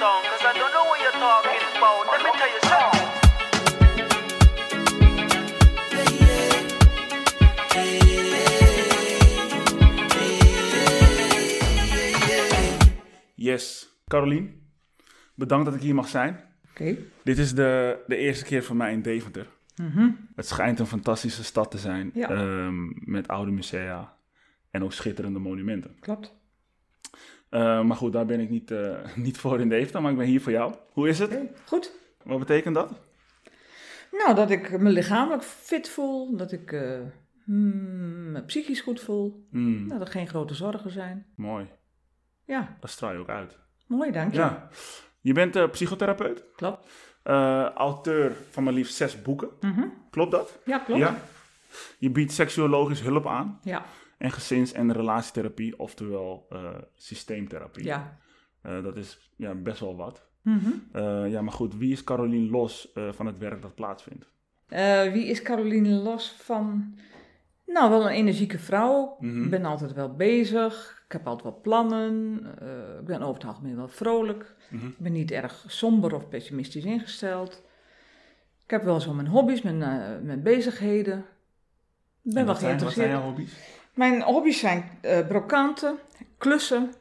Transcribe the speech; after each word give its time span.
song, 0.00 0.22
cause 0.24 0.44
I 0.46 0.52
don't 0.58 0.72
know 0.72 0.84
what 0.88 0.98
you're 1.00 1.12
talking 1.12 1.60
about. 1.76 2.06
Let 2.12 2.22
me 2.24 2.30
tell 2.38 2.48
you 2.48 2.60
something. 2.70 4.20
Yes, 13.34 13.88
Carolien, 14.06 14.60
bedankt 15.34 15.64
dat 15.64 15.74
ik 15.74 15.80
hier 15.80 15.94
mag 15.94 16.08
zijn. 16.08 16.40
Oké. 16.70 16.96
Dit 17.24 17.38
is 17.38 17.54
de, 17.54 17.98
de 18.06 18.16
eerste 18.16 18.44
keer 18.44 18.64
voor 18.64 18.76
mij 18.76 18.92
in 18.92 19.02
Deventer. 19.02 19.46
Het 20.34 20.46
schijnt 20.46 20.78
een 20.78 20.86
fantastische 20.86 21.44
stad 21.44 21.70
te 21.70 21.78
zijn, 21.78 22.10
Ja. 22.14 22.28
ehm, 22.30 23.10
met 23.10 23.28
oude 23.28 23.50
musea 23.50 24.16
en 24.70 24.84
ook 24.84 24.92
schitterende 24.92 25.38
monumenten. 25.38 25.96
Klopt. 26.00 26.34
Eh, 27.50 27.82
maar 27.82 27.96
goed, 27.96 28.12
daar 28.12 28.26
ben 28.26 28.40
ik 28.40 28.50
niet, 28.50 28.70
eh, 28.70 28.96
niet 29.16 29.38
voor 29.38 29.60
in 29.60 29.68
Deventer, 29.68 30.02
maar 30.02 30.10
ik 30.10 30.16
ben 30.16 30.26
hier 30.26 30.40
voor 30.40 30.52
jou. 30.52 30.74
Hoe 30.92 31.08
is 31.08 31.18
het? 31.18 31.38
Goed. 31.66 31.92
Wat 32.22 32.38
betekent 32.38 32.74
dat? 32.74 32.90
Nou, 34.12 34.34
dat 34.34 34.50
ik 34.50 34.78
me 34.80 34.90
lichamelijk 34.90 35.42
fit 35.42 35.88
voel, 35.88 36.36
dat 36.36 36.52
ik 36.52 36.72
eh, 36.72 36.98
hmm, 37.44 38.32
me 38.32 38.42
psychisch 38.44 38.80
goed 38.80 39.00
voel, 39.00 39.46
Hmm, 39.50 39.88
dat 39.88 40.00
er 40.00 40.06
geen 40.06 40.28
grote 40.28 40.54
zorgen 40.54 40.90
zijn. 40.90 41.26
Mooi, 41.36 41.66
Ja, 42.44 42.76
dat 42.80 42.90
straal 42.90 43.12
je 43.12 43.18
ook 43.18 43.28
uit. 43.28 43.58
mooi, 43.86 44.10
dank 44.10 44.32
je. 44.32 44.38
Ja. 44.38 44.68
Je 45.20 45.32
bent 45.32 45.70
psychotherapeut, 45.70 46.44
Klopt. 46.56 46.86
auteur 47.74 48.32
van 48.50 48.64
maar 48.64 48.72
liefst 48.72 48.94
zes 48.94 49.22
boeken. 49.22 49.48
Mhm. 49.60 49.82
Klopt 50.10 50.30
dat? 50.30 50.58
Ja, 50.64 50.78
klopt. 50.78 51.00
Ja. 51.00 51.16
Je 51.98 52.10
biedt 52.10 52.32
seksuologisch 52.32 53.00
hulp 53.00 53.26
aan 53.26 53.58
Ja, 53.62 53.84
en 54.20 54.30
gezins- 54.30 54.72
en 54.72 54.92
relatietherapie, 54.92 55.78
oftewel 55.78 56.46
eh, 56.50 56.74
systeemtherapie. 56.94 57.84
ja. 57.84 58.18
Eh, 58.62 58.82
dat 58.82 58.96
is 58.96 59.30
ja, 59.36 59.54
best 59.54 59.80
wel 59.80 59.96
wat. 59.96 60.26
Mhm. 60.42 60.70
Eh, 60.92 61.30
ja, 61.30 61.42
maar 61.42 61.52
goed, 61.52 61.76
wie 61.76 61.92
is 61.92 62.04
Carolien 62.04 62.50
los 62.50 62.92
van 63.10 63.26
het 63.26 63.38
werk 63.38 63.62
dat 63.62 63.74
plaatsvindt? 63.74 64.28
Wie 65.12 65.26
is 65.26 65.42
Caroline 65.42 65.88
los 65.88 66.32
van? 66.38 66.94
Nou, 67.66 67.90
wel 67.90 68.02
een 68.06 68.14
energieke 68.16 68.58
vrouw. 68.58 69.16
Mhm. 69.20 69.42
Ik 69.44 69.50
ben 69.50 69.64
altijd 69.64 69.92
wel 69.92 70.14
bezig. 70.14 71.02
Ik 71.06 71.12
heb 71.12 71.26
altijd 71.26 71.42
wel 71.52 71.60
plannen. 71.62 72.36
Ik 73.00 73.04
ben 73.06 73.22
over 73.22 73.34
het 73.34 73.44
algemeen 73.44 73.76
wel 73.76 73.88
vrolijk. 73.88 74.54
Mhm. 74.70 74.86
Ik 74.86 74.98
ben 74.98 75.12
niet 75.12 75.30
erg 75.30 75.64
somber 75.66 76.14
of 76.14 76.28
pessimistisch 76.28 76.84
ingesteld. 76.84 77.62
Ik 78.64 78.70
heb 78.70 78.82
wel 78.82 79.00
zo 79.00 79.12
mijn 79.14 79.26
hobby's, 79.28 79.62
mijn, 79.62 79.78
mijn 80.26 80.42
bezigheden. 80.42 81.18
Ik 81.18 81.24
ben 82.32 82.36
En 82.36 82.44
wel 82.44 82.44
wat 82.44 82.58
zijn, 82.58 82.78
wat 82.78 82.92
zijn 82.92 82.92
geïnteresseerd. 82.92 83.10
jouw 83.10 83.22
hobby's? 83.22 83.78
Mijn 83.94 84.22
hobby's 84.22 84.58
zijn 84.58 84.84
eh, 85.00 85.26
brokanten, 85.26 85.98
klussen, 86.38 86.92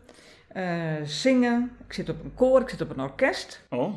eh, 0.47 0.93
zingen. 1.03 1.71
Ik 1.87 1.93
zit 1.93 2.09
op 2.09 2.23
een 2.23 2.33
koor, 2.35 2.61
ik 2.61 2.69
zit 2.69 2.81
op 2.81 2.89
een 2.89 3.01
orkest. 3.01 3.61
Oh, 3.69 3.93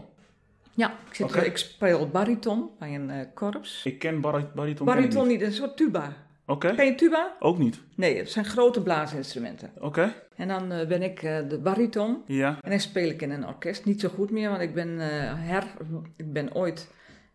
Ja, 0.75 0.91
ik, 1.09 1.15
zit, 1.15 1.37
ik 1.47 1.57
speel 1.57 2.09
bariton 2.09 2.71
bij 2.79 2.95
een 2.95 3.11
eh, 3.11 3.27
korps. 3.35 3.85
ik 3.85 3.99
ken 3.99 4.21
bar 4.21 4.51
bariton. 4.55 4.87
Bariton 4.87 5.29
niet. 5.29 5.39
niet, 5.39 5.47
een 5.49 5.53
soort 5.55 5.77
tuba. 5.77 6.13
Oké, 6.47 6.75
Ken 6.75 6.85
je 6.87 6.95
tuba? 6.95 7.37
ook 7.39 7.59
niet. 7.59 7.81
Nee, 7.97 8.17
het 8.19 8.31
zijn 8.31 8.45
grote 8.45 8.83
blaasinstrumenten. 8.83 9.71
Oké, 9.81 10.13
En 10.37 10.49
dan 10.49 10.69
ben 10.69 11.03
ik 11.03 11.21
de 11.21 11.59
bariton. 11.63 12.23
ja. 12.27 12.59
En 12.61 12.71
dan 12.71 12.81
speel 12.81 13.09
ik 13.09 13.23
in 13.23 13.31
een 13.31 13.47
orkest. 13.47 13.85
Niet 13.85 14.01
zo 14.01 14.09
goed 14.09 14.31
meer, 14.31 14.49
want 14.49 14.61
ik 14.61 14.75
ben, 14.75 14.99
her, 15.39 15.65
ik 16.17 16.33
ben 16.33 16.55
ooit 16.55 16.89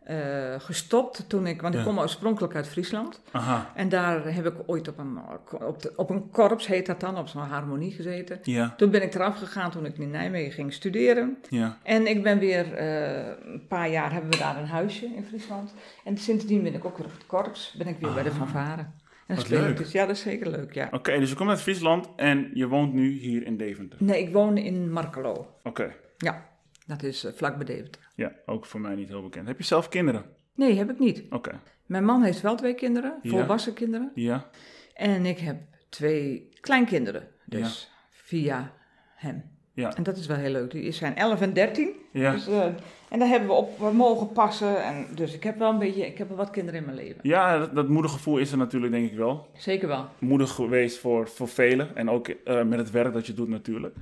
eh, 0.07 0.59
gestopt 0.59 1.29
toen 1.29 1.47
ik... 1.47 1.61
Want 1.61 1.75
ik 1.75 1.83
kom 1.83 1.99
oorspronkelijk 1.99 2.55
uit 2.55 2.67
Friesland. 2.67 3.21
Aha, 3.31 3.71
En 3.75 3.89
daar 3.89 4.33
heb 4.33 4.45
ik 4.45 4.53
ooit 4.65 4.87
op 4.87 4.97
een, 4.97 5.17
op, 5.61 5.81
de- 5.81 5.93
op 5.95 6.09
een 6.09 6.29
korps, 6.31 6.67
heet 6.67 6.85
dat 6.85 6.99
dan, 6.99 7.17
op 7.17 7.27
zo'n 7.27 7.41
harmonie 7.41 7.91
gezeten. 7.91 8.39
ja, 8.43 8.73
Toen 8.77 8.89
ben 8.91 9.01
ik 9.03 9.13
eraf 9.15 9.37
gegaan 9.37 9.71
toen 9.71 9.85
ik 9.85 9.97
in 9.97 10.09
Nijmegen 10.11 10.51
ging 10.51 10.73
studeren. 10.73 11.37
ja. 11.49 11.77
En 11.83 12.07
ik 12.07 12.23
ben 12.23 12.39
weer, 12.39 12.73
eh, 12.73 13.27
een 13.53 13.65
paar 13.67 13.89
jaar 13.89 14.11
hebben 14.11 14.31
we 14.31 14.37
daar 14.37 14.57
een 14.57 14.67
huisje 14.67 15.05
in 15.05 15.23
Friesland. 15.25 15.73
En 16.03 16.17
sindsdien 16.17 16.63
ben 16.63 16.73
ik 16.73 16.85
ook 16.85 16.97
weer 16.97 17.05
op 17.05 17.13
het 17.13 17.25
korps, 17.25 17.75
ben 17.77 17.87
ik 17.87 17.97
weer 17.99 18.13
bij 18.13 18.23
de 18.23 18.31
fanfare. 18.31 18.85
En 19.27 19.37
ik 19.37 19.47
leuk. 19.47 19.77
dus, 19.77 19.91
ja, 19.91 20.05
dat 20.05 20.15
is 20.15 20.21
zeker 20.21 20.49
leuk, 20.49 20.73
ja. 20.73 20.87
Oké, 20.91 21.19
dus 21.19 21.29
je 21.29 21.35
komt 21.35 21.49
uit 21.49 21.61
Friesland 21.61 22.09
en 22.15 22.49
je 22.53 22.67
woont 22.67 22.93
nu 22.93 23.09
hier 23.19 23.45
in 23.45 23.57
Deventer. 23.57 23.97
Nee, 24.03 24.21
ik 24.21 24.33
woon 24.33 24.57
in 24.57 24.91
Markelo. 24.91 25.47
Oké, 25.63 25.93
Ja, 26.17 26.45
dat 26.87 27.03
is 27.03 27.23
eh, 27.23 27.31
vlak 27.33 27.55
bij 27.55 27.65
Deventer. 27.65 28.01
ja, 28.15 28.31
ook 28.45 28.65
voor 28.65 28.79
mij 28.79 28.95
niet 28.95 29.07
heel 29.07 29.23
bekend. 29.23 29.47
Heb 29.47 29.57
je 29.57 29.63
zelf 29.63 29.89
kinderen? 29.89 30.25
Nee, 30.55 30.77
heb 30.77 30.89
ik 30.89 30.99
niet. 30.99 31.23
Oké, 31.29 31.59
Mijn 31.85 32.03
man 32.05 32.23
heeft 32.23 32.41
wel 32.41 32.55
twee 32.55 32.73
kinderen, 32.73 33.19
Ja. 33.21 33.29
volwassen 33.29 33.73
kinderen. 33.73 34.11
ja, 34.15 34.49
En 34.93 35.25
ik 35.25 35.37
heb 35.39 35.57
twee 35.89 36.49
kleinkinderen, 36.61 37.27
dus 37.45 37.91
via 38.09 38.73
hem. 39.15 39.43
Ja. 39.73 39.95
En 39.95 40.03
dat 40.03 40.17
is 40.17 40.27
wel 40.27 40.37
heel 40.37 40.51
leuk. 40.51 40.71
Die 40.71 40.91
zijn 40.91 41.15
11 41.15 41.41
en 41.41 41.53
13. 41.53 41.89
ja. 42.11 42.31
Dus, 42.31 42.47
eh, 42.47 42.65
en 43.09 43.19
daar 43.19 43.27
hebben 43.27 43.47
we 43.49 43.55
op 43.55 43.79
we 43.79 43.91
mogen 43.91 44.31
passen. 44.31 44.83
En 44.83 45.07
dus 45.15 45.33
ik 45.33 45.43
heb 45.43 45.57
wel 45.57 45.69
een 45.71 45.79
beetje, 45.79 46.05
ik 46.07 46.17
heb 46.17 46.27
wel 46.27 46.37
wat 46.37 46.49
kinderen 46.49 46.79
in 46.79 46.85
mijn 46.85 46.97
leven. 46.97 47.19
Ja, 47.23 47.57
dat, 47.57 47.75
dat 47.75 47.87
moedergevoel 47.87 48.37
is 48.37 48.51
er 48.51 48.57
natuurlijk 48.57 48.91
denk 48.93 49.11
ik 49.11 49.17
wel. 49.17 49.47
Zeker 49.53 49.87
wel. 49.87 50.05
Moedig 50.19 50.51
geweest 50.51 50.97
voor, 50.99 51.27
voor 51.27 51.47
velen 51.47 51.95
en 51.95 52.09
ook 52.09 52.27
eh, 52.27 52.63
met 52.63 52.79
het 52.79 52.91
werk 52.91 53.13
dat 53.13 53.27
je 53.27 53.33
doet 53.33 53.49
natuurlijk. 53.49 53.95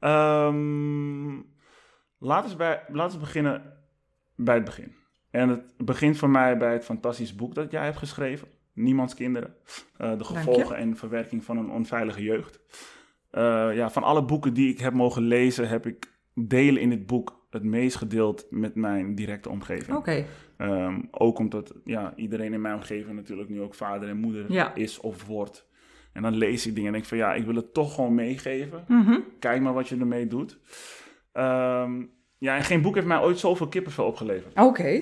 Ehm 0.00 1.34
laten, 2.24 2.50
we 2.50 2.56
bij, 2.56 2.82
laten 2.88 3.18
we 3.18 3.24
beginnen 3.24 3.62
bij 4.36 4.54
het 4.54 4.64
begin. 4.64 4.94
En 5.30 5.48
het 5.48 5.62
begint 5.76 6.16
voor 6.16 6.30
mij 6.30 6.56
bij 6.56 6.72
het 6.72 6.84
fantastische 6.84 7.34
boek 7.36 7.54
dat 7.54 7.70
jij 7.70 7.84
hebt 7.84 7.96
geschreven. 7.96 8.48
Niemands 8.72 9.14
kinderen. 9.14 9.54
Eh, 9.96 10.18
de 10.18 10.24
gevolgen 10.24 10.76
en 10.76 10.96
verwerking 10.96 11.44
van 11.44 11.56
een 11.56 11.70
onveilige 11.70 12.22
jeugd. 12.22 12.60
Eh, 13.30 13.68
ja, 13.74 13.90
van 13.90 14.02
alle 14.02 14.24
boeken 14.24 14.54
die 14.54 14.68
ik 14.72 14.78
heb 14.78 14.92
mogen 14.92 15.22
lezen, 15.22 15.68
heb 15.68 15.86
ik 15.86 16.12
delen 16.34 16.82
in 16.82 16.90
dit 16.90 17.06
boek 17.06 17.46
het 17.50 17.62
meest 17.62 17.96
gedeeld 17.96 18.46
met 18.50 18.74
mijn 18.74 19.14
directe 19.14 19.48
omgeving. 19.50 19.96
Oké. 19.96 20.24
Ehm, 20.56 21.00
ook 21.10 21.38
omdat 21.38 21.74
ja, 21.84 22.12
iedereen 22.16 22.52
in 22.52 22.60
mijn 22.60 22.74
omgeving 22.74 23.16
natuurlijk 23.16 23.48
nu 23.48 23.60
ook 23.60 23.74
vader 23.74 24.08
en 24.08 24.16
moeder 24.16 24.52
Ja. 24.52 24.74
is 24.74 25.00
of 25.00 25.26
wordt. 25.26 25.66
En 26.12 26.22
dan 26.22 26.34
lees 26.34 26.66
ik 26.66 26.74
dingen 26.74 26.86
en 26.86 26.92
denk 26.94 27.04
van 27.04 27.18
ja, 27.18 27.34
ik 27.34 27.44
wil 27.44 27.54
het 27.54 27.74
toch 27.74 27.94
gewoon 27.94 28.14
meegeven. 28.14 28.84
Mhm. 28.88 29.18
Kijk 29.38 29.60
maar 29.62 29.72
wat 29.72 29.88
je 29.88 29.96
ermee 29.96 30.26
doet. 30.26 30.58
Ehm, 31.34 32.02
ja, 32.38 32.56
en 32.56 32.62
geen 32.62 32.82
boek 32.82 32.94
heeft 32.94 33.06
mij 33.06 33.20
ooit 33.20 33.38
zoveel 33.38 33.68
kippenvel 33.68 34.04
opgeleverd. 34.06 34.58
Oké. 34.60 35.00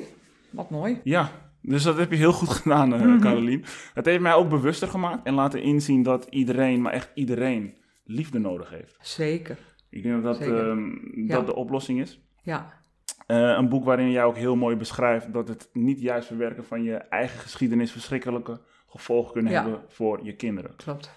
Wat 0.51 0.71
mooi. 0.71 1.01
Ja, 1.05 1.31
dus 1.61 1.83
dat 1.83 1.97
heb 1.99 2.11
je 2.11 2.17
heel 2.17 2.33
goed 2.33 2.49
gedaan, 2.61 2.95
eh 2.95 3.01
Mhm. 3.01 3.21
Carolien. 3.21 3.65
Het 3.95 4.07
heeft 4.07 4.21
mij 4.21 4.35
ook 4.35 4.49
bewuster 4.49 4.89
gemaakt 4.89 5.27
en 5.27 5.35
laten 5.35 5.63
inzien 5.63 6.03
dat 6.03 6.27
iedereen, 6.31 6.83
maar 6.83 6.93
echt 6.93 7.11
iedereen, 7.15 7.75
liefde 8.05 8.39
nodig 8.39 8.71
heeft. 8.71 8.97
Zeker. 9.01 9.59
Ik 9.91 10.03
denk 10.03 10.23
dat 10.23 10.39
dat, 10.39 10.49
ehm, 10.49 10.89
Ja. 11.27 11.35
dat 11.37 11.47
de 11.47 11.55
oplossing 11.55 12.01
is. 12.01 12.21
Ja. 12.43 12.81
Eh, 13.27 13.39
een 13.39 13.69
boek 13.69 13.85
waarin 13.85 14.11
jij 14.11 14.25
ook 14.25 14.37
heel 14.37 14.57
mooi 14.57 14.77
beschrijft 14.77 15.33
dat 15.33 15.49
het 15.49 15.69
niet 15.73 16.01
juist 16.01 16.27
verwerken 16.27 16.65
van 16.65 16.83
je 16.83 16.95
eigen 16.95 17.39
geschiedenis 17.39 17.93
verschrikkelijke 17.93 18.61
gevolgen 18.87 19.33
kunnen 19.33 19.53
Ja. 19.53 19.63
hebben 19.63 19.81
voor 19.89 20.25
je 20.25 20.37
kinderen. 20.37 20.77
Klopt. 20.77 21.11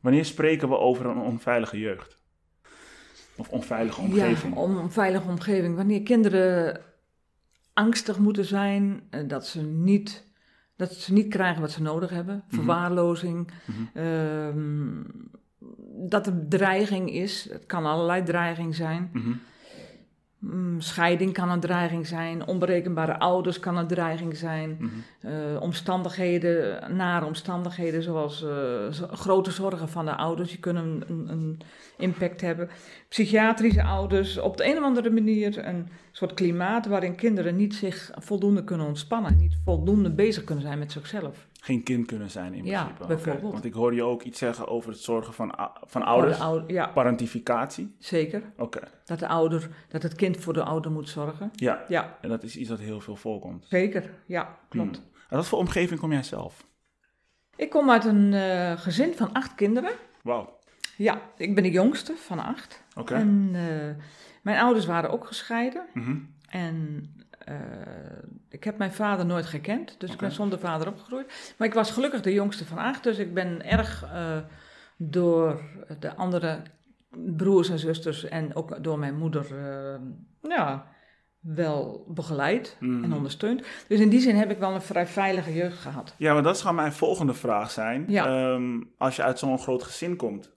Wanneer 0.00 0.24
spreken 0.24 0.68
we 0.68 0.78
over 0.78 1.06
een 1.06 1.18
onveilige 1.18 1.78
jeugd? 1.78 2.18
Of 3.36 3.48
onveilige 3.48 4.00
omgeving? 4.00 4.54
Ja, 4.54 4.60
om 4.60 4.76
een 4.76 4.90
veilige 4.90 5.28
omgeving. 5.28 5.76
Wanneer 5.76 6.02
kinderen 6.02 6.80
angstig 7.72 8.18
moeten 8.18 8.44
zijn, 8.44 9.02
eh, 9.10 9.20
dat 9.26 9.46
ze 9.46 9.62
niet, 9.62 10.26
dat 10.76 10.94
ze 10.94 11.12
niet 11.12 11.28
krijgen 11.28 11.60
wat 11.60 11.70
ze 11.70 11.82
nodig 11.82 12.10
hebben. 12.10 12.44
Verwaarlozing. 12.48 13.50
Mhm. 13.64 14.06
ehm, 14.06 15.02
dat 16.08 16.26
er 16.26 16.48
dreiging 16.48 17.10
is. 17.10 17.48
Het 17.50 17.66
kan 17.66 17.84
allerlei 17.84 18.22
dreiging 18.22 18.74
zijn. 18.74 19.10
Mhm. 19.12 19.32
Scheiding 20.78 21.32
kan 21.32 21.50
een 21.50 21.60
dreiging 21.60 22.06
zijn. 22.06 22.46
Onberekenbare 22.46 23.18
ouders 23.18 23.60
kan 23.60 23.76
een 23.76 23.86
dreiging 23.86 24.36
zijn. 24.36 24.76
Mhm. 24.80 24.90
Eh, 25.20 25.60
omstandigheden, 25.60 26.96
nare 26.96 27.24
omstandigheden 27.24 28.02
zoals 28.02 28.44
eh, 28.44 29.08
grote 29.10 29.50
zorgen 29.50 29.88
van 29.88 30.04
de 30.04 30.16
ouders, 30.16 30.50
die 30.50 30.58
kunnen 30.58 31.04
een, 31.06 31.28
een 31.28 31.60
impact 31.96 32.40
hebben. 32.40 32.68
Psychiatrische 33.08 33.82
ouders, 33.82 34.38
op 34.38 34.56
de 34.56 34.66
een 34.66 34.76
of 34.76 34.84
andere 34.84 35.10
manier 35.10 35.66
een 35.66 35.88
soort 36.12 36.34
klimaat 36.34 36.86
waarin 36.86 37.14
kinderen 37.14 37.56
niet 37.56 37.74
zich 37.74 38.10
voldoende 38.14 38.64
kunnen 38.64 38.86
ontspannen, 38.86 39.36
niet 39.36 39.56
voldoende 39.64 40.10
bezig 40.10 40.44
kunnen 40.44 40.64
zijn 40.64 40.78
met 40.78 40.92
zichzelf. 40.92 41.46
Geen 41.64 41.82
kind 41.82 42.06
kunnen 42.06 42.30
zijn 42.30 42.54
in 42.54 42.64
Ja, 42.64 42.82
principe. 42.82 43.04
Oké. 43.04 43.14
bijvoorbeeld. 43.14 43.52
Want 43.52 43.64
ik 43.64 43.72
hoorde 43.72 43.96
je 43.96 44.02
ook 44.02 44.22
iets 44.22 44.38
zeggen 44.38 44.68
over 44.68 44.90
het 44.90 44.98
zorgen 45.00 45.34
van, 45.34 45.54
van 45.56 45.72
Voor 45.88 46.02
ouders. 46.02 46.36
de 46.36 46.42
ouder, 46.42 46.72
ja, 46.72 46.86
Parentificatie. 46.86 47.94
zeker. 47.98 48.42
Oké, 48.56 48.80
Dat, 49.04 49.18
de 49.18 49.28
ouder, 49.28 49.68
dat 49.88 50.02
het 50.02 50.14
kind 50.14 50.36
voor 50.36 50.52
de 50.52 50.62
ouder 50.64 50.90
moet 50.90 51.08
zorgen. 51.08 51.50
ja. 51.54 51.84
Ja, 51.88 52.18
En 52.20 52.28
dat 52.28 52.42
is 52.42 52.56
iets 52.56 52.68
dat 52.68 52.78
heel 52.78 53.00
veel 53.00 53.16
voorkomt. 53.16 53.66
zeker. 53.68 54.10
Ja, 54.26 54.58
klopt. 54.68 54.96
Hmm. 54.96 55.06
En 55.28 55.36
wat 55.36 55.46
voor 55.46 55.58
omgeving 55.58 56.00
kom 56.00 56.12
jij 56.12 56.22
zelf? 56.22 56.66
Ik 57.56 57.70
kom 57.70 57.90
uit 57.90 58.04
een 58.04 58.32
eh, 58.34 58.72
gezin 58.80 59.14
van 59.14 59.32
acht 59.32 59.54
kinderen. 59.54 59.92
Wauw, 60.22 60.58
Ja, 60.96 61.20
ik 61.36 61.54
ben 61.54 61.62
de 61.62 61.70
jongste 61.70 62.14
van 62.16 62.38
acht. 62.38 62.84
oké. 62.96 63.14
En 63.14 63.50
eh, 63.54 64.04
mijn 64.42 64.58
ouders 64.60 64.86
waren 64.86 65.10
ook 65.10 65.26
gescheiden. 65.26 65.86
Mhm. 65.94 66.16
En 66.48 67.08
eh, 67.44 67.54
ik 68.48 68.64
heb 68.64 68.78
mijn 68.78 68.92
vader 68.92 69.26
nooit 69.26 69.46
gekend. 69.46 70.00
Dus 70.00 70.12
ik 70.12 70.18
ben 70.18 70.32
zonder 70.32 70.58
vader 70.58 70.88
opgegroeid. 70.88 71.54
Maar 71.58 71.68
ik 71.68 71.74
was 71.74 71.90
gelukkig 71.90 72.20
de 72.20 72.32
jongste 72.32 72.64
van 72.64 72.78
acht. 72.78 73.02
Dus 73.02 73.18
ik 73.18 73.34
ben 73.34 73.64
erg 73.66 74.02
eh, 74.12 74.36
door 74.96 75.60
de 75.98 76.14
andere 76.14 76.62
broers 77.36 77.68
en 77.68 77.78
zusters 77.78 78.24
en 78.24 78.54
ook 78.56 78.82
door 78.84 78.98
mijn 78.98 79.16
moeder 79.18 79.46
eh, 79.58 80.00
ja, 80.50 80.86
wel 81.40 82.04
begeleid 82.08 82.76
Mhm. 82.80 83.04
en 83.04 83.12
ondersteund. 83.12 83.62
Dus 83.88 84.00
in 84.00 84.08
die 84.08 84.20
zin 84.20 84.36
heb 84.36 84.50
ik 84.50 84.58
wel 84.58 84.74
een 84.74 84.82
vrij 84.82 85.06
veilige 85.06 85.54
jeugd 85.54 85.78
gehad. 85.78 86.14
Ja, 86.18 86.32
maar 86.32 86.42
dat 86.42 86.58
zou 86.58 86.74
mijn 86.74 86.92
volgende 86.92 87.34
vraag 87.34 87.70
zijn. 87.70 88.04
Ja. 88.08 88.26
Ehm, 88.54 88.80
als 88.98 89.16
je 89.16 89.22
uit 89.22 89.38
zo'n 89.38 89.58
groot 89.58 89.82
gezin 89.82 90.16
komt, 90.16 90.52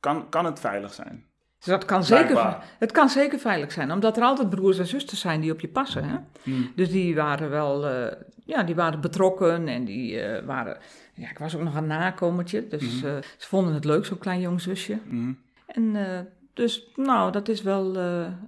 kan, 0.00 0.28
kan 0.28 0.44
het 0.44 0.60
veilig 0.60 0.94
zijn? 0.94 1.24
Dus 1.60 1.68
dat 1.68 1.84
kan 1.84 2.04
zeker, 2.04 2.56
het 2.78 2.92
kan 2.92 3.08
zeker 3.08 3.38
veilig 3.38 3.72
zijn, 3.72 3.92
omdat 3.92 4.16
er 4.16 4.22
altijd 4.22 4.50
broers 4.50 4.78
en 4.78 4.86
zusters 4.86 5.20
zijn 5.20 5.40
die 5.40 5.52
op 5.52 5.60
je 5.60 5.68
passen. 5.68 6.04
Hè? 6.04 6.16
Mm. 6.42 6.70
Dus 6.76 6.90
die 6.90 7.14
waren 7.14 7.50
wel, 7.50 7.86
eh, 7.86 8.12
ja, 8.44 8.62
die 8.62 8.74
waren 8.74 9.00
betrokken 9.00 9.68
en 9.68 9.84
die 9.84 10.20
eh, 10.20 10.44
waren, 10.46 10.76
ja, 11.14 11.30
ik 11.30 11.38
was 11.38 11.56
ook 11.56 11.62
nog 11.62 11.74
een 11.74 11.86
nakomertje, 11.86 12.68
dus 12.68 12.82
Mhm. 13.02 13.06
eh, 13.06 13.12
ze 13.36 13.48
vonden 13.48 13.74
het 13.74 13.84
leuk, 13.84 14.04
zo'n 14.06 14.18
klein 14.18 14.40
jong 14.40 14.60
zusje. 14.60 14.98
Mhm. 15.04 15.32
En 15.66 15.96
dus, 16.54 16.86
nou, 16.96 17.32
dat 17.32 17.48
is 17.48 17.62
wel, 17.62 17.92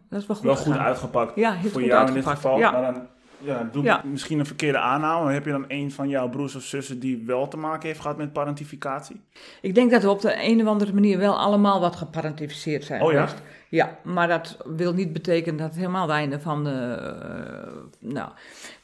dat 0.08 0.20
is 0.20 0.26
wel 0.26 0.36
goed 0.36 0.44
Wel 0.44 0.56
goed 0.56 0.76
uitgepakt 0.76 1.36
Ja, 1.36 1.56
voor 1.60 1.70
goed 1.70 1.84
jou 1.84 2.00
in 2.08 2.14
dit 2.14 2.14
uitgepakt. 2.14 2.36
geval. 2.36 2.58
Ja. 2.58 2.70
Maar 2.70 2.92
dan 2.92 3.06
ja, 3.44 3.68
doe 3.72 3.82
Ja. 3.82 4.02
misschien 4.04 4.38
een 4.38 4.46
verkeerde 4.46 4.78
aanname. 4.78 5.32
Heb 5.32 5.44
je 5.44 5.50
dan 5.50 5.64
een 5.68 5.90
van 5.92 6.08
jouw 6.08 6.28
broers 6.28 6.54
of 6.54 6.62
zussen 6.62 6.98
die 6.98 7.22
wel 7.26 7.48
te 7.48 7.56
maken 7.56 7.88
heeft 7.88 8.00
gehad 8.00 8.16
met 8.16 8.32
parentificatie? 8.32 9.20
Ik 9.60 9.74
denk 9.74 9.90
dat 9.90 10.02
we 10.02 10.10
op 10.10 10.20
de 10.20 10.34
een 10.42 10.60
of 10.60 10.66
andere 10.66 10.92
manier 10.92 11.18
wel 11.18 11.38
allemaal 11.38 11.80
wat 11.80 11.96
geparentificeerd 11.96 12.84
zijn 12.84 13.02
Oh 13.02 13.12
ja? 13.12 13.28
Ja, 13.68 13.98
maar 14.04 14.28
dat 14.28 14.56
wil 14.64 14.92
niet 14.92 15.12
betekenen 15.12 15.56
dat 15.58 15.74
helemaal 15.74 16.10
einde 16.12 16.40
van 16.40 16.64
de... 16.64 16.70
eh, 16.70 17.72
nou, 17.98 18.30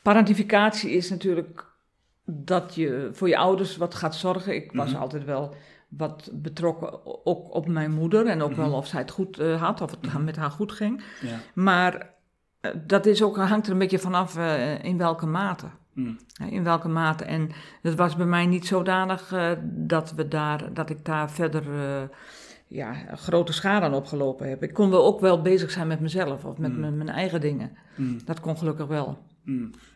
parentificatie 0.02 0.90
is 0.90 1.10
natuurlijk 1.10 1.64
dat 2.24 2.74
je 2.74 3.08
voor 3.12 3.28
je 3.28 3.36
ouders 3.36 3.76
wat 3.76 3.94
gaat 3.94 4.14
zorgen. 4.14 4.54
Ik 4.54 4.72
was 4.72 4.90
Mhm. 4.92 5.00
altijd 5.00 5.24
wel 5.24 5.54
wat 5.88 6.30
betrokken, 6.32 7.00
ook 7.26 7.54
op 7.54 7.66
mijn 7.68 7.90
moeder. 7.92 8.26
En 8.26 8.42
ook 8.42 8.50
Mhm. 8.50 8.60
wel 8.60 8.72
of 8.72 8.86
zij 8.86 9.00
het 9.00 9.10
goed 9.10 9.38
eh, 9.38 9.62
had, 9.62 9.80
of 9.80 9.90
het 9.90 10.24
met 10.24 10.36
haar 10.36 10.50
goed 10.50 10.72
ging. 10.72 11.02
Ja. 11.20 11.36
Maar 11.54 12.10
dat 12.86 13.06
is 13.06 13.22
ook, 13.22 13.36
hangt 13.36 13.66
er 13.66 13.72
een 13.72 13.78
beetje 13.78 13.98
vanaf 13.98 14.36
eh, 14.36 14.84
in 14.84 14.98
welke 14.98 15.26
mate. 15.26 15.66
Mm. 15.94 16.16
Ja, 16.26 16.46
In 16.46 16.64
welke 16.64 16.88
mate. 16.88 17.24
En 17.24 17.50
het 17.82 17.94
was 17.94 18.16
bij 18.16 18.26
mij 18.26 18.46
niet 18.46 18.66
zodanig 18.66 19.32
eh, 19.32 19.50
dat, 19.64 20.14
we 20.14 20.28
daar, 20.28 20.72
dat 20.74 20.90
ik 20.90 21.04
daar 21.04 21.30
verder 21.30 21.62
eh, 21.74 22.02
ja, 22.66 22.94
grote 23.14 23.52
schade 23.52 23.86
aan 23.86 23.94
opgelopen 23.94 24.48
heb. 24.48 24.62
Ik 24.62 24.72
kon 24.74 24.90
wel 24.90 25.04
ook 25.04 25.20
wel 25.20 25.42
bezig 25.42 25.70
zijn 25.70 25.86
met 25.86 26.00
mezelf 26.00 26.44
of 26.44 26.58
met 26.58 26.76
Mm. 26.76 26.96
mijn, 26.96 27.08
eigen 27.08 27.40
dingen. 27.40 27.70
Mm. 27.96 28.18
Dat 28.24 28.40
kon 28.40 28.56
gelukkig 28.58 28.86
wel. 28.86 29.26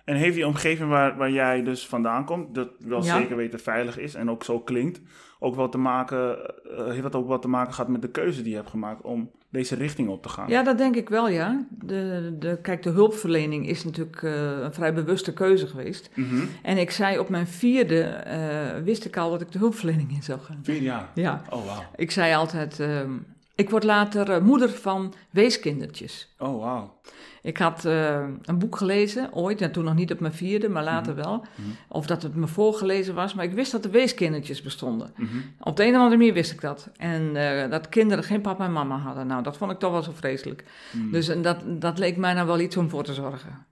En 0.05 0.17
heeft 0.17 0.35
die 0.35 0.47
omgeving 0.47 0.88
waar, 0.88 1.17
waar 1.17 1.31
jij 1.31 1.62
dus 1.62 1.87
vandaan 1.88 2.25
komt, 2.25 2.55
dat 2.55 2.69
wel 2.79 3.05
Ja. 3.05 3.17
zeker 3.19 3.37
weten 3.37 3.61
veilig 3.61 3.99
is 3.99 4.14
en 4.14 4.31
ook 4.31 4.44
zo 4.44 4.61
klinkt, 4.61 5.00
ook 5.38 5.55
wel 5.55 5.69
te 5.69 5.79
maken, 5.79 6.38
eh, 6.47 6.87
heeft 6.87 7.03
dat 7.03 7.14
ook 7.14 7.29
wat 7.29 7.43
te 7.43 7.49
maken 7.49 7.75
gehad 7.75 7.91
met 7.91 8.03
de 8.03 8.11
keuze 8.11 8.41
die 8.43 8.50
je 8.50 8.56
hebt 8.56 8.70
gemaakt 8.70 9.03
om 9.03 9.31
deze 9.52 9.75
richting 9.75 10.08
op 10.08 10.22
te 10.22 10.28
gaan? 10.28 10.49
Ja, 10.49 10.62
dat 10.62 10.78
denk 10.78 10.96
ik 10.96 11.08
wel, 11.08 11.28
ja. 11.28 11.66
De, 11.70 12.34
de, 12.38 12.58
kijk, 12.62 12.82
de 12.82 12.90
hulpverlening 12.90 13.69
is 13.69 13.84
natuurlijk 13.84 14.22
eh, 14.22 14.32
een 14.60 14.72
vrij 14.72 14.94
bewuste 14.94 15.32
keuze 15.32 15.66
geweest. 15.66 16.10
Mhm. 16.14 16.44
En 16.62 16.78
ik 16.78 16.90
zei 16.90 17.19
op 17.19 17.28
mijn 17.28 17.46
vierde, 17.46 18.00
eh, 18.02 18.82
wist 18.84 19.04
ik 19.04 19.16
al 19.16 19.31
dat 19.31 19.40
ik 19.40 19.52
de 19.52 19.58
hulpverlening 19.58 20.10
in 20.10 20.22
zou 20.22 20.40
gaan. 20.40 20.58
Vier 20.62 20.82
jaar. 20.82 21.08
Ja, 21.14 21.43
Oh, 21.50 21.66
wauw. 21.66 21.82
ik 21.96 22.10
zei 22.10 22.34
altijd, 22.34 22.81
ehm, 22.81 23.10
ik 23.54 23.70
word 23.70 23.84
later 23.84 24.31
eh, 24.31 24.40
moeder 24.43 24.70
van 24.70 25.14
weeskindertjes. 25.31 26.34
Oh, 26.38 26.60
wauw. 26.62 27.00
Ik 27.43 27.56
had 27.56 27.85
eh, 27.85 28.25
een 28.43 28.59
boek 28.59 28.77
gelezen, 28.77 29.33
ooit, 29.33 29.61
en 29.61 29.73
toen 29.73 29.85
nog 29.85 29.94
niet 29.94 30.12
op 30.12 30.21
mijn 30.21 30.33
vierde, 30.33 30.69
maar 30.69 30.85
later 30.85 31.15
wel. 31.15 31.37
Mhm. 31.37 31.69
Of 31.89 32.06
dat 32.06 32.23
het 32.23 32.35
me 32.35 32.47
voorgelezen 32.47 33.15
was, 33.15 33.35
maar 33.35 33.44
ik 33.44 33.53
wist 33.53 33.73
dat 33.73 33.85
er 33.85 33.91
weeskindertjes 33.91 34.62
bestonden. 34.62 35.12
Mhm. 35.17 35.37
Op 35.61 35.77
de 35.77 35.83
een 35.83 35.94
of 35.94 35.97
andere 35.97 36.17
manier 36.17 36.33
wist 36.33 36.53
ik 36.53 36.61
dat. 36.61 36.91
En 36.97 37.37
eh, 37.37 37.71
dat 37.71 37.89
kinderen 37.89 38.25
geen 38.25 38.41
papa 38.41 38.65
en 38.65 38.73
mama 38.73 38.99
hadden. 38.99 39.27
Nou, 39.27 39.43
dat 39.43 39.56
vond 39.56 39.71
ik 39.71 39.79
toch 39.79 39.93
wel 39.93 40.03
zo 40.03 40.12
vreselijk. 40.15 40.65
Mm. 40.91 41.11
Dus 41.11 41.29
en 41.29 41.43
dat, 41.43 41.62
dat 41.67 41.99
leek 41.99 42.17
mij 42.17 42.35
nou 42.35 42.47
wel 42.47 42.61
iets 42.61 42.77
om 42.77 42.89
voor 42.89 43.05
te 43.05 43.15
zorgen. 43.15 43.67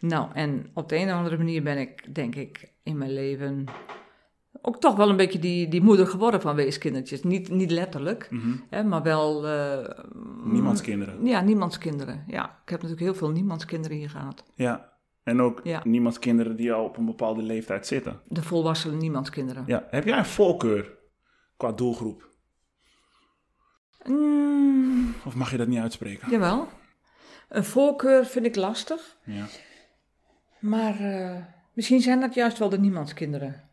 Nou, 0.00 0.28
en 0.32 0.70
op 0.74 0.88
de 0.88 0.96
een 0.96 1.08
of 1.08 1.16
andere 1.16 1.36
manier 1.36 1.62
ben 1.62 1.78
ik, 1.78 2.14
denk 2.14 2.34
ik, 2.34 2.72
in 2.82 2.98
mijn 2.98 3.12
leven 3.12 3.64
ook 4.62 4.80
toch 4.80 4.96
wel 4.96 5.08
een 5.08 5.16
beetje 5.16 5.38
die, 5.38 5.68
die 5.68 5.82
moeder 5.82 6.06
geworden 6.06 6.40
van 6.40 6.54
weeskindertjes. 6.54 7.22
Niet, 7.22 7.48
niet 7.50 7.70
letterlijk, 7.70 8.26
Mhm. 8.30 8.56
hè, 8.70 8.82
maar 8.84 9.02
wel... 9.02 9.46
eh, 9.46 9.98
Niemands 10.44 10.80
kinderen. 10.80 11.26
Ja, 11.26 11.40
niemands 11.40 11.78
kinderen. 11.78 12.24
Ja, 12.26 12.44
ik 12.44 12.68
heb 12.70 12.82
natuurlijk 12.82 13.00
heel 13.00 13.14
veel 13.14 13.30
niemands 13.30 13.64
kinderen 13.64 13.96
hier 13.96 14.10
gehad. 14.10 14.44
Ja. 14.54 14.92
En 15.22 15.40
ook 15.40 15.60
Ja. 15.62 15.80
niemands 15.84 16.18
kinderen 16.18 16.56
die 16.56 16.72
al 16.72 16.84
op 16.84 16.96
een 16.96 17.04
bepaalde 17.04 17.42
leeftijd 17.42 17.86
zitten. 17.86 18.20
De 18.28 18.42
volwassen 18.42 18.96
niemands 18.98 19.30
kinderen. 19.30 19.64
Ja. 19.66 19.86
Heb 19.90 20.04
jij 20.04 20.18
een 20.18 20.24
voorkeur 20.26 20.90
qua 21.56 21.72
doelgroep? 21.72 22.28
Mm, 24.04 25.14
Of 25.24 25.34
mag 25.34 25.50
je 25.50 25.56
dat 25.56 25.68
niet 25.68 25.78
uitspreken? 25.78 26.30
jawel. 26.30 26.68
Een 27.48 27.64
voorkeur 27.64 28.26
vind 28.26 28.46
ik 28.46 28.56
lastig. 28.56 29.16
Ja. 29.24 29.44
Maar 30.60 31.00
eh, 31.00 31.36
misschien 31.72 32.00
zijn 32.00 32.20
dat 32.20 32.34
juist 32.34 32.58
wel 32.58 32.68
de 32.68 32.78
niemandskinderen. 32.78 33.63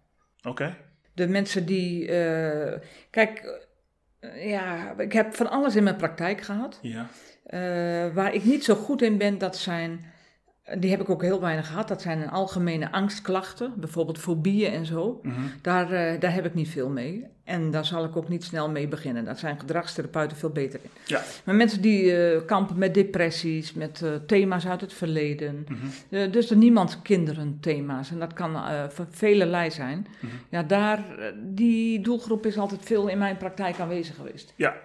Oké. 0.44 0.76
De 1.14 1.28
mensen 1.28 1.66
die. 1.66 2.08
eh, 2.08 2.80
kijk, 3.10 3.60
eh, 4.20 4.50
ja, 4.50 4.94
ik 4.98 5.14
heb 5.14 5.36
van 5.36 5.50
alles 5.50 5.76
in 5.76 5.84
mijn 5.84 5.96
praktijk 5.96 6.42
gehad. 6.42 6.80
Ja. 6.82 7.08
Eh, 7.46 8.14
waar 8.14 8.34
ik 8.34 8.44
niet 8.44 8.64
zo 8.64 8.76
goed 8.76 9.02
in 9.02 9.18
ben, 9.18 9.38
dat 9.38 9.58
zijn. 9.58 10.11
Die 10.78 10.90
heb 10.90 11.02
ik 11.02 11.10
ook 11.10 11.22
heel 11.22 11.42
weinig 11.42 11.68
gehad. 11.68 11.88
Dat 11.88 12.02
zijn 12.02 12.30
algemene 12.30 12.92
angstklachten, 12.92 13.74
bijvoorbeeld 13.78 14.18
fobieën 14.18 14.72
en 14.72 14.86
zo. 14.86 15.20
Mhm. 15.24 15.42
Daar, 15.62 15.92
eh, 15.92 16.20
daar 16.20 16.34
heb 16.34 16.46
ik 16.46 16.54
niet 16.54 16.70
veel 16.70 16.90
mee. 16.90 17.26
En 17.44 17.72
daar 17.72 17.86
zal 17.86 18.04
ik 18.04 18.16
ook 18.16 18.30
niet 18.30 18.44
snel 18.44 18.70
mee 18.70 18.88
beginnen. 18.88 19.26
Daar 19.26 19.38
zijn 19.38 19.60
gedragstherapeuten 19.60 20.38
veel 20.38 20.50
beter 20.50 20.80
in. 20.84 20.90
Ja. 21.06 21.22
Maar 21.44 21.56
mensen 21.56 21.82
die 21.82 22.16
eh, 22.16 22.46
kampen 22.46 22.78
met 22.78 22.94
depressies, 22.94 23.74
met 23.74 24.02
eh, 24.02 24.10
thema's 24.28 24.68
uit 24.68 24.82
het 24.82 24.94
verleden. 24.94 25.66
Mhm. 25.68 26.32
Dus 26.32 26.48
de 26.48 26.56
niemands 26.56 27.02
kinderen 27.02 27.58
thema's. 27.62 28.12
En 28.12 28.20
dat 28.20 28.34
kan 28.34 28.58
van 28.90 29.08
velelei 29.10 29.72
zijn. 29.72 30.08
Mhm. 30.20 30.34
Ja, 30.50 30.64
daar, 30.64 31.04
die 31.36 32.02
doelgroep 32.02 32.46
is 32.46 32.58
altijd 32.58 32.82
veel 32.84 33.08
in 33.08 33.18
mijn 33.18 33.38
praktijk 33.38 33.80
aanwezig 33.80 34.16
geweest. 34.16 34.54
Ja. 34.56 34.76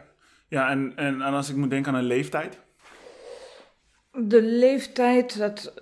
Ja, 0.48 0.70
en, 0.70 0.92
en, 0.96 1.22
en 1.22 1.32
als 1.34 1.50
ik 1.50 1.56
moet 1.56 1.70
denken 1.70 1.92
aan 1.92 1.98
een 1.98 2.04
leeftijd. 2.04 2.58
De 4.18 4.42
leeftijd, 4.42 5.38
dat 5.38 5.72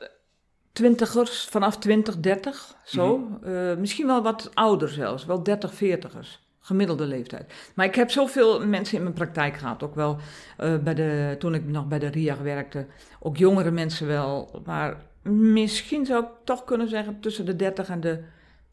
twintigers, 0.73 1.45
vanaf 1.45 1.79
20, 1.79 2.21
30, 2.21 2.77
zo. 2.85 3.29
Eh, 3.43 3.77
misschien 3.77 4.07
wel 4.07 4.23
wat 4.23 4.51
ouder 4.55 4.89
zelfs, 4.89 5.25
wel 5.25 5.43
30, 5.43 5.75
40ers. 5.75 6.43
Gemiddelde 6.61 7.07
leeftijd. 7.07 7.53
Maar 7.75 7.87
ik 7.87 7.95
heb 7.95 8.11
zoveel 8.11 8.67
mensen 8.67 8.97
in 8.97 9.03
mijn 9.03 9.15
praktijk 9.15 9.57
gehad. 9.57 9.83
Ook 9.83 9.95
wel 9.95 10.17
eh, 10.57 10.79
bij 10.79 10.95
de, 10.95 11.37
toen 11.39 11.55
ik 11.55 11.65
nog 11.65 11.87
bij 11.87 11.99
de 11.99 12.07
RIAG 12.07 12.39
werkte. 12.39 12.87
Ook 13.21 13.37
jongere 13.37 13.71
mensen 13.71 14.07
wel. 14.07 14.63
Maar 14.65 14.97
misschien 15.23 16.07
zou 16.07 16.25
ik 16.25 16.31
toch 16.45 16.65
kunnen 16.65 16.89
zeggen 16.89 17.21
tussen 17.21 17.47
de 17.47 17.57
30 17.57 17.89
en 17.89 18.01
de 18.01 18.21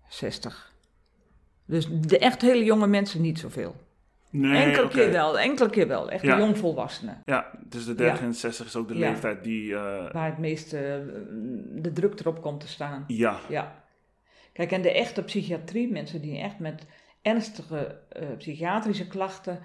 60. 0.10 0.74
Dus 1.66 1.88
de 1.92 2.18
echt 2.18 2.42
hele 2.42 2.64
jonge 2.64 2.88
mensen 2.88 3.22
niet 3.22 3.40
zoveel. 3.40 3.76
Nee, 4.32 4.64
enkele 4.64 4.88
keer 4.88 5.12
wel, 5.12 5.40
enkele 5.40 5.70
keer 5.70 5.88
wel. 5.88 6.10
Echt 6.10 6.24
Ja. 6.24 6.36
de 6.36 6.42
jongvolwassenen. 6.42 7.22
Ja, 7.26 7.52
dus 7.66 7.86
de 7.86 7.96
30 7.96 8.20
Ja. 8.20 8.26
en 8.26 8.34
60 8.34 8.66
is 8.66 8.76
ook 8.76 8.88
de 8.88 8.96
leeftijd 8.96 9.44
die... 9.44 9.76
eh, 9.76 10.12
Waar 10.12 10.26
het 10.30 10.38
meeste 10.38 10.78
eh, 10.78 10.96
de 11.82 11.92
druk 11.94 12.20
erop 12.20 12.42
komt 12.42 12.60
te 12.60 12.68
staan. 12.68 13.04
ja. 13.08 13.40
Ja. 13.50 13.80
Kijk, 14.54 14.72
en 14.72 14.82
de 14.82 14.92
echte 14.94 15.24
psychiatrie, 15.24 15.92
mensen 15.92 16.22
die 16.22 16.38
echt 16.40 16.60
met 16.60 16.86
ernstige 17.22 17.98
eh, 18.10 18.24
psychiatrische 18.38 19.08
klachten 19.08 19.60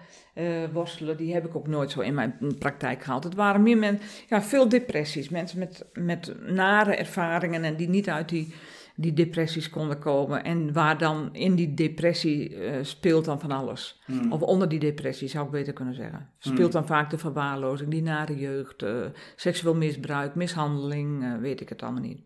worstelen, 0.73 1.17
die 1.17 1.35
heb 1.35 1.47
ik 1.47 1.57
ook 1.57 1.67
nooit 1.67 1.91
zo 1.91 2.01
in 2.01 2.15
mijn 2.15 2.39
praktijk 2.59 3.03
gehad. 3.03 3.25
Het 3.25 3.35
waren 3.35 3.63
meer 3.63 3.79
men, 3.79 4.01
ja, 4.29 4.43
veel 4.43 4.69
depressies, 4.69 5.29
mensen 5.29 5.59
met, 5.59 5.85
met 5.93 6.35
nare 6.47 6.95
ervaringen 6.97 7.65
en 7.65 7.77
die 7.77 7.89
niet 7.89 8.09
uit 8.09 8.29
die, 8.29 8.55
die 8.97 9.13
depressies 9.13 9.71
konden 9.71 9.99
komen. 9.99 10.45
En 10.45 10.73
waar 10.73 10.99
dan 10.99 11.35
in 11.35 11.55
die 11.55 11.75
depressie 11.75 12.57
eh, 12.57 12.85
speelt 12.85 13.25
dan 13.25 13.41
van 13.41 13.51
alles. 13.51 14.01
Hmm. 14.05 14.33
Of 14.33 14.41
onder 14.41 14.69
die 14.69 14.79
depressie 14.79 15.29
zou 15.29 15.45
ik 15.45 15.51
beter 15.51 15.73
kunnen 15.73 15.95
zeggen. 15.95 16.31
Speelt 16.39 16.73
dan 16.73 16.87
vaak 16.87 17.11
de 17.11 17.19
verwaarlozing, 17.19 17.91
die 17.91 18.03
nare 18.03 18.37
jeugd, 18.37 18.83
eh, 18.83 19.07
seksueel 19.37 19.75
misbruik, 19.75 20.35
mishandeling, 20.35 21.25
eh, 21.25 21.37
weet 21.39 21.61
ik 21.61 21.69
het 21.69 21.83
allemaal 21.83 22.03
niet. 22.03 22.21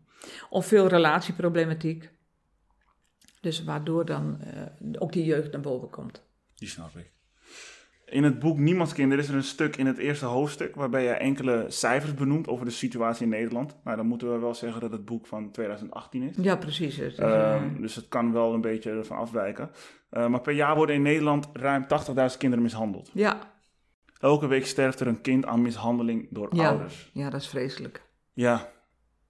Of 0.50 0.66
veel 0.66 0.86
relatieproblematiek. 0.86 2.10
Dus 3.40 3.64
waardoor 3.64 4.04
dan 4.04 4.40
ook 4.98 5.12
die 5.12 5.24
jeugd 5.24 5.52
naar 5.52 5.60
boven 5.60 5.90
komt. 5.90 6.22
Die 6.54 6.68
snap 6.68 6.96
ik. 6.96 7.12
In 8.10 8.24
het 8.24 8.38
boek 8.38 8.58
Niemands 8.58 8.92
Kinderen 8.92 9.24
is 9.24 9.30
er 9.30 9.36
een 9.36 9.42
stuk 9.42 9.76
in 9.76 9.86
het 9.86 9.98
eerste 9.98 10.24
hoofdstuk 10.26 10.74
waarbij 10.74 11.02
je 11.02 11.10
enkele 11.10 11.64
cijfers 11.68 12.14
benoemt 12.14 12.48
over 12.48 12.64
de 12.64 12.70
situatie 12.70 13.22
in 13.24 13.28
Nederland. 13.30 13.76
Nou, 13.84 13.96
dan 13.96 14.06
moeten 14.06 14.32
we 14.32 14.38
wel 14.38 14.54
zeggen 14.54 14.80
dat 14.80 14.92
het 14.92 15.04
boek 15.04 15.26
van 15.26 15.50
2018 15.50 16.22
is. 16.22 16.34
Ja, 16.40 16.56
precies. 16.56 16.96
Dus, 16.96 17.14
eh, 17.16 17.54
Ehm, 17.54 17.80
dus 17.80 17.94
het 17.94 18.08
kan 18.08 18.32
wel 18.32 18.54
een 18.54 18.60
beetje 18.60 18.90
ervan 18.90 19.16
afwijken. 19.16 19.70
Eh, 20.10 20.26
maar 20.26 20.40
per 20.40 20.52
jaar 20.52 20.76
worden 20.76 20.94
in 20.94 21.02
Nederland 21.02 21.48
ruim 21.52 21.86
80.000 21.86 22.38
kinderen 22.38 22.64
mishandeld. 22.64 23.10
ja, 23.14 23.38
Elke 24.20 24.46
week 24.46 24.66
sterft 24.66 25.00
er 25.00 25.06
een 25.06 25.20
kind 25.20 25.46
aan 25.46 25.62
mishandeling 25.62 26.26
door 26.30 26.48
Ja. 26.56 26.68
ouders. 26.68 27.10
ja, 27.14 27.30
dat 27.30 27.40
is 27.40 27.48
vreselijk. 27.48 28.02
Ja, 28.32 28.68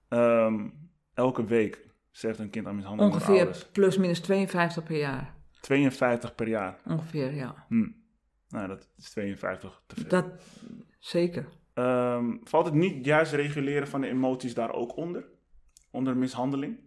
Ehm, 0.09 0.67
elke 1.13 1.45
week 1.45 1.87
sterft 2.11 2.39
een 2.39 2.49
kind 2.49 2.67
aan 2.67 2.75
mishandeling 2.75 3.11
door 3.13 3.21
Ongeveer 3.21 3.41
ouders. 3.45 3.65
plus 3.71 3.97
minus 3.97 4.19
52 4.19 4.83
per 4.83 4.97
jaar. 4.97 5.33
52 5.61 6.35
per 6.35 6.47
jaar. 6.47 6.77
Ongeveer, 6.87 7.33
ja. 7.35 7.65
Hm. 7.67 7.87
Nou, 8.51 8.67
dat 8.67 8.87
is 8.97 9.09
52 9.09 9.81
te 9.87 9.95
veel. 9.95 10.09
Dat, 10.09 10.25
zeker. 10.99 11.47
Ehm, 11.73 12.37
valt 12.43 12.65
het 12.65 12.73
niet 12.73 13.05
juist 13.05 13.33
reguleren 13.33 13.87
van 13.87 14.01
de 14.01 14.07
emoties 14.07 14.53
daar 14.53 14.73
ook 14.73 14.97
onder? 14.97 15.25
Onder 15.91 16.17
mishandeling? 16.17 16.79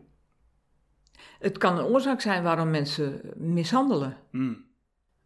Het 1.38 1.58
kan 1.58 1.78
een 1.78 1.84
oorzaak 1.84 2.20
zijn 2.20 2.42
waarom 2.42 2.70
mensen 2.70 3.20
mishandelen. 3.36 4.16
Hmm. 4.30 4.64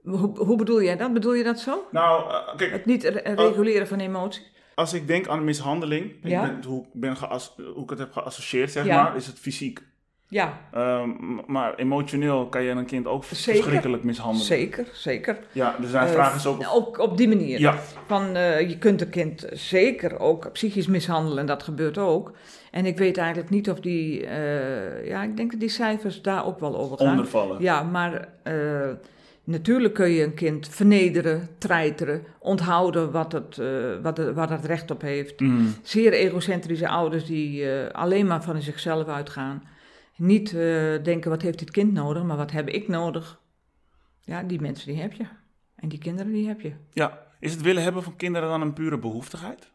Hoe, 0.02 0.38
hoe 0.38 0.56
bedoel 0.56 0.82
jij 0.82 0.96
dat? 0.96 1.12
Bedoel 1.12 1.34
je 1.34 1.44
dat 1.44 1.58
zo? 1.60 1.88
Nou, 1.92 2.30
eh, 2.30 2.56
kijk, 2.56 2.70
Het 2.70 2.84
niet 2.86 3.04
re- 3.04 3.34
reguleren 3.34 3.86
van 3.88 3.98
emoties? 4.00 4.52
als 4.74 4.92
ik 4.92 5.06
denk 5.06 5.28
aan 5.28 5.44
mishandeling, 5.44 6.04
ik 6.12 6.22
ben- 6.22 6.64
hoe, 6.64 6.84
ik 6.92 7.00
ben 7.00 7.16
geas- 7.16 7.54
hoe 7.74 7.82
ik 7.82 7.90
het 7.90 7.98
heb 7.98 8.12
geassocieerd, 8.12 8.70
zeg 8.70 8.84
Ja. 8.84 9.02
maar, 9.02 9.16
is 9.16 9.26
het 9.26 9.38
fysiek. 9.38 9.86
Ja, 10.30 10.58
Ehm, 10.72 11.10
maar 11.46 11.74
emotioneel 11.74 12.46
kan 12.46 12.62
je 12.62 12.70
een 12.70 12.86
kind 12.86 13.06
ook 13.06 13.24
Zeker. 13.24 13.60
verschrikkelijk 13.62 14.02
mishandelen. 14.04 14.46
zeker, 14.46 14.86
zeker. 14.92 15.38
Ja, 15.52 15.74
dus 15.80 15.90
mijn 15.90 16.06
Eh, 16.06 16.12
vraag 16.12 16.34
is 16.34 16.46
ook... 16.46 16.62
Ook 16.74 16.98
op 16.98 17.16
die 17.16 17.28
manier. 17.28 17.60
Ja, 17.60 17.74
Van, 18.06 18.36
eh, 18.36 18.68
je 18.68 18.78
kunt 18.78 19.00
een 19.00 19.10
kind 19.10 19.46
zeker 19.52 20.18
ook 20.18 20.52
psychisch 20.52 20.86
mishandelen, 20.86 21.38
en 21.38 21.46
dat 21.46 21.62
gebeurt 21.62 21.98
ook. 21.98 22.32
En 22.70 22.86
ik 22.86 22.98
weet 22.98 23.16
eigenlijk 23.16 23.50
niet 23.50 23.70
of 23.70 23.80
die, 23.80 24.26
eh, 24.26 25.06
ja, 25.08 25.22
ik 25.22 25.36
denk 25.36 25.50
dat 25.50 25.60
die 25.60 25.68
cijfers 25.68 26.22
daar 26.22 26.46
ook 26.46 26.60
wel 26.60 26.76
over 26.78 26.98
gaan. 26.98 27.10
ondervallen. 27.10 27.62
Ja, 27.62 27.82
maar 27.82 28.28
natuurlijk 29.44 29.94
kun 29.94 30.10
je 30.10 30.24
een 30.24 30.34
kind 30.34 30.68
vernederen, 30.68 31.48
treiteren, 31.58 32.22
onthouden 32.38 33.10
wat 33.10 33.32
het, 33.32 33.60
wat 34.02 34.16
het, 34.16 34.34
waar 34.34 34.50
het 34.50 34.64
recht 34.64 34.90
op 34.90 35.00
heeft. 35.00 35.40
Mm, 35.40 35.74
Zeer 35.82 36.12
egocentrische 36.12 36.88
ouders 36.88 37.24
die 37.24 37.66
alleen 37.92 38.26
maar 38.26 38.42
van 38.42 38.62
zichzelf 38.62 39.06
uitgaan. 39.08 39.62
Niet 40.18 40.48
eh, 40.48 40.54
denken, 41.02 41.30
wat 41.30 41.42
heeft 41.42 41.58
dit 41.58 41.70
kind 41.70 41.92
nodig, 41.92 42.22
maar 42.22 42.36
wat 42.36 42.50
heb 42.50 42.68
ik 42.68 42.88
nodig? 42.88 43.40
Ja, 44.20 44.42
die 44.42 44.60
mensen 44.60 44.88
die 44.92 45.00
heb 45.00 45.12
je. 45.12 45.24
En 45.74 45.88
die 45.88 45.98
kinderen 45.98 46.32
die 46.32 46.48
heb 46.48 46.60
je. 46.60 46.72
ja. 46.92 47.26
Is 47.40 47.52
het 47.52 47.60
willen 47.62 47.82
hebben 47.82 48.02
van 48.02 48.16
kinderen 48.16 48.48
dan 48.48 48.60
een 48.60 48.72
pure 48.72 48.98
behoeftigheid? 48.98 49.70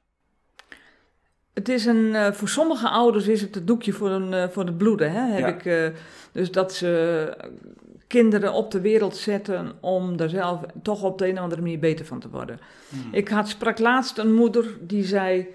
Het 1.54 1.70
is 1.70 1.86
een, 1.86 2.16
eh, 2.16 2.32
voor 2.32 2.50
sommige 2.50 2.90
ouders 2.90 3.28
is 3.28 3.42
het 3.42 3.56
het 3.56 3.68
doekje 3.68 3.94
voor, 3.94 4.10
een, 4.10 4.34
eh, 4.34 4.50
voor 4.50 4.66
het 4.66 4.78
bloeden. 4.78 5.12
Hè? 5.12 5.22
Heb 5.32 5.64
Ja. 5.64 5.72
ik, 5.72 5.94
dus 6.32 6.52
dat 6.52 6.74
ze 6.74 7.38
kinderen 8.08 8.54
op 8.54 8.72
de 8.72 8.82
wereld 8.82 9.16
zetten 9.18 9.72
om 9.80 10.20
er 10.20 10.30
zelf 10.30 10.62
toch 10.82 11.04
op 11.04 11.18
de 11.18 11.28
een 11.28 11.38
of 11.38 11.44
andere 11.44 11.62
manier 11.62 11.80
beter 11.80 12.06
van 12.06 12.20
te 12.20 12.30
worden. 12.30 12.60
Hmm. 12.90 13.14
Ik 13.14 13.28
had, 13.28 13.48
sprak 13.50 13.80
laatst 13.80 14.18
een 14.18 14.34
moeder 14.34 14.66
die 14.82 15.04
zei, 15.04 15.48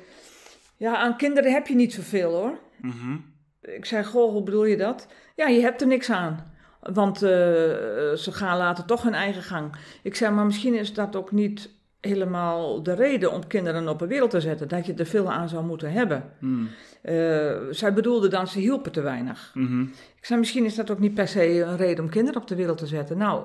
ja 0.76 0.96
aan 0.96 1.16
kinderen 1.16 1.52
heb 1.52 1.66
je 1.66 1.74
niet 1.74 1.92
zoveel 1.92 2.32
hoor. 2.32 2.58
Mhm. 2.80 3.16
Ik 3.76 3.84
zei, 3.84 4.04
goh, 4.04 4.32
hoe 4.32 4.42
bedoel 4.42 4.64
je 4.64 4.76
dat? 4.76 5.06
Ja, 5.36 5.46
je 5.46 5.60
hebt 5.60 5.80
er 5.80 5.86
niks 5.86 6.10
aan. 6.10 6.52
Want 6.80 7.22
eh, 7.22 7.30
ze 8.14 8.28
gaan 8.32 8.58
later 8.58 8.84
toch 8.84 9.02
hun 9.02 9.14
eigen 9.14 9.42
gang. 9.42 9.72
Ik 10.02 10.14
zei, 10.14 10.34
maar 10.34 10.46
misschien 10.46 10.74
is 10.74 10.94
dat 10.94 11.16
ook 11.16 11.32
niet 11.32 11.70
helemaal 12.00 12.82
de 12.82 12.94
reden 12.94 13.32
om 13.32 13.46
kinderen 13.46 13.88
op 13.88 13.98
de 13.98 14.06
wereld 14.06 14.30
te 14.30 14.40
zetten. 14.40 14.68
Dat 14.68 14.86
je 14.86 14.94
er 14.94 15.06
veel 15.06 15.30
aan 15.32 15.48
zou 15.48 15.64
moeten 15.64 15.92
hebben. 15.92 16.24
Mm, 16.40 16.68
Eh, 17.02 17.56
zij 17.70 17.92
bedoelde 17.92 18.28
dan, 18.28 18.46
ze 18.46 18.58
hielpen 18.58 18.92
te 18.92 19.00
weinig. 19.00 19.50
mhm. 19.54 19.82
Ik 20.16 20.24
zei, 20.24 20.38
misschien 20.38 20.64
is 20.64 20.74
dat 20.74 20.90
ook 20.90 20.98
niet 20.98 21.14
per 21.14 21.28
se 21.28 21.60
een 21.62 21.76
reden 21.76 22.04
om 22.04 22.10
kinderen 22.10 22.40
op 22.40 22.48
de 22.48 22.54
wereld 22.54 22.78
te 22.78 22.86
zetten. 22.86 23.18
Nou, 23.18 23.44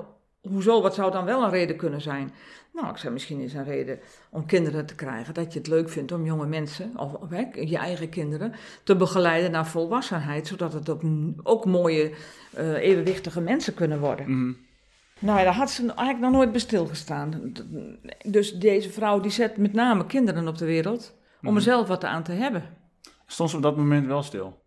hoezo, 0.50 0.82
wat 0.82 0.96
zou 0.96 1.12
dan 1.12 1.26
wel 1.26 1.44
een 1.44 1.50
reden 1.50 1.76
kunnen 1.76 2.02
zijn? 2.02 2.32
Nou, 2.74 2.90
ik 2.90 2.98
zei, 2.98 3.14
misschien 3.14 3.40
is 3.40 3.54
een 3.54 3.64
reden 3.64 4.00
om 4.30 4.46
kinderen 4.46 4.86
te 4.86 4.96
krijgen 4.96 5.34
dat 5.34 5.54
je 5.54 5.60
het 5.60 5.68
leuk 5.68 5.90
vindt 5.90 6.12
om 6.12 6.26
jonge 6.26 6.46
mensen, 6.48 6.92
of, 6.98 7.14
of 7.14 7.30
hè, 7.30 7.46
je 7.62 7.78
eigen 7.78 8.10
kinderen, 8.10 8.54
te 8.84 8.96
begeleiden 8.96 9.52
naar 9.52 9.68
volwassenheid, 9.68 10.48
zodat 10.48 10.74
het 10.74 10.90
ook, 10.90 11.02
ook 11.44 11.66
mooie, 11.66 12.12
eh, 12.54 12.74
evenwichtige 12.74 13.42
mensen 13.42 13.74
kunnen 13.74 14.00
worden. 14.00 14.30
Mhm. 14.32 14.54
Nou, 15.20 15.38
ja, 15.38 15.44
daar 15.44 15.54
had 15.54 15.70
ze 15.72 15.82
eigenlijk 15.86 16.20
nog 16.20 16.32
nooit 16.32 16.52
bij 16.52 16.60
stilgestaan. 16.60 17.54
Dus 18.26 18.54
deze 18.54 18.90
vrouw 18.92 19.20
die 19.20 19.32
zet 19.32 19.58
met 19.58 19.74
name 19.74 20.06
kinderen 20.06 20.48
op 20.48 20.58
de 20.58 20.66
wereld 20.66 21.16
om 21.42 21.48
Mhm. 21.48 21.56
er 21.56 21.62
zelf 21.62 21.88
wat 21.88 22.04
aan 22.04 22.24
te 22.24 22.32
hebben. 22.32 22.64
Stond 23.26 23.50
ze 23.50 23.56
op 23.56 23.62
dat 23.62 23.78
moment 23.78 24.08
wel 24.08 24.24
stil? 24.24 24.62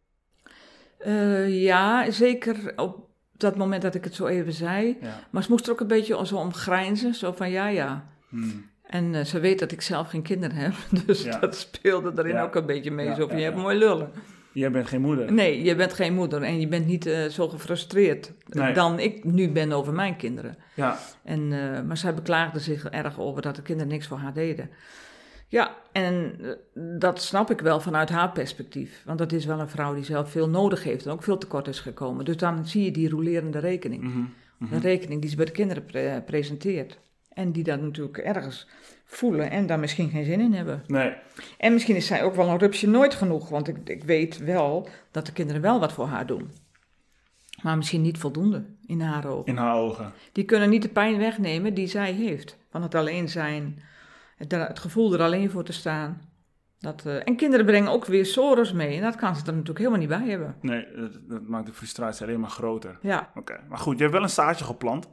Eh, 0.99 1.63
ja, 1.63 2.11
zeker 2.11 2.73
op 2.77 3.06
dat 3.41 3.57
moment 3.57 3.83
dat 3.83 3.95
ik 3.95 4.05
het 4.05 4.15
zo 4.15 4.27
even 4.27 4.53
zei. 4.53 4.97
Ja. 5.01 5.21
Maar 5.31 5.43
ze 5.43 5.51
moest 5.51 5.67
er 5.67 5.73
ook 5.73 5.81
een 5.81 5.87
beetje 5.87 6.27
zo 6.27 6.37
om 6.37 6.55
grijnzen. 6.55 7.15
Zo 7.15 7.33
van 7.33 7.51
ja, 7.51 7.69
ja. 7.69 8.05
Mm. 8.29 8.71
En 8.87 9.15
eh, 9.15 9.25
ze 9.25 9.41
weet 9.41 9.59
dat 9.59 9.73
ik 9.73 9.81
zelf 9.81 10.09
geen 10.09 10.23
kinderen 10.23 10.57
heb. 10.57 10.73
Dus 11.07 11.23
Ja. 11.23 11.39
dat 11.39 11.57
speelde 11.57 12.13
erin 12.17 12.35
Ja. 12.35 12.43
ook 12.43 12.55
een 12.55 12.67
beetje 12.67 12.91
mee. 12.91 13.15
Zo 13.15 13.29
van 13.29 13.39
je 13.39 13.45
hebt 13.45 13.57
mooi 13.57 13.79
lullen. 13.79 14.11
Jij 14.53 14.71
bent 14.71 14.87
geen 14.89 15.01
moeder. 15.01 15.33
Nee, 15.33 15.63
je 15.63 15.75
bent 15.75 15.93
geen 15.93 16.15
moeder. 16.15 16.43
En 16.43 16.61
je 16.61 16.69
bent 16.69 16.87
niet 16.87 17.07
eh, 17.07 17.25
zo 17.27 17.49
gefrustreerd 17.49 18.33
Nee. 18.49 18.73
dan 18.75 18.99
ik 18.99 19.25
nu 19.25 19.51
ben 19.51 19.73
over 19.73 19.93
mijn 19.93 20.17
kinderen. 20.17 20.57
Ja, 20.75 20.99
En, 21.25 21.53
eh, 21.53 21.83
maar 21.83 21.97
zij 21.97 22.15
beklaagde 22.15 22.59
zich 22.59 22.85
erg 22.85 23.19
over 23.21 23.43
dat 23.43 23.57
de 23.57 23.63
kinderen 23.63 23.93
niks 23.93 24.07
voor 24.07 24.19
haar 24.19 24.33
deden. 24.33 24.71
Ja, 25.49 25.75
en 25.93 26.37
eh, 26.43 26.51
dat 27.01 27.23
snap 27.23 27.51
ik 27.51 27.61
wel 27.61 27.81
vanuit 27.81 28.09
haar 28.09 28.31
perspectief. 28.33 29.03
Want 29.05 29.19
dat 29.19 29.33
is 29.33 29.45
wel 29.45 29.61
een 29.61 29.69
vrouw 29.69 29.95
die 29.95 30.05
zelf 30.05 30.31
veel 30.31 30.49
nodig 30.49 30.83
heeft 30.85 31.07
en 31.07 31.13
ook 31.13 31.23
veel 31.23 31.39
tekort 31.39 31.69
is 31.69 31.81
gekomen. 31.81 32.25
Dus 32.25 32.37
dan 32.37 32.67
zie 32.67 32.85
je 32.85 32.91
die 32.91 33.09
rolerende 33.11 33.59
rekening. 33.59 34.03
mhm. 34.03 34.19
Mhm. 34.59 34.75
Een 34.75 34.81
rekening 34.81 35.21
die 35.21 35.31
ze 35.31 35.37
bij 35.37 35.45
de 35.45 35.51
kinderen 35.53 35.85
pre- 35.85 36.23
presenteert. 36.27 36.99
En 37.33 37.53
die 37.53 37.65
dat 37.65 37.81
natuurlijk 37.81 38.19
ergens 38.19 38.67
voelen 39.05 39.51
en 39.51 39.67
daar 39.67 39.79
misschien 39.79 40.11
geen 40.11 40.25
zin 40.25 40.41
in 40.41 40.53
hebben. 40.53 40.83
Nee, 40.87 41.13
En 41.59 41.73
misschien 41.73 41.97
is 41.97 42.07
zij 42.07 42.23
ook 42.23 42.35
wel 42.35 42.49
een 42.49 42.59
rupsje 42.59 42.89
nooit 42.89 43.15
genoeg. 43.15 43.49
Want 43.49 43.69
ik, 43.69 43.77
ik 43.89 44.05
weet 44.05 44.39
wel 44.39 44.89
dat 45.11 45.27
de 45.27 45.33
kinderen 45.33 45.63
wel 45.63 45.81
wat 45.81 45.93
voor 45.93 46.07
haar 46.07 46.27
doen. 46.27 46.51
Maar 47.63 47.77
misschien 47.77 48.03
niet 48.03 48.19
voldoende 48.19 48.65
in 48.87 49.01
haar 49.01 49.27
ogen. 49.27 49.47
in 49.47 49.57
haar 49.57 49.77
ogen. 49.77 50.13
Die 50.33 50.45
kunnen 50.45 50.71
niet 50.71 50.83
de 50.83 50.89
pijn 50.89 51.19
wegnemen 51.19 51.75
die 51.75 51.87
zij 51.87 52.13
heeft. 52.13 52.57
Van 52.71 52.83
het 52.83 52.95
alleen 52.95 53.29
zijn, 53.29 53.79
het, 54.37 54.51
het 54.53 54.79
gevoel 54.79 55.13
er 55.15 55.21
alleen 55.23 55.51
voor 55.51 55.65
te 55.65 55.73
staan. 55.73 56.21
Dat, 56.79 57.07
eh, 57.07 57.29
en 57.29 57.37
kinderen 57.37 57.67
brengen 57.67 57.91
ook 57.91 58.05
weer 58.05 58.27
sores 58.27 58.73
mee. 58.73 58.97
En 58.97 59.03
dat 59.03 59.17
kan 59.17 59.35
ze 59.37 59.41
er 59.41 59.53
natuurlijk 59.53 59.79
helemaal 59.79 59.99
niet 59.99 60.09
bij 60.09 60.27
hebben. 60.29 60.57
Nee, 60.61 60.87
dat, 60.97 61.19
dat 61.29 61.43
maakt 61.49 61.67
de 61.67 61.73
frustratie 61.73 62.27
alleen 62.27 62.41
maar 62.41 62.51
groter. 62.51 62.99
Ja, 63.03 63.31
Oké, 63.35 63.61
maar 63.69 63.79
goed, 63.79 63.95
je 63.97 64.01
hebt 64.03 64.15
wel 64.15 64.23
een 64.23 64.29
zaadje 64.29 64.65
geplant. 64.65 65.09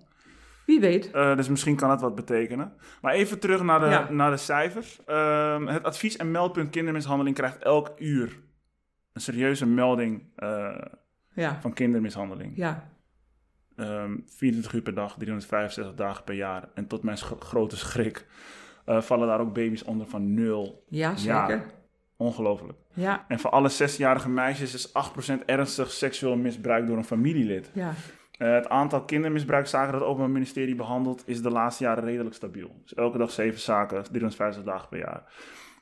wie 0.65 0.79
weet. 0.79 1.11
Eh, 1.11 1.35
dus 1.35 1.49
misschien 1.49 1.75
kan 1.75 1.89
dat 1.89 2.01
wat 2.01 2.15
betekenen. 2.15 2.73
Maar 3.01 3.13
even 3.13 3.39
terug 3.39 3.61
naar 3.63 3.79
de, 3.79 3.85
Ja. 3.85 4.09
naar 4.11 4.31
de 4.31 4.37
cijfers. 4.37 4.99
Ehm, 5.05 5.67
het 5.67 5.83
advies- 5.83 6.17
en 6.17 6.31
meldpunt 6.31 6.69
kindermishandeling 6.69 7.35
krijgt 7.35 7.57
elk 7.57 7.91
uur 7.97 8.39
een 9.13 9.21
serieuze 9.21 9.65
melding 9.67 10.23
eh, 10.35 10.75
Ja, 11.33 11.57
van 11.61 11.73
kindermishandeling. 11.73 12.57
ja, 12.57 12.91
Ehm 13.75 14.17
24 14.25 14.73
uur 14.73 14.81
per 14.81 14.93
dag, 14.93 15.15
365 15.17 15.93
dagen 15.95 16.23
per 16.23 16.35
jaar. 16.35 16.69
En 16.73 16.87
tot 16.87 17.03
mijn 17.03 17.17
grote 17.17 17.77
schrik 17.77 18.25
eh, 18.85 19.01
vallen 19.01 19.27
daar 19.27 19.39
ook 19.39 19.53
baby's 19.53 19.83
onder 19.83 20.07
van 20.07 20.33
nul. 20.33 20.83
ja 20.89 21.15
zeker. 21.15 21.33
Ja. 21.49 21.63
Ongelooflijk. 22.17 22.77
Ja, 22.93 23.25
En 23.27 23.39
voor 23.39 23.49
alle 23.49 23.69
16-jarige 23.71 24.29
meisjes 24.29 24.73
is 24.73 24.93
8% 25.39 25.45
ernstig 25.45 25.91
seksueel 25.91 26.35
misbruik 26.37 26.87
door 26.87 26.97
een 26.97 27.03
familielid. 27.03 27.71
ja, 27.73 27.93
Eh, 28.37 28.53
het 28.53 28.69
aantal 28.69 29.03
kindermisbruikzaken 29.05 29.91
dat 29.91 30.01
het 30.01 30.09
Openbaar 30.09 30.31
Ministerie 30.31 30.75
behandelt 30.75 31.23
is 31.25 31.41
de 31.41 31.49
laatste 31.49 31.83
jaren 31.83 32.03
redelijk 32.03 32.35
stabiel. 32.35 32.75
Dus 32.81 32.93
elke 32.93 33.17
dag 33.17 33.31
zeven 33.31 33.59
zaken, 33.59 34.03
350 34.03 34.63
dagen 34.63 34.89
per 34.89 34.97
jaar. 34.99 35.33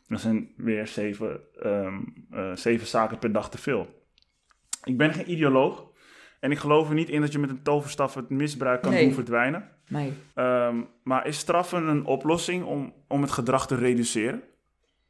Dat 0.08 0.20
zijn 0.20 0.52
weer 0.58 0.88
zeven, 0.88 1.40
ehm, 1.62 2.00
eh, 2.32 2.52
zeven 2.56 2.88
zaken 2.88 3.18
per 3.20 3.32
dag 3.32 3.50
te 3.50 3.58
veel. 3.58 3.88
Ik 4.84 4.98
ben 4.98 5.14
geen 5.14 5.32
ideoloog 5.32 5.86
en 6.40 6.52
ik 6.52 6.58
geloof 6.58 6.88
er 6.90 6.96
niet 6.96 7.10
in 7.10 7.22
dat 7.22 7.32
je 7.32 7.40
met 7.40 7.50
een 7.50 7.64
toverstaf 7.64 8.14
het 8.14 8.30
misbruik 8.30 8.82
kan 8.82 8.92
Nee. 8.92 9.04
doen 9.06 9.14
verdwijnen. 9.14 9.70
Nee. 9.92 10.14
Ehm, 10.34 10.82
maar 11.04 11.28
is 11.28 11.38
straffen 11.38 11.88
een 11.88 12.06
oplossing 12.06 12.66
om, 12.66 12.94
om 13.08 13.22
het 13.22 13.32
gedrag 13.32 13.68
te 13.68 13.76
reduceren? 13.76 14.42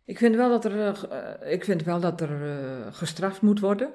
Ik 0.05 0.17
vind 0.17 0.35
wel 0.35 0.49
dat 0.49 0.65
er, 0.65 0.79
eh, 0.79 0.87
eh, 0.87 1.51
ik 1.53 1.63
vind 1.63 1.83
wel 1.83 1.99
dat 1.99 2.21
er 2.21 2.29
eh, 2.29 2.87
gestraft 2.91 3.41
moet 3.41 3.59
worden. 3.59 3.89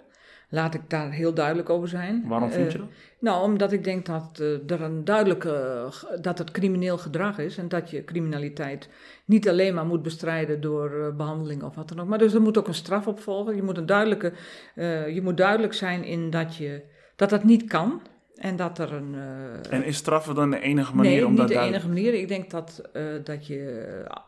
Laat 0.48 0.74
ik 0.74 0.80
daar 0.88 1.10
heel 1.10 1.34
duidelijk 1.34 1.70
over 1.70 1.88
zijn. 1.88 2.24
Waarom 2.26 2.50
vind 2.50 2.72
je 2.72 2.78
dat? 2.78 2.86
Nou, 3.20 3.42
omdat 3.42 3.72
ik 3.72 3.84
denk 3.84 4.06
dat 4.06 4.38
er 4.66 4.82
een 4.82 5.04
duidelijke, 5.04 5.88
dat 6.20 6.38
het 6.38 6.50
crimineel 6.50 6.98
gedrag 6.98 7.38
is 7.38 7.58
en 7.58 7.68
dat 7.68 7.90
je 7.90 8.04
criminaliteit 8.04 8.88
niet 9.24 9.48
alleen 9.48 9.74
maar 9.74 9.86
moet 9.86 10.02
bestrijden 10.02 10.60
door 10.60 10.90
eh, 10.90 11.16
behandeling 11.16 11.62
of 11.62 11.74
wat 11.74 11.88
dan 11.88 12.00
ook, 12.00 12.08
maar 12.08 12.18
dus 12.18 12.34
er 12.34 12.40
moet 12.40 12.58
ook 12.58 12.68
een 12.68 12.74
straf 12.74 13.06
op 13.06 13.20
volgen. 13.20 13.56
Je 13.56 13.62
moet 13.62 13.76
een 13.76 13.86
duidelijke, 13.86 14.32
je 15.12 15.20
moet 15.22 15.36
duidelijk 15.36 15.72
zijn 15.72 16.04
in 16.04 16.30
dat 16.30 16.56
je 16.56 16.82
dat 17.16 17.30
dat 17.30 17.44
niet 17.44 17.64
kan 17.64 18.00
en 18.36 18.56
dat 18.56 18.78
er 18.78 18.92
een. 18.92 19.14
eh, 19.14 19.72
En 19.72 19.84
is 19.84 19.96
straffen 19.96 20.34
dan 20.34 20.50
de 20.50 20.60
enige 20.60 20.94
manier 20.94 21.10
nee, 21.10 21.22
om 21.24 21.28
niet 21.30 21.38
dat 21.38 21.48
de 21.48 21.54
duidelijk- 21.54 21.84
enige 21.84 22.00
manier. 22.02 22.20
Ik 22.20 22.28
denk 22.28 22.50
dat, 22.50 22.82
eh, 22.92 23.02
dat 23.24 23.46
je 23.46 23.84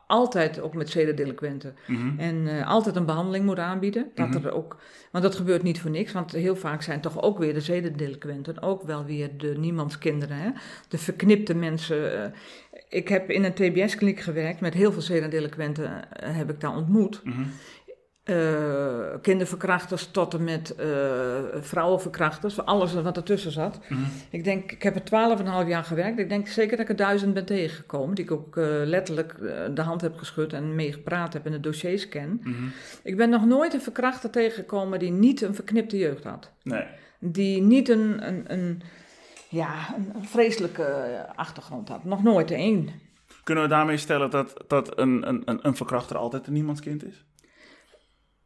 altijd 0.06 0.60
ook 0.60 0.74
met 0.74 0.88
zedendelinquenten 0.90 1.76
Mhm. 1.86 2.18
en 2.18 2.46
eh, 2.58 2.68
altijd 2.68 2.96
een 2.96 3.06
behandeling 3.06 3.44
moet 3.44 3.58
aanbieden. 3.58 4.10
Dat 4.14 4.28
Mhm. 4.28 4.46
er 4.46 4.52
ook, 4.52 4.76
want 5.12 5.24
dat 5.24 5.34
gebeurt 5.36 5.62
niet 5.62 5.80
voor 5.80 5.90
niks. 5.90 6.12
Want 6.12 6.32
heel 6.32 6.56
vaak 6.56 6.82
zijn 6.82 7.00
toch 7.00 7.22
ook 7.22 7.38
weer 7.38 7.54
de 7.54 7.60
zedendelinquenten. 7.60 8.62
Ook 8.62 8.82
wel 8.82 9.04
weer 9.04 9.30
de 9.36 9.54
niemandskinderen. 9.58 10.36
Hè? 10.36 10.50
De 10.88 10.98
verknipte 10.98 11.54
mensen. 11.54 12.32
ik 12.88 13.08
heb 13.08 13.30
in 13.30 13.44
een 13.44 13.52
TBS-kliniek 13.54 14.20
gewerkt. 14.20 14.60
Met 14.60 14.74
heel 14.74 14.92
veel 14.92 15.02
zedendelinquenten 15.02 15.90
heb 16.24 16.50
ik 16.50 16.60
daar 16.60 16.76
ontmoet. 16.76 17.20
Mhm. 17.24 17.42
Eh, 18.28 19.20
kinderverkrachters 19.23 20.06
tot 20.11 20.35
en 20.35 20.44
met 20.44 20.75
eh, 20.75 20.87
vrouwenverkrachters, 21.61 22.61
alles 22.64 22.94
wat 22.94 23.16
ertussen 23.16 23.52
zat. 23.52 23.78
Mhm. 23.88 24.00
Ik 24.30 24.44
denk, 24.44 24.73
ik 24.73 24.82
heb 24.82 24.94
er 24.94 25.04
twaalf 25.04 25.38
en 25.40 25.47
een 25.47 25.52
half 25.52 25.68
jaar 25.68 25.85
gewerkt. 25.85 26.18
Ik 26.18 26.28
denk 26.28 26.49
zeker 26.49 26.70
dat 26.76 26.80
ik 26.80 26.88
er 26.88 26.97
duizend 26.97 27.35
ben 27.35 27.44
tegengekomen, 27.44 28.14
die 28.14 28.25
ik 28.25 28.30
ook 28.30 28.56
eh, 28.56 28.64
letterlijk 28.70 29.35
de 29.75 29.82
hand 29.82 30.00
heb 30.00 30.16
geschud 30.16 30.52
en 30.52 30.75
mee 30.75 30.92
gepraat 30.92 31.32
heb 31.32 31.47
en 31.47 31.52
de 31.52 31.61
dossiers 31.61 32.08
ken. 32.08 32.40
Mhm. 32.44 32.54
Ik 33.02 33.16
ben 33.16 33.30
nog 33.30 33.47
nooit 33.47 33.75
een 33.75 33.80
verkrachter 33.80 34.30
tegengekomen 34.30 34.99
die 34.99 35.11
niet 35.11 35.40
een 35.42 35.54
verknipte 35.54 35.99
jeugd 35.99 36.25
had. 36.25 36.50
Nee. 36.62 36.85
Die 37.20 37.62
niet 37.62 37.88
een, 37.88 38.26
een, 38.28 38.44
een, 38.52 38.82
ja, 39.49 39.94
een, 39.97 40.25
vreselijke 40.25 41.26
achtergrond 41.37 41.88
had. 41.88 42.04
Nog 42.04 42.23
nooit 42.23 42.50
één. 42.50 42.88
Kunnen 43.44 43.64
we 43.64 43.70
daarmee 43.70 43.97
stellen 43.97 44.30
dat, 44.30 44.64
dat 44.66 44.99
een, 44.99 45.28
een, 45.28 45.42
een- 45.44 45.58
een 45.62 45.76
verkrachter 45.76 46.16
altijd 46.16 46.47
een 46.47 46.52
niemandskind 46.52 47.04
is? 47.04 47.25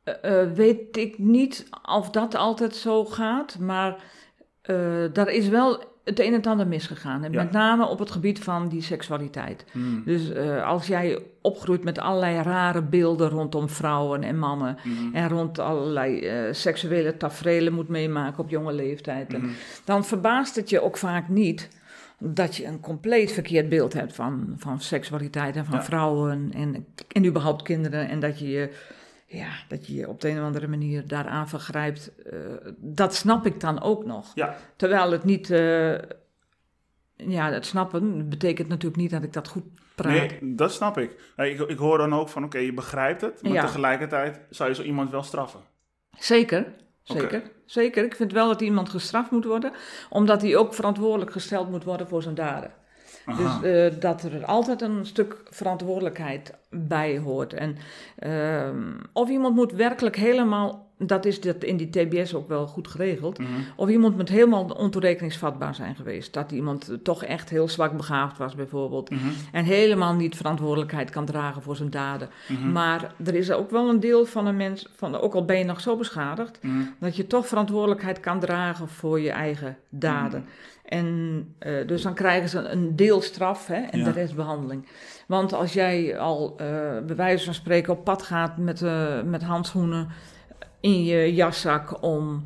Eh, 0.05 0.41
eh, 0.43 0.53
weet 0.53 0.97
ik 0.97 1.19
niet 1.19 1.69
of 1.89 2.11
dat 2.11 2.35
altijd 2.35 2.75
zo 2.77 3.05
gaat, 3.05 3.59
maar 3.59 3.97
eh, 4.63 4.77
daar 5.13 5.29
is 5.29 5.49
wel 5.49 5.91
het 6.05 6.21
een 6.21 6.27
en 6.27 6.33
het 6.33 6.47
ander 6.47 6.67
misgegaan. 6.67 7.25
En 7.25 7.33
Ja. 7.33 7.43
met 7.43 7.53
name 7.53 7.87
op 7.87 7.99
het 7.99 8.11
gebied 8.11 8.39
van 8.45 8.69
die 8.69 8.83
seksualiteit. 8.83 9.65
Mhm. 9.73 10.03
Dus 10.05 10.35
als 10.65 10.87
jij 10.87 11.23
opgroeit 11.43 11.85
met 11.85 11.99
allerlei 11.99 12.43
rare 12.43 12.83
beelden 12.83 13.29
rondom 13.29 13.69
vrouwen 13.69 14.23
en 14.23 14.39
mannen. 14.39 14.77
Mhm. 14.85 15.15
En 15.15 15.29
rond 15.29 15.59
allerlei 15.59 16.29
seksuele 16.55 17.17
tafereelen 17.17 17.73
moet 17.73 17.89
meemaken 17.89 18.43
op 18.43 18.51
jonge 18.51 18.73
leeftijd. 18.73 19.35
En 19.35 19.41
Mhm. 19.41 19.51
dan 19.85 20.05
verbaast 20.05 20.57
het 20.57 20.71
je 20.71 20.81
ook 20.83 20.97
vaak 20.97 21.29
niet 21.29 21.69
dat 22.19 22.57
je 22.57 22.67
een 22.67 22.81
compleet 22.81 23.33
verkeerd 23.33 23.69
beeld 23.69 23.93
hebt 23.93 24.15
van, 24.15 24.55
van 24.57 24.81
seksualiteit 24.81 25.57
en 25.57 25.65
van 25.65 25.75
Ja. 25.79 25.83
vrouwen 25.85 26.51
en, 26.55 26.87
en 27.09 27.27
überhaupt 27.27 27.63
kinderen. 27.63 28.09
En 28.09 28.21
dat 28.21 28.39
je 28.39 28.49
je, 28.49 28.71
ja, 29.33 29.51
dat 29.69 29.87
je 29.87 29.95
je 29.95 30.09
op 30.09 30.21
de 30.21 30.29
een 30.29 30.39
of 30.39 30.45
andere 30.45 30.67
manier 30.69 31.07
daaraan 31.07 31.49
vergrijpt. 31.49 32.13
eh, 32.23 32.39
dat 32.77 33.15
snap 33.15 33.47
ik 33.47 33.61
dan 33.61 33.83
ook 33.83 34.05
nog. 34.05 34.31
Ja, 34.35 34.57
Terwijl 34.77 35.11
het 35.13 35.25
niet, 35.25 35.51
eh, 35.51 35.93
ja, 37.17 37.51
het 37.53 37.67
snappen 37.67 38.29
betekent 38.29 38.69
natuurlijk 38.69 39.01
niet 39.03 39.11
dat 39.11 39.23
ik 39.23 39.33
dat 39.33 39.49
goed 39.49 39.65
praat. 39.95 40.13
nee, 40.13 40.55
dat 40.55 40.73
snap 40.73 40.99
ik. 40.99 41.33
Ik, 41.37 41.61
ik 41.61 41.79
hoor 41.79 41.99
dan 41.99 42.15
ook 42.15 42.29
van, 42.29 42.45
oké, 42.45 42.59
je 42.59 42.73
begrijpt 42.73 43.21
het, 43.21 43.43
maar 43.43 43.53
Ja. 43.53 43.61
tegelijkertijd 43.67 44.41
zou 44.51 44.69
je 44.69 44.75
zo 44.75 44.83
iemand 44.83 45.11
wel 45.11 45.23
straffen. 45.23 45.61
Zeker, 46.19 46.67
zeker. 47.03 47.43
Zeker. 47.67 48.05
Ik 48.05 48.17
vind 48.17 48.33
wel 48.33 48.49
dat 48.49 48.61
iemand 48.61 48.89
gestraft 48.89 49.31
moet 49.31 49.45
worden, 49.45 49.73
omdat 50.11 50.43
hij 50.43 50.57
ook 50.57 50.75
verantwoordelijk 50.75 51.33
gesteld 51.33 51.71
moet 51.71 51.85
worden 51.85 52.09
voor 52.09 52.23
zijn 52.23 52.35
daden. 52.35 52.73
Aha. 53.27 53.59
Dus 53.61 53.71
eh, 53.93 54.01
dat 54.01 54.23
er 54.23 54.45
altijd 54.45 54.83
een 54.83 55.07
stuk 55.07 55.37
verantwoordelijkheid 55.51 56.55
bij 56.71 57.19
hoort. 57.19 57.53
En 57.53 57.77
ehm, 58.19 58.77
of 59.13 59.29
iemand 59.29 59.55
moet 59.55 59.73
werkelijk 59.73 60.17
helemaal, 60.17 60.91
dat 60.99 61.25
is 61.25 61.41
dat 61.41 61.65
in 61.65 61.77
die 61.77 61.91
TBS 61.91 62.35
ook 62.35 62.49
wel 62.49 62.67
goed 62.67 62.89
geregeld, 62.89 63.39
Mhm. 63.39 63.49
of 63.77 63.89
iemand 63.89 64.17
moet 64.17 64.29
helemaal 64.29 64.65
ontoerekeningsvatbaar 64.65 65.75
zijn 65.75 65.95
geweest. 65.97 66.33
Dat 66.33 66.51
iemand 66.53 66.91
toch 67.03 67.25
echt 67.25 67.51
heel 67.51 67.69
zwak 67.69 67.97
begaafd 67.97 68.39
was 68.39 68.55
bijvoorbeeld. 68.55 69.11
Mhm. 69.11 69.21
En 69.53 69.65
helemaal 69.65 70.15
niet 70.15 70.37
verantwoordelijkheid 70.37 71.11
kan 71.11 71.25
dragen 71.25 71.63
voor 71.63 71.77
zijn 71.77 71.91
daden. 71.91 72.29
Mhm. 72.49 72.73
Maar 72.73 73.15
er 73.25 73.35
is 73.35 73.51
ook 73.51 73.71
wel 73.71 73.89
een 73.89 74.01
deel 74.01 74.25
van 74.25 74.47
een 74.47 74.57
mens, 74.57 74.89
van, 74.97 75.17
ook 75.21 75.35
al 75.35 75.45
ben 75.45 75.59
je 75.59 75.65
nog 75.65 75.81
zo 75.81 75.97
beschadigd, 75.97 76.59
dat 76.99 77.17
je 77.17 77.27
toch 77.27 77.47
verantwoordelijkheid 77.47 78.21
kan 78.21 78.41
dragen 78.41 78.89
voor 78.89 79.21
je 79.21 79.31
eigen 79.31 79.77
daden. 79.89 80.45
En 80.85 81.47
eh, 81.59 81.87
dus 81.87 82.03
dan 82.03 82.15
krijgen 82.15 82.49
ze 82.49 82.59
een 82.59 82.97
deel 82.97 83.21
straf 83.23 83.67
hè, 83.67 83.75
en 83.81 83.99
Ja. 83.99 84.05
de 84.05 84.11
rest 84.11 84.35
behandeling. 84.35 84.89
Want 85.27 85.53
als 85.53 85.73
jij 85.73 86.19
al 86.19 86.55
eh 86.57 86.67
bij 87.07 87.17
wijze 87.17 87.45
van 87.45 87.55
spreken 87.55 87.93
op 87.93 88.05
pad 88.05 88.23
gaat 88.23 88.57
met, 88.57 88.83
eh, 88.83 89.23
met 89.23 89.43
handschoenen 89.43 90.09
in 90.81 91.05
je 91.05 91.35
jaszak 91.35 92.03
om 92.03 92.43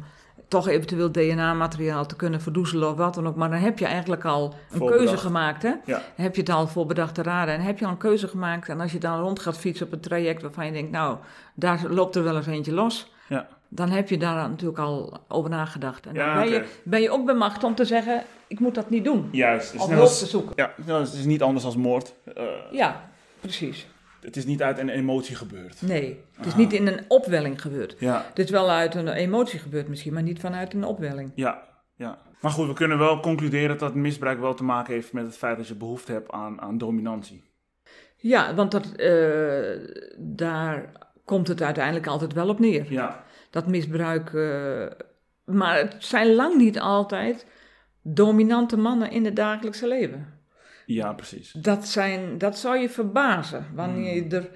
toch 0.49 0.69
eventueel 0.69 1.12
DNA-materiaal 1.12 2.07
te 2.07 2.16
kunnen 2.16 2.40
verdoezelen 2.40 2.88
of 2.90 2.97
wat 2.97 3.14
dan 3.14 3.26
ook. 3.26 3.37
Maar 3.37 3.50
dan 3.50 3.59
heb 3.59 3.78
je 3.78 3.87
eigenlijk 3.87 4.25
al 4.25 4.45
een 4.45 4.78
Voorbedacht. 4.78 5.05
keuze 5.07 5.16
gemaakt. 5.23 5.62
Hè? 5.62 5.69
Ja. 5.69 5.76
Dan 6.16 6.25
heb 6.25 6.35
je 6.35 6.40
het 6.40 6.50
al 6.50 6.66
voor 6.69 6.87
bedachte 6.87 7.23
raden. 7.23 7.55
En 7.55 7.61
heb 7.61 7.78
je 7.78 7.85
al 7.85 7.90
een 7.90 7.97
keuze 7.97 8.28
gemaakt. 8.28 8.69
En 8.69 8.81
als 8.81 8.93
je 8.93 8.99
dan 8.99 9.21
rond 9.21 9.38
gaat 9.40 9.59
fietsen 9.59 9.87
op 9.87 9.93
een 9.93 10.00
traject 10.00 10.43
waarvan 10.43 10.67
je 10.67 10.73
denkt, 10.73 10.91
nou, 10.91 11.17
daar 11.54 11.80
loopt 11.89 12.17
er 12.17 12.23
wel 12.25 12.37
eens 12.37 12.47
eentje 12.47 12.73
los. 12.73 13.13
Ja. 13.28 13.49
Dan 13.69 13.89
heb 13.91 14.09
je 14.09 14.19
daar 14.19 14.49
natuurlijk 14.49 14.79
al 14.79 15.19
over 15.29 15.50
nagedacht. 15.50 16.07
En 16.07 16.15
dan 16.15 16.25
Ja, 16.25 16.35
ben, 16.35 16.49
je, 16.50 16.65
ben 16.85 17.00
je 17.00 17.11
ook 17.11 17.26
bemacht 17.26 17.65
om 17.65 17.75
te 17.75 17.85
zeggen, 17.85 18.23
ik 18.47 18.61
moet 18.61 18.75
dat 18.75 18.91
niet 18.91 19.05
doen. 19.05 19.29
Juist. 19.33 19.67
Het 19.67 19.75
is, 19.75 19.81
Of 19.81 19.89
net 19.89 19.99
hulp 19.99 20.11
te 20.11 20.26
zoeken. 20.26 20.52
ja, 20.87 20.95
het 20.99 21.13
is 21.13 21.25
niet 21.25 21.43
anders 21.43 21.65
als 21.65 21.76
moord. 21.76 22.15
Eh, 22.35 22.45
Ja, 22.71 23.09
precies. 23.41 23.87
Het 24.21 24.37
is 24.37 24.45
niet 24.45 24.63
uit 24.63 24.79
een 24.79 24.89
emotie 24.89 25.37
gebeurd. 25.37 25.83
Nee, 25.83 26.21
het 26.37 26.47
is 26.47 26.52
Ah. 26.52 26.59
niet 26.59 26.73
in 26.73 26.87
een 26.87 27.00
opwelling 27.09 27.61
gebeurd. 27.61 27.97
Ja, 27.99 28.25
Het 28.29 28.39
is 28.39 28.50
wel 28.50 28.71
uit 28.71 28.95
een 28.95 29.09
emotie 29.09 29.59
gebeurd 29.59 29.89
misschien, 29.89 30.13
maar 30.13 30.23
niet 30.23 30.41
vanuit 30.41 30.75
een 30.75 30.85
opwelling. 30.85 31.33
ja, 31.35 31.63
ja. 31.97 32.19
Maar 32.41 32.50
goed, 32.50 32.67
we 32.67 32.73
kunnen 32.73 32.99
wel 32.99 33.21
concluderen 33.21 33.79
dat 33.79 33.95
misbruik 33.95 34.41
wel 34.41 34.55
te 34.55 34.65
maken 34.65 34.93
heeft 34.95 35.13
met 35.13 35.25
het 35.26 35.37
feit 35.37 35.57
dat 35.57 35.69
je 35.69 35.75
behoefte 35.75 36.13
hebt 36.13 36.31
aan, 36.31 36.61
aan 36.61 36.79
dominantie. 36.79 37.45
Ja, 38.17 38.55
want 38.55 38.71
dat, 38.71 38.93
eh, 38.93 39.79
daar 40.19 40.93
komt 41.25 41.49
het 41.49 41.63
uiteindelijk 41.63 42.07
altijd 42.07 42.33
wel 42.33 42.49
op 42.49 42.59
neer. 42.59 42.93
Ja, 42.93 43.25
Dat 43.50 43.67
misbruik. 43.67 44.35
eh, 44.35 44.87
maar 45.45 45.78
het 45.78 45.97
zijn 45.99 46.35
lang 46.35 46.56
niet 46.56 46.80
altijd 46.80 47.47
dominante 48.02 48.76
mannen 48.76 49.11
in 49.11 49.25
het 49.25 49.37
dagelijkse 49.37 49.89
leven. 49.89 50.26
ja 50.87 51.13
precies. 51.13 51.52
Dat, 51.52 51.89
zijn, 51.89 52.39
dat 52.39 52.59
zou 52.59 52.78
je 52.78 52.89
verbazen 52.91 53.67
wanneer 53.75 54.15
je 54.15 54.21
Hmm. 54.21 54.30
er. 54.32 54.50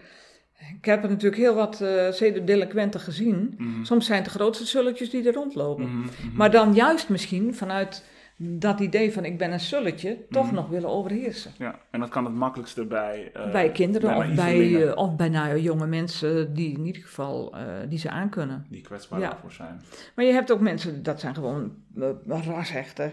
Ik 0.78 0.84
heb 0.84 1.02
er 1.02 1.08
natuurlijk 1.08 1.42
heel 1.42 1.54
wat 1.54 1.76
zedendelinquenten 2.10 3.00
gezien. 3.00 3.54
Mhm. 3.58 3.84
Soms 3.84 4.06
zijn 4.06 4.22
het 4.22 4.32
de 4.32 4.38
grootste 4.38 4.64
zulletjes 4.66 5.10
die 5.10 5.26
er 5.28 5.34
rondlopen. 5.34 5.96
Mhm. 5.98 6.08
Maar 6.34 6.50
dan 6.50 6.74
juist 6.74 7.08
misschien 7.08 7.54
vanuit 7.54 8.04
dat 8.42 8.80
idee 8.80 9.12
van 9.12 9.24
ik 9.24 9.38
ben 9.38 9.52
een 9.52 9.60
sulletje, 9.60 10.26
toch 10.30 10.46
Mhm. 10.46 10.54
nog 10.54 10.68
willen 10.68 10.88
overheersen. 10.88 11.52
Ja, 11.58 11.78
en 11.90 12.00
dat 12.00 12.08
kan 12.08 12.24
het 12.24 12.34
makkelijkste 12.34 12.84
bij... 12.84 13.30
eh, 13.32 13.50
bij 13.52 13.70
kinderen 13.72 14.18
bij 14.18 14.28
of, 14.28 14.34
bij, 14.34 14.86
eh, 14.88 14.96
of 14.96 15.16
bij 15.16 15.28
nou, 15.28 15.58
jonge 15.60 15.86
mensen 15.86 16.54
die 16.54 16.72
in 16.78 16.86
ieder 16.86 17.02
geval 17.02 17.56
eh, 17.56 17.64
die 17.88 17.98
ze 17.98 18.10
aankunnen. 18.10 18.66
Die 18.68 18.80
kwetsbaar 18.82 19.20
ja. 19.20 19.28
daarvoor 19.30 19.52
zijn. 19.52 19.80
Maar 20.14 20.24
je 20.24 20.32
hebt 20.32 20.52
ook 20.52 20.60
mensen, 20.60 21.02
dat 21.02 21.20
zijn 21.20 21.34
gewoon 21.34 21.74
uh, 21.94 22.08
rashechte 22.26 23.12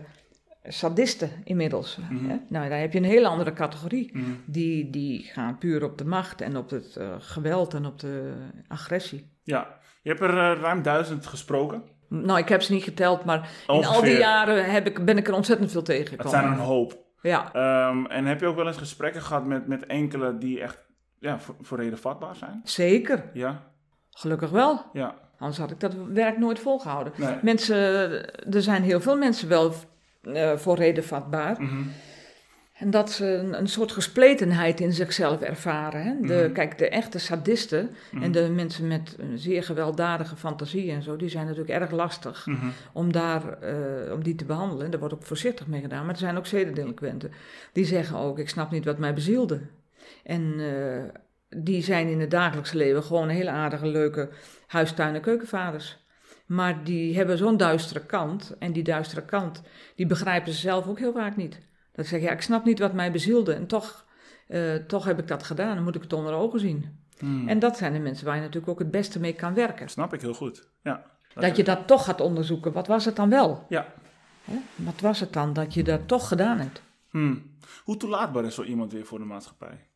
sadisten 0.64 1.30
inmiddels. 1.44 1.98
Mhm. 1.98 2.30
Hè? 2.30 2.36
Nou, 2.50 2.70
daar 2.70 2.80
heb 2.80 2.94
je 2.94 3.00
een 3.00 3.06
hele 3.06 3.28
andere 3.28 3.54
categorie. 3.54 4.10
Mhm. 4.14 4.32
Die, 4.46 4.90
die 4.90 5.24
gaan 5.24 5.58
puur 5.58 5.84
op 5.84 5.98
de 5.98 6.06
macht 6.06 6.42
en 6.42 6.58
op 6.58 6.70
het 6.70 7.00
geweld 7.20 7.74
en 7.74 7.86
op 7.86 8.00
de 8.00 8.34
agressie. 8.68 9.32
Ja, 9.44 9.80
je 10.02 10.10
hebt 10.10 10.22
er 10.22 10.60
ruim 10.60 10.82
duizend 10.82 11.26
gesproken. 11.26 11.84
Nou, 12.08 12.40
ik 12.40 12.50
heb 12.50 12.62
ze 12.62 12.74
niet 12.74 12.84
geteld, 12.84 13.26
maar 13.26 13.50
in 13.68 13.86
al 13.86 14.02
die 14.02 14.18
jaren 14.18 14.72
heb 14.72 14.88
ik, 14.88 15.06
ben 15.06 15.18
ik 15.18 15.28
er 15.28 15.34
ontzettend 15.34 15.72
veel 15.72 15.82
Het 15.82 15.90
tegengekomen. 15.90 16.32
zijn 16.32 16.46
er 16.46 16.52
een 16.52 16.58
hoop. 16.66 17.06
Ja, 17.22 17.54
Ehm, 17.54 18.06
en 18.06 18.26
heb 18.26 18.40
je 18.40 18.46
ook 18.48 18.56
wel 18.56 18.68
eens 18.68 18.78
gesprekken 18.78 19.22
gehad 19.22 19.46
met, 19.46 19.68
met 19.68 19.86
enkele 19.86 20.38
die 20.38 20.62
echt 20.62 20.80
ja, 21.20 21.40
voor, 21.40 21.56
voor 21.62 21.78
reden 21.78 21.98
vatbaar 22.00 22.36
zijn? 22.36 22.62
zeker. 22.64 23.24
Ja, 23.34 23.64
Gelukkig 24.10 24.50
wel. 24.50 24.82
ja. 24.94 25.16
Anders 25.40 25.58
had 25.60 25.72
ik 25.72 25.80
dat 25.80 25.94
werk 26.14 26.38
nooit 26.38 26.60
volgehouden. 26.60 27.14
Nee. 27.16 27.36
Mensen, 27.42 27.76
er 28.54 28.62
zijn 28.62 28.84
heel 28.84 29.00
veel 29.02 29.18
mensen 29.18 29.50
wel 29.50 29.74
eh, 30.24 30.52
voor 30.56 30.76
reden 30.76 31.04
vatbaar. 31.04 31.62
Mhm. 31.62 31.82
En 32.80 32.90
dat 32.90 33.12
ze 33.12 33.26
een, 33.26 33.58
een 33.58 33.68
soort 33.68 33.92
gespletenheid 33.92 34.80
in 34.80 34.94
zichzelf 34.94 35.42
ervaren. 35.42 36.02
Hè? 36.04 36.28
De, 36.28 36.44
Mhm. 36.44 36.52
Kijk, 36.54 36.78
de 36.78 36.90
echte 36.90 37.20
sadisten 37.20 37.90
Mhm. 38.12 38.24
en 38.24 38.32
de 38.32 38.50
mensen 38.50 38.88
met 38.88 39.16
een 39.20 39.38
zeer 39.38 39.64
gewelddadige 39.64 40.36
fantasie 40.36 40.92
en 40.92 41.02
zo, 41.02 41.16
die 41.16 41.30
zijn 41.30 41.46
natuurlijk 41.46 41.80
erg 41.82 41.92
lastig 41.92 42.46
Mhm. 42.46 42.66
om, 42.94 43.12
daar, 43.12 43.62
eh, 43.62 44.14
om 44.14 44.24
die 44.24 44.36
te 44.36 44.46
behandelen. 44.46 44.86
En 44.86 44.92
daar 44.92 45.00
wordt 45.00 45.16
ook 45.16 45.24
voorzichtig 45.24 45.68
mee 45.68 45.82
gedaan. 45.82 46.06
Maar 46.06 46.14
er 46.14 46.20
zijn 46.20 46.38
ook 46.38 46.46
zedendelinquenten 46.46 47.32
die 47.74 47.86
zeggen 47.86 48.18
ook, 48.18 48.40
ik 48.40 48.50
snap 48.50 48.72
niet 48.72 48.86
wat 48.86 48.98
mij 48.98 49.14
bezielde. 49.14 49.60
En 50.24 50.54
eh, 50.60 51.04
die 51.62 51.84
zijn 51.84 52.08
in 52.08 52.20
het 52.20 52.32
dagelijkse 52.32 52.78
leven 52.78 53.04
gewoon 53.04 53.30
hele 53.30 53.50
aardige, 53.50 53.88
leuke 53.88 54.30
huistuin- 54.68 55.16
en 55.16 55.22
keukenvaders. 55.22 56.06
Maar 56.46 56.84
die 56.84 57.16
hebben 57.16 57.38
zo'n 57.38 57.58
duistere 57.58 58.06
kant. 58.06 58.56
En 58.60 58.72
die 58.72 58.84
duistere 58.84 59.26
kant, 59.26 59.62
die 59.96 60.06
begrijpen 60.06 60.52
ze 60.54 60.60
zelf 60.60 60.88
ook 60.88 61.00
heel 61.00 61.14
vaak 61.14 61.36
niet. 61.36 61.60
Dat 61.98 62.06
ze 62.06 62.12
zeggen, 62.12 62.30
ja, 62.30 62.36
ik 62.36 62.42
snap 62.42 62.66
niet 62.66 62.80
wat 62.80 62.94
mij 62.94 63.12
bezielde. 63.12 63.54
En 63.54 63.68
toch, 63.68 64.06
eh, 64.48 64.76
toch 64.76 65.06
heb 65.06 65.20
ik 65.20 65.28
dat 65.28 65.44
gedaan. 65.44 65.76
Dan 65.76 65.84
moet 65.84 65.96
ik 65.96 66.02
het 66.02 66.14
onder 66.14 66.34
ogen 66.34 66.60
zien. 66.60 67.00
Mhm. 67.20 67.48
En 67.48 67.60
dat 67.60 67.78
zijn 67.78 67.94
de 67.94 68.00
mensen 68.00 68.26
waar 68.26 68.36
je 68.36 68.42
natuurlijk 68.42 68.72
ook 68.72 68.80
het 68.80 68.92
beste 68.92 69.20
mee 69.20 69.34
kan 69.34 69.54
werken. 69.54 69.90
Snap 69.90 70.14
ik 70.14 70.22
heel 70.22 70.34
goed. 70.34 70.70
Ja. 70.84 71.04
Dat 71.34 71.56
je 71.56 71.64
dat 71.64 71.88
toch 71.88 72.06
gaat 72.06 72.22
onderzoeken. 72.22 72.72
Wat 72.72 72.88
was 72.88 73.06
het 73.06 73.16
dan 73.16 73.30
wel? 73.30 73.66
Ja. 73.70 73.94
Hè? 74.44 74.58
Wat 74.76 75.00
was 75.02 75.20
het 75.20 75.34
dan 75.34 75.54
dat 75.54 75.74
je 75.74 75.84
dat 75.84 76.08
toch 76.08 76.28
gedaan 76.28 76.60
hebt? 76.60 76.82
Hmm. 77.10 77.56
Hoe 77.84 77.98
toelaatbaar 77.98 78.46
is 78.46 78.56
zo 78.56 78.64
iemand 78.64 78.92
weer 78.94 79.06
voor 79.06 79.20
de 79.20 79.26
maatschappij? 79.26 79.88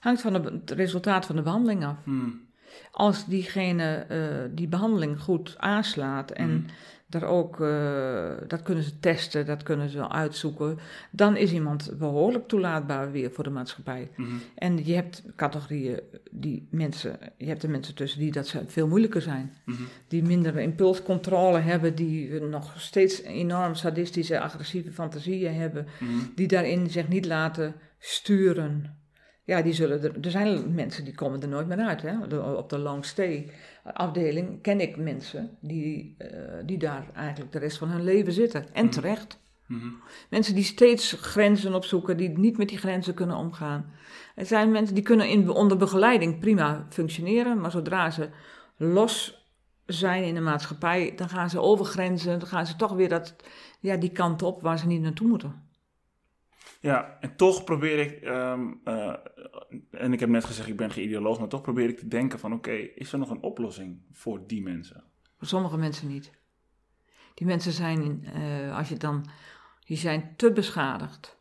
Hangt 0.00 0.20
van 0.20 0.32
de- 0.32 0.40
het 0.60 0.70
resultaat 0.70 1.26
van 1.26 1.36
de 1.36 1.42
behandeling 1.42 1.84
af. 1.84 1.96
Hmm. 2.04 2.40
Als 2.90 3.26
diegene 3.26 3.94
eh, 4.08 4.50
die 4.50 4.68
behandeling 4.68 5.20
goed 5.20 5.54
aanslaat 5.58 6.30
en. 6.30 6.66
Daar 7.12 7.24
ook, 7.24 7.60
eh, 7.60 8.30
dat 8.46 8.62
kunnen 8.62 8.84
ze 8.84 8.98
testen, 8.98 9.46
dat 9.46 9.62
kunnen 9.62 9.88
ze 9.88 10.08
uitzoeken, 10.08 10.78
dan 11.10 11.36
is 11.36 11.52
iemand 11.52 11.98
behoorlijk 11.98 12.48
toelaatbaar 12.48 13.10
weer 13.12 13.30
voor 13.30 13.44
de 13.44 13.50
maatschappij. 13.50 14.10
Mhm. 14.16 14.30
En 14.54 14.86
je 14.86 14.94
hebt 14.94 15.22
categorieën 15.36 16.00
die 16.30 16.68
mensen, 16.70 17.18
je 17.36 17.46
hebt 17.46 17.62
er 17.62 17.70
mensen 17.70 17.94
tussen 17.94 18.20
die 18.20 18.32
dat 18.32 18.54
veel 18.66 18.88
moeilijker 18.88 19.22
zijn. 19.22 19.52
Mhm. 19.64 19.82
Die 20.08 20.22
minder 20.22 20.58
impulscontrole 20.58 21.58
hebben, 21.58 21.94
die 21.94 22.40
nog 22.40 22.80
steeds 22.80 23.22
enorm 23.22 23.74
sadistische, 23.74 24.40
agressieve 24.40 24.92
fantasieën 24.92 25.54
hebben, 25.54 25.86
Mhm. 26.00 26.10
die 26.34 26.48
daarin 26.48 26.90
zich 26.90 27.08
niet 27.08 27.26
laten 27.26 27.74
sturen. 27.98 29.00
Ja, 29.44 29.62
die 29.62 29.72
zullen 29.72 30.02
er, 30.02 30.14
er 30.20 30.30
zijn 30.30 30.74
mensen 30.74 31.04
die 31.04 31.14
komen 31.14 31.42
er 31.42 31.48
nooit 31.48 31.66
meer 31.66 31.78
uit. 31.78 32.02
Hè? 32.02 32.38
Op 32.54 32.70
de 32.70 32.78
long 32.78 33.04
stay 33.04 33.50
afdeling 33.82 34.62
ken 34.62 34.80
ik 34.80 34.96
mensen 34.96 35.56
die, 35.60 36.14
eh, 36.18 36.28
die 36.64 36.78
daar 36.78 37.06
eigenlijk 37.14 37.52
de 37.52 37.58
rest 37.58 37.78
van 37.78 37.88
hun 37.88 38.04
leven 38.04 38.32
zitten. 38.32 38.74
En 38.74 38.84
Mhm. 38.84 38.94
terecht. 38.94 39.40
Mhm. 39.66 39.88
Mensen 40.30 40.54
die 40.54 40.64
steeds 40.64 41.16
grenzen 41.20 41.74
opzoeken, 41.74 42.16
die 42.16 42.38
niet 42.38 42.58
met 42.58 42.68
die 42.68 42.78
grenzen 42.78 43.14
kunnen 43.14 43.36
omgaan. 43.36 43.90
Er 44.34 44.46
zijn 44.46 44.70
mensen 44.70 44.94
die 44.94 45.04
kunnen 45.04 45.28
in, 45.28 45.48
onder 45.48 45.76
begeleiding 45.76 46.38
prima 46.38 46.86
functioneren, 46.90 47.60
maar 47.60 47.70
zodra 47.70 48.10
ze 48.10 48.28
los 48.76 49.46
zijn 49.86 50.24
in 50.24 50.34
de 50.34 50.40
maatschappij, 50.40 51.12
dan 51.16 51.28
gaan 51.28 51.50
ze 51.50 51.60
over 51.60 51.84
grenzen, 51.84 52.38
dan 52.38 52.48
gaan 52.48 52.66
ze 52.66 52.76
toch 52.76 52.92
weer 52.92 53.08
dat, 53.08 53.36
ja, 53.80 53.96
die 53.96 54.12
kant 54.12 54.42
op 54.42 54.62
waar 54.62 54.78
ze 54.78 54.86
niet 54.86 55.00
naartoe 55.00 55.28
moeten. 55.28 55.70
Ja, 56.82 57.16
en 57.20 57.36
toch 57.36 57.64
probeer 57.64 57.98
ik, 57.98 58.22
ehm, 58.22 58.60
eh, 58.84 59.14
en 59.90 60.12
ik 60.12 60.20
heb 60.20 60.28
net 60.28 60.44
gezegd 60.44 60.68
ik 60.68 60.76
ben 60.76 60.90
geen 60.90 61.04
ideoloog, 61.04 61.38
maar 61.38 61.48
toch 61.48 61.62
probeer 61.62 61.88
ik 61.88 61.98
te 61.98 62.08
denken 62.08 62.38
van 62.38 62.52
oké, 62.52 62.70
is 62.72 63.12
er 63.12 63.18
nog 63.18 63.30
een 63.30 63.42
oplossing 63.42 64.00
voor 64.12 64.40
die 64.46 64.62
mensen? 64.62 65.04
Voor 65.38 65.46
sommige 65.46 65.76
mensen 65.76 66.08
niet. 66.08 66.30
Die 67.34 67.46
mensen 67.46 67.72
zijn, 67.72 68.24
eh, 68.34 68.76
als 68.76 68.88
je 68.88 68.96
dan, 68.96 69.26
die 69.84 69.96
zijn 69.96 70.32
te 70.36 70.52
beschadigd. 70.52 71.36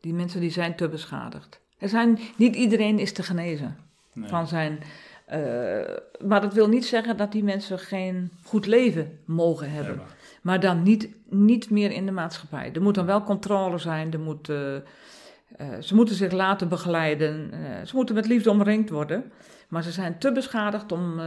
Die 0.00 0.14
mensen 0.14 0.40
die 0.40 0.50
zijn 0.50 0.76
te 0.76 0.88
beschadigd. 0.88 1.60
Er 1.78 1.88
zijn, 1.88 2.18
niet 2.36 2.54
iedereen 2.56 2.98
is 2.98 3.12
te 3.12 3.22
genezen. 3.22 3.76
Nee. 4.14 4.28
van 4.28 4.46
zijn. 4.46 4.78
eh, 5.26 5.96
maar 6.26 6.40
dat 6.40 6.54
wil 6.54 6.68
niet 6.68 6.84
zeggen 6.86 7.16
dat 7.16 7.32
die 7.32 7.44
mensen 7.44 7.78
geen 7.78 8.32
goed 8.44 8.66
leven 8.66 9.20
mogen 9.24 9.70
hebben. 9.70 9.98
Hebben. 9.98 10.16
Maar 10.42 10.60
dan 10.60 10.82
niet, 10.82 11.08
niet 11.30 11.70
meer 11.70 11.90
in 11.90 12.06
de 12.06 12.12
maatschappij. 12.12 12.70
Er 12.72 12.82
moet 12.82 12.94
dan 12.94 13.06
wel 13.06 13.22
controle 13.22 13.78
zijn. 13.78 14.12
Er 14.12 14.20
moet, 14.20 14.48
eh, 14.48 14.74
eh, 14.76 14.82
ze 15.80 15.94
moeten 15.94 16.14
zich 16.14 16.32
laten 16.32 16.68
begeleiden. 16.68 17.50
eh, 17.52 17.86
ze 17.86 17.96
moeten 17.96 18.14
met 18.14 18.26
liefde 18.26 18.50
omringd 18.50 18.90
worden. 18.90 19.32
Maar 19.68 19.82
ze 19.82 19.90
zijn 19.90 20.18
te 20.18 20.32
beschadigd 20.32 20.92
om, 20.92 21.20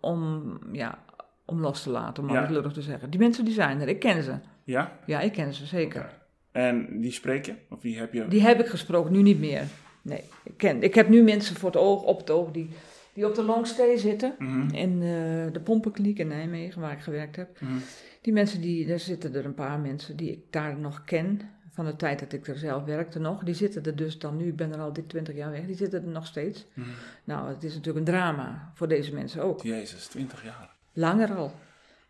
om, 0.00 0.58
ja, 0.72 0.98
om 1.44 1.60
los 1.60 1.82
te 1.82 1.90
laten, 1.90 2.22
om 2.22 2.32
Ja. 2.32 2.40
het 2.40 2.50
lullig 2.50 2.72
te 2.72 2.82
zeggen. 2.82 3.10
Die 3.10 3.20
mensen 3.20 3.44
die 3.44 3.54
zijn 3.54 3.80
er. 3.80 3.88
Ik 3.88 3.98
ken 4.00 4.22
ze. 4.22 4.32
Ja? 4.64 4.98
Ja, 5.06 5.20
ik 5.20 5.32
ken 5.32 5.54
ze 5.54 5.66
zeker. 5.66 6.12
En 6.52 7.00
die 7.00 7.12
spreek 7.12 7.46
je? 7.46 7.54
Of 7.70 7.80
die 7.80 7.98
heb 7.98 8.12
je? 8.12 8.28
Die 8.28 8.40
heb 8.42 8.60
ik 8.60 8.66
gesproken, 8.66 9.12
nu 9.12 9.22
niet 9.22 9.38
meer. 9.40 9.62
Nee, 10.02 10.20
ik, 10.44 10.56
ken, 10.56 10.82
ik 10.82 10.94
heb 10.94 11.08
nu 11.08 11.22
mensen 11.22 11.56
voor 11.56 11.70
het 11.70 11.78
oog, 11.78 12.02
op 12.02 12.18
het 12.18 12.30
oog 12.30 12.50
die, 12.50 12.70
die 13.14 13.26
op 13.26 13.34
de 13.34 13.42
longstay 13.42 13.96
zitten. 13.96 14.34
Mhm. 14.38 14.74
In 14.74 14.92
eh, 14.92 15.52
de 15.52 15.60
pompenkliniek 15.64 16.18
in 16.18 16.28
Nijmegen, 16.28 16.80
waar 16.80 16.92
ik 16.92 17.00
gewerkt 17.00 17.36
heb. 17.36 17.60
Mhm. 17.60 17.72
Die 18.20 18.32
mensen, 18.32 18.60
die, 18.60 18.86
daar 18.86 18.98
zitten 18.98 19.34
er 19.34 19.44
een 19.44 19.54
paar 19.54 19.78
mensen 19.78 20.16
die 20.16 20.30
ik 20.30 20.40
daar 20.50 20.78
nog 20.78 21.04
ken. 21.04 21.40
Van 21.70 21.84
de 21.84 21.96
tijd 21.96 22.18
dat 22.18 22.32
ik 22.32 22.46
er 22.46 22.58
zelf 22.58 22.84
werkte 22.84 23.18
nog. 23.18 23.42
Die 23.42 23.54
zitten 23.54 23.84
er 23.84 23.96
dus 23.96 24.18
dan 24.18 24.36
nu, 24.36 24.46
ik 24.46 24.56
ben 24.56 24.72
er 24.72 24.80
al 24.80 24.92
dit 24.92 25.08
20 25.08 25.34
jaar 25.34 25.50
weg. 25.50 25.66
Die 25.66 25.76
zitten 25.76 26.02
er 26.02 26.10
nog 26.10 26.26
steeds. 26.26 26.66
Mhm. 26.74 26.88
Nou, 27.24 27.48
het 27.48 27.64
is 27.64 27.74
natuurlijk 27.74 28.06
een 28.06 28.12
drama 28.12 28.70
voor 28.74 28.88
deze 28.88 29.14
mensen 29.14 29.42
ook. 29.42 29.62
Jezus, 29.62 30.06
20 30.06 30.44
jaar. 30.44 30.76
Langer 30.92 31.34
al. 31.34 31.52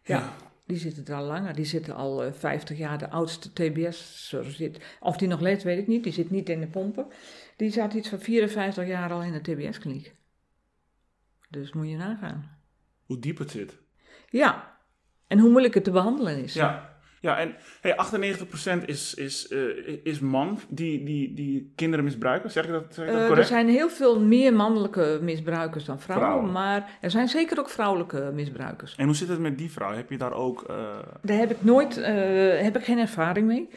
Ja. 0.02 0.18
Ja. 0.18 0.32
Die 0.66 0.78
zitten 0.78 1.06
er 1.06 1.14
al 1.14 1.24
langer. 1.24 1.54
Die 1.54 1.64
zitten 1.64 1.94
al 1.94 2.24
eh 2.24 2.32
50 2.32 2.78
jaar. 2.78 2.98
De 2.98 3.10
oudste 3.10 3.52
TBS 3.52 4.34
zit. 4.42 4.80
Of 5.00 5.16
die 5.16 5.28
nog 5.28 5.40
leeft, 5.40 5.62
weet 5.62 5.78
ik 5.78 5.86
niet. 5.86 6.04
Die 6.04 6.12
zit 6.12 6.30
niet 6.30 6.48
in 6.48 6.60
de 6.60 6.66
pompen. 6.66 7.06
Die 7.56 7.70
zat 7.70 7.94
iets 7.94 8.08
van 8.08 8.20
54 8.20 8.86
jaar 8.86 9.12
al 9.12 9.22
in 9.22 9.32
de 9.32 9.40
TBS-kliniek. 9.40 10.14
Dus 11.54 11.72
moet 11.72 11.88
je 11.88 11.96
nagaan. 11.96 12.50
Hoe 13.06 13.18
diep 13.18 13.38
het 13.38 13.50
zit. 13.50 13.78
Ja. 14.28 14.76
En 15.26 15.38
hoe 15.38 15.50
moeilijk 15.50 15.74
het 15.74 15.84
te 15.84 15.90
behandelen 15.90 16.42
is. 16.44 16.54
Ja. 16.54 16.92
Ja, 17.20 17.38
en 17.38 17.54
hey, 17.80 17.96
98% 18.80 18.84
is, 18.84 19.14
is, 19.14 19.48
eh, 19.48 19.60
is 20.02 20.20
man 20.20 20.58
die, 20.68 21.04
die, 21.04 21.34
die 21.34 21.72
kinderen 21.76 22.04
misbruiken. 22.04 22.50
Zeg 22.50 22.64
ik 22.64 22.70
dat, 22.70 22.84
zeg 22.94 23.06
ik 23.06 23.12
dat 23.12 23.30
Eh, 23.30 23.38
er 23.38 23.44
zijn 23.44 23.68
heel 23.68 23.88
veel 23.88 24.20
meer 24.20 24.52
mannelijke 24.54 25.18
misbruikers 25.22 25.84
dan 25.84 26.00
vrouwen, 26.00 26.26
Vrouwen. 26.28 26.52
maar 26.52 26.98
er 27.00 27.10
zijn 27.10 27.28
zeker 27.28 27.58
ook 27.58 27.68
vrouwelijke 27.68 28.30
misbruikers. 28.34 28.94
En 28.96 29.04
hoe 29.06 29.14
zit 29.14 29.28
het 29.28 29.38
met 29.38 29.58
die 29.58 29.70
vrouw? 29.70 29.92
Heb 29.92 30.10
je 30.10 30.18
daar 30.18 30.32
ook 30.32 30.62
eh, 30.62 30.76
Daar 31.22 31.38
heb 31.38 31.50
ik 31.50 31.64
nooit, 31.64 31.94
heb 32.64 32.76
ik 32.76 32.84
geen 32.84 32.98
ervaring 32.98 33.46
mee. 33.46 33.68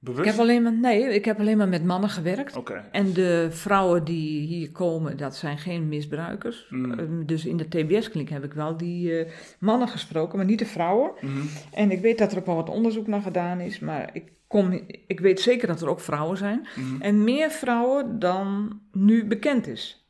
Bewust? 0.00 0.24
Ik 0.24 0.30
heb 0.30 0.40
alleen 0.40 0.62
maar, 0.62 0.72
nee, 0.72 1.14
ik 1.14 1.24
heb 1.24 1.38
alleen 1.38 1.56
maar 1.56 1.68
met 1.68 1.84
mannen 1.84 2.10
gewerkt. 2.10 2.56
En 2.90 3.12
de 3.12 3.46
vrouwen 3.50 4.04
die 4.04 4.46
hier 4.46 4.70
komen, 4.70 5.16
dat 5.16 5.36
zijn 5.36 5.58
geen 5.58 5.88
misbruikers. 5.88 6.66
Mm. 6.70 6.98
Ehm, 6.98 7.24
Dus 7.24 7.44
in 7.44 7.56
de 7.56 7.68
TBS-kliniek 7.68 8.30
heb 8.30 8.44
ik 8.44 8.52
wel 8.52 8.76
die 8.76 9.18
eh, 9.18 9.30
mannen 9.58 9.88
gesproken, 9.88 10.36
maar 10.36 10.46
niet 10.46 10.58
de 10.58 10.66
vrouwen. 10.66 11.10
Mhm. 11.20 11.46
En 11.72 11.90
ik 11.90 12.00
weet 12.00 12.18
dat 12.18 12.32
er 12.32 12.38
ook 12.38 12.46
wel 12.46 12.54
wat 12.54 12.70
onderzoek 12.70 13.06
naar 13.06 13.22
gedaan 13.22 13.60
is, 13.60 13.78
maar 13.78 14.10
ik, 14.12 14.32
kom, 14.46 14.80
ik 15.06 15.20
weet 15.20 15.40
zeker 15.40 15.66
dat 15.68 15.80
er 15.80 15.88
ook 15.88 16.00
vrouwen 16.00 16.36
zijn. 16.36 16.66
Mhm. 16.76 17.02
En 17.02 17.24
meer 17.24 17.50
vrouwen 17.50 18.18
dan 18.18 18.80
nu 18.92 19.26
bekend 19.26 19.66
is. 19.66 20.00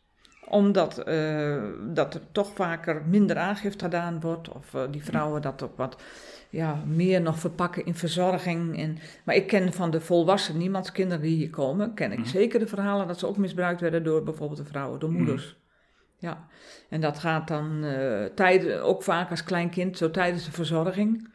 Omdat 0.49 0.99
eh, 0.99 1.62
dat 1.94 2.14
er 2.14 2.20
toch 2.33 2.51
vaker 2.55 3.03
minder 3.09 3.37
aangifte 3.37 3.85
gedaan 3.85 4.20
wordt. 4.20 4.49
Of 4.49 4.75
eh, 4.75 4.83
die 4.90 5.05
vrouwen 5.05 5.42
dat 5.42 5.62
ook 5.62 5.77
wat 5.77 6.03
ja, 6.50 6.82
meer 6.87 7.20
nog 7.20 7.38
verpakken 7.38 7.85
in 7.85 7.94
verzorging. 7.94 8.78
En, 8.78 8.98
maar 9.24 9.35
ik 9.35 9.46
ken 9.46 9.72
van 9.72 9.90
de 9.90 10.00
volwassen 10.00 10.59
niemandskinderen 10.59 11.22
die 11.22 11.37
hier 11.37 11.50
komen... 11.50 11.94
ken 11.94 12.12
ik 12.12 12.18
Mhm. 12.18 12.28
zeker 12.28 12.59
de 12.59 12.66
verhalen 12.66 13.06
dat 13.06 13.18
ze 13.18 13.26
ook 13.26 13.37
misbruikt 13.37 13.80
werden 13.80 14.04
door 14.04 14.22
bijvoorbeeld 14.22 14.59
de 14.59 14.64
vrouwen, 14.64 15.00
door 15.00 15.12
moeders. 15.12 15.56
Ja, 16.18 16.46
en 16.90 17.00
dat 17.00 17.18
gaat 17.18 17.48
dan 17.48 17.85
tijden, 18.35 18.82
ook 18.82 19.02
vaak 19.02 19.30
als 19.30 19.44
klein 19.44 19.70
kind, 19.70 19.96
zo 19.98 20.11
tijdens 20.11 20.44
de 20.44 20.52
verzorging. 20.52 21.35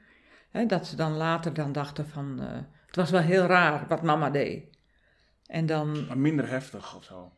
Hè, 0.51 0.65
dat 0.65 0.87
ze 0.87 0.95
dan 0.95 1.11
later 1.13 1.53
dan 1.53 1.71
dachten 1.71 2.07
van... 2.07 2.39
eh, 2.39 2.47
het 2.87 2.95
was 2.95 3.09
wel 3.09 3.21
heel 3.21 3.45
raar 3.45 3.85
wat 3.87 4.01
mama 4.01 4.29
deed. 4.29 4.63
En 5.45 5.65
dan 5.65 6.05
Maar 6.07 6.17
minder 6.17 6.49
heftig 6.49 6.95
of 6.95 7.03
zo. 7.03 7.31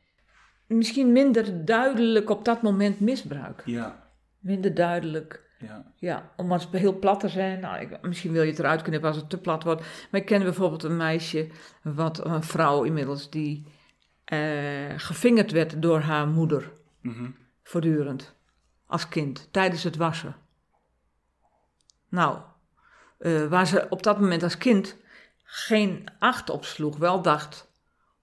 misschien 0.68 1.12
minder 1.12 1.66
duidelijk 1.66 2.30
op 2.30 2.46
dat 2.46 2.62
moment 2.62 3.00
misbruik. 3.00 3.62
Ja. 3.66 4.08
Minder 4.40 4.74
duidelijk, 4.74 5.43
Ja. 5.64 5.86
ja, 5.96 6.32
om 6.36 6.52
als 6.52 6.68
heel 6.72 7.00
plat 7.00 7.20
te 7.20 7.30
zijn. 7.30 7.60
Nou, 7.60 7.82
ik, 7.82 8.02
misschien 8.02 8.32
wil 8.32 8.42
je 8.42 8.50
het 8.50 8.60
eruit 8.60 8.82
knippen 8.82 9.08
als 9.08 9.18
het 9.18 9.30
te 9.30 9.38
plat 9.38 9.64
wordt. 9.64 9.82
Maar 10.12 10.22
ik 10.22 10.26
ken 10.26 10.44
bijvoorbeeld 10.44 10.84
een 10.84 10.98
meisje, 10.98 11.50
wat, 11.82 12.26
een 12.26 12.44
vrouw 12.44 12.84
inmiddels, 12.84 13.30
die 13.30 13.66
eh, 14.26 14.94
gevingerd 14.98 15.52
werd 15.52 15.82
door 15.82 16.00
haar 16.00 16.28
moeder. 16.28 16.72
Mhm. 17.02 17.30
Voortdurend. 17.64 18.36
Als 18.86 19.10
kind, 19.10 19.48
tijdens 19.52 19.84
het 19.84 19.96
wassen. 19.96 20.36
Nou, 22.10 22.38
eh, 23.18 23.46
waar 23.46 23.68
ze 23.68 23.86
op 23.90 24.04
dat 24.04 24.20
moment 24.20 24.44
als 24.44 24.58
kind 24.58 24.98
geen 25.44 26.04
acht 26.20 26.50
op 26.50 26.66
sloeg, 26.66 26.98
wel 26.98 27.22
dacht, 27.22 27.72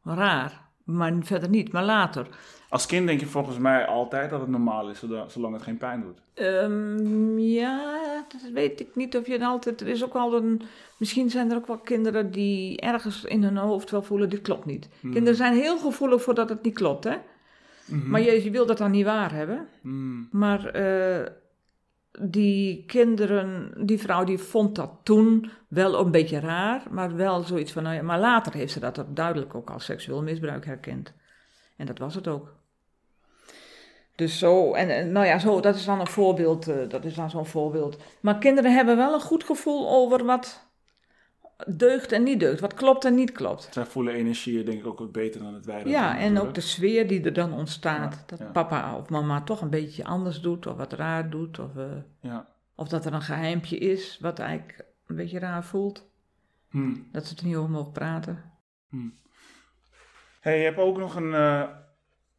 raar, 0.03 0.69
maar 0.85 1.15
verder 1.21 1.49
niet, 1.49 1.73
maar 1.73 1.85
later. 1.85 2.27
Als 2.71 2.87
kind 2.87 3.07
denk 3.07 3.21
je 3.21 3.27
volgens 3.27 3.59
mij 3.59 3.87
altijd 3.87 4.31
dat 4.31 4.41
het 4.41 4.49
normaal 4.49 4.91
is, 4.91 5.05
zolang 5.27 5.55
het 5.55 5.63
geen 5.63 5.77
pijn 5.77 6.01
doet. 6.01 6.21
Ehm, 6.35 7.39
ja, 7.39 8.25
dat 8.29 8.51
weet 8.53 8.81
ik 8.81 8.95
niet 8.95 9.17
of 9.17 9.27
je 9.27 9.45
altijd. 9.45 9.81
Er 9.81 9.89
is 9.89 10.05
ook 10.05 10.13
wel 10.13 10.35
een. 10.35 10.63
Misschien 10.97 11.31
zijn 11.31 11.51
er 11.51 11.57
ook 11.57 11.67
wel 11.67 11.79
kinderen 11.79 12.31
die 12.31 12.81
ergens 12.81 13.25
in 13.25 13.43
hun 13.43 13.57
hoofd 13.57 13.91
wel 13.91 14.03
voelen: 14.03 14.29
dit 14.29 14.41
klopt 14.41 14.65
niet. 14.65 14.89
Hmm. 15.01 15.13
Kinderen 15.13 15.37
zijn 15.37 15.55
heel 15.55 15.79
gevoelig 15.79 16.23
voor 16.23 16.35
dat 16.35 16.49
het 16.49 16.63
niet 16.63 16.75
klopt, 16.75 17.05
hè? 17.05 17.17
Mhm. 17.87 18.11
Maar 18.11 18.21
je, 18.21 18.45
je 18.45 18.51
wil 18.51 18.67
dat 18.67 18.79
dan 18.79 18.91
niet 18.91 19.05
waar 19.05 19.33
hebben. 19.33 19.67
Mhm. 19.83 20.23
Maar 20.31 20.67
eh, 20.67 21.27
die 22.21 22.85
kinderen, 22.87 23.73
die 23.87 23.99
vrouw, 23.99 24.25
die 24.25 24.39
vond 24.39 24.77
dat 24.77 24.91
toen 25.03 25.51
wel 25.69 26.01
een 26.01 26.11
beetje 26.11 26.41
raar, 26.41 26.83
maar 26.91 27.17
wel 27.17 27.43
zoiets 27.43 27.73
van. 27.73 27.83
Nou 27.83 27.95
ja, 27.95 28.03
maar 28.03 28.21
later 28.21 28.55
heeft 28.55 28.73
ze 28.73 28.81
dat 28.81 29.05
duidelijk 29.09 29.55
ook 29.55 29.71
als 29.71 29.85
seksueel 29.85 30.23
misbruik 30.23 30.65
herkend. 30.65 31.13
En 31.77 31.87
dat 31.87 31.99
was 31.99 32.15
het 32.15 32.29
ook. 32.29 32.59
Dus 34.21 34.39
zo, 34.39 34.73
en, 34.73 34.91
en 34.91 35.13
nou 35.13 35.27
ja, 35.27 35.39
zo, 35.39 35.61
dat 35.61 35.75
is 35.75 35.85
dan 35.85 36.01
een 36.01 36.07
voorbeeld, 36.07 36.69
eh, 36.69 36.89
dat 36.89 37.05
is 37.05 37.15
dan 37.15 37.31
zo'n 37.31 37.47
voorbeeld. 37.47 38.03
Maar 38.21 38.39
kinderen 38.39 38.75
hebben 38.75 38.97
wel 38.97 39.15
een 39.15 39.21
goed 39.21 39.45
gevoel 39.45 39.89
over 39.89 40.25
wat 40.25 40.69
deugt 41.67 42.13
en 42.13 42.23
niet 42.23 42.41
deugt, 42.41 42.61
wat 42.61 42.75
klopt 42.75 43.05
en 43.05 43.15
niet 43.15 43.33
klopt. 43.33 43.69
Zij 43.71 43.87
voelen 43.87 44.15
energieën 44.15 44.65
denk 44.65 44.81
ik 44.81 44.87
ook 44.87 44.99
wat 44.99 45.13
beter 45.13 45.41
dan 45.43 45.55
het 45.55 45.67
wij 45.67 45.83
dat 45.83 45.93
Ja, 45.93 46.13
doen, 46.13 46.21
en 46.21 46.39
ook 46.41 46.55
de 46.55 46.61
sfeer 46.61 47.09
die 47.09 47.23
er 47.23 47.33
dan 47.33 47.53
ontstaat. 47.53 48.15
Ja, 48.15 48.23
dat 48.27 48.39
ja. 48.39 48.45
papa 48.45 48.97
of 48.97 49.09
mama 49.09 49.43
toch 49.43 49.61
een 49.61 49.71
beetje 49.71 50.05
anders 50.05 50.41
doet, 50.41 50.67
of 50.67 50.77
wat 50.77 50.93
raar 50.93 51.31
doet, 51.31 51.59
of, 51.59 51.77
eh, 51.77 51.85
Ja. 52.21 52.49
of 52.75 52.89
dat 52.89 53.05
er 53.05 53.13
een 53.13 53.23
geheimpje 53.23 53.79
is 53.79 54.19
wat 54.21 54.39
eigenlijk 54.39 54.85
een 55.07 55.17
beetje 55.17 55.39
raar 55.39 55.65
voelt. 55.65 56.09
Hm. 56.71 56.95
Dat 57.13 57.27
ze 57.27 57.37
er 57.37 57.45
niet 57.45 57.57
over 57.57 57.71
mogen 57.71 57.93
praten. 57.93 58.53
Hm. 58.89 59.09
Hey, 60.41 60.59
je 60.59 60.65
hebt 60.65 60.79
ook 60.79 60.99
nog 60.99 61.15
een, 61.15 61.35
eh, 61.35 61.63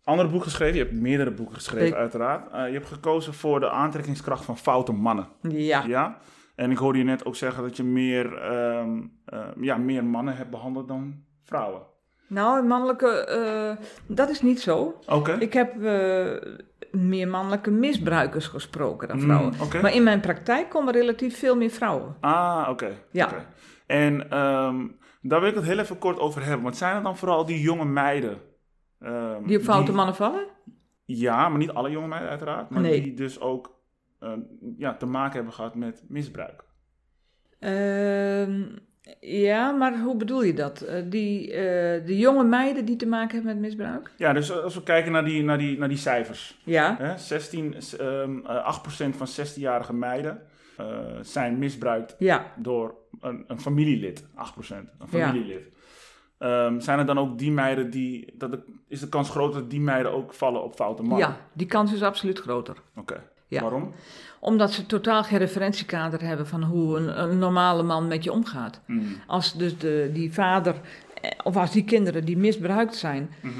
andere 0.04 0.30
boek 0.30 0.44
geschreven. 0.44 0.78
Je 0.78 0.84
hebt 0.84 0.96
meerdere 0.96 1.32
boeken 1.32 1.56
geschreven, 1.56 1.88
Ik- 1.88 1.94
uiteraard. 1.94 2.52
Eh, 2.52 2.68
je 2.68 2.74
hebt 2.74 2.88
gekozen 2.88 3.34
voor 3.34 3.60
de 3.60 3.70
aantrekkingskracht 3.70 4.46
van 4.46 4.58
foute 4.58 4.92
mannen. 4.92 5.28
Ja. 5.42 5.84
Ja? 5.88 6.18
En 6.56 6.72
ik 6.72 6.78
hoorde 6.78 7.00
je 7.00 7.06
net 7.06 7.26
ook 7.26 7.36
zeggen 7.36 7.64
dat 7.64 7.78
je 7.78 7.84
meer, 7.84 8.38
ehm, 8.38 9.00
eh, 9.26 9.40
ja, 9.60 9.78
meer 9.78 10.04
mannen 10.06 10.36
hebt 10.38 10.50
behandeld 10.50 10.88
dan 10.88 11.24
vrouwen. 11.44 11.82
Nou, 12.28 12.66
mannelijke, 12.68 13.08
eh, 13.26 13.86
dat 14.08 14.30
is 14.30 14.42
niet 14.42 14.62
zo. 14.62 15.00
Oké. 15.08 15.36
Ik 15.40 15.54
heb 15.54 15.74
meer 16.92 17.28
mannelijke 17.28 17.72
misbruikers 17.72 18.48
gesproken 18.48 19.08
dan 19.08 19.18
Mm, 19.18 19.24
vrouwen. 19.24 19.54
oké. 19.62 19.82
Maar 19.82 19.94
in 19.94 20.04
mijn 20.04 20.20
praktijk 20.20 20.70
komen 20.70 20.94
relatief 20.94 21.40
veel 21.40 21.56
meer 21.56 21.70
vrouwen. 21.70 22.16
Ah, 22.20 22.68
oké. 22.70 22.90
Ja. 23.12 23.30
En 23.88 24.30
ehm, 24.30 24.88
daar 25.22 25.40
wil 25.40 25.50
ik 25.50 25.56
het 25.56 25.64
heel 25.64 25.80
even 25.80 25.98
kort 25.98 26.20
over 26.20 26.44
hebben. 26.44 26.64
Want 26.64 26.78
zijn 26.78 26.96
het 26.96 27.04
dan 27.04 27.18
vooral 27.18 27.46
die 27.46 27.62
jonge 27.62 27.86
meiden? 27.86 28.38
Ehm, 29.02 29.44
Die 29.46 29.58
op 29.58 29.64
foute 29.64 29.92
mannen 29.92 30.16
vallen? 30.16 30.46
Ja, 31.06 31.50
maar 31.50 31.58
niet 31.58 31.70
alle 31.72 31.90
jonge 31.90 32.08
meiden 32.08 32.30
uiteraard. 32.30 32.70
Maar 32.70 32.82
Nee. 32.82 33.02
die 33.02 33.14
dus 33.14 33.40
ook 33.40 33.80
eh, 34.20 34.32
ja, 34.78 34.96
te 34.98 35.06
maken 35.06 35.36
hebben 35.36 35.54
gehad 35.54 35.76
met 35.76 36.04
misbruik. 36.08 36.64
Ehm, 37.60 38.62
ja, 39.20 39.72
maar 39.72 40.00
hoe 40.00 40.16
bedoel 40.16 40.44
je 40.44 40.54
dat? 40.54 40.82
Eh, 40.82 41.02
die, 41.10 41.52
eh, 41.54 42.06
de 42.06 42.18
jonge 42.18 42.44
meiden 42.44 42.86
die 42.86 42.96
te 42.96 43.08
maken 43.08 43.36
hebben 43.36 43.54
met 43.54 43.62
misbruik? 43.62 44.12
Ja, 44.18 44.34
dus 44.34 44.52
als 44.52 44.76
we 44.76 44.84
kijken 44.84 45.12
naar 45.12 45.26
die, 45.26 45.44
naar 45.44 45.58
die, 45.58 45.78
naar 45.78 45.88
die 45.90 45.98
cijfers. 45.98 46.62
Ja. 46.66 46.96
Hè, 46.98 47.18
16, 47.18 47.76
ehm, 48.00 48.46
eh, 48.46 48.64
8% 48.66 49.16
van 49.16 49.28
16-jarige 49.28 49.94
meiden 49.94 50.42
zijn 51.22 51.58
misbruikt 51.60 52.16
Ja. 52.20 52.46
door 52.58 52.96
een, 53.20 53.44
een 53.48 53.60
familielid. 53.60 54.28
8%, 54.36 54.90
een 55.00 55.08
familielid. 55.08 55.68
Ehm, 56.42 56.80
zijn 56.80 57.00
er 57.00 57.06
dan 57.06 57.20
ook 57.20 57.38
die 57.38 57.52
meiden 57.52 57.90
die... 57.90 58.34
Dat 58.38 58.52
de, 58.52 58.60
is 58.88 59.00
de 59.00 59.10
kans 59.10 59.30
groter 59.30 59.62
dat 59.62 59.70
die 59.70 59.80
meiden 59.80 60.12
ook 60.14 60.34
vallen 60.34 60.64
op 60.64 60.76
foute 60.76 61.02
mannen? 61.02 61.28
ja, 61.28 61.38
die 61.54 61.68
kans 61.68 61.94
is 61.94 62.02
absoluut 62.04 62.40
groter. 62.40 62.76
Oké. 62.96 63.24
Ja. 63.48 63.62
Waarom? 63.62 63.94
Omdat 64.40 64.72
ze 64.72 64.86
totaal 64.86 65.24
geen 65.24 65.38
referentiekader 65.38 66.22
hebben 66.22 66.48
van 66.48 66.64
hoe 66.64 66.98
een, 66.98 67.22
een 67.22 67.40
normale 67.40 67.84
man 67.84 68.08
met 68.08 68.24
je 68.24 68.32
omgaat. 68.32 68.82
Hmm. 68.86 69.16
Als 69.28 69.54
dus 69.58 69.78
de, 69.78 70.10
die 70.14 70.34
vader, 70.34 70.76
eh, 71.22 71.32
of 71.44 71.56
als 71.58 71.72
die 71.72 71.84
kinderen 71.84 72.26
die 72.26 72.38
misbruikt 72.38 72.96
zijn, 72.96 73.30
Mhm. 73.42 73.54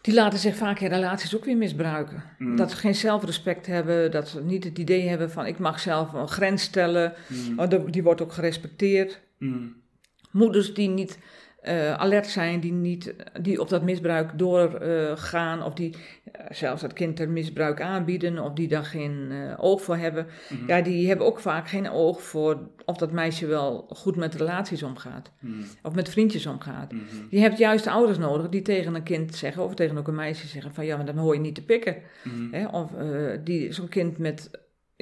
die 0.00 0.14
laten 0.14 0.38
zich 0.38 0.56
vaak 0.56 0.80
in 0.80 0.88
relaties 0.88 1.36
ook 1.36 1.44
weer 1.44 1.56
misbruiken. 1.56 2.22
Mm. 2.38 2.56
Dat 2.56 2.70
ze 2.70 2.76
geen 2.76 2.94
zelfrespect 2.94 3.66
hebben, 3.66 4.10
dat 4.10 4.28
ze 4.28 4.40
niet 4.42 4.64
het 4.64 4.78
idee 4.78 5.08
hebben 5.08 5.30
van 5.30 5.46
ik 5.46 5.58
mag 5.58 5.80
zelf 5.80 6.12
een 6.12 6.28
grens 6.28 6.62
stellen. 6.62 7.12
Hmm. 7.26 7.68
De- 7.68 7.90
die 7.90 8.02
wordt 8.02 8.22
ook 8.22 8.32
gerespecteerd. 8.32 9.20
Hmm. 9.38 9.74
Moeders 10.30 10.74
die 10.74 10.88
niet 10.88 11.18
eh, 11.62 11.94
alert 11.94 12.26
zijn, 12.26 12.60
die, 12.60 12.72
niet, 12.72 13.14
die 13.40 13.60
op 13.60 13.68
dat 13.68 13.82
misbruik 13.82 14.38
doorgaan, 14.38 15.62
of 15.62 15.74
die 15.74 15.94
eh, 16.32 16.44
zelfs 16.50 16.82
het 16.82 16.92
kind 16.92 17.20
er 17.20 17.28
misbruik 17.28 17.80
aanbieden, 17.80 18.38
of 18.38 18.52
die 18.52 18.68
daar 18.68 18.84
geen 18.84 19.28
eh, 19.30 19.54
oog 19.56 19.82
voor 19.82 19.96
hebben. 19.96 20.26
Mhm. 20.48 20.66
Ja, 20.66 20.80
die 20.80 21.08
hebben 21.08 21.26
ook 21.26 21.40
vaak 21.40 21.68
geen 21.68 21.90
oog 21.90 22.22
voor 22.22 22.58
of 22.84 22.96
dat 22.96 23.12
meisje 23.12 23.46
wel 23.46 23.86
goed 23.88 24.16
met 24.16 24.34
relaties 24.34 24.82
omgaat, 24.82 25.30
Hmm. 25.40 25.64
of 25.82 25.94
met 25.94 26.08
vriendjes 26.08 26.46
omgaat. 26.46 26.92
Mhm. 26.92 27.04
Je 27.30 27.38
hebt 27.38 27.58
juist 27.58 27.86
ouders 27.86 28.18
nodig 28.18 28.48
die 28.48 28.62
tegen 28.62 28.94
een 28.94 29.02
kind 29.02 29.34
zeggen, 29.34 29.64
of 29.64 29.74
tegen 29.74 29.98
ook 29.98 30.08
een 30.08 30.14
meisje 30.14 30.46
zeggen 30.46 30.74
van 30.74 30.86
ja, 30.86 30.96
maar 30.96 31.06
dan 31.06 31.16
hoor 31.16 31.34
je 31.34 31.40
niet 31.40 31.54
te 31.54 31.64
pikken. 31.64 31.96
Mhm. 32.22 32.54
Hè? 32.54 32.66
Of 32.66 32.94
eh, 32.94 33.38
die 33.44 33.72
zo'n 33.72 33.88
kind 33.88 34.18
met, 34.18 34.50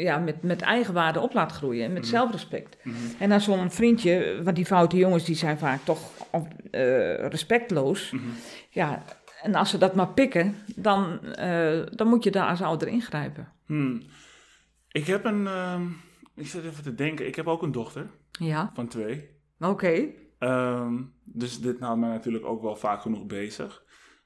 ja, 0.03 0.19
met, 0.19 0.43
met 0.43 0.61
eigenwaarde 0.61 1.21
op 1.21 1.33
laat 1.35 1.53
groeien 1.53 1.85
en 1.85 1.93
met 1.93 2.03
Mhm. 2.03 2.11
zelfrespect. 2.11 2.77
Mhm. 2.85 2.97
En 3.19 3.29
dan 3.29 3.41
zo'n 3.41 3.71
vriendje, 3.71 4.41
want 4.43 4.57
die 4.57 4.67
foute 4.67 4.97
jongens 4.97 5.25
die 5.25 5.35
zijn 5.37 5.59
vaak 5.59 5.81
toch 5.85 6.11
eh, 6.71 7.29
respectloos. 7.29 8.11
Mhm. 8.11 8.25
Ja, 8.71 9.03
en 9.43 9.55
als 9.55 9.71
ze 9.71 9.79
dat 9.79 9.95
maar 9.95 10.09
pikken, 10.13 10.55
dan, 10.77 11.21
eh, 11.35 11.81
dan 11.91 12.09
moet 12.09 12.25
je 12.25 12.31
daar 12.31 12.49
als 12.49 12.63
ouder 12.63 12.89
ingrijpen. 12.89 13.53
Hmm. 13.67 14.03
Ik 14.89 15.07
heb 15.07 15.25
een. 15.25 15.47
ehm, 15.47 15.87
ik 16.37 16.47
zit 16.47 16.65
even 16.65 16.83
te 16.83 16.95
denken. 16.95 17.27
Ik 17.27 17.35
heb 17.35 17.47
ook 17.47 17.63
een 17.63 17.73
dochter 17.73 18.07
Ja, 18.31 18.71
van 18.75 18.89
twee. 18.89 19.29
oké. 19.61 20.05
Ehm, 20.39 20.95
dus 21.25 21.61
dit 21.61 21.81
houdt 21.81 22.01
mij 22.01 22.09
natuurlijk 22.09 22.45
ook 22.47 22.63
wel 22.63 22.77
vaak 22.77 23.01
genoeg 23.01 23.27
bezig. 23.27 23.83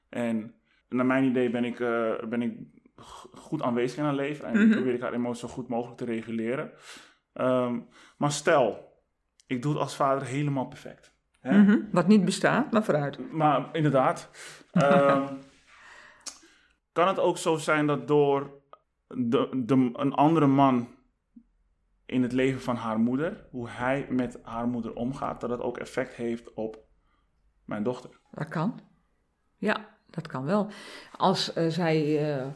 En 0.09 0.53
naar 0.89 1.05
mijn 1.05 1.23
idee 1.23 1.49
ben 1.49 1.63
ik, 1.63 1.79
eh, 1.79 2.11
ben 2.29 2.41
ik 2.41 2.53
goed 3.33 3.61
aanwezig 3.61 3.97
in 3.97 4.03
haar 4.03 4.13
leven. 4.13 4.45
En 4.47 4.61
Mhm. 4.67 4.71
probeer 4.75 4.93
ik 4.93 5.01
haar 5.01 5.13
emoties 5.13 5.41
zo 5.41 5.47
goed 5.47 5.67
mogelijk 5.67 5.97
te 5.97 6.05
reguleren. 6.05 6.71
Ehm, 7.33 7.79
maar 8.17 8.31
stel, 8.31 8.91
ik 9.47 9.61
doe 9.61 9.71
het 9.71 9.81
als 9.81 9.95
vader 9.95 10.27
helemaal 10.27 10.67
perfect. 10.67 11.13
Hè? 11.39 11.57
Mhm, 11.61 11.79
Wat 11.91 12.07
niet 12.07 12.25
bestaat, 12.25 12.71
maar 12.71 12.83
vooruit. 12.83 13.31
Maar 13.31 13.69
inderdaad. 13.75 14.29
ehm, 14.71 15.27
kan 16.91 17.07
het 17.07 17.19
ook 17.19 17.37
zo 17.37 17.57
zijn 17.57 17.87
dat 17.87 18.07
door 18.07 18.61
de, 19.07 19.63
de, 19.65 19.89
een 19.93 20.13
andere 20.13 20.47
man 20.47 20.95
in 22.05 22.21
het 22.23 22.31
leven 22.31 22.61
van 22.61 22.75
haar 22.75 22.99
moeder, 22.99 23.47
hoe 23.51 23.69
hij 23.69 24.07
met 24.09 24.39
haar 24.43 24.67
moeder 24.67 24.93
omgaat, 24.93 25.41
dat 25.41 25.49
het 25.49 25.61
ook 25.61 25.77
effect 25.77 26.13
heeft 26.13 26.53
op 26.53 26.77
mijn 27.65 27.83
dochter? 27.83 28.09
Dat 28.31 28.47
kan. 28.47 28.79
Ja, 29.57 29.97
dat 30.09 30.27
kan 30.27 30.43
wel. 30.45 30.69
Als 31.17 31.53
eh, 31.53 31.67
zij. 31.67 32.29
eh, 32.39 32.47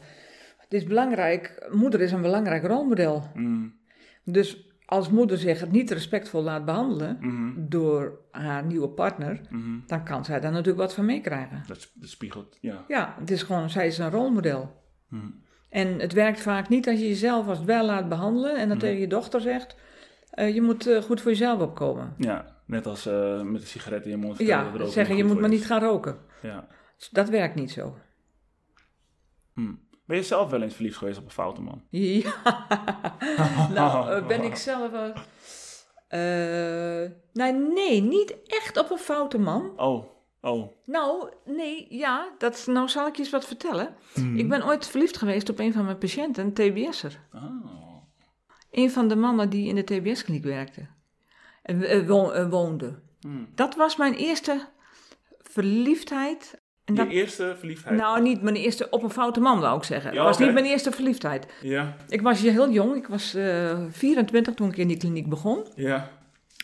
het 0.68 0.80
is 0.80 0.84
belangrijk, 0.84 1.68
moeder 1.70 2.00
is 2.00 2.12
een 2.12 2.22
belangrijk 2.22 2.64
rolmodel. 2.64 3.30
Mm, 3.34 3.74
Dus 4.24 4.66
als 4.84 5.10
moeder 5.10 5.38
zich 5.38 5.70
niet 5.70 5.90
respectvol 5.90 6.42
laat 6.42 6.64
behandelen 6.64 7.16
mhm, 7.20 7.52
door 7.68 8.18
haar 8.30 8.64
nieuwe 8.64 8.88
partner, 8.88 9.40
mhm. 9.50 9.78
dan 9.86 10.04
kan 10.04 10.24
zij 10.24 10.40
daar 10.40 10.50
natuurlijk 10.50 10.78
wat 10.78 10.94
van 10.94 11.04
meekrijgen. 11.04 11.62
Dat, 11.66 11.80
sp- 11.80 11.92
dat 11.94 12.08
spiegelt, 12.08 12.58
ja. 12.60 12.84
Ja, 12.88 13.14
het 13.18 13.30
is 13.30 13.42
gewoon, 13.42 13.70
zij 13.70 13.86
is 13.86 13.98
een 13.98 14.10
rolmodel. 14.10 14.82
Mhm. 15.08 15.26
En 15.70 15.98
het 16.00 16.12
werkt 16.12 16.40
vaak 16.40 16.68
niet 16.68 16.88
als 16.88 16.98
je 16.98 17.08
jezelf 17.08 17.46
als 17.46 17.62
wel 17.64 17.86
laat 17.86 18.08
behandelen 18.08 18.56
en 18.56 18.68
dan 18.68 18.78
tegen 18.78 19.00
je 19.00 19.06
dochter 19.06 19.40
zegt, 19.40 19.76
eh, 20.30 20.54
je 20.54 20.62
moet 20.62 20.86
eh, 20.86 21.02
goed 21.02 21.20
voor 21.20 21.30
jezelf 21.30 21.60
opkomen. 21.60 22.14
Ja, 22.18 22.56
net 22.66 22.86
als 22.86 23.06
eh, 23.06 23.42
met 23.42 23.60
de 23.60 23.66
sigaret 23.66 24.04
in 24.04 24.10
je 24.10 24.16
mond. 24.16 24.38
Ja, 24.38 24.86
zeggen 24.88 25.16
je 25.16 25.24
moet 25.24 25.40
maar 25.40 25.50
is. 25.50 25.56
niet 25.56 25.66
gaan 25.66 25.80
roken. 25.80 26.16
Ja. 26.42 26.66
Dat 27.10 27.28
werkt 27.28 27.54
niet 27.54 27.70
zo. 27.70 27.96
Hm. 29.54 29.74
Ben 30.08 30.16
je 30.16 30.22
zelf 30.22 30.50
wel 30.50 30.62
eens 30.62 30.74
verliefd 30.74 30.96
geweest 30.96 31.18
op 31.18 31.24
een 31.24 31.30
foute 31.30 31.60
man? 31.60 31.82
Ja, 31.90 32.34
nou 33.74 34.10
eh, 34.12 34.26
ben 34.26 34.42
ik 34.42 34.56
zelf... 34.56 34.92
eh, 36.08 37.04
eh, 37.04 37.10
nou 37.32 37.72
nee, 37.74 38.00
niet 38.02 38.36
echt 38.46 38.76
op 38.78 38.90
een 38.90 38.98
foute 38.98 39.38
man. 39.38 39.72
Oh, 39.76 40.04
oh. 40.40 40.72
Nou, 40.84 41.32
nee, 41.44 41.86
ja, 41.90 42.28
dat, 42.38 42.64
nou 42.66 42.88
zal 42.88 43.06
ik 43.06 43.16
je 43.16 43.22
eens 43.22 43.30
wat 43.30 43.46
vertellen. 43.46 43.94
Mhm. 44.14 44.36
Ik 44.38 44.48
ben 44.48 44.64
ooit 44.66 44.86
verliefd 44.88 45.16
geweest 45.16 45.48
op 45.48 45.58
een 45.58 45.72
van 45.72 45.84
mijn 45.84 45.98
patiënten, 45.98 46.44
een 46.44 46.52
TBS'er. 46.52 47.20
Oh. 47.34 47.96
Een 48.70 48.90
van 48.90 49.08
de 49.08 49.16
mannen 49.16 49.50
die 49.50 49.68
in 49.68 49.74
de 49.74 49.84
TBS-kliniek 49.84 50.44
werkte. 50.44 50.86
En 51.62 51.82
eh, 51.82 52.06
wo- 52.06 52.48
woonde. 52.48 52.98
Hm. 53.20 53.44
Dat 53.54 53.74
was 53.76 53.96
mijn 53.96 54.14
eerste 54.14 54.68
verliefdheid. 55.38 56.57
En 56.88 56.94
Je 56.94 57.08
eerste 57.08 57.54
verliefdheid? 57.58 57.96
nou, 57.98 58.22
niet 58.22 58.42
mijn 58.42 58.56
eerste 58.56 58.90
op 58.90 59.02
een 59.02 59.10
foute 59.10 59.40
man, 59.40 59.60
wou 59.60 59.76
ik 59.76 59.82
zeggen. 59.84 60.12
Ja, 60.12 60.16
Het 60.18 60.26
was 60.26 60.38
niet 60.46 60.52
mijn 60.52 60.66
eerste 60.66 60.90
verliefdheid. 60.92 61.46
Ja, 61.62 61.96
Ik 62.08 62.20
was 62.20 62.40
heel 62.40 62.70
jong, 62.70 62.96
ik 62.96 63.06
was 63.06 63.34
eh 63.34 63.78
24 63.90 64.54
toen 64.54 64.68
ik 64.68 64.76
in 64.76 64.88
die 64.88 64.96
kliniek 64.96 65.28
begon. 65.28 65.66
ja. 65.74 66.10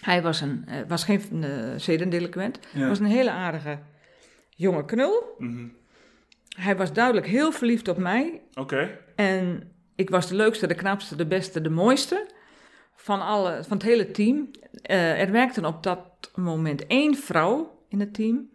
Hij 0.00 0.22
was, 0.22 0.40
een, 0.40 0.64
eh, 0.66 0.76
was 0.88 1.04
geen 1.04 1.20
uh, 1.32 1.48
zedendelinquent. 1.76 2.58
ja. 2.72 2.78
Hij 2.78 2.88
was 2.88 2.98
een 2.98 3.04
hele 3.04 3.30
aardige 3.30 3.78
jonge 4.50 4.84
knul. 4.84 5.34
Mhm. 5.38 5.66
Hij 6.56 6.76
was 6.76 6.92
duidelijk 6.92 7.26
heel 7.26 7.52
verliefd 7.52 7.88
op 7.88 7.96
mij. 7.96 8.40
Oké. 8.54 8.98
En 9.16 9.72
ik 9.94 10.10
was 10.10 10.28
de 10.28 10.34
leukste, 10.34 10.66
de 10.66 10.74
knapste, 10.74 11.16
de 11.16 11.26
beste, 11.26 11.60
de 11.60 11.70
mooiste 11.70 12.26
van, 12.96 13.20
alle, 13.20 13.58
van 13.66 13.76
het 13.76 13.87
hele 13.87 14.10
team. 14.10 14.50
Er 14.82 15.30
werkte 15.32 15.66
op 15.66 15.82
dat 15.82 16.30
moment 16.34 16.87
één 16.87 17.14
vrouw 17.14 17.78
in 17.88 18.00
het 18.00 18.14
team. 18.14 18.48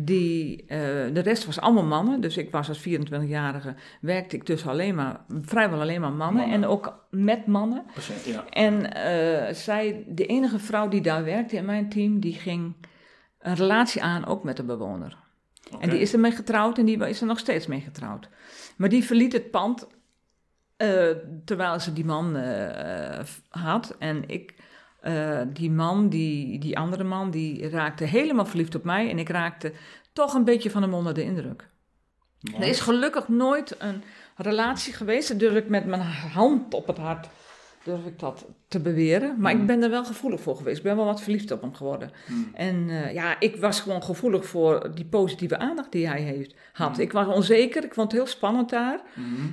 Die, 0.00 0.64
eh, 0.66 0.78
de 1.12 1.20
rest 1.20 1.44
was 1.44 1.60
allemaal 1.60 1.84
mannen. 1.84 2.20
Dus 2.20 2.36
ik 2.36 2.50
was 2.50 2.68
als 2.68 2.78
24-jarige, 2.78 3.74
werkte 4.00 4.36
ik 4.36 4.46
dus 4.46 4.66
alleen 4.66 4.94
maar, 4.94 5.20
vrijwel 5.42 5.80
alleen 5.80 6.00
maar 6.00 6.12
mannen. 6.12 6.40
Mannen. 6.40 6.62
En 6.62 6.68
ook 6.68 7.06
met 7.10 7.46
mannen. 7.46 7.84
Ja. 8.24 8.44
En 8.50 8.92
eh, 8.92 9.54
zij, 9.54 10.04
de 10.08 10.26
enige 10.26 10.58
vrouw 10.58 10.88
die 10.88 11.00
daar 11.00 11.24
werkte 11.24 11.56
in 11.56 11.64
mijn 11.64 11.88
team, 11.88 12.20
die 12.20 12.34
ging 12.34 12.74
een 13.38 13.54
relatie 13.54 14.02
aan 14.02 14.26
ook 14.26 14.44
met 14.44 14.56
de 14.56 14.64
bewoner. 14.64 15.16
En 15.80 15.90
die 15.90 16.00
is 16.00 16.12
ermee 16.12 16.32
getrouwd 16.32 16.78
en 16.78 16.84
die 16.84 17.06
is 17.06 17.20
er 17.20 17.26
nog 17.26 17.38
steeds 17.38 17.66
mee 17.66 17.80
getrouwd. 17.80 18.28
Maar 18.76 18.88
die 18.88 19.04
verliet 19.04 19.32
het 19.32 19.50
pand 19.50 19.86
eh, 20.76 21.10
terwijl 21.44 21.80
ze 21.80 21.92
die 21.92 22.04
man 22.04 22.36
had. 23.48 23.96
En 23.98 24.28
ik, 24.28 24.54
eh, 25.08 25.40
die 25.52 25.70
man, 25.70 26.08
die, 26.08 26.58
die 26.58 26.78
andere 26.78 27.04
man, 27.04 27.30
die 27.30 27.68
raakte 27.68 28.04
helemaal 28.04 28.46
verliefd 28.46 28.74
op 28.74 28.84
mij. 28.84 29.10
En 29.10 29.18
ik 29.18 29.28
raakte 29.28 29.72
toch 30.12 30.34
een 30.34 30.44
beetje 30.44 30.70
van 30.70 30.82
hem 30.82 30.94
onder 30.94 31.14
de 31.14 31.22
indruk. 31.22 31.68
Mooi. 32.40 32.62
Er 32.62 32.68
is 32.68 32.80
gelukkig 32.80 33.28
nooit 33.28 33.82
een 33.82 34.02
relatie 34.36 34.92
geweest. 34.92 35.28
Dat 35.28 35.38
durf 35.38 35.54
ik 35.54 35.68
met 35.68 35.86
mijn 35.86 36.00
hand 36.00 36.74
op 36.74 36.86
het 36.86 36.98
hart. 36.98 37.28
durf 37.84 38.06
ik 38.06 38.18
dat 38.18 38.46
te 38.68 38.80
beweren. 38.80 39.34
Maar 39.38 39.52
ik 39.52 39.66
ben 39.66 39.82
er 39.82 39.90
wel 39.90 40.04
gevoelig 40.04 40.40
voor 40.40 40.56
geweest. 40.56 40.76
Ik 40.76 40.82
ben 40.82 40.96
wel 40.96 41.04
wat 41.04 41.22
verliefd 41.22 41.50
op 41.50 41.60
hem 41.60 41.74
geworden. 41.74 42.10
Hmm. 42.26 42.50
En 42.54 42.88
eh, 42.88 43.14
ja, 43.14 43.40
ik 43.40 43.56
was 43.56 43.80
gewoon 43.80 44.02
gevoelig 44.02 44.46
voor 44.46 44.90
die 44.94 45.04
positieve 45.04 45.58
aandacht 45.58 45.92
die 45.92 46.08
hij 46.08 46.20
heeft, 46.20 46.54
had. 46.72 46.92
Mhm. 46.92 47.00
Ik 47.00 47.12
was 47.12 47.26
onzeker, 47.26 47.84
ik 47.84 47.94
vond 47.94 48.12
het 48.12 48.20
heel 48.20 48.30
spannend 48.30 48.70
daar. 48.70 49.00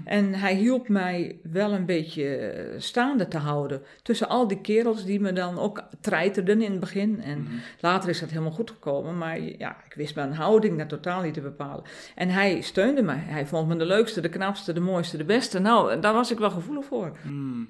En 0.05 0.33
hij 0.33 0.55
hielp 0.55 0.87
mij 0.87 1.39
wel 1.51 1.71
een 1.71 1.85
beetje 1.85 2.35
eh, 2.35 2.79
staande 2.79 3.27
te 3.27 3.37
houden. 3.37 3.81
Tussen 4.01 4.29
al 4.29 4.47
die 4.47 4.61
kerels 4.61 5.05
die 5.05 5.19
me 5.19 5.33
dan 5.33 5.59
ook 5.59 5.83
treiterden 6.01 6.61
in 6.61 6.71
het 6.71 6.79
begin. 6.79 7.21
En 7.21 7.47
later 7.79 8.09
is 8.09 8.19
dat 8.19 8.29
helemaal 8.29 8.51
goed 8.51 8.69
gekomen. 8.69 9.17
Maar 9.17 9.39
ja, 9.41 9.77
ik 9.89 9.95
wist 9.95 10.15
mijn 10.15 10.33
houding 10.33 10.77
daar 10.77 10.87
totaal 10.87 11.21
niet 11.21 11.33
te 11.33 11.41
bepalen. 11.41 11.83
En 12.15 12.29
hij 12.29 12.61
steunde 12.61 13.01
mij. 13.01 13.23
Hij 13.25 13.45
vond 13.45 13.67
me 13.67 13.75
de 13.75 13.85
leukste, 13.85 14.21
de 14.21 14.29
knapste, 14.29 14.73
de 14.73 14.79
mooiste, 14.79 15.17
de 15.17 15.23
beste. 15.23 15.59
Nou, 15.59 15.99
daar 15.99 16.13
was 16.13 16.31
ik 16.31 16.37
wel 16.37 16.51
gevoelig 16.51 16.85
voor. 16.85 17.11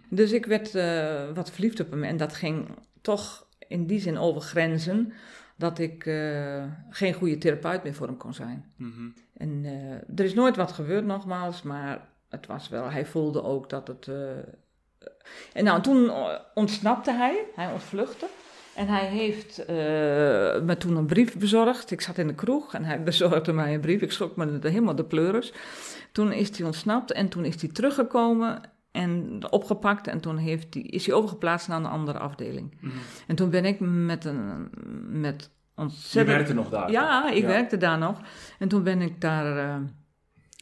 Dus 0.10 0.32
ik 0.32 0.46
werd 0.46 0.76
eh, 0.76 1.35
wat 1.36 1.52
verliefd 1.52 1.80
op 1.80 1.92
hem. 1.92 2.04
En 2.04 2.18
dat 2.18 2.34
ging 2.34 2.68
toch 3.02 3.48
in 3.68 3.86
die 3.88 4.00
zin 4.00 4.18
over 4.18 4.42
grenzen. 4.42 5.14
Dat 5.58 5.80
ik 5.80 6.06
eh, 6.06 6.64
geen 6.90 7.14
goede 7.14 7.38
therapeut 7.38 7.84
meer 7.84 7.94
voor 7.94 8.08
hem 8.08 8.18
kon 8.18 8.34
zijn. 8.34 8.66
Mhm. 8.78 9.10
En 9.38 9.62
eh, 9.64 10.20
er 10.20 10.26
is 10.26 10.34
nooit 10.34 10.56
wat 10.56 10.72
gebeurd 10.72 11.06
nogmaals, 11.06 11.62
maar 11.62 12.08
het 12.30 12.48
was 12.48 12.70
wel, 12.70 12.90
hij 12.92 13.06
voelde 13.06 13.44
ook 13.44 13.70
dat 13.70 13.88
het... 13.88 14.08
eh, 14.08 14.30
en 15.54 15.64
nou, 15.64 15.82
toen 15.82 16.12
ontsnapte 16.54 17.12
hij, 17.12 17.46
hij 17.56 17.72
ontvluchtte. 17.72 18.26
En 18.76 18.88
hij 18.88 19.06
heeft 19.08 19.64
me 20.64 20.76
toen 20.78 20.96
een 20.96 21.06
brief 21.06 21.38
bezorgd. 21.38 21.92
Ik 21.92 22.02
zat 22.02 22.18
in 22.18 22.28
de 22.28 22.36
kroeg 22.36 22.74
en 22.74 22.84
hij 22.84 23.04
bezorgde 23.12 23.54
mij 23.54 23.74
een 23.74 23.80
brief. 23.82 24.02
Ik 24.02 24.12
schrok 24.12 24.36
me 24.36 24.60
de- 24.60 24.70
helemaal 24.70 24.96
de 24.96 25.04
pleuris. 25.06 25.54
Toen 26.12 26.32
is 26.32 26.58
hij 26.58 26.66
ontsnapt 26.66 27.12
en 27.12 27.30
toen 27.30 27.46
is 27.46 27.62
hij 27.62 27.70
teruggekomen 27.70 28.62
en 28.96 29.40
opgepakt. 29.52 30.08
En 30.08 30.20
toen 30.20 30.38
heeft 30.38 30.74
hij, 30.74 30.84
is 30.84 31.06
hij 31.06 31.16
overgeplaatst 31.16 31.68
naar 31.68 31.78
een 31.78 31.86
andere 31.86 32.20
afdeling. 32.20 32.78
Mhm. 32.82 32.94
En 33.28 33.36
toen 33.36 33.50
ben 33.50 33.66
ik 33.66 33.80
met 33.80 34.26
een 34.26 34.70
met 35.22 35.50
Je 35.76 35.82
ontzettend... 35.82 36.36
werkte 36.36 36.54
nog 36.54 36.70
daar? 36.70 36.92
Ja, 36.92 37.30
ik 37.32 37.42
Ja. 37.42 37.48
werkte 37.48 37.78
daar 37.78 37.98
nog. 37.98 38.20
En 38.60 38.68
toen 38.68 38.84
ben 38.84 39.02
ik 39.02 39.22
daar 39.22 39.58
eh, 39.58 39.76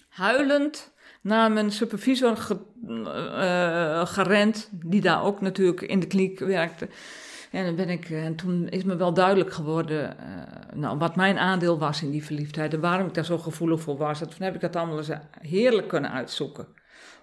huilend 0.10 0.94
naar 1.22 1.52
mijn 1.52 1.72
supervisor 1.72 2.38
ge- 2.38 2.60
eh, 2.88 4.06
gerend, 4.06 4.70
die 4.72 5.02
daar 5.02 5.24
ook 5.24 5.42
natuurlijk 5.42 5.82
in 5.82 6.00
de 6.00 6.08
kliniek 6.08 6.40
werkte. 6.40 6.88
En, 7.52 7.66
dan 7.66 7.76
ben 7.76 7.90
ik, 7.90 8.10
eh, 8.10 8.26
en 8.26 8.36
toen 8.36 8.68
is 8.70 8.84
me 8.84 8.96
wel 8.96 9.14
duidelijk 9.14 9.54
geworden 9.54 10.16
nou, 10.74 10.98
wat 10.98 11.16
mijn 11.16 11.38
aandeel 11.38 11.80
was 11.80 12.04
in 12.04 12.12
die 12.12 12.24
verliefdheid 12.26 12.74
en 12.74 12.80
waarom 12.80 13.08
ik 13.08 13.14
daar 13.14 13.26
zo 13.26 13.38
gevoelig 13.38 13.82
voor 13.82 13.98
was. 13.98 14.22
En 14.22 14.30
toen 14.30 14.42
heb 14.42 14.56
ik 14.56 14.62
dat 14.62 14.76
allemaal 14.76 14.98
eens 14.98 15.10
heerlijk 15.40 15.88
kunnen 15.88 16.12
uitzoeken. 16.12 16.68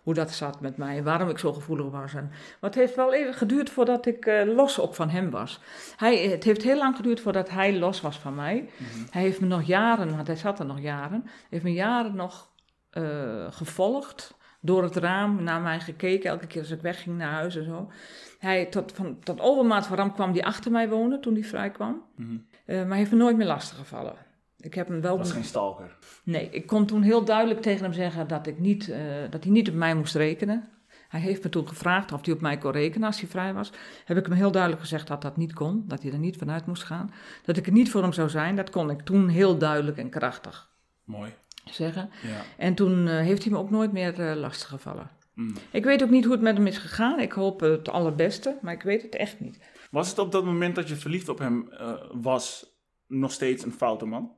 Hoe 0.02 0.14
dat 0.14 0.30
zat 0.30 0.60
met 0.60 0.76
mij 0.76 0.96
en 0.96 1.04
waarom 1.04 1.28
ik 1.28 1.38
zo 1.38 1.52
gevoelig 1.52 1.90
was. 1.90 2.14
En, 2.14 2.28
maar 2.28 2.70
het 2.70 2.74
heeft 2.74 2.94
wel 2.94 3.14
even 3.14 3.34
geduurd 3.34 3.70
voordat 3.70 4.06
ik 4.06 4.26
eh, 4.26 4.54
los 4.54 4.80
ook 4.80 4.94
van 4.94 5.08
hem 5.08 5.30
was. 5.30 5.60
Hij, 5.96 6.28
het 6.28 6.44
heeft 6.44 6.62
heel 6.62 6.76
lang 6.76 6.96
geduurd 6.96 7.20
voordat 7.20 7.50
hij 7.50 7.78
los 7.78 8.00
was 8.00 8.18
van 8.18 8.34
mij. 8.34 8.68
Mhm. 8.76 9.06
Hij 9.10 9.22
heeft 9.22 9.40
me 9.40 9.46
nog 9.46 9.62
jaren, 9.62 10.14
want 10.14 10.26
hij 10.26 10.36
zat 10.36 10.58
er 10.58 10.66
nog 10.66 10.80
jaren, 10.80 11.24
heeft 11.50 11.64
me 11.64 11.72
jaren 11.72 12.14
nog 12.14 12.48
eh, 12.90 13.46
gevolgd. 13.50 14.38
Door 14.62 14.82
het 14.82 14.96
raam 14.96 15.42
naar 15.42 15.60
mij 15.60 15.80
gekeken, 15.80 16.30
elke 16.30 16.46
keer 16.46 16.60
als 16.60 16.70
ik 16.70 16.80
wegging 16.80 17.16
naar 17.16 17.32
huis 17.32 17.56
en 17.56 17.64
zo. 17.64 17.90
Hij, 18.38 18.66
tot, 18.66 18.92
van, 18.92 19.18
tot 19.22 19.40
overmaat 19.40 19.86
van 19.86 20.12
kwam 20.12 20.32
hij 20.32 20.42
achter 20.42 20.70
mij 20.70 20.88
wonen 20.88 21.20
toen 21.20 21.34
hij 21.34 21.44
vrij 21.44 21.70
kwam. 21.70 22.02
Mhm. 22.16 22.36
Eh, 22.64 22.76
maar 22.76 22.88
hij 22.88 22.98
heeft 22.98 23.10
me 23.10 23.16
nooit 23.16 23.36
meer 23.36 23.46
lastiggevallen. 23.46 24.14
Ik 24.60 24.74
heb 24.74 24.88
hem 24.88 25.00
wel... 25.00 25.16
Dat 25.16 25.26
was 25.26 25.34
geen 25.34 25.44
stalker. 25.44 25.96
Nee, 26.24 26.50
ik 26.50 26.66
kon 26.66 26.86
toen 26.86 27.02
heel 27.02 27.24
duidelijk 27.24 27.62
tegen 27.62 27.82
hem 27.82 27.92
zeggen 27.92 28.28
dat, 28.28 28.46
ik 28.46 28.58
niet, 28.58 28.88
eh, 28.88 29.00
dat 29.30 29.44
hij 29.44 29.52
niet 29.52 29.68
op 29.68 29.74
mij 29.74 29.94
moest 29.94 30.14
rekenen. 30.14 30.68
Hij 31.08 31.20
heeft 31.20 31.42
me 31.42 31.48
toen 31.48 31.68
gevraagd 31.68 32.12
of 32.12 32.24
hij 32.24 32.34
op 32.34 32.40
mij 32.40 32.58
kon 32.58 32.70
rekenen 32.70 33.06
als 33.06 33.20
hij 33.20 33.28
vrij 33.28 33.54
was. 33.54 33.72
Heb 34.04 34.16
ik 34.16 34.26
hem 34.26 34.34
heel 34.34 34.50
duidelijk 34.50 34.82
gezegd 34.82 35.06
dat 35.06 35.22
dat 35.22 35.36
niet 35.36 35.52
kon, 35.52 35.84
dat 35.86 36.02
hij 36.02 36.12
er 36.12 36.18
niet 36.18 36.36
vanuit 36.36 36.66
moest 36.66 36.82
gaan. 36.82 37.12
Dat 37.44 37.56
ik 37.56 37.66
er 37.66 37.72
niet 37.72 37.90
voor 37.90 38.02
hem 38.02 38.12
zou 38.12 38.28
zijn, 38.28 38.56
dat 38.56 38.70
kon 38.70 38.90
ik 38.90 39.00
toen 39.00 39.28
heel 39.28 39.58
duidelijk 39.58 39.96
en 39.96 40.08
krachtig 40.08 40.70
Mooi. 41.04 41.34
zeggen. 41.64 42.10
Ja. 42.22 42.42
En 42.56 42.74
toen 42.74 43.08
eh, 43.08 43.18
heeft 43.18 43.42
hij 43.42 43.52
me 43.52 43.58
ook 43.58 43.70
nooit 43.70 43.92
meer 43.92 44.20
eh, 44.20 44.36
lastiggevallen. 44.36 45.10
Mm. 45.34 45.54
Ik 45.70 45.84
weet 45.84 46.02
ook 46.02 46.10
niet 46.10 46.24
hoe 46.24 46.32
het 46.32 46.42
met 46.42 46.56
hem 46.56 46.66
is 46.66 46.78
gegaan. 46.78 47.20
Ik 47.20 47.32
hoop 47.32 47.60
het 47.60 47.88
allerbeste, 47.88 48.58
maar 48.62 48.74
ik 48.74 48.82
weet 48.82 49.02
het 49.02 49.14
echt 49.14 49.40
niet. 49.40 49.58
Was 49.90 50.08
het 50.08 50.18
op 50.18 50.32
dat 50.32 50.44
moment 50.44 50.74
dat 50.74 50.88
je 50.88 50.96
verliefd 50.96 51.28
op 51.28 51.38
hem 51.38 51.68
was 52.12 52.70
nog 53.10 53.32
steeds 53.32 53.64
een 53.64 53.72
foute 53.72 54.04
man? 54.04 54.32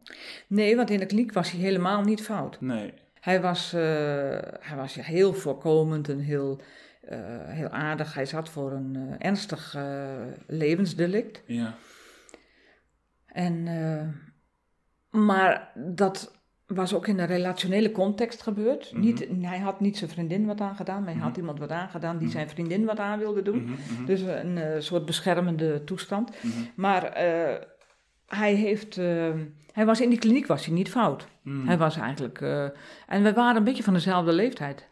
Nee, 0.46 0.76
want 0.76 0.90
in 0.90 0.98
de 0.98 1.06
kliniek 1.06 1.32
was 1.32 1.50
hij 1.50 1.60
helemaal 1.60 2.02
niet 2.02 2.22
fout. 2.22 2.60
Nee. 2.60 2.92
Hij 3.20 3.40
was, 3.40 3.72
eh, 3.72 3.80
hij 4.60 4.76
was 4.76 4.94
heel 4.94 5.34
voorkomend 5.34 6.08
en 6.08 6.18
heel, 6.18 6.60
eh, 7.02 7.18
heel 7.48 7.68
aardig. 7.68 8.14
Hij 8.14 8.26
zat 8.26 8.48
voor 8.48 8.72
een 8.72 8.96
eh, 8.96 9.26
ernstig 9.28 9.76
levensdelict. 10.46 11.42
Ja. 11.46 11.74
En, 13.26 13.64
maar 15.10 15.72
dat 15.74 16.40
was 16.66 16.94
ook 16.94 17.06
in 17.06 17.18
een 17.18 17.26
relationele 17.26 17.92
context 17.92 18.42
gebeurd. 18.42 18.92
Mhm. 18.92 19.00
niet, 19.00 19.26
hij 19.40 19.58
had 19.58 19.80
niet 19.80 19.96
zijn 19.98 20.10
vriendin 20.10 20.46
wat 20.46 20.60
aangedaan, 20.60 21.02
maar 21.02 21.12
hij 21.12 21.22
had 21.22 21.30
Mhm. 21.30 21.38
iemand 21.40 21.58
wat 21.58 21.70
aangedaan 21.70 22.16
die 22.18 22.26
Mhm. 22.26 22.36
zijn 22.36 22.48
vriendin 22.48 22.84
wat 22.84 22.98
aan 22.98 23.18
wilde 23.18 23.42
doen. 23.42 23.76
Dus 24.06 24.20
een 24.20 24.82
soort 24.82 25.04
beschermende 25.04 25.84
toestand. 25.84 26.30
Maar 26.74 27.16
hij, 28.36 28.54
heeft, 28.54 28.98
eh, 28.98 29.30
hij 29.72 29.86
was 29.86 30.00
in 30.00 30.08
die 30.10 30.18
kliniek 30.18 30.46
was 30.46 30.64
hij 30.66 30.74
niet 30.74 30.90
fout. 30.90 31.26
mhm. 31.42 31.66
Hij 31.66 31.78
was 31.78 31.96
eigenlijk. 31.96 32.40
eh, 32.40 32.62
en 33.06 33.22
we 33.22 33.32
waren 33.32 33.56
een 33.56 33.64
beetje 33.64 33.82
van 33.82 33.92
dezelfde 33.94 34.32
leeftijd. 34.32 34.88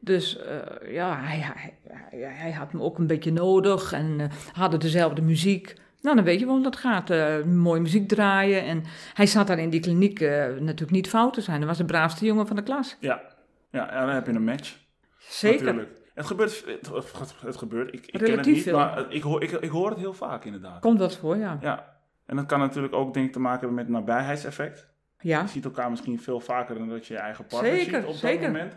Dus 0.00 0.38
eh, 0.38 0.92
ja, 0.92 1.20
hij, 1.20 1.38
hij, 1.38 1.74
hij, 1.88 2.32
hij 2.34 2.52
had 2.52 2.72
me 2.72 2.80
ook 2.80 2.98
een 2.98 3.06
beetje 3.06 3.32
nodig 3.32 3.92
en 3.92 4.20
eh, 4.20 4.26
hadden 4.52 4.80
dezelfde 4.80 5.22
muziek. 5.22 5.74
Nou, 6.00 6.16
dan 6.16 6.24
weet 6.24 6.38
je 6.38 6.44
wel 6.44 6.54
hoe 6.54 6.62
dat 6.62 6.76
gaat. 6.76 7.08
mooie 7.44 7.80
muziek 7.80 8.08
draaien. 8.08 8.64
En 8.64 8.82
hij 9.14 9.26
zat 9.26 9.46
daar 9.46 9.58
in 9.58 9.70
die 9.70 9.80
kliniek 9.80 10.20
natuurlijk 10.20 10.90
niet 10.90 11.08
fout 11.08 11.34
te 11.34 11.40
zijn. 11.40 11.58
Hij 11.58 11.66
was 11.66 11.78
de 11.78 11.84
braafste 11.84 12.24
jongen 12.24 12.46
van 12.46 12.56
de 12.56 12.62
klas. 12.62 12.96
Ja. 13.00 13.22
Ja, 13.70 13.90
en 13.90 14.06
dan 14.06 14.14
heb 14.14 14.26
je 14.26 14.32
een 14.32 14.44
match. 14.44 14.76
Zeker. 15.18 15.64
Natuurlijk. 15.64 15.98
Het 16.14 16.26
gebeurt, 16.26 16.64
het, 16.66 16.90
het, 17.18 17.34
het 17.40 17.56
gebeurt. 17.56 17.94
Ik, 17.94 18.06
ik 18.06 18.10
ken 18.10 18.20
het 18.20 18.28
Relatief 18.28 18.54
niet, 18.54 18.62
veel. 18.62 18.76
maar 18.76 19.12
ik 19.12 19.22
hoor, 19.22 19.42
ik, 19.42 19.50
ik 19.50 19.70
hoor 19.70 19.90
het 19.90 19.98
heel 19.98 20.12
vaak 20.14 20.44
inderdaad. 20.44 20.80
Komt 20.80 20.98
dat 20.98 21.16
voor, 21.16 21.36
ja. 21.36 21.58
Ja. 21.60 21.93
En 22.26 22.36
dat 22.36 22.46
kan 22.46 22.58
natuurlijk 22.58 22.94
ook 22.94 23.14
denk 23.14 23.26
ik 23.26 23.32
te 23.32 23.40
maken 23.40 23.58
hebben 23.58 23.76
met 23.76 23.88
nabijheidseffect. 23.88 24.86
Ja. 25.20 25.40
Je 25.40 25.48
ziet 25.48 25.64
elkaar 25.64 25.90
misschien 25.90 26.20
veel 26.20 26.40
vaker 26.40 26.74
dan 26.78 26.88
dat 26.88 27.06
je 27.06 27.14
je 27.14 27.20
eigen 27.20 27.46
partner 27.46 27.76
Zeker, 27.76 28.00
ziet 28.00 28.08
op 28.08 28.14
zeker. 28.14 28.40
dat 28.40 28.50
moment. 28.52 28.76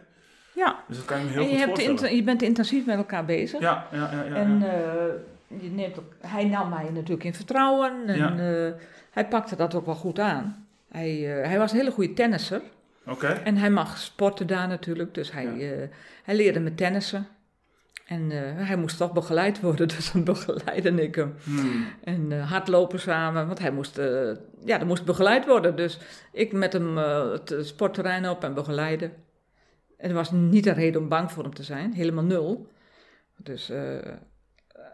ja. 0.53 0.75
Dus 0.87 0.97
dat 0.97 1.05
kan 1.05 1.17
je 1.19 1.23
me 1.25 1.29
heel 1.31 1.41
En 1.41 1.47
je, 1.49 1.63
goed 1.65 1.81
hebt 2.01 2.15
je 2.15 2.23
bent 2.23 2.41
intensief 2.41 2.85
met 2.85 2.97
elkaar 2.97 3.25
bezig. 3.25 3.59
Ja, 3.59 3.87
ja, 3.91 4.09
ja. 4.11 4.23
ja, 4.23 4.35
En 4.35 4.59
ja. 4.59 4.65
eh, 4.67 5.61
je 5.61 5.69
neemt 5.69 5.99
ook, 5.99 6.13
hij 6.21 6.45
nam 6.45 6.69
mij 6.69 6.89
natuurlijk 6.93 7.23
in 7.23 7.33
vertrouwen 7.33 7.93
en 8.07 8.17
Ja. 8.17 8.29
eh, 8.31 8.73
hij 9.11 9.27
pakte 9.27 9.55
dat 9.55 9.75
ook 9.75 9.85
wel 9.85 9.95
goed 9.95 10.19
aan. 10.19 10.67
Hij, 10.91 11.39
eh, 11.41 11.47
hij 11.47 11.57
was 11.57 11.71
een 11.71 11.77
hele 11.77 11.91
goede 11.91 12.13
tennisser 12.13 12.61
Oké. 13.05 13.27
en 13.27 13.57
hij 13.57 13.69
mag 13.69 13.97
sporten 13.97 14.47
daar 14.47 14.67
natuurlijk, 14.67 15.13
dus 15.13 15.31
hij, 15.31 15.45
hij 16.23 16.35
leerde 16.35 16.59
me 16.59 16.75
tennissen. 16.75 17.27
En 18.07 18.31
eh, 18.31 18.67
hij 18.67 18.75
moest 18.75 18.97
toch 18.97 19.13
begeleid 19.13 19.61
worden, 19.61 19.87
dus 19.95 20.11
dan 20.11 20.23
begeleidde 20.23 21.03
ik 21.03 21.15
hem. 21.15 21.35
Hmm. 21.43 21.85
En 22.03 22.31
eh, 22.31 22.51
hardlopen 22.51 22.99
samen, 22.99 23.47
want 23.47 23.59
hij 23.59 23.71
moest, 23.71 23.97
eh, 23.97 24.31
ja, 24.65 24.79
er 24.79 24.85
moest 24.85 25.05
begeleid 25.05 25.45
worden. 25.45 25.75
Dus 25.75 25.99
ik 26.31 26.53
met 26.53 26.73
hem 26.73 26.97
het 26.97 27.55
sportterrein 27.61 28.29
op 28.29 28.43
en 28.43 28.53
begeleiden. 28.53 29.13
En 29.97 30.09
er 30.09 30.15
was 30.15 30.31
niet 30.31 30.65
een 30.65 30.73
reden 30.73 31.01
om 31.01 31.07
bang 31.07 31.31
voor 31.31 31.43
hem 31.43 31.53
te 31.53 31.63
zijn, 31.63 31.93
helemaal 31.93 32.23
nul. 32.23 32.67
Dus 33.35 33.71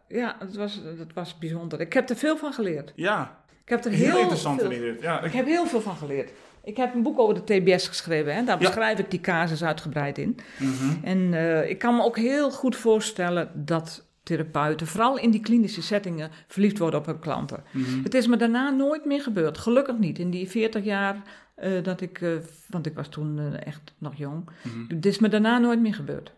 ja, 0.07 0.35
het 0.39 0.55
was, 0.55 0.81
het 0.97 1.13
was 1.13 1.37
bijzonder. 1.37 1.81
Ik 1.81 1.93
heb 1.93 2.09
er 2.09 2.15
veel 2.15 2.37
van 2.37 2.53
geleerd. 2.53 2.93
Ja, 2.95 3.43
Ik 3.63 3.69
heb 3.69 3.85
er 3.85 3.91
heel, 3.91 4.09
heel, 4.09 4.19
interessant 4.19 4.61
veel, 4.61 4.71
inderdaad. 4.71 5.01
Ja, 5.01 5.19
Ik 5.19 5.25
ik, 5.25 5.33
heb 5.33 5.45
heel 5.45 5.65
veel 5.65 5.81
van 5.81 5.95
geleerd. 5.95 6.31
Ik 6.63 6.77
heb 6.77 6.93
een 6.93 7.03
boek 7.03 7.19
over 7.19 7.35
de 7.35 7.43
TBS 7.43 7.87
geschreven. 7.87 8.35
Hè? 8.35 8.43
Daar 8.43 8.61
Ja. 8.61 8.67
beschrijf 8.67 8.99
ik 8.99 9.11
die 9.11 9.21
casus 9.21 9.63
uitgebreid 9.63 10.17
in. 10.17 10.37
Mhm. 10.59 11.03
En 11.05 11.33
eh, 11.33 11.69
ik 11.69 11.77
kan 11.79 11.95
me 11.95 12.03
ook 12.03 12.17
heel 12.17 12.51
goed 12.51 12.75
voorstellen 12.75 13.51
dat 13.65 14.07
therapeuten, 14.23 14.87
vooral 14.87 15.17
in 15.17 15.31
die 15.31 15.41
klinische 15.41 15.81
settingen, 15.81 16.31
verliefd 16.47 16.77
worden 16.77 16.99
op 16.99 17.05
hun 17.05 17.19
klanten. 17.19 17.63
Mhm. 17.71 18.03
Het 18.03 18.13
is 18.13 18.27
me 18.27 18.37
daarna 18.37 18.69
nooit 18.69 19.05
meer 19.05 19.21
gebeurd. 19.21 19.57
Gelukkig 19.57 19.97
niet. 19.97 20.19
In 20.19 20.29
die 20.29 20.49
40 20.49 20.83
jaar 20.83 21.21
eh, 21.55 21.83
dat 21.83 22.01
ik, 22.01 22.21
eh, 22.21 22.29
want 22.69 22.85
ik 22.85 22.95
was 22.95 23.07
toen 23.07 23.55
echt 23.55 23.93
nog 23.97 24.15
jong. 24.15 24.49
Mhm. 24.63 24.93
Het 24.95 25.05
is 25.05 25.19
me 25.19 25.29
daarna 25.29 25.57
nooit 25.57 25.81
meer 25.81 25.93
gebeurd. 25.93 26.33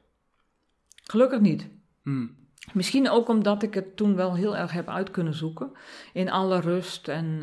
Gelukkig 1.03 1.39
niet. 1.39 1.67
Mhm. 2.03 2.25
Misschien 2.73 3.09
ook 3.09 3.27
omdat 3.29 3.63
ik 3.63 3.73
het 3.73 3.95
toen 3.95 4.15
wel 4.15 4.35
heel 4.35 4.57
erg 4.57 4.71
heb 4.71 4.89
uit 4.89 5.11
kunnen 5.11 5.33
zoeken. 5.33 5.71
In 6.13 6.31
alle 6.31 6.59
rust. 6.59 7.07
En 7.07 7.41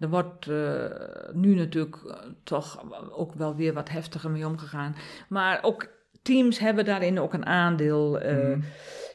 er 0.00 0.08
wordt 0.08 0.46
eh, 0.48 0.84
nu 1.32 1.54
natuurlijk 1.54 1.96
eh, 2.06 2.14
toch 2.44 2.84
ook 3.12 3.34
wel 3.34 3.54
weer 3.56 3.72
wat 3.74 3.88
heftiger 3.88 4.30
mee 4.30 4.46
omgegaan. 4.46 4.94
Maar 5.28 5.58
ook 5.62 5.88
teams 6.22 6.58
hebben 6.58 6.84
daarin 6.84 7.20
ook 7.20 7.32
een 7.34 7.46
aandeel. 7.46 8.18
eh, 8.20 8.36
Mhm. 8.36 8.60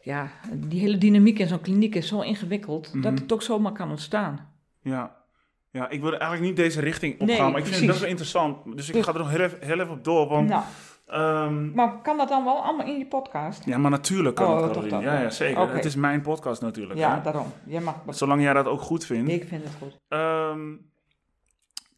Ja, 0.01 0.31
die 0.53 0.79
hele 0.79 0.97
dynamiek 0.97 1.39
in 1.39 1.47
zo'n 1.47 1.61
kliniek 1.61 1.95
is 1.95 2.07
zo 2.07 2.21
ingewikkeld 2.21 2.93
Mhm. 2.93 3.01
dat 3.01 3.19
het 3.19 3.33
ook 3.33 3.41
zomaar 3.41 3.71
kan 3.71 3.89
ontstaan. 3.89 4.49
Ja. 4.81 5.15
ja, 5.71 5.89
ik 5.89 6.01
wilde 6.01 6.17
eigenlijk 6.17 6.49
niet 6.49 6.57
deze 6.65 6.79
richting 6.81 7.13
opgaan, 7.13 7.27
Nee, 7.27 7.39
maar 7.51 7.59
ik 7.59 7.65
vind 7.65 7.77
het 7.77 7.85
best 7.87 7.99
wel 7.99 8.09
interessant. 8.09 8.77
Dus 8.77 8.89
ik 8.89 9.03
ga 9.03 9.11
er 9.13 9.17
nog 9.19 9.29
heel 9.29 9.39
even, 9.39 9.57
heel 9.61 9.79
even 9.79 9.93
op 9.93 10.03
door, 10.03 10.27
want 10.27 10.49
Nou, 10.49 10.63
Ehm, 11.05 11.71
Maar 11.73 12.01
kan 12.01 12.17
dat 12.17 12.27
dan 12.29 12.43
wel 12.43 12.63
allemaal 12.63 12.85
in 12.87 12.97
je 12.97 13.05
podcast? 13.07 13.65
ja, 13.65 13.77
maar 13.77 13.91
natuurlijk 13.91 14.35
kan 14.35 14.47
Oh, 14.47 14.73
dat, 14.73 14.89
Ja, 14.89 14.99
ja. 14.99 15.21
ja, 15.21 15.29
zeker. 15.29 15.61
Oké. 15.61 15.71
Het 15.71 15.85
is 15.85 15.95
mijn 15.95 16.21
podcast 16.21 16.61
natuurlijk. 16.61 16.99
Ja, 16.99 17.15
hè. 17.15 17.21
daarom. 17.21 17.47
Jij 17.65 17.81
mag. 17.81 18.01
Zolang 18.07 18.41
jij 18.41 18.53
dat 18.53 18.65
ook 18.65 18.81
goed 18.81 19.05
vindt. 19.05 19.31
Ik 19.31 19.47
vind 19.47 19.63
het 19.63 19.73
goed. 19.81 19.99
Ehm, 20.07 20.75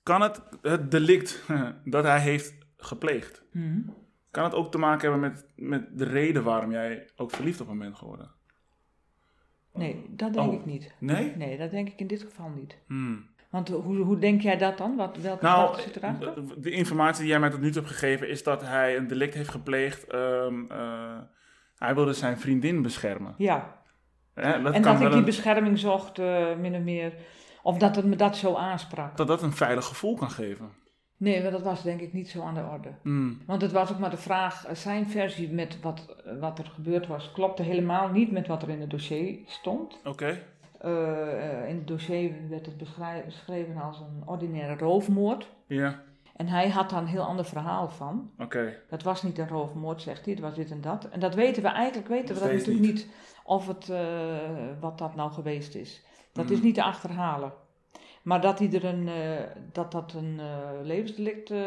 kan 0.03 0.21
het, 0.21 0.41
het 0.61 0.91
delict 0.91 1.43
dat 1.85 2.03
hij 2.03 2.19
heeft 2.19 2.53
gepleegd, 2.77 3.43
Mhm. 3.51 3.79
kan 4.31 4.43
het 4.43 4.53
ook 4.53 4.71
te 4.71 4.77
maken 4.77 5.11
hebben 5.11 5.31
met, 5.31 5.45
met 5.55 5.97
de 5.97 6.05
reden 6.05 6.43
waarom 6.43 6.71
jij 6.71 7.09
ook 7.15 7.31
verliefd 7.31 7.61
op 7.61 7.67
hem 7.67 7.79
bent 7.79 7.95
geworden? 7.95 8.31
Nee, 9.73 10.05
dat 10.09 10.33
denk 10.33 10.47
Oh. 10.47 10.53
ik 10.53 10.65
niet. 10.65 10.93
Nee? 10.99 11.35
Nee, 11.35 11.57
dat 11.57 11.71
denk 11.71 11.87
ik 11.87 11.99
in 11.99 12.07
dit 12.07 12.21
geval 12.21 12.49
niet. 12.49 12.77
Hmm. 12.87 13.25
Want 13.49 13.69
hoe, 13.69 13.95
hoe 13.97 14.17
denk 14.17 14.41
jij 14.41 14.57
dat 14.57 14.77
dan? 14.77 14.95
Wat, 14.95 15.17
welke 15.17 15.43
Nou, 15.45 15.79
zitten 15.81 16.03
erachter? 16.03 16.61
de 16.61 16.71
informatie 16.71 17.21
die 17.21 17.31
jij 17.31 17.39
mij 17.39 17.49
tot 17.49 17.61
nu 17.61 17.71
toe 17.71 17.81
hebt 17.81 17.93
gegeven 17.93 18.29
is 18.29 18.43
dat 18.43 18.61
hij 18.61 18.97
een 18.97 19.07
delict 19.07 19.33
heeft 19.33 19.49
gepleegd. 19.49 20.07
ehm, 20.07 20.71
eh, 20.71 21.17
hij 21.77 21.95
wilde 21.95 22.13
zijn 22.13 22.39
vriendin 22.39 22.81
beschermen. 22.81 23.33
Ja, 23.37 23.75
dat 24.35 24.45
en 24.45 24.63
dat 24.81 25.01
ik 25.01 25.07
die 25.07 25.17
een- 25.17 25.25
bescherming 25.25 25.79
zocht, 25.79 26.19
eh, 26.19 26.55
min 26.59 26.75
of 26.75 26.81
meer. 26.81 27.13
Of 27.63 27.77
dat 27.77 27.95
het 27.95 28.05
me 28.05 28.15
dat 28.15 28.37
zo 28.37 28.55
aansprak. 28.55 29.17
dat 29.17 29.27
dat 29.27 29.41
een 29.41 29.53
veilig 29.53 29.85
gevoel 29.85 30.15
kan 30.15 30.31
geven. 30.31 30.69
Nee, 31.17 31.41
maar 31.41 31.51
dat 31.51 31.61
was 31.61 31.83
denk 31.83 32.01
ik 32.01 32.13
niet 32.13 32.29
zo 32.29 32.41
aan 32.43 32.53
de 32.53 32.63
orde. 32.71 32.89
Hmm. 33.03 33.41
Want 33.45 33.61
het 33.61 33.71
was 33.71 33.91
ook 33.91 33.99
maar 33.99 34.09
de 34.09 34.17
vraag, 34.17 34.65
eh, 34.65 34.75
zijn 34.75 35.09
versie 35.09 35.51
met 35.53 35.79
wat, 35.81 36.15
wat 36.39 36.59
er 36.59 36.65
gebeurd 36.65 37.07
was, 37.07 37.31
klopte 37.31 37.63
helemaal 37.63 38.09
niet 38.09 38.31
met 38.31 38.47
wat 38.47 38.61
er 38.63 38.69
in 38.69 38.81
het 38.81 38.89
dossier 38.89 39.39
stond. 39.45 39.99
Oké. 40.03 40.43
Eh, 40.81 41.69
in 41.69 41.75
het 41.75 41.87
dossier 41.87 42.31
werd 42.49 42.65
het 42.65 42.77
beschreven 43.25 43.81
als 43.81 43.99
een 43.99 44.21
ordinaire 44.27 44.75
roofmoord. 44.77 45.49
Ja, 45.67 46.01
En 46.35 46.47
hij 46.47 46.69
had 46.69 46.89
daar 46.89 47.01
een 47.01 47.07
heel 47.07 47.23
ander 47.23 47.45
verhaal 47.45 47.89
van. 47.89 48.31
oké. 48.39 48.73
Dat 48.89 49.03
was 49.03 49.23
niet 49.23 49.37
een 49.37 49.47
roofmoord, 49.47 50.01
zegt 50.01 50.25
hij, 50.25 50.33
het 50.33 50.43
was 50.43 50.55
dit 50.55 50.71
en 50.71 50.81
dat. 50.81 51.09
En 51.09 51.19
dat 51.19 51.35
weten 51.35 51.63
we 51.63 51.69
eigenlijk, 51.69 52.07
weten 52.07 52.35
we 52.35 52.41
dat 52.41 52.51
natuurlijk 52.51 52.85
niet. 52.85 53.07
of 53.43 53.67
het, 53.67 53.89
eh, 53.89 53.99
wat 54.79 54.97
dat 54.97 55.15
nou 55.15 55.31
geweest 55.31 55.75
is. 55.75 56.03
Dat 56.33 56.45
Mhm. 56.45 56.53
is 56.53 56.61
niet 56.61 56.75
te 56.75 56.83
achterhalen. 56.83 57.53
Maar 58.21 58.41
dat, 58.41 58.59
hij 58.59 58.73
er 58.73 58.85
een, 58.85 59.07
eh, 59.07 59.45
dat 59.71 59.91
dat 59.91 60.13
een 60.13 60.39
eh, 60.39 60.69
levensdelict, 60.83 61.51
eh, 61.51 61.59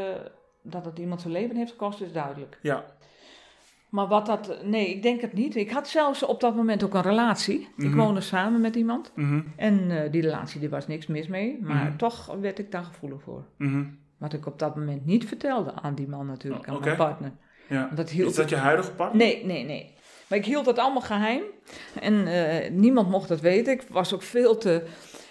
dat 0.62 0.84
het 0.84 0.98
iemand 0.98 1.20
zijn 1.20 1.32
leven 1.32 1.56
heeft 1.56 1.70
gekost, 1.70 2.00
is 2.00 2.12
duidelijk. 2.12 2.58
Ja. 2.62 2.84
Maar 3.90 4.06
wat 4.08 4.26
dat, 4.26 4.56
nee, 4.64 4.90
ik 4.90 5.02
denk 5.02 5.20
het 5.20 5.32
niet. 5.32 5.56
Ik 5.56 5.70
had 5.70 5.88
zelfs 5.88 6.22
op 6.22 6.40
dat 6.40 6.56
moment 6.56 6.82
ook 6.84 6.94
een 6.94 7.02
relatie. 7.02 7.60
Ik 7.76 7.84
Mhm. 7.84 7.96
woonde 7.96 8.20
samen 8.20 8.60
met 8.60 8.76
iemand. 8.76 9.12
Mhm. 9.14 9.40
En 9.56 9.90
eh, 9.90 10.12
die 10.12 10.22
relatie, 10.22 10.60
die 10.60 10.68
was 10.68 10.86
niks 10.86 11.06
mis 11.06 11.26
mee. 11.28 11.58
Maar 11.60 11.84
Mhm. 11.86 11.96
toch 11.96 12.34
werd 12.40 12.58
ik 12.58 12.70
daar 12.72 12.84
gevoelig 12.84 13.22
voor. 13.22 13.44
Wat 14.18 14.32
ik 14.32 14.46
op 14.46 14.58
dat 14.58 14.76
moment 14.76 15.06
niet 15.06 15.24
vertelde 15.24 15.72
aan 15.74 15.94
die 15.94 16.08
man 16.08 16.26
natuurlijk, 16.26 16.68
aan 16.68 16.80
mijn 16.80 16.96
partner. 16.96 17.32
Ja. 17.68 17.90
Dat 17.94 18.10
hield 18.10 18.30
Is 18.30 18.36
dat 18.36 18.48
je 18.48 18.56
huidige 18.56 18.92
partner? 18.92 19.26
Nee, 19.26 19.44
nee, 19.46 19.64
nee. 19.64 19.94
Maar 20.28 20.38
ik 20.38 20.44
hield 20.44 20.66
het 20.66 20.78
allemaal 20.78 21.02
geheim. 21.02 21.42
En 22.00 22.26
eh, 22.26 22.70
niemand 22.70 23.08
mocht 23.08 23.28
het 23.28 23.40
weten. 23.40 23.72
Ik 23.72 23.82
was 23.88 24.14
ook 24.14 24.22
veel 24.22 24.56
te... 24.58 24.84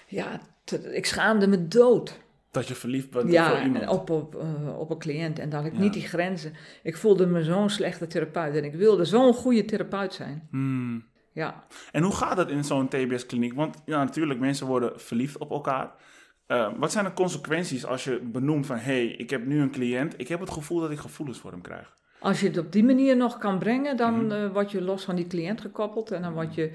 Ja, 0.07 0.39
te- 0.63 0.95
ik 0.95 1.05
schaamde 1.05 1.47
me 1.47 1.67
dood. 1.67 2.19
Dat 2.51 2.67
je 2.67 2.75
verliefd 2.75 3.09
bent 3.09 3.23
op 3.25 3.31
Ja, 3.31 3.63
iemand? 3.63 3.87
op, 3.87 4.09
op, 4.09 4.35
eh, 4.35 4.79
op 4.79 4.89
een 4.89 4.97
cliënt. 4.99 5.39
En 5.39 5.49
dat 5.49 5.65
ik 5.65 5.73
Ja. 5.73 5.79
niet 5.79 5.93
die 5.93 6.07
grenzen... 6.07 6.53
Ik 6.83 6.97
voelde 6.97 7.25
me 7.25 7.43
zo'n 7.43 7.69
slechte 7.69 8.07
therapeut. 8.07 8.55
En 8.55 8.63
ik 8.63 8.73
wilde 8.73 9.05
zo'n 9.05 9.33
goede 9.33 9.65
therapeut 9.65 10.13
zijn. 10.13 10.47
Hmm. 10.51 11.05
Ja. 11.33 11.63
En 11.91 12.03
hoe 12.03 12.15
gaat 12.15 12.37
het 12.37 12.49
in 12.49 12.63
zo'n 12.63 12.87
TBS-kliniek? 12.87 13.53
Want 13.53 13.81
ja, 13.85 14.03
natuurlijk, 14.03 14.39
mensen 14.39 14.67
worden 14.67 14.99
verliefd 14.99 15.37
op 15.37 15.51
elkaar. 15.51 15.91
Eh, 16.47 16.71
wat 16.77 16.91
zijn 16.91 17.05
de 17.05 17.13
consequenties 17.13 17.85
als 17.85 18.03
je 18.03 18.19
benoemt 18.31 18.65
van... 18.65 18.75
hé, 18.77 18.81
hey, 18.81 19.05
ik 19.07 19.29
heb 19.29 19.45
nu 19.45 19.61
een 19.61 19.71
cliënt, 19.71 20.13
ik 20.17 20.27
heb 20.27 20.39
het 20.39 20.49
gevoel 20.51 20.79
dat 20.79 20.91
ik 20.91 20.99
gevoelens 20.99 21.39
voor 21.39 21.51
hem 21.51 21.61
krijg. 21.61 21.97
Als 22.19 22.39
je 22.39 22.47
het 22.47 22.57
op 22.57 22.71
die 22.71 22.83
manier 22.83 23.17
nog 23.17 23.37
kan 23.37 23.59
brengen, 23.59 23.97
dan 23.97 24.25
Mhm. 24.25 24.31
eh, 24.31 24.51
word 24.51 24.71
je 24.71 24.81
los 24.81 25.03
van 25.03 25.15
die 25.15 25.27
cliënt 25.27 25.61
gekoppeld. 25.61 26.11
En 26.11 26.21
dan 26.21 26.33
word 26.33 26.55
je, 26.55 26.71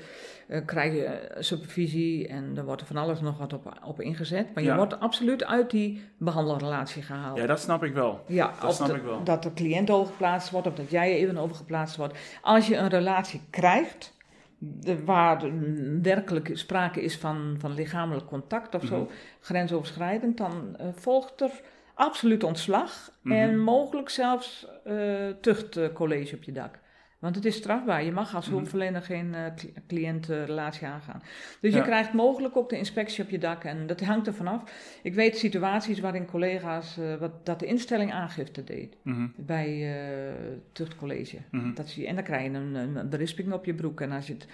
eh, 0.49 0.61
krijg 0.67 0.93
je 0.95 1.05
eh, 1.05 1.43
supervisie 1.43 2.29
en 2.29 2.55
dan 2.55 2.65
wordt 2.65 2.81
er 2.81 2.87
van 2.87 2.97
alles 2.97 3.21
nog 3.21 3.39
wat 3.39 3.53
op, 3.53 3.73
op 3.85 4.01
ingezet. 4.01 4.55
Maar 4.55 4.63
je 4.65 4.75
wordt 4.75 5.01
absoluut 5.01 5.45
uit 5.45 5.71
die 5.71 6.03
behandelrelatie 6.19 7.03
gehaald. 7.03 7.39
Ja, 7.39 7.47
dat 7.47 7.61
snap 7.61 7.85
ik 7.85 7.93
wel. 7.95 8.25
Ja, 8.27 8.53
Dat 8.61 8.75
snap 8.75 8.89
de- 8.89 8.95
ik 8.95 9.03
wel. 9.03 9.25
dat 9.25 9.43
de 9.43 9.53
cliënt 9.53 9.91
overgeplaatst 9.91 10.51
wordt 10.51 10.67
of 10.67 10.75
dat 10.75 10.91
jij 10.91 11.15
even 11.15 11.37
overgeplaatst 11.39 11.97
wordt. 11.97 12.19
Als 12.43 12.67
je 12.67 12.77
een 12.77 12.89
relatie 12.89 13.41
krijgt 13.51 14.13
de, 14.59 15.05
waar 15.05 15.47
mm, 15.47 16.03
werkelijk 16.03 16.51
sprake 16.53 17.03
is 17.03 17.17
van, 17.19 17.55
van 17.59 17.75
lichamelijk 17.75 18.27
contact 18.27 18.75
of 18.75 18.85
zo, 18.85 18.97
Mhm. 19.01 19.11
grensoverschrijdend, 19.41 20.37
dan 20.37 20.77
volgt 20.95 21.41
er 21.41 21.51
absoluut 21.95 22.43
ontslag 22.45 23.11
Mhm. 23.23 23.35
en 23.35 23.59
mogelijk 23.59 24.09
zelfs 24.09 24.67
eh 24.85 25.29
tuchtcollege 25.41 26.37
op 26.37 26.43
je 26.43 26.53
dak. 26.53 26.83
Want 27.19 27.37
het 27.37 27.45
is 27.45 27.57
strafbaar. 27.57 28.05
Je 28.05 28.13
mag 28.13 28.35
als 28.35 28.47
Mhm. 28.47 28.55
hulpverlener 28.55 29.03
geen 29.03 29.35
eh, 29.35 29.55
cli- 29.57 29.73
cliëntrelatie 29.87 30.87
aangaan. 30.87 31.23
Dus 31.61 31.75
je 31.75 31.83
krijgt 31.83 32.13
mogelijk 32.13 32.57
ook 32.57 32.69
de 32.69 32.77
inspectie 32.79 33.25
op 33.25 33.31
je 33.31 33.39
dak. 33.39 33.65
En 33.65 33.87
dat 33.87 34.01
hangt 34.01 34.27
er 34.27 34.35
vanaf. 34.35 34.63
Ik 35.03 35.15
weet 35.15 35.39
situaties 35.39 36.01
waarin 36.01 36.27
collega's 36.27 36.99
eh, 36.99 37.15
wat, 37.17 37.47
dat 37.47 37.59
de 37.61 37.67
instelling 37.67 38.13
aangifte 38.13 38.65
deed 38.65 38.97
Mhm, 39.03 39.27
bij 39.37 39.97
eh 39.97 40.35
tuchtcollege. 40.73 41.39
mhm. 41.51 41.75
Dat 41.75 41.93
je, 41.93 42.07
en 42.07 42.15
dan 42.15 42.25
krijg 42.25 42.43
je 42.43 42.49
een, 42.59 42.75
een, 42.75 43.09
berisping 43.09 43.53
op 43.53 43.65
je 43.65 43.75
broek. 43.75 44.01
En 44.01 44.13
als 44.13 44.27
je 44.27 44.33
het, 44.33 44.47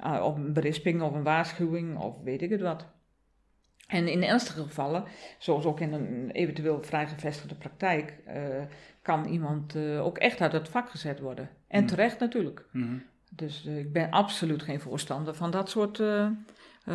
ah, 0.00 0.24
of 0.24 0.36
een 0.36 0.52
berisping 0.52 1.02
of 1.02 1.12
een 1.14 1.22
waarschuwing 1.22 1.98
of 1.98 2.14
weet 2.22 2.42
ik 2.42 2.50
het 2.50 2.60
wat. 2.60 2.86
En 3.88 4.08
in 4.08 4.22
ernstige 4.24 4.62
gevallen, 4.62 5.04
zoals 5.38 5.64
ook 5.64 5.80
in 5.80 5.92
een 5.92 6.30
eventueel 6.30 6.82
vrijgevestigde 6.82 7.54
praktijk, 7.54 8.14
eh, 8.26 8.42
kan 9.02 9.24
iemand 9.24 9.74
eh, 9.74 10.04
ook 10.04 10.18
echt 10.18 10.40
uit 10.40 10.52
het 10.52 10.68
vak 10.68 10.90
gezet 10.90 11.20
worden. 11.20 11.48
En 11.68 11.78
Hmm. 11.78 11.88
terecht 11.88 12.18
natuurlijk. 12.20 12.64
mhm. 12.72 12.94
Dus 13.30 13.66
eh, 13.66 13.78
ik 13.78 13.92
ben 13.92 14.10
absoluut 14.10 14.62
geen 14.62 14.80
voorstander 14.80 15.34
van 15.34 15.50
dat 15.50 15.70
soort 15.70 16.02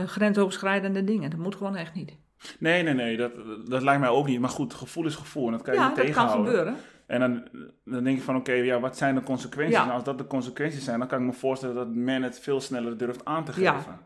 grensoverschrijdende 0.06 1.04
dingen. 1.04 1.30
Dat 1.30 1.39
moet 1.39 1.56
gewoon 1.56 1.76
echt 1.76 1.94
niet. 1.94 2.14
Nee, 2.60 2.84
nee, 2.84 2.94
nee, 2.94 3.18
dat, 3.18 3.32
dat 3.70 3.82
lijkt 3.82 4.00
mij 4.00 4.10
ook 4.10 4.28
niet. 4.28 4.39
Maar 4.39 4.50
goed, 4.50 4.74
gevoel 4.74 5.06
is 5.06 5.16
gevoel 5.16 5.46
en 5.46 5.52
dat 5.52 5.62
kan 5.62 5.74
je 5.74 5.80
ja, 5.80 5.88
niet 5.88 5.96
dat 5.96 6.06
kan 6.06 6.14
tegenhouden. 6.14 6.52
gebeuren. 6.52 6.76
En 7.06 7.20
dan, 7.20 7.48
dan 7.86 8.04
denk 8.04 8.18
je 8.18 8.24
van, 8.24 8.36
oké, 8.36 8.52
ja, 8.52 8.80
wat 8.80 8.98
zijn 8.98 9.16
de 9.16 9.22
consequenties? 9.24 9.76
Ja. 9.78 9.84
En 9.84 9.91
als 9.91 10.04
dat 10.04 10.18
de 10.18 10.28
consequenties 10.28 10.84
zijn, 10.84 11.00
dan 11.00 11.08
kan 11.08 11.20
ik 11.20 11.26
me 11.26 11.34
voorstellen 11.34 11.76
dat 11.76 11.94
men 11.94 12.24
het 12.24 12.39
veel 12.39 12.62
sneller 12.62 12.98
durft 12.98 13.26
aan 13.26 13.46
te 13.46 13.62
Ja. 13.62 13.74
geven. 13.78 14.00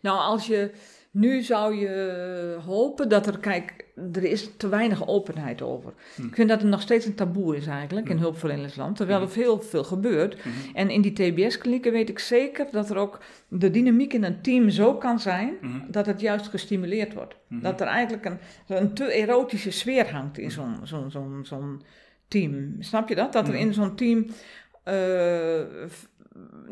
Nou, 0.00 0.18
als 0.18 0.46
je. 0.46 0.72
Nu 1.12 1.42
zou 1.42 1.74
je 1.74 2.56
hopen 2.66 3.08
dat 3.08 3.26
er, 3.26 3.38
kijk, 3.38 3.84
er 4.12 4.24
is 4.24 4.50
te 4.56 4.68
weinig 4.68 5.06
openheid 5.08 5.62
over. 5.62 5.92
Hm. 6.16 6.26
Ik 6.26 6.34
vind 6.34 6.48
dat 6.48 6.62
er 6.62 6.68
nog 6.68 6.80
steeds 6.80 7.06
een 7.06 7.14
taboe 7.14 7.56
is 7.56 7.66
eigenlijk 7.66 8.08
in 8.08 8.16
Hm. 8.16 8.22
hulpverlenersland, 8.22 8.96
terwijl 8.96 9.18
Hm. 9.18 9.24
er 9.24 9.30
veel, 9.30 9.60
veel 9.60 9.84
gebeurt. 9.84 10.36
Mhm. 10.36 10.48
En 10.74 10.90
in 10.90 11.00
die 11.00 11.12
TBS-klinieken 11.12 11.92
weet 11.92 12.08
ik 12.08 12.18
zeker 12.18 12.66
dat 12.70 12.90
er 12.90 12.96
ook 12.96 13.20
de 13.48 13.70
dynamiek 13.70 14.12
in 14.12 14.24
een 14.24 14.40
team 14.42 14.68
zo 14.70 14.94
kan 14.94 15.20
zijn 15.20 15.54
dat 15.88 16.06
het 16.06 16.20
juist 16.20 16.48
gestimuleerd 16.48 17.14
wordt. 17.14 17.34
Dat 17.48 17.80
er 17.80 17.86
eigenlijk 17.86 18.24
een, 18.24 18.38
een 18.68 18.94
te 18.94 19.04
erotische 19.12 19.70
sfeer 19.70 20.10
hangt 20.12 20.38
in 20.38 20.50
zo'n 20.50 20.76
zo'n 20.82 21.10
zo'n 21.10 21.40
zo'n 21.42 21.82
team. 22.28 22.76
Snap 22.78 23.08
je 23.08 23.14
dat? 23.14 23.32
Dat 23.32 23.48
er 23.48 23.54
in 23.54 23.74
zo'n 23.74 23.94
team 23.96 24.26
eh, 24.84 25.60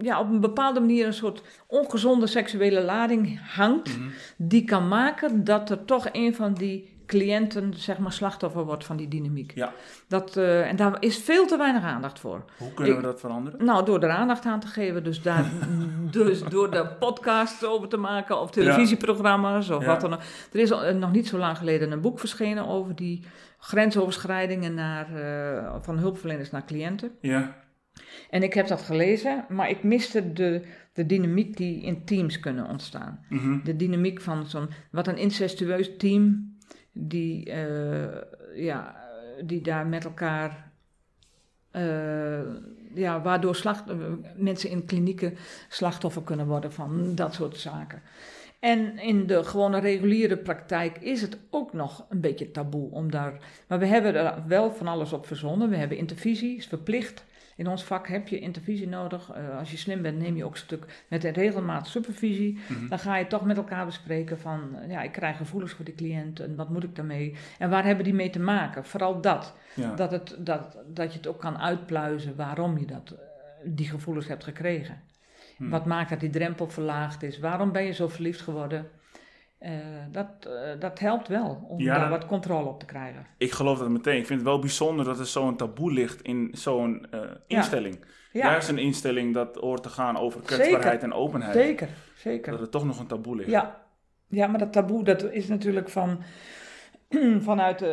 ja, 0.01 0.21
op 0.21 0.31
een 0.31 0.41
bepaalde 0.41 0.81
manier 0.81 1.07
een 1.07 1.13
soort 1.15 1.43
ongezonde 1.67 2.27
seksuele 2.27 2.81
lading 2.83 3.41
hangt, 3.55 3.99
Mhm. 3.99 4.09
die 4.37 4.65
kan 4.65 4.89
maken 4.89 5.45
dat 5.45 5.71
er 5.71 5.85
toch 5.85 6.09
een 6.13 6.35
van 6.35 6.55
die 6.55 6.97
cliënten 7.07 7.75
zeg 7.75 7.99
maar 7.99 8.13
slachtoffer 8.13 8.65
wordt 8.65 8.85
van 8.85 8.97
die 8.97 9.09
dynamiek. 9.09 9.53
Ja. 9.55 9.73
Dat, 10.09 10.37
eh, 10.37 10.69
en 10.69 10.77
daar 10.77 10.97
is 11.01 11.19
veel 11.19 11.47
te 11.47 11.57
weinig 11.57 11.83
aandacht 11.83 12.19
voor. 12.21 12.45
Hoe 12.59 12.75
kunnen 12.75 12.95
Ik- 12.95 13.01
we 13.01 13.07
dat 13.07 13.21
veranderen? 13.21 13.65
Nou, 13.65 13.85
door 13.85 14.03
er 14.03 14.11
aandacht 14.11 14.45
aan 14.45 14.61
te 14.61 14.67
geven. 14.67 15.05
Dus, 15.05 15.23
daar, 15.23 15.51
dus 16.11 16.43
door 16.43 16.73
er 16.73 16.87
podcasts 16.99 17.65
over 17.65 17.89
te 17.89 17.97
maken 17.97 18.41
of 18.41 18.51
televisieprogramma's 18.51 19.71
of 19.71 19.83
Ja. 19.83 19.87
wat 19.89 20.01
dan 20.01 20.13
ook. 20.15 20.21
Er 20.53 20.61
is 20.61 20.71
eh, 20.71 20.95
nog 20.95 21.13
niet 21.13 21.29
zo 21.29 21.39
lang 21.39 21.57
geleden 21.59 21.93
een 21.93 22.01
boek 22.01 22.19
verschenen 22.19 22.67
over 22.67 22.95
die 22.95 23.23
grensoverschrijdingen 23.59 24.75
naar, 24.75 25.07
eh, 25.15 25.75
van 25.81 25.99
hulpverleners 25.99 26.51
naar 26.51 26.65
cliënten. 26.65 27.11
Ja. 27.21 27.57
En 28.31 28.43
ik 28.43 28.55
heb 28.55 28.67
dat 28.67 28.83
gelezen, 28.83 29.45
maar 29.49 29.71
ik 29.71 29.83
miste 29.83 30.33
de, 30.33 30.63
de 30.93 31.07
dynamiek 31.07 31.57
die 31.57 31.83
in 31.83 32.05
teams 32.05 32.41
kunnen 32.41 32.67
ontstaan. 32.67 33.25
Mhm. 33.29 33.65
De 33.65 33.77
dynamiek 33.77 34.21
van 34.21 34.47
zo'n, 34.47 34.69
wat 34.91 35.07
een 35.07 35.19
incestueus 35.19 35.97
team, 35.97 36.57
die, 36.93 37.51
eh, 37.51 38.23
ja, 38.55 38.97
die 39.45 39.63
daar 39.63 39.87
met 39.87 40.05
elkaar, 40.05 40.71
eh, 41.71 42.41
ja, 42.95 43.23
waardoor 43.23 43.55
slacht, 43.55 43.89
eh, 43.89 43.97
mensen 44.37 44.71
in 44.71 44.85
klinieken 44.85 45.37
slachtoffer 45.69 46.23
kunnen 46.23 46.47
worden 46.47 46.73
van 46.73 47.15
dat 47.15 47.35
soort 47.35 47.57
zaken. 47.57 48.03
En 48.61 48.99
in 48.99 49.27
de 49.27 49.45
gewone 49.45 49.81
reguliere 49.81 50.37
praktijk 50.37 50.99
is 50.99 51.21
het 51.21 51.39
ook 51.51 51.73
nog 51.73 52.07
een 52.09 52.21
beetje 52.21 52.51
taboe 52.51 52.91
om 52.91 53.11
daar. 53.11 53.41
Maar 53.69 53.79
we 53.79 53.87
hebben 53.87 54.15
er 54.15 54.43
wel 54.47 54.73
van 54.73 54.87
alles 54.87 55.13
op 55.13 55.27
verzonnen. 55.27 55.71
We 55.71 55.77
hebben 55.77 55.97
intervisie, 55.97 56.57
is 56.57 56.67
verplicht. 56.67 57.25
In 57.59 57.69
ons 57.69 57.85
vak 57.85 58.09
heb 58.09 58.29
je 58.29 58.39
intervisie 58.39 58.89
nodig. 58.89 59.31
Eh, 59.31 59.59
als 59.59 59.71
je 59.71 59.77
slim 59.77 60.03
bent, 60.03 60.19
neem 60.19 60.37
je 60.37 60.45
ook 60.45 60.53
een 60.53 60.59
stuk 60.59 61.05
met 61.09 61.25
een 61.25 61.33
regelmaat 61.33 61.87
supervisie. 61.87 62.59
Mhm. 62.69 62.89
Dan 62.89 62.99
ga 62.99 63.17
je 63.17 63.27
toch 63.27 63.45
met 63.45 63.57
elkaar 63.57 63.87
bespreken 63.87 64.39
van, 64.39 64.77
eh, 64.77 64.91
ja, 64.91 65.03
ik 65.03 65.13
krijg 65.13 65.37
gevoelens 65.37 65.73
voor 65.73 65.85
die 65.85 65.95
cliënt 65.95 66.41
en 66.41 66.57
wat 66.57 66.69
moet 66.69 66.85
ik 66.85 66.97
daarmee? 66.97 67.35
En 67.59 67.71
waar 67.71 67.85
hebben 67.85 68.05
die 68.05 68.15
mee 68.15 68.31
te 68.31 68.41
maken? 68.41 68.85
Vooral 68.85 69.21
dat. 69.21 69.55
Ja. 69.75 69.95
Dat, 69.95 70.11
het, 70.11 70.37
dat, 70.39 70.77
dat 70.87 71.13
je 71.13 71.19
het 71.19 71.27
ook 71.27 71.41
kan 71.41 71.59
uitpluizen 71.59 72.37
waarom 72.37 72.79
je 72.79 72.87
dat, 72.87 73.11
eh, 73.11 73.19
die 73.65 73.89
gevoelens 73.89 74.29
hebt 74.29 74.45
gekregen. 74.45 75.03
Hm. 75.57 75.69
Wat 75.69 75.87
maakt 75.87 76.11
dat 76.11 76.21
die 76.21 76.31
drempel 76.31 76.69
verlaagd 76.69 77.23
is? 77.23 77.39
Waarom 77.39 77.73
ben 77.73 77.85
je 77.85 77.93
zo 77.93 78.09
verliefd 78.09 78.41
geworden? 78.41 78.91
Eh, 79.59 79.73
dat, 80.11 80.27
eh, 80.41 80.81
dat 80.81 80.99
helpt 80.99 81.29
wel 81.29 81.67
om 81.69 81.81
Ja, 81.81 81.99
daar 81.99 82.11
wat 82.11 82.27
controle 82.27 82.69
op 82.69 82.81
te 82.81 82.87
krijgen. 82.87 83.27
Ik 83.39 83.53
geloof 83.53 83.79
dat 83.79 83.89
meteen. 83.89 84.19
Ik 84.19 84.27
vind 84.27 84.41
het 84.41 84.49
wel 84.49 84.59
bijzonder 84.59 85.05
dat 85.05 85.19
er 85.19 85.27
zo'n 85.27 85.57
taboe 85.57 85.93
ligt 85.93 86.23
in 86.23 86.49
zo'n 86.53 87.07
eh, 87.11 87.21
instelling. 87.47 88.05
Ja, 88.33 88.51
Juist 88.51 88.69
een 88.69 88.79
instelling 88.79 89.35
dat 89.35 89.57
hoort 89.57 89.83
te 89.83 89.89
gaan 89.89 90.17
over 90.17 90.41
kwetsbaarheid 90.41 91.03
en 91.03 91.13
openheid. 91.13 91.55
zeker, 91.55 91.89
zeker. 92.17 92.53
Dat 92.53 92.61
er 92.61 92.69
toch 92.69 92.85
nog 92.85 92.99
een 92.99 93.07
taboe 93.07 93.37
ligt. 93.37 93.51
Ja. 93.51 93.87
ja, 94.29 94.47
maar 94.47 94.59
dat 94.59 94.73
taboe 94.73 95.05
dat 95.05 95.33
is 95.33 95.49
natuurlijk 95.49 95.89
van, 95.89 96.23
vanuit 97.49 97.85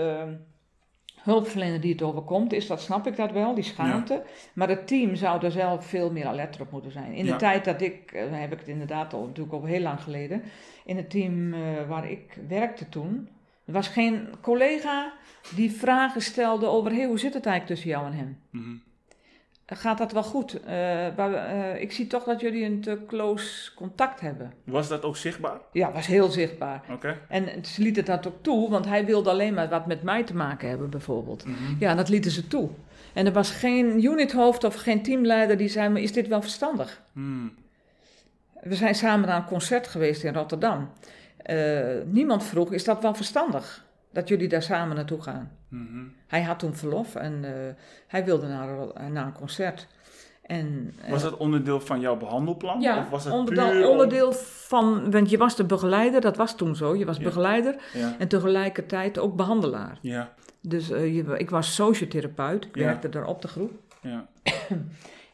hulpverlener 1.25 1.81
die 1.81 1.91
het 1.91 2.01
overkomt, 2.01 2.53
is 2.53 2.67
dat, 2.67 2.81
snap 2.81 3.07
ik 3.07 3.15
dat 3.15 3.31
wel, 3.31 3.53
die 3.53 3.63
schaamte. 3.63 4.23
Maar 4.53 4.69
het 4.69 4.87
team 4.87 5.15
zou 5.15 5.43
er 5.45 5.51
zelf 5.51 5.85
veel 5.85 6.11
meer 6.11 6.25
alert 6.25 6.61
op 6.61 6.71
moeten 6.71 6.91
zijn. 6.91 7.13
In 7.13 7.25
de 7.25 7.35
tijd 7.35 7.65
dat 7.65 7.81
ik, 7.81 8.11
eh, 8.11 8.23
heb 8.29 8.51
ik 8.51 8.59
het 8.59 8.67
inderdaad 8.67 9.13
al, 9.13 9.25
natuurlijk 9.25 9.55
al 9.55 9.63
heel 9.63 9.81
lang 9.81 10.01
geleden, 10.01 10.43
in 10.85 10.97
het 10.97 11.09
team 11.09 11.53
eh, 11.53 11.59
waar 11.87 12.11
ik 12.11 12.37
werkte 12.47 12.89
toen, 12.89 13.29
er 13.65 13.73
was 13.73 13.87
geen 13.87 14.27
collega 14.41 15.13
die 15.55 15.71
vragen 15.71 16.21
stelde 16.21 16.65
over, 16.65 16.91
hey, 16.91 17.05
hoe 17.05 17.19
zit 17.19 17.33
het 17.33 17.45
eigenlijk 17.45 17.75
tussen 17.75 17.99
jou 17.99 18.11
en 18.11 18.17
hem? 18.17 18.37
Mhm. 18.49 18.75
Gaat 19.67 19.97
dat 19.97 20.11
wel 20.11 20.23
goed? 20.23 20.59
Eh, 20.63 20.67
waar 21.15 21.29
we- 21.31 21.35
eh, 21.35 21.81
ik 21.81 21.91
zie 21.91 22.07
toch 22.07 22.23
dat 22.23 22.41
jullie 22.41 22.65
een 22.65 22.81
te 22.81 22.99
close 23.07 23.73
contact 23.73 24.19
hebben. 24.19 24.53
Was 24.63 24.87
dat 24.87 25.03
ook 25.03 25.17
zichtbaar? 25.17 25.57
Ja, 25.71 25.91
was 25.91 26.07
heel 26.07 26.29
zichtbaar. 26.29 26.81
Oké. 26.91 27.17
En 27.27 27.65
ze 27.65 27.81
lieten 27.81 28.05
dat 28.05 28.27
ook 28.27 28.37
toe, 28.43 28.69
want 28.69 28.85
hij 28.85 29.05
wilde 29.05 29.29
alleen 29.29 29.53
maar 29.53 29.69
wat 29.69 29.85
met 29.87 30.03
mij 30.03 30.23
te 30.23 30.35
maken 30.35 30.69
hebben, 30.69 30.89
bijvoorbeeld. 30.89 31.45
Mhm. 31.45 31.55
Ja, 31.79 31.95
dat 31.95 32.09
lieten 32.09 32.31
ze 32.31 32.47
toe. 32.47 32.69
En 33.13 33.25
er 33.25 33.31
was 33.33 33.51
geen 33.51 34.03
unithoofd 34.03 34.63
of 34.63 34.75
geen 34.75 35.03
teamleider 35.03 35.57
die 35.57 35.69
zei: 35.69 35.89
maar 35.89 36.01
Is 36.01 36.13
dit 36.13 36.27
wel 36.27 36.41
verstandig? 36.41 37.01
Hmm. 37.13 37.53
We 38.61 38.75
zijn 38.75 38.95
samen 38.95 39.27
naar 39.27 39.37
een 39.37 39.45
concert 39.45 39.87
geweest 39.87 40.23
in 40.23 40.33
Rotterdam. 40.33 40.89
Eh, 41.37 41.79
niemand 42.05 42.43
vroeg: 42.43 42.71
Is 42.73 42.83
dat 42.83 43.01
wel 43.01 43.13
verstandig? 43.13 43.85
Dat 44.15 44.27
jullie 44.27 44.47
daar 44.47 44.61
samen 44.63 44.95
naartoe 44.95 45.21
gaan. 45.21 45.51
Mhm. 45.69 46.03
Hij 46.27 46.43
had 46.43 46.59
toen 46.59 46.75
verlof 46.75 47.15
en 47.15 47.43
eh, 47.43 47.73
hij 48.07 48.25
wilde 48.25 48.47
naar, 48.47 48.69
naar 49.11 49.25
een 49.25 49.33
concert. 49.33 49.87
En, 50.41 50.93
eh, 51.01 51.09
Was 51.11 51.21
dat 51.21 51.37
onderdeel 51.37 51.79
van 51.79 51.99
jouw 51.99 52.17
behandelplan? 52.17 52.81
ja, 52.81 52.97
of 52.99 53.09
was 53.09 53.25
onderdeel, 53.27 53.89
onderdeel 53.89 54.31
van, 54.33 55.11
want 55.11 55.29
je 55.29 55.37
was 55.37 55.55
de 55.55 55.63
begeleider, 55.65 56.21
dat 56.21 56.37
was 56.37 56.55
toen 56.55 56.75
zo. 56.75 56.95
Je 56.95 57.05
was 57.05 57.17
Ja. 57.17 57.23
begeleider 57.23 57.75
Ja. 57.93 58.15
en 58.19 58.27
tegelijkertijd 58.27 59.17
ook 59.19 59.35
behandelaar. 59.35 59.97
Ja. 60.01 60.33
Dus 60.61 60.89
eh, 60.91 61.15
je, 61.15 61.37
ik 61.37 61.49
was 61.49 61.75
sociotherapeut, 61.75 62.65
ik 62.65 62.75
Ja. 62.75 62.83
werkte 62.85 63.09
daar 63.09 63.25
op 63.25 63.41
de 63.41 63.47
groep. 63.47 63.71
Ja. 64.01 64.27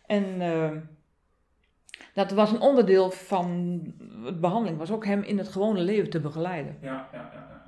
En 0.05 0.41
eh, 0.41 0.69
dat 2.13 2.31
was 2.31 2.51
een 2.51 2.59
onderdeel 2.59 3.11
van 3.11 3.79
de 4.25 4.33
behandeling, 4.33 4.77
was 4.77 4.91
ook 4.91 5.05
hem 5.05 5.21
in 5.23 5.37
het 5.37 5.47
gewone 5.47 5.79
leven 5.81 6.09
te 6.09 6.19
begeleiden. 6.19 6.77
Ja, 6.81 7.07
ja, 7.13 7.29
ja. 7.33 7.60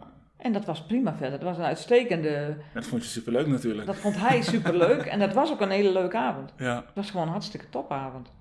En 0.43 0.53
dat 0.53 0.65
was 0.65 0.85
prima 0.85 1.13
verder. 1.15 1.39
Dat 1.39 1.47
was 1.47 1.57
een 1.57 1.63
uitstekende, 1.63 2.57
Dat 2.73 2.85
vond 2.85 3.03
je 3.03 3.09
superleuk 3.09 3.47
natuurlijk. 3.47 3.85
dat 3.85 3.95
vond 3.95 4.15
hij 4.19 4.41
superleuk 4.41 5.01
en 5.05 5.19
dat 5.19 5.33
was 5.33 5.51
ook 5.51 5.61
een 5.61 5.69
hele 5.69 5.91
leuke 5.91 6.17
avond. 6.17 6.53
Ja. 6.57 6.75
Het 6.75 6.95
was 6.95 7.11
gewoon 7.11 7.25
een 7.25 7.31
hartstikke 7.31 7.69
topavond. 7.69 8.31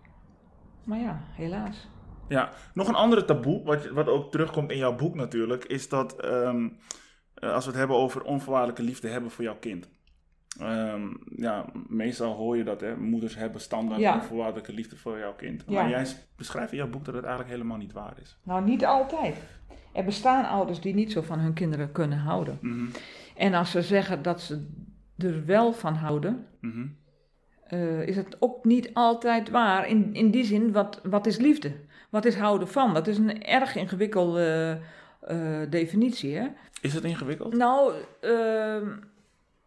Maar 0.84 0.98
ja, 0.98 1.20
helaas. 1.32 1.88
ja. 2.28 2.50
Nog 2.74 2.88
een 2.88 2.94
andere 2.94 3.24
taboe, 3.24 3.62
wat, 3.64 3.86
wat 3.88 4.06
ook 4.08 4.30
terugkomt 4.30 4.70
in 4.70 4.76
jouw 4.78 4.94
boek 4.96 5.14
natuurlijk, 5.14 5.64
is 5.64 5.88
dat 5.88 6.20
ehm, 6.20 6.68
eh, 7.34 7.52
als 7.52 7.64
we 7.64 7.70
het 7.70 7.78
hebben 7.78 7.96
over 7.96 8.22
onvoorwaardelijke 8.22 8.82
liefde 8.82 9.08
hebben 9.08 9.30
voor 9.30 9.44
jouw 9.44 9.58
kind. 9.60 9.88
Ehm, 10.60 11.02
ja, 11.36 11.64
meestal 11.88 12.34
hoor 12.34 12.56
je 12.56 12.64
dat, 12.64 12.80
hè. 12.80 12.96
Moeders 12.96 13.34
hebben 13.34 13.60
standaard 13.60 14.00
Ja. 14.00 14.14
onvoorwaardelijke 14.14 14.72
liefde 14.72 14.96
voor 14.96 15.18
jouw 15.18 15.34
kind. 15.34 15.64
Ja. 15.66 15.80
Maar 15.82 15.90
jij 15.90 16.06
beschrijft 16.36 16.72
in 16.72 16.78
jouw 16.78 16.88
boek 16.88 17.04
dat 17.04 17.14
het 17.14 17.24
eigenlijk 17.24 17.54
helemaal 17.54 17.78
niet 17.78 17.92
waar 17.92 18.14
is. 18.20 18.38
Nou, 18.42 18.64
niet 18.64 18.84
altijd. 18.86 19.36
Er 19.92 20.04
bestaan 20.04 20.44
ouders 20.48 20.80
die 20.80 20.94
niet 20.94 21.12
zo 21.12 21.22
van 21.22 21.38
hun 21.38 21.52
kinderen 21.52 21.92
kunnen 21.92 22.18
houden. 22.18 22.58
Mhm. 22.60 22.86
En 23.36 23.54
als 23.54 23.70
ze 23.70 23.82
zeggen 23.82 24.22
dat 24.22 24.40
ze 24.40 24.66
er 25.18 25.44
wel 25.46 25.72
van 25.72 25.94
houden, 25.94 26.46
Mhm. 26.60 26.86
eh, 27.66 28.00
is 28.06 28.16
het 28.16 28.36
ook 28.38 28.64
niet 28.64 28.90
altijd 28.94 29.50
waar. 29.50 29.88
In, 29.88 30.14
in 30.14 30.30
die 30.30 30.44
zin, 30.44 30.72
wat, 30.72 31.00
wat 31.02 31.26
is 31.26 31.36
liefde? 31.38 31.72
Wat 32.10 32.24
is 32.24 32.34
houden 32.36 32.68
van? 32.68 32.94
Dat 32.94 33.06
is 33.06 33.18
een 33.18 33.44
erg 33.44 33.76
ingewikkelde 33.76 34.78
eh, 35.20 35.60
definitie. 35.70 36.36
Hè? 36.36 36.46
Is 36.80 36.94
het 36.94 37.04
ingewikkeld? 37.04 37.54
Nou, 37.56 37.92
ehm, 38.20 38.90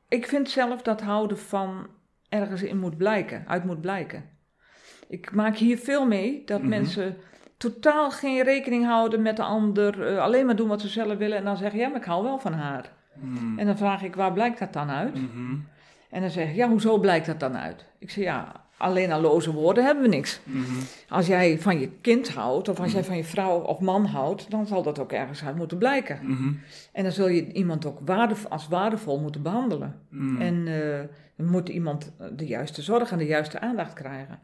ik 0.08 0.26
vind 0.28 0.50
zelf 0.50 0.82
dat 0.82 1.02
houden 1.02 1.38
van 1.40 1.88
ergens 2.30 2.64
in 2.64 2.80
moet 2.80 2.98
blijken, 2.98 3.44
uit 3.48 3.64
moet 3.64 3.82
blijken. 3.82 4.24
Ik 5.08 5.32
maak 5.32 5.56
hier 5.58 5.78
veel 5.78 6.06
mee 6.08 6.42
dat 6.46 6.60
Mhm. 6.60 6.70
mensen 6.70 7.16
totaal 7.58 8.12
geen 8.12 8.44
rekening 8.44 8.86
houden 8.86 9.22
met 9.22 9.36
de 9.36 9.44
ander, 9.44 10.08
eh, 10.08 10.18
alleen 10.18 10.46
maar 10.46 10.56
doen 10.56 10.68
wat 10.68 10.82
ze 10.82 10.88
zelf 10.88 11.18
willen 11.18 11.38
en 11.38 11.44
dan 11.44 11.58
zeggen, 11.58 11.80
ja, 11.80 11.88
maar 11.88 12.00
ik 12.00 12.06
hou 12.06 12.24
wel 12.24 12.40
van 12.40 12.54
haar. 12.54 12.92
Hmm. 13.20 13.60
En 13.60 13.66
dan 13.66 13.78
vraag 13.78 14.04
ik, 14.04 14.16
waar 14.16 14.34
blijkt 14.34 14.60
dat 14.60 14.74
dan 14.74 14.90
uit? 14.90 15.14
Mhm. 15.14 15.56
En 16.10 16.22
dan 16.22 16.30
zeg 16.30 16.50
ik, 16.50 16.56
ja, 16.56 16.70
hoezo 16.70 16.98
blijkt 16.98 17.26
dat 17.26 17.40
dan 17.40 17.58
uit? 17.58 17.86
Ik 18.00 18.10
zeg, 18.10 18.24
ja, 18.24 18.66
alleen 18.78 19.12
aan 19.12 19.22
loze 19.22 19.52
woorden 19.54 19.84
hebben 19.86 20.04
we 20.04 20.10
niks. 20.10 20.40
Mhm. 20.44 20.64
Als 21.10 21.28
jij 21.28 21.60
van 21.60 21.80
je 21.80 21.90
kind 22.02 22.30
houdt, 22.30 22.70
of 22.70 22.80
als 22.80 22.92
jij 22.92 23.04
van 23.04 23.18
je 23.18 23.24
vrouw 23.24 23.60
of 23.60 23.80
man 23.80 24.06
houdt, 24.06 24.52
dan 24.52 24.68
zal 24.68 24.84
dat 24.84 25.00
ook 25.00 25.12
ergens 25.12 25.44
uit 25.44 25.56
moeten 25.56 25.78
blijken. 25.78 26.20
Mhm. 26.22 26.54
En 26.94 27.04
dan 27.04 27.12
zul 27.12 27.28
je 27.28 27.54
iemand 27.54 27.86
ook 27.86 28.00
waardevol, 28.06 28.50
als 28.50 28.68
waardevol 28.68 29.20
moeten 29.20 29.42
behandelen. 29.42 30.02
Mhm. 30.10 30.42
En 30.42 30.68
eh, 30.68 31.00
dan 31.38 31.50
moet 31.50 31.70
iemand 31.70 32.12
de 32.36 32.46
juiste 32.46 32.82
zorg 32.82 33.12
en 33.12 33.18
de 33.18 33.26
juiste 33.26 33.60
aandacht 33.60 33.94
krijgen. 33.94 34.40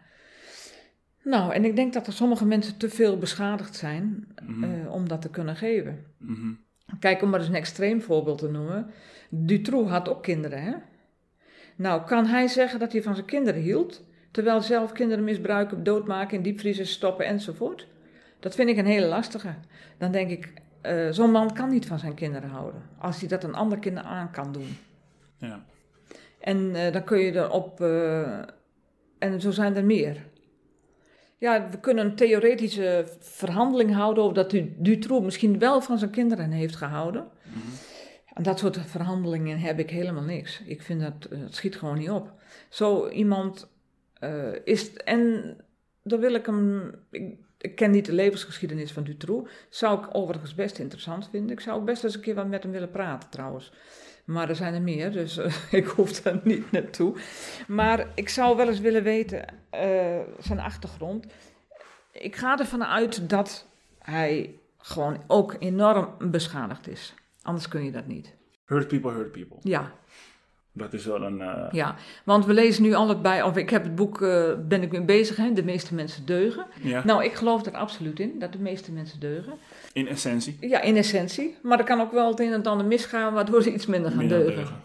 Nou, 1.24 1.54
en 1.54 1.66
ik 1.66 1.76
denk 1.76 1.94
dat 1.94 2.08
er 2.08 2.14
sommige 2.14 2.46
mensen 2.46 2.78
te 2.78 2.90
veel 2.90 3.18
beschadigd 3.18 3.76
zijn 3.76 4.28
Mhm. 4.46 4.64
eh, 4.64 4.92
om 4.94 5.08
dat 5.08 5.22
te 5.22 5.30
kunnen 5.30 5.56
geven. 5.56 6.06
Mhm. 6.18 6.54
Kijk, 7.00 7.22
om 7.22 7.30
maar 7.30 7.40
eens 7.40 7.50
een 7.50 7.56
extreem 7.56 8.02
voorbeeld 8.02 8.38
te 8.38 8.50
noemen. 8.50 8.92
Dutroux 9.30 9.90
had 9.90 10.10
ook 10.10 10.24
kinderen, 10.24 10.64
hè? 10.64 10.74
Nou, 11.76 12.06
kan 12.06 12.26
hij 12.26 12.48
zeggen 12.48 12.80
dat 12.80 12.92
hij 12.92 13.02
van 13.02 13.16
zijn 13.16 13.26
kinderen 13.28 13.62
hield, 13.62 14.04
terwijl 14.32 14.62
zelf 14.62 14.92
kinderen 14.92 15.24
misbruiken, 15.24 15.84
doodmaken, 15.84 16.38
in 16.38 16.44
diepvriezen 16.44 16.88
stoppen 16.88 17.26
enzovoort? 17.26 17.88
Dat 18.40 18.56
vind 18.56 18.70
ik 18.70 18.78
een 18.78 18.86
hele 18.86 19.06
lastige. 19.06 19.54
Dan 19.98 20.12
denk 20.12 20.30
ik, 20.30 20.54
eh, 20.82 21.08
zo'n 21.12 21.32
man 21.32 21.54
kan 21.54 21.70
niet 21.70 21.86
van 21.86 22.00
zijn 22.00 22.14
kinderen 22.14 22.50
houden, 22.50 22.82
als 23.00 23.20
hij 23.20 23.28
dat 23.28 23.44
een 23.44 23.54
ander 23.56 23.80
kind 23.80 23.98
aan 23.98 24.32
kan 24.32 24.52
doen. 24.52 24.78
Ja. 25.38 25.66
En 26.40 26.76
eh, 26.76 26.94
dan 26.94 27.04
kun 27.04 27.20
je 27.20 27.32
erop, 27.34 27.82
en 29.20 29.42
zo 29.42 29.52
zijn 29.52 29.76
er 29.76 29.86
meer. 29.86 30.18
Ja, 31.42 31.70
we 31.70 31.80
kunnen 31.80 32.06
een 32.06 32.16
theoretische 32.16 33.06
verhandeling 33.20 33.94
houden 33.94 34.24
over 34.24 34.36
dat 34.36 34.50
Du- 34.50 34.74
Dutroux 34.78 35.24
misschien 35.24 35.60
wel 35.60 35.82
van 35.82 35.98
zijn 35.98 36.12
kinderen 36.12 36.52
heeft 36.52 36.76
gehouden. 36.76 37.28
Mhm. 37.44 37.58
En 38.34 38.44
dat 38.44 38.60
soort 38.60 38.80
verhandelingen 38.86 39.60
heb 39.60 39.80
ik 39.80 39.90
helemaal 39.90 40.24
niks. 40.24 40.62
Ik 40.66 40.82
vind 40.82 41.02
dat, 41.02 41.32
eh, 41.32 41.40
het 41.40 41.56
schiet 41.56 41.76
gewoon 41.76 41.98
niet 41.98 42.10
op. 42.10 42.34
Zo 42.70 43.10
iemand 43.10 43.70
eh, 44.14 44.52
is, 44.64 44.94
en 44.94 45.56
dan 46.04 46.20
wil 46.20 46.34
ik 46.34 46.46
hem, 46.46 46.92
ik, 47.12 47.34
ik 47.58 47.76
ken 47.76 47.92
niet 47.92 48.06
de 48.06 48.14
levensgeschiedenis 48.14 48.92
van 48.92 49.04
Dutroux, 49.04 49.52
zou 49.70 50.00
ik 50.00 50.16
overigens 50.16 50.56
best 50.56 50.80
interessant 50.80 51.30
vinden. 51.32 51.52
Ik 51.52 51.60
zou 51.60 51.84
best 51.84 52.04
eens 52.04 52.16
een 52.16 52.22
keer 52.22 52.36
wat 52.36 52.48
met 52.48 52.64
hem 52.64 52.72
willen 52.72 52.92
praten 52.92 53.30
trouwens. 53.30 53.72
Maar 54.32 54.50
er 54.50 54.56
zijn 54.56 54.74
er 54.74 54.82
meer, 54.82 55.12
dus 55.12 55.38
eh, 55.38 55.54
ik 55.82 55.88
hoef 55.88 56.22
daar 56.22 56.40
niet 56.44 56.72
naartoe. 56.72 57.16
Maar 57.68 58.08
ik 58.16 58.30
zou 58.30 58.58
wel 58.58 58.68
eens 58.68 58.80
willen 58.80 59.04
weten, 59.04 59.46
eh, 59.70 60.20
zijn 60.40 60.60
achtergrond. 60.60 61.26
Ik 62.12 62.36
ga 62.36 62.60
ervan 62.60 62.86
uit 62.86 63.30
dat 63.30 63.68
hij 64.00 64.56
gewoon 64.78 65.24
ook 65.28 65.56
enorm 65.60 66.32
beschadigd 66.32 66.88
is. 66.88 67.14
Anders 67.42 67.68
kun 67.68 67.84
je 67.84 67.92
dat 67.92 68.08
niet. 68.08 68.36
Hurt 68.66 68.88
people, 68.88 69.12
hurt 69.12 69.32
people. 69.32 69.58
Ja, 69.62 69.92
Dat 70.74 70.94
is 70.94 71.06
wel 71.06 71.22
een... 71.22 71.42
eh, 71.42 71.68
ja. 71.72 71.96
Want 72.26 72.46
we 72.46 72.54
lezen 72.54 72.84
nu 72.84 72.94
allebei, 72.94 73.44
of 73.44 73.58
ik 73.58 73.70
heb 73.70 73.84
het 73.84 73.96
boek, 73.96 74.22
eh, 74.22 74.44
ben 74.68 74.82
ik 74.82 74.92
mee 74.92 75.02
bezig, 75.02 75.36
hè, 75.36 75.54
De 75.54 75.64
meeste 75.64 75.94
mensen 75.96 76.26
deugen. 76.26 76.66
ja. 76.82 77.02
Nou, 77.06 77.24
ik 77.24 77.34
geloof 77.34 77.66
er 77.66 77.74
absoluut 77.78 78.20
in, 78.20 78.40
dat 78.40 78.52
de 78.52 78.60
meeste 78.60 78.92
mensen 78.92 79.20
deugen. 79.20 79.54
In 79.94 80.08
essentie. 80.08 80.58
Ja, 80.60 80.82
in 80.82 80.96
essentie. 80.98 81.58
Maar 81.64 81.80
er 81.80 81.86
kan 81.86 82.02
ook 82.02 82.12
wel 82.12 82.30
het 82.30 82.40
een 82.40 82.46
en 82.48 82.52
het 82.54 82.68
ander 82.68 82.86
misgaan, 82.88 83.34
waardoor 83.34 83.62
ze 83.64 83.74
iets 83.74 83.86
minder 83.86 84.10
gaan 84.12 84.20
Minder 84.20 84.38
deugen. 84.46 84.76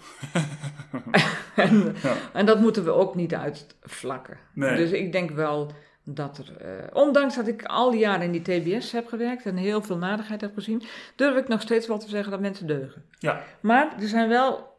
en, 1.57 1.95
Ja. 2.03 2.12
en 2.32 2.47
dat 2.47 2.61
moeten 2.61 2.84
we 2.84 2.91
ook 2.91 3.14
niet 3.14 3.34
uitvlakken. 3.34 4.37
Nee. 4.53 4.76
Dus 4.76 4.91
ik 4.91 5.12
denk 5.12 5.30
wel 5.30 5.70
dat 6.05 6.39
er, 6.39 6.57
eh, 6.66 6.70
ondanks 6.93 7.34
dat 7.37 7.47
ik 7.49 7.64
al 7.64 7.91
die 7.91 8.01
jaren 8.01 8.32
in 8.32 8.43
die 8.43 8.43
TBS 8.76 8.93
heb 8.93 9.07
gewerkt 9.09 9.47
en 9.47 9.57
heel 9.57 9.82
veel 9.82 9.97
nadigheid 9.97 10.41
heb 10.41 10.55
gezien, 10.55 10.82
durf 11.16 11.37
ik 11.37 11.49
nog 11.49 11.61
steeds 11.61 11.87
wel 11.87 11.99
te 11.99 12.09
zeggen 12.09 12.30
dat 12.30 12.41
mensen 12.41 12.66
deugen. 12.66 13.05
Ja. 13.18 13.43
Maar 13.61 13.93
er 14.01 14.09
zijn 14.09 14.28
wel, 14.28 14.76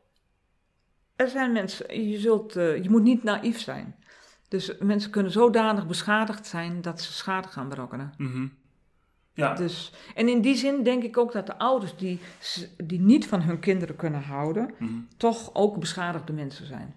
er 1.17 1.29
zijn 1.29 1.51
mensen, 1.51 2.09
je, 2.09 2.19
zult, 2.19 2.55
eh, 2.55 2.83
je 2.83 2.89
moet 2.89 3.03
niet 3.03 3.23
naïef 3.23 3.59
zijn. 3.59 3.95
Dus 4.47 4.77
mensen 4.79 5.11
kunnen 5.11 5.31
zodanig 5.31 5.87
beschadigd 5.87 6.45
zijn 6.47 6.81
dat 6.81 7.01
ze 7.01 7.13
schade 7.13 7.47
gaan 7.47 7.69
berokkenen. 7.69 8.13
Mhm. 8.17 8.47
Ja, 9.33 9.53
Dus, 9.53 9.93
en 10.15 10.27
in 10.29 10.41
die 10.41 10.55
zin 10.55 10.83
denk 10.83 11.03
ik 11.03 11.17
ook 11.17 11.31
dat 11.31 11.45
de 11.45 11.57
ouders 11.57 11.95
die, 11.95 12.19
die 12.77 12.99
niet 12.99 13.27
van 13.27 13.41
hun 13.41 13.59
kinderen 13.59 13.95
kunnen 13.95 14.21
houden, 14.21 14.73
Mhm. 14.79 14.93
toch 15.17 15.49
ook 15.53 15.79
beschadigde 15.79 16.33
mensen 16.33 16.65
zijn. 16.65 16.95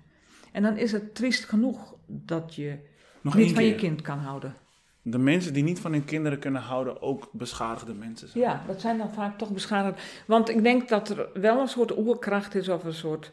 En 0.52 0.62
dan 0.62 0.76
is 0.76 0.92
het 0.92 1.14
triest 1.14 1.44
genoeg 1.44 1.94
dat 2.06 2.54
je 2.54 2.78
nog 3.20 3.34
niet 3.34 3.54
van 3.54 3.64
je 3.64 3.74
kind 3.74 4.02
kan 4.02 4.18
houden. 4.18 4.54
De 5.02 5.18
mensen 5.18 5.52
die 5.52 5.62
niet 5.62 5.80
van 5.80 5.92
hun 5.92 6.04
kinderen 6.04 6.38
kunnen 6.38 6.62
houden, 6.62 7.02
ook 7.02 7.28
beschadigde 7.32 7.94
mensen 7.94 8.28
zijn. 8.28 8.44
Ja, 8.44 8.62
dat 8.66 8.80
zijn 8.80 8.98
dan 8.98 9.12
vaak 9.12 9.38
toch 9.38 9.50
beschadigd. 9.52 10.02
Want 10.26 10.48
ik 10.48 10.62
denk 10.62 10.88
dat 10.88 11.08
er 11.08 11.28
wel 11.34 11.60
een 11.60 11.68
soort 11.68 11.98
oerkracht 11.98 12.54
is 12.54 12.68
of 12.68 12.84
een 12.84 12.94
soort... 12.94 13.32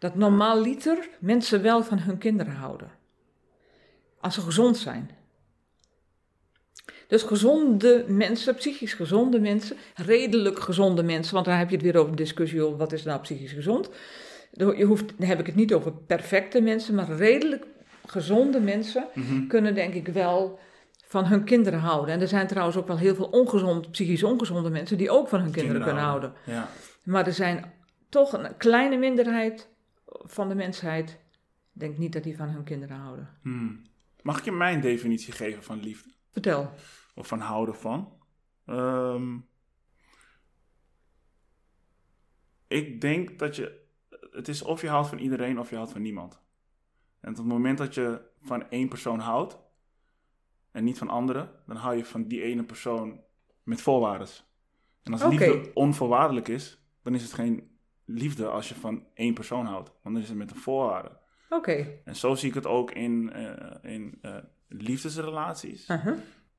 Dat 0.00 0.14
normaaliter 0.14 1.08
mensen 1.18 1.62
wel 1.62 1.82
van 1.82 1.98
hun 1.98 2.18
kinderen 2.18 2.52
houden. 2.52 2.90
Als 4.20 4.34
ze 4.34 4.40
gezond 4.40 4.76
zijn. 4.76 5.10
Dus 7.08 7.22
gezonde 7.22 8.04
mensen, 8.08 8.54
psychisch 8.54 8.94
gezonde 8.94 9.40
mensen, 9.40 9.76
redelijk 9.94 10.58
gezonde 10.60 11.02
mensen, 11.02 11.34
want 11.34 11.46
dan 11.46 11.54
heb 11.54 11.68
je 11.68 11.74
het 11.74 11.84
weer 11.84 11.96
over 11.96 12.10
een 12.10 12.16
discussie 12.16 12.62
over 12.62 12.78
wat 12.78 12.92
is 12.92 13.02
nou 13.02 13.20
psychisch 13.20 13.52
gezond. 13.52 13.90
Je 14.52 14.84
hoeft, 14.84 15.18
dan 15.18 15.28
heb 15.28 15.40
ik 15.40 15.46
het 15.46 15.54
niet 15.54 15.74
over 15.74 15.92
perfecte 15.92 16.60
mensen, 16.60 16.94
maar 16.94 17.10
redelijk 17.10 17.66
gezonde 18.06 18.60
mensen 18.60 19.04
Mhm. 19.14 19.46
kunnen 19.46 19.74
denk 19.74 19.94
ik 19.94 20.08
wel 20.08 20.58
van 21.06 21.24
hun 21.24 21.44
kinderen 21.44 21.78
houden. 21.80 22.14
En 22.14 22.20
er 22.20 22.28
zijn 22.28 22.46
trouwens 22.46 22.76
ook 22.76 22.86
wel 22.86 22.98
heel 22.98 23.14
veel 23.14 23.28
ongezond, 23.30 23.90
psychisch 23.90 24.22
ongezonde 24.22 24.70
mensen 24.70 24.98
die 24.98 25.10
ook 25.10 25.28
van 25.28 25.40
hun 25.40 25.50
kinderen, 25.52 25.82
kunnen 25.82 26.02
houden. 26.02 26.32
Ja. 26.44 26.68
Maar 27.02 27.26
er 27.26 27.32
zijn 27.32 27.72
toch 28.08 28.32
een 28.32 28.56
kleine 28.56 28.96
minderheid 28.96 29.68
van 30.10 30.48
de 30.48 30.54
mensheid, 30.54 31.10
ik 31.72 31.80
denk 31.80 31.98
niet 31.98 32.12
dat 32.12 32.22
die 32.22 32.36
van 32.36 32.48
hun 32.48 32.64
kinderen 32.64 32.96
houden. 32.96 33.38
Hmm. 33.42 33.82
Mag 34.22 34.38
ik 34.38 34.44
je 34.44 34.52
mijn 34.52 34.80
definitie 34.80 35.32
geven 35.32 35.62
van 35.62 35.80
liefde? 35.80 36.10
Vertel. 36.30 36.72
Of 37.14 37.26
van 37.26 37.40
houden 37.40 37.74
van? 37.74 38.18
Ehm, 38.64 39.38
ik 42.66 43.00
denk 43.00 43.38
dat 43.38 43.56
je... 43.56 43.88
Het 44.30 44.48
is 44.48 44.62
of 44.62 44.80
je 44.80 44.88
houdt 44.88 45.08
van 45.08 45.18
iedereen 45.18 45.58
of 45.58 45.70
je 45.70 45.76
houdt 45.76 45.92
van 45.92 46.02
niemand. 46.02 46.40
En 47.20 47.30
op 47.30 47.36
het 47.36 47.46
moment 47.46 47.78
dat 47.78 47.94
je 47.94 48.20
van 48.42 48.70
één 48.70 48.88
persoon 48.88 49.18
houdt... 49.18 49.58
en 50.70 50.84
niet 50.84 50.98
van 50.98 51.08
anderen... 51.08 51.50
dan 51.66 51.76
hou 51.76 51.96
je 51.96 52.04
van 52.04 52.28
die 52.28 52.42
ene 52.42 52.64
persoon 52.64 53.20
met 53.62 53.80
voorwaarden. 53.80 54.28
En 55.02 55.12
als 55.12 55.24
liefde 55.24 55.70
onvoorwaardelijk 55.74 56.48
is... 56.48 56.82
dan 57.02 57.14
is 57.14 57.22
het 57.22 57.32
geen 57.32 57.69
liefde 58.14 58.46
als 58.46 58.68
je 58.68 58.74
van 58.74 59.02
één 59.14 59.34
persoon 59.34 59.66
houdt. 59.66 59.90
Want 60.02 60.14
dan 60.14 60.22
is 60.24 60.28
het 60.28 60.38
met 60.38 60.50
een 60.50 60.56
voorwaarde. 60.56 61.10
Oké. 61.48 61.86
En 62.04 62.16
zo 62.16 62.34
zie 62.34 62.48
ik 62.48 62.54
het 62.54 62.66
ook 62.66 62.90
in, 62.90 63.32
eh, 63.32 63.92
in 63.92 64.18
eh, 64.22 64.34
liefdesrelaties. 64.68 65.88
Uh-huh. 65.88 66.14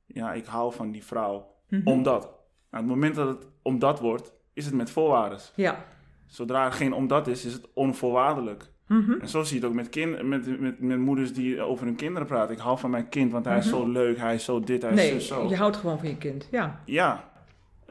Ja, 0.05 0.33
ik 0.33 0.45
hou 0.45 0.73
van 0.73 0.91
die 0.91 1.03
vrouw 1.03 1.49
Mhm. 1.69 1.87
omdat. 1.87 2.21
Nou, 2.71 2.83
het 2.83 2.85
moment 2.85 3.15
dat 3.15 3.27
het 3.27 3.47
omdat 3.61 3.99
wordt, 3.99 4.33
is 4.53 4.65
het 4.65 4.73
met 4.73 4.89
voorwaarden. 4.89 5.39
Ja. 5.55 5.85
Zodra 6.27 6.65
er 6.65 6.71
geen 6.71 6.93
omdat 6.93 7.27
is, 7.27 7.45
is 7.45 7.53
het 7.53 7.67
onvoorwaardelijk. 7.73 8.69
Mhm. 8.87 9.11
En 9.21 9.27
zo 9.27 9.43
zie 9.43 9.55
je 9.55 9.61
het 9.61 9.69
ook 9.69 9.75
met, 9.77 9.89
kind, 9.89 10.21
met, 10.21 10.59
met, 10.59 10.79
met 10.79 10.97
moeders 10.97 11.33
die 11.33 11.61
over 11.61 11.85
hun 11.85 11.95
kinderen 11.95 12.27
praten. 12.27 12.55
Ik 12.55 12.61
hou 12.61 12.77
van 12.79 12.89
mijn 12.89 13.09
kind, 13.09 13.31
want 13.31 13.45
hij 13.45 13.57
is 13.57 13.69
zo 13.69 13.87
leuk, 13.87 14.17
hij 14.17 14.33
is 14.35 14.43
zo 14.43 14.59
dit, 14.59 14.81
hij 14.81 14.91
is 14.91 14.97
Mhm. 15.01 15.09
Nee, 15.11 15.21
zo. 15.21 15.49
je 15.49 15.55
houdt 15.55 15.77
gewoon 15.77 15.99
van 15.99 16.07
je 16.09 16.17
kind. 16.17 16.47
Ja. 16.51 16.81
Ja. 16.85 17.30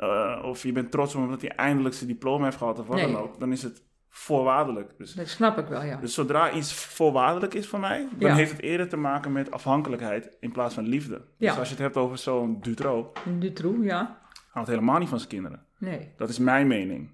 Eh, 0.00 0.38
of 0.44 0.62
je 0.62 0.72
bent 0.72 0.90
trots 0.90 1.14
omdat 1.14 1.40
hij 1.40 1.50
eindelijk 1.50 1.94
zijn 1.94 2.08
diploma 2.08 2.44
heeft 2.44 2.56
gehad 2.56 2.78
of 2.78 2.86
wat 2.86 2.96
Nee. 2.96 3.12
dan 3.12 3.16
ook. 3.22 3.40
Dan 3.40 3.52
is 3.52 3.62
het 3.62 3.82
voorwaardelijk. 4.08 4.92
Dus 4.98 5.12
Dat 5.12 5.28
snap 5.28 5.58
ik 5.58 5.66
wel, 5.66 5.82
ja. 5.82 5.96
Dus 5.96 6.14
zodra 6.14 6.52
iets 6.52 6.74
voorwaardelijk 6.74 7.54
is 7.54 7.66
voor 7.68 7.80
mij, 7.80 8.08
dan 8.18 8.28
Ja. 8.28 8.34
heeft 8.34 8.50
het 8.52 8.60
eerder 8.60 8.88
te 8.88 8.96
maken 8.96 9.32
met 9.32 9.50
afhankelijkheid 9.50 10.36
in 10.40 10.52
plaats 10.52 10.74
van 10.74 10.86
liefde. 10.86 11.22
Ja. 11.36 11.48
Dus 11.50 11.58
als 11.58 11.68
je 11.68 11.74
het 11.74 11.82
hebt 11.82 11.96
over 11.96 12.18
zo'n 12.18 12.60
Dutro, 12.60 13.12
Dutroux, 13.38 13.84
ja. 13.84 14.18
houdt 14.50 14.68
helemaal 14.68 14.98
niet 14.98 15.08
van 15.08 15.18
zijn 15.18 15.30
kinderen. 15.30 15.64
Nee. 15.78 16.12
Dat 16.16 16.28
is 16.28 16.38
mijn 16.38 16.66
mening. 16.66 17.10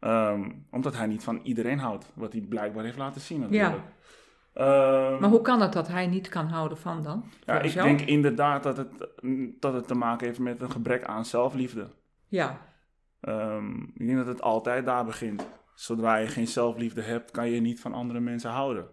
Ehm, 0.00 0.50
omdat 0.70 0.96
hij 0.96 1.06
niet 1.06 1.24
van 1.24 1.40
iedereen 1.42 1.78
houdt, 1.78 2.12
wat 2.14 2.32
hij 2.32 2.40
blijkbaar 2.42 2.84
heeft 2.84 2.98
laten 2.98 3.20
zien 3.20 3.40
natuurlijk. 3.40 3.82
Ehm, 4.54 5.20
Maar 5.20 5.30
hoe 5.30 5.40
kan 5.42 5.60
het 5.60 5.72
dat 5.72 5.88
hij 5.88 6.06
niet 6.06 6.28
kan 6.28 6.46
houden 6.46 6.78
van 6.78 7.02
dan? 7.02 7.24
ja, 7.44 7.60
ik 7.60 7.70
jou? 7.70 7.88
denk 7.88 8.00
inderdaad 8.00 8.62
dat 8.62 8.76
het, 8.76 8.88
dat 9.60 9.74
het 9.74 9.86
te 9.88 9.94
maken 9.94 10.26
heeft 10.26 10.38
met 10.38 10.60
een 10.60 10.70
gebrek 10.70 11.04
aan 11.04 11.24
zelfliefde. 11.24 11.90
Ja. 12.28 12.58
Ehm, 13.20 13.80
ik 13.82 14.06
denk 14.06 14.16
dat 14.16 14.26
het 14.26 14.42
altijd 14.42 14.86
daar 14.86 15.04
begint. 15.04 15.46
Zodra 15.74 16.16
je 16.16 16.26
geen 16.26 16.46
zelfliefde 16.48 17.02
hebt, 17.02 17.30
kan 17.30 17.50
je 17.50 17.60
niet 17.60 17.80
van 17.80 17.92
andere 17.94 18.20
mensen 18.20 18.50
houden. 18.50 18.86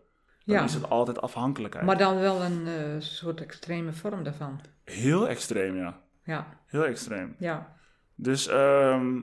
Dan 0.45 0.55
Ja. 0.55 0.63
is 0.63 0.73
het 0.73 0.89
altijd 0.89 1.21
afhankelijkheid. 1.21 1.85
Maar 1.85 1.97
dan 1.97 2.19
wel 2.19 2.41
een 2.43 2.67
eh, 2.67 2.99
soort 2.99 3.41
extreme 3.41 3.93
vorm 3.93 4.23
daarvan. 4.23 4.61
Heel 4.83 5.27
extreem, 5.27 5.75
ja. 5.75 5.99
Ja. 6.23 6.47
Heel 6.65 6.85
extreem. 6.85 7.35
Ja. 7.39 7.75
Dus 8.15 8.47
ehm, 8.47 9.15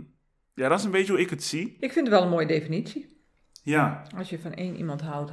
ja, 0.55 0.68
dat 0.68 0.78
is 0.78 0.84
een 0.84 0.91
beetje 0.91 1.12
hoe 1.12 1.20
ik 1.20 1.30
het 1.30 1.43
zie. 1.43 1.76
Ik 1.80 1.93
vind 1.93 2.07
het 2.07 2.14
wel 2.14 2.22
een 2.24 2.30
mooie 2.30 2.47
definitie. 2.47 3.22
Ja. 3.62 4.03
Als 4.16 4.30
je 4.30 4.39
van 4.39 4.53
één 4.53 4.76
iemand 4.76 5.01
houdt. 5.01 5.32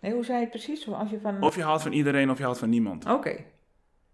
Nee, 0.00 0.12
hoe 0.12 0.24
zei 0.24 0.36
je 0.36 0.42
het 0.42 0.50
precies? 0.50 0.88
Als 0.88 1.10
je 1.10 1.20
van... 1.20 1.42
Of 1.42 1.54
je 1.56 1.62
houdt 1.62 1.82
van 1.82 1.92
iedereen 1.92 2.30
of 2.30 2.38
je 2.38 2.44
houdt 2.44 2.58
van 2.58 2.68
niemand. 2.70 3.10
Oké. 3.10 3.44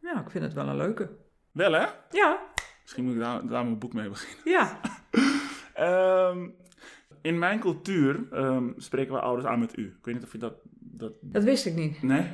Ja, 0.01 0.21
ik 0.21 0.31
vind 0.31 0.45
het 0.45 0.53
wel 0.53 0.69
een 0.69 0.77
leuke. 0.77 1.11
Wel 1.53 1.73
hè? 1.73 1.87
Ja. 2.11 2.39
Misschien 2.83 3.05
moet 3.05 3.15
ik 3.15 3.21
daar, 3.21 3.47
daar 3.47 3.65
mijn 3.65 3.79
boek 3.79 3.93
mee 3.93 4.09
beginnen. 4.09 4.45
Ja. 4.45 4.81
Ehm, 5.75 6.49
in 7.23 7.39
mijn 7.39 7.59
cultuur 7.61 8.27
ehm, 8.33 8.71
spreken 8.77 9.15
we 9.15 9.21
ouders 9.21 9.47
aan 9.47 9.59
met 9.59 9.79
u. 9.79 9.87
Ik 9.87 10.05
weet 10.05 10.15
niet 10.15 10.25
of 10.25 10.33
je 10.33 10.39
dat... 10.39 10.55
dat... 10.75 11.13
Dat 11.21 11.45
wist 11.45 11.67
ik 11.67 11.75
niet. 11.75 12.03
Nee? 12.03 12.27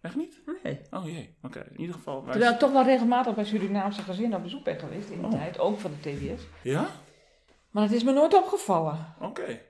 Echt 0.00 0.16
niet? 0.16 0.40
Nee. 0.62 0.80
Oh 0.90 1.04
jee, 1.06 1.34
oké. 1.42 1.66
In 1.70 1.80
ieder 1.80 1.94
geval... 1.94 2.22
Wij... 2.22 2.30
Terwijl 2.32 2.52
ik 2.52 2.58
toch 2.58 2.72
wel 2.72 2.84
regelmatig 2.84 3.34
bij 3.34 3.44
Surinaamse 3.44 4.02
gezinnen 4.02 4.36
op 4.36 4.42
bezoek 4.42 4.64
ben 4.64 4.78
geweest 4.78 5.10
in 5.10 5.20
de 5.20 5.26
Oh. 5.26 5.32
tijd. 5.32 5.58
Ook 5.58 5.78
van 5.80 5.90
de 6.00 6.10
TBS. 6.10 6.42
Ja? 6.62 6.86
Maar 7.70 7.82
het 7.82 7.92
is 7.92 8.04
me 8.04 8.12
nooit 8.12 8.34
opgevallen. 8.34 9.14
Oké. 9.20 9.60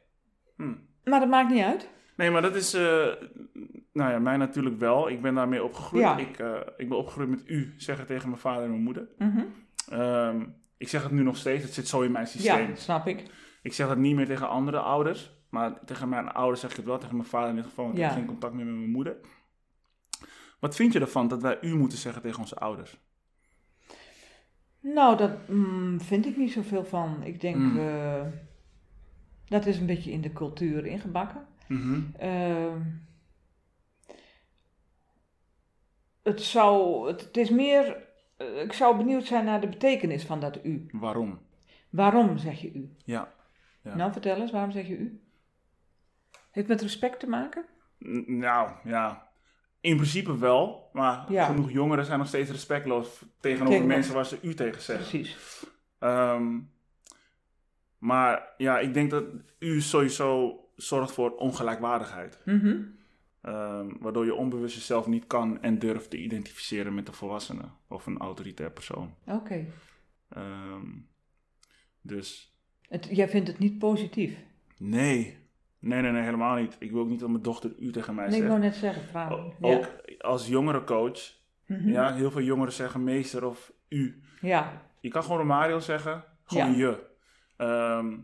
Hm. 0.56 0.74
Maar 1.04 1.20
dat 1.20 1.28
maakt 1.28 1.50
niet 1.50 1.64
uit. 1.64 1.88
Nee, 2.16 2.30
maar 2.30 2.42
dat 2.42 2.54
is... 2.54 2.74
eh, 2.74 3.06
nou 3.92 4.10
ja, 4.12 4.18
mij 4.18 4.36
natuurlijk 4.36 4.78
wel. 4.78 5.08
Ik 5.08 5.22
ben 5.22 5.34
daarmee 5.34 5.64
opgegroeid. 5.64 6.04
Ja. 6.04 6.16
Ik, 6.18 6.38
eh, 6.38 6.56
ik 6.76 6.88
ben 6.88 6.98
opgegroeid 6.98 7.28
met 7.28 7.42
u 7.46 7.74
zeggen 7.76 8.06
tegen 8.06 8.28
mijn 8.28 8.40
vader 8.40 8.62
en 8.64 8.70
mijn 8.70 8.82
moeder. 8.82 9.08
Mhm. 9.18 9.42
Ehm, 9.88 10.44
ik 10.76 10.88
zeg 10.88 11.02
het 11.02 11.12
nu 11.12 11.22
nog 11.22 11.36
steeds, 11.36 11.62
het 11.64 11.72
zit 11.74 11.88
zo 11.88 12.00
in 12.00 12.12
mijn 12.12 12.26
systeem. 12.26 12.68
Ja, 12.68 12.74
snap 12.74 13.06
ik. 13.06 13.24
Ik 13.62 13.72
zeg 13.72 13.88
dat 13.88 13.96
niet 13.96 14.14
meer 14.16 14.26
tegen 14.26 14.48
andere 14.48 14.78
ouders, 14.78 15.32
maar 15.48 15.84
tegen 15.84 16.08
mijn 16.08 16.28
ouders 16.32 16.60
zeg 16.60 16.70
ik 16.70 16.76
het 16.76 16.86
wel, 16.86 16.98
tegen 16.98 17.16
mijn 17.16 17.28
vader 17.28 17.48
in 17.48 17.56
dit 17.56 17.64
geval, 17.64 17.84
want 17.84 17.96
ik 17.96 18.02
Ja. 18.02 18.08
heb 18.08 18.18
geen 18.18 18.26
contact 18.26 18.54
meer 18.54 18.64
met 18.64 18.74
mijn 18.74 18.90
moeder. 18.90 19.16
Wat 20.60 20.74
vind 20.76 20.92
je 20.92 21.00
ervan 21.00 21.28
dat 21.28 21.42
wij 21.42 21.58
u 21.60 21.74
moeten 21.76 21.98
zeggen 21.98 22.22
tegen 22.22 22.40
onze 22.40 22.56
ouders? 22.56 22.98
Nou, 24.80 25.16
dat 25.16 25.48
mm, 25.48 26.00
vind 26.00 26.26
ik 26.26 26.36
niet 26.36 26.52
zoveel 26.52 26.84
van. 26.84 27.22
Ik 27.22 27.40
denk, 27.40 27.56
Mm. 27.56 27.78
eh, 27.78 28.22
dat 29.48 29.66
is 29.66 29.78
een 29.78 29.86
beetje 29.86 30.10
in 30.12 30.20
de 30.20 30.32
cultuur 30.32 30.86
ingebakken. 30.86 31.46
Mhm. 31.68 32.00
Ehm, 32.18 32.80
het 36.22 36.42
zou, 36.42 37.06
het, 37.08 37.20
het 37.20 37.36
is 37.36 37.50
meer, 37.50 38.08
eh, 38.36 38.62
ik 38.62 38.72
zou 38.72 38.96
benieuwd 38.96 39.24
zijn 39.26 39.44
naar 39.44 39.60
de 39.60 39.68
betekenis 39.68 40.24
van 40.24 40.40
dat 40.40 40.64
u. 40.64 40.86
Waarom? 40.92 41.40
Waarom 41.90 42.38
zeg 42.38 42.60
je 42.60 42.72
u? 42.72 42.96
Ja. 43.04 43.32
Ja. 43.82 43.94
Nou, 43.94 44.12
vertel 44.12 44.36
eens, 44.36 44.50
waarom 44.50 44.70
zeg 44.72 44.86
je 44.86 44.96
u? 44.96 45.20
Heeft 46.50 46.68
met 46.68 46.82
respect 46.82 47.20
te 47.20 47.28
maken? 47.28 47.64
N- 47.98 48.24
nou, 48.38 48.70
ja. 48.84 49.30
In 49.80 49.96
principe 49.96 50.38
wel, 50.38 50.88
maar 50.92 51.32
Ja. 51.32 51.44
genoeg 51.44 51.70
jongeren 51.70 52.04
zijn 52.04 52.18
nog 52.18 52.28
steeds 52.28 52.50
respectloos 52.50 53.24
tegenover 53.40 53.72
Tegen- 53.72 53.86
mensen 53.88 54.14
waar 54.14 54.26
ze 54.26 54.38
u 54.42 54.54
tegen 54.54 54.82
zeggen. 54.82 55.08
Precies. 55.08 55.64
Ehm, 55.98 56.58
maar 57.98 58.54
ja, 58.56 58.78
ik 58.78 58.94
denk 58.94 59.10
dat 59.10 59.24
u 59.58 59.80
sowieso 59.80 60.58
zorgt 60.82 61.12
voor 61.12 61.30
ongelijkwaardigheid. 61.36 62.38
Mhm. 62.44 62.76
Ehm, 63.40 63.86
waardoor 64.00 64.24
je 64.24 64.34
onbewust 64.34 64.74
jezelf 64.74 65.06
niet 65.06 65.26
kan 65.26 65.62
en 65.62 65.78
durft 65.78 66.10
te 66.10 66.16
identificeren 66.18 66.94
met 66.94 67.08
een 67.08 67.14
volwassene 67.14 67.64
of 67.88 68.06
een 68.06 68.18
autoritair 68.18 68.70
persoon. 68.72 69.14
Oké. 69.26 69.66
Ehm, 70.28 70.86
dus 72.00 72.56
Het- 72.88 73.08
Jij 73.10 73.28
vindt 73.28 73.48
het 73.48 73.58
niet 73.58 73.78
positief? 73.78 74.36
nee. 74.78 75.38
nee, 75.78 76.00
nee, 76.02 76.12
nee, 76.12 76.22
helemaal 76.22 76.56
niet. 76.56 76.76
Ik 76.78 76.90
wil 76.90 77.00
ook 77.00 77.08
niet 77.08 77.20
dat 77.20 77.28
mijn 77.30 77.42
dochter 77.42 77.74
u 77.78 77.92
tegen 77.92 78.14
mij 78.14 78.24
Nee, 78.26 78.34
ik 78.34 78.40
zegt. 78.40 78.48
wou 78.54 78.64
net 78.64 78.74
zeggen, 78.74 79.02
vragen. 79.02 79.36
O- 79.36 79.54
ja. 79.60 79.76
Ook 79.76 79.88
als 80.18 80.46
jongerencoach, 80.48 81.20
Mhm. 81.66 81.88
ja, 81.88 82.14
heel 82.14 82.30
veel 82.30 82.40
jongeren 82.42 82.72
zeggen 82.72 83.04
meester 83.04 83.44
of 83.44 83.72
u. 83.88 84.22
ja. 84.40 84.82
Je 85.00 85.08
kan 85.08 85.22
gewoon 85.22 85.46
Mario 85.46 85.78
zeggen, 85.80 86.24
gewoon 86.44 86.76
Ja. 86.76 86.76
je. 86.76 87.10
Ehm, 87.56 88.18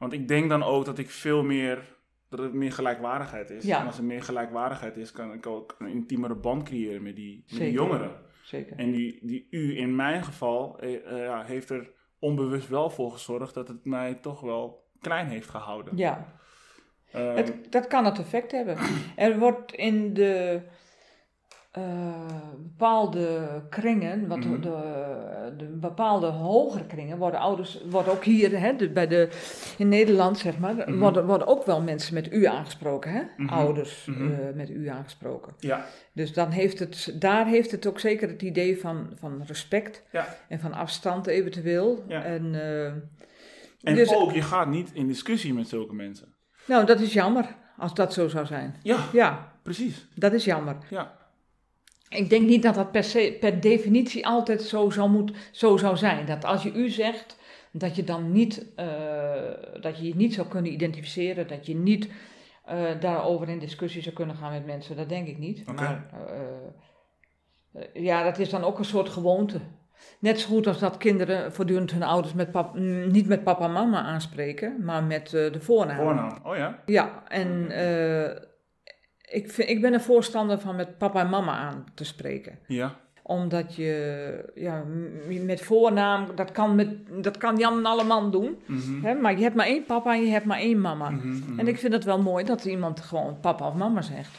want 0.00 0.12
ik 0.12 0.28
denk 0.28 0.48
dan 0.48 0.62
ook 0.62 0.84
dat 0.84 0.98
ik 0.98 1.10
veel 1.10 1.42
meer, 1.42 1.96
dat 2.28 2.38
het 2.38 2.52
meer 2.52 2.72
gelijkwaardigheid 2.72 3.50
is. 3.50 3.64
Ja. 3.64 3.80
En 3.80 3.86
als 3.86 3.98
er 3.98 4.04
meer 4.04 4.22
gelijkwaardigheid 4.22 4.96
is, 4.96 5.12
kan 5.12 5.32
ik 5.32 5.46
ook 5.46 5.76
een 5.78 5.88
intiemere 5.88 6.34
band 6.34 6.62
creëren 6.62 7.02
met 7.02 7.16
die, 7.16 7.36
met 7.36 7.48
die 7.48 7.58
Zeker. 7.58 7.72
jongeren. 7.72 8.10
Zeker. 8.42 8.76
En 8.76 8.90
die, 8.90 9.18
die 9.22 9.46
u 9.50 9.78
in 9.78 9.96
mijn 9.96 10.24
geval 10.24 10.78
eh, 10.78 11.12
eh, 11.12 11.24
ja, 11.24 11.42
heeft 11.42 11.70
er 11.70 11.90
onbewust 12.18 12.68
wel 12.68 12.90
voor 12.90 13.12
gezorgd 13.12 13.54
dat 13.54 13.68
het 13.68 13.84
mij 13.84 14.14
toch 14.14 14.40
wel 14.40 14.90
klein 15.00 15.26
heeft 15.26 15.48
gehouden. 15.48 15.96
Ja. 15.96 16.38
Het, 17.10 17.72
dat 17.72 17.86
kan 17.86 18.04
het 18.04 18.18
effect 18.18 18.52
hebben. 18.52 18.76
Er 19.16 19.38
wordt 19.38 19.72
in 19.72 20.14
de 20.14 20.62
eh, 21.70 21.82
bepaalde 22.58 23.48
kringen, 23.68 24.28
wat 24.28 24.38
Mhm. 24.38 24.60
de, 24.60 25.52
de 25.56 25.64
bepaalde 25.64 26.26
hogere 26.26 26.86
kringen, 26.86 27.18
worden 27.18 27.40
ouders, 27.40 27.80
worden 27.90 28.12
ook 28.12 28.24
hier 28.24 28.60
hè, 28.60 28.76
de, 28.76 28.90
bij 28.90 29.06
de, 29.06 29.28
in 29.78 29.88
Nederland 29.88 30.38
zeg 30.38 30.58
maar, 30.58 30.74
Mhm. 30.74 30.98
worden, 30.98 31.26
worden 31.26 31.46
ook 31.46 31.64
wel 31.66 31.80
mensen 31.82 32.14
met 32.14 32.32
u 32.32 32.44
aangesproken, 32.44 33.12
hè? 33.12 33.22
Mhm. 33.36 33.48
ouders 33.54 34.06
eh, 34.08 34.14
met 34.54 34.70
u 34.70 34.88
aangesproken. 34.88 35.52
Ja, 35.58 35.86
Dus 36.12 36.32
dan 36.32 36.50
heeft 36.50 36.78
het, 36.78 37.14
daar 37.18 37.46
heeft 37.46 37.70
het 37.70 37.86
ook 37.86 38.00
zeker 38.00 38.28
het 38.28 38.42
idee 38.42 38.80
van, 38.80 39.10
van 39.18 39.42
respect 39.46 40.02
ja. 40.12 40.26
en 40.48 40.60
van 40.60 40.72
afstand 40.72 41.26
eventueel. 41.26 42.04
Ja. 42.08 42.22
En, 42.22 42.54
eh, 42.54 42.84
En 43.82 43.94
dus- 43.94 44.14
ook, 44.14 44.32
je 44.32 44.42
gaat 44.42 44.68
niet 44.68 44.90
in 44.92 45.06
discussie 45.06 45.54
met 45.54 45.68
zulke 45.68 45.94
mensen. 45.94 46.34
nou, 46.66 46.86
dat 46.86 47.00
is 47.00 47.12
jammer 47.12 47.46
als 47.76 47.94
dat 47.94 48.12
zo 48.12 48.28
zou 48.28 48.46
zijn. 48.46 48.74
Ja, 48.82 48.98
Ja, 49.12 49.52
precies. 49.62 50.08
dat 50.14 50.32
is 50.32 50.44
jammer. 50.44 50.76
Ja. 50.90 51.18
Ik 52.10 52.30
denk 52.30 52.46
niet 52.46 52.62
dat 52.62 52.74
dat 52.74 52.92
per, 52.92 53.04
se, 53.04 53.36
per 53.40 53.60
definitie 53.60 54.26
altijd 54.26 54.62
zo 54.62 54.90
zou, 54.90 55.10
moet, 55.10 55.32
zo 55.50 55.76
zou 55.76 55.96
zijn. 55.96 56.26
Dat 56.26 56.44
als 56.44 56.62
je 56.62 56.72
u 56.72 56.88
zegt, 56.88 57.36
dat 57.70 57.96
je 57.96 58.04
dan 58.04 58.32
niet, 58.32 58.66
eh, 58.76 58.86
dat 59.80 59.98
je 59.98 60.06
je 60.06 60.16
niet 60.16 60.34
zou 60.34 60.48
kunnen 60.48 60.72
identificeren, 60.72 61.48
dat 61.48 61.66
je 61.66 61.76
niet 61.76 62.08
eh, 62.64 62.78
daarover 63.00 63.48
in 63.48 63.58
discussie 63.58 64.02
zou 64.02 64.14
kunnen 64.14 64.36
gaan 64.36 64.52
met 64.52 64.66
mensen. 64.66 64.96
Dat 64.96 65.08
denk 65.08 65.28
ik 65.28 65.38
niet. 65.38 65.72
Maar 65.72 66.10
eh, 67.72 68.04
ja, 68.04 68.22
dat 68.22 68.38
is 68.38 68.50
dan 68.50 68.64
ook 68.64 68.78
een 68.78 68.84
soort 68.84 69.08
gewoonte. 69.08 69.60
Net 70.18 70.40
zo 70.40 70.48
goed 70.48 70.66
als 70.66 70.78
dat 70.78 70.96
kinderen 70.96 71.52
voortdurend 71.52 71.90
hun 71.90 72.02
ouders 72.02 72.34
met 72.34 72.50
pap, 72.50 72.74
niet 73.08 73.26
met 73.26 73.44
papa 73.44 73.64
en 73.64 73.72
mama 73.72 74.02
aanspreken, 74.02 74.84
maar 74.84 75.04
met 75.04 75.30
de 75.30 75.60
voornaam. 75.60 75.96
Voornaam. 75.96 76.38
Oh 76.42 76.56
ja? 76.56 76.82
Ja, 76.86 77.22
en 77.28 77.70
ik, 79.30 79.50
vind, 79.50 79.68
ik 79.68 79.80
ben 79.80 79.94
een 79.94 80.00
voorstander 80.00 80.60
van 80.60 80.76
met 80.76 80.98
papa 80.98 81.20
en 81.20 81.28
mama 81.28 81.52
aan 81.52 81.84
te 81.94 82.04
spreken. 82.04 82.58
Ja. 82.66 82.98
Omdat 83.22 83.74
je 83.74 84.52
ja, 84.54 84.84
met 85.44 85.60
voornaam, 85.60 86.26
dat 86.34 86.52
kan, 86.52 86.74
met, 86.74 87.22
dat 87.22 87.36
kan 87.36 87.56
Jan 87.56 87.86
Alleman 87.86 88.30
doen. 88.30 88.58
Mhm. 88.66 89.04
Hè? 89.04 89.14
Maar 89.14 89.36
je 89.36 89.42
hebt 89.42 89.54
maar 89.54 89.66
één 89.66 89.84
papa 89.84 90.14
en 90.14 90.22
je 90.22 90.30
hebt 90.30 90.44
maar 90.44 90.58
één 90.58 90.80
mama. 90.80 91.10
Mhm, 91.10 91.28
mhm. 91.28 91.58
En 91.58 91.68
ik 91.68 91.78
vind 91.78 91.92
het 91.92 92.04
wel 92.04 92.22
mooi 92.22 92.44
dat 92.44 92.64
iemand 92.64 93.00
gewoon 93.00 93.40
papa 93.40 93.66
of 93.66 93.74
mama 93.74 94.02
zegt. 94.02 94.38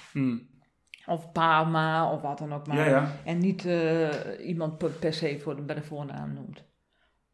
Of 1.06 1.32
pa, 1.32 1.64
ma, 1.64 2.12
of 2.12 2.22
wat 2.22 2.38
dan 2.38 2.54
ook 2.54 2.68
maar. 2.68 2.78
Ja, 2.78 2.86
ja. 2.86 3.12
En 3.26 3.38
niet 3.38 3.66
eh, 3.66 4.10
iemand 4.48 4.78
per, 4.78 4.90
per 4.90 5.14
se 5.14 5.40
voor 5.40 5.56
de, 5.56 5.62
bij 5.62 5.76
de 5.76 5.84
voornaam 5.84 6.34
noemt. 6.34 6.64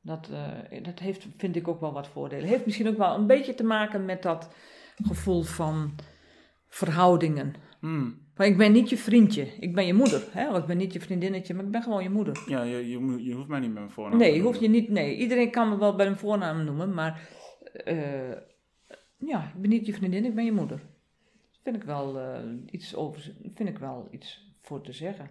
Dat, 0.02 0.30
eh, 0.70 0.84
dat 0.84 1.00
heeft, 1.00 1.28
vind 1.38 1.56
ik 1.56 1.68
ook 1.68 1.80
wel 1.80 1.94
wat 1.94 2.08
voordelen. 2.08 2.48
Heeft 2.48 2.66
misschien 2.66 2.88
ook 2.88 2.98
wel 2.98 3.16
een 3.16 3.28
beetje 3.28 3.56
te 3.56 3.64
maken 3.64 4.06
met 4.06 4.24
dat 4.24 4.50
gevoel 5.04 5.44
van 5.44 5.96
verhoudingen. 6.68 7.54
Mhm. 7.82 8.12
Maar 8.36 8.48
ik 8.48 8.58
ben 8.58 8.72
niet 8.72 8.90
je 8.90 8.98
vriendje, 8.98 9.42
ik 9.60 9.76
ben 9.76 9.86
je 9.86 9.94
moeder. 9.94 10.24
Hè? 10.32 10.50
Of 10.52 10.58
ik 10.58 10.66
ben 10.66 10.78
niet 10.78 10.94
je 10.94 11.00
vriendinnetje, 11.02 11.54
maar 11.54 11.66
ik 11.66 11.72
ben 11.72 11.84
gewoon 11.84 12.04
je 12.04 12.10
moeder. 12.10 12.44
Ja, 12.48 12.64
je, 12.64 12.90
je, 12.90 13.24
je 13.24 13.34
hoeft 13.34 13.48
mij 13.48 13.60
niet 13.60 13.70
met 13.70 13.80
mijn 13.80 13.92
voornaam 13.92 14.20
Nee, 14.20 14.30
te 14.30 14.36
je 14.38 14.42
hoeft 14.42 14.60
je 14.60 14.68
noemen. 14.70 14.82
niet. 14.82 14.92
Nee, 14.92 15.18
iedereen 15.18 15.52
kan 15.52 15.70
me 15.70 15.78
wel 15.78 15.96
bij 15.96 16.08
een 16.08 16.18
voornaam 16.18 16.64
noemen, 16.64 16.94
maar 16.94 17.30
eh, 17.74 18.32
ja, 19.18 19.52
ik 19.56 19.62
ben 19.62 19.70
niet 19.70 19.86
je 19.86 19.94
vriendin, 19.94 20.26
ik 20.26 20.36
ben 20.36 20.46
je 20.46 20.52
moeder. 20.52 20.82
Vind 21.64 21.76
ik 21.76 21.84
wel 21.84 22.20
eh, 22.20 22.44
iets 22.72 22.96
over, 22.96 23.34
vind 23.56 23.70
ik 23.70 23.78
wel 23.78 24.08
iets 24.12 24.56
voor 24.62 24.82
te 24.82 24.92
zeggen. 24.92 25.30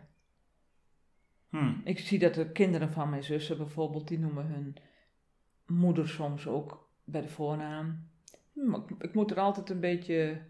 Mhm. 1.50 1.72
Ik 1.84 1.98
zie 1.98 2.18
dat 2.18 2.34
de 2.34 2.52
kinderen 2.52 2.92
van 2.92 3.10
mijn 3.10 3.24
zussen 3.24 3.56
bijvoorbeeld, 3.56 4.08
die 4.08 4.18
noemen 4.18 4.46
hun 4.46 4.76
moeder 5.66 6.08
soms 6.08 6.46
ook 6.46 6.88
bij 7.04 7.20
de 7.20 7.28
voornaam. 7.28 8.08
Hm, 8.52 8.74
ik, 8.74 8.90
ik 8.98 9.14
moet 9.14 9.30
er 9.30 9.38
altijd 9.38 9.70
een 9.70 9.80
beetje, 9.80 10.42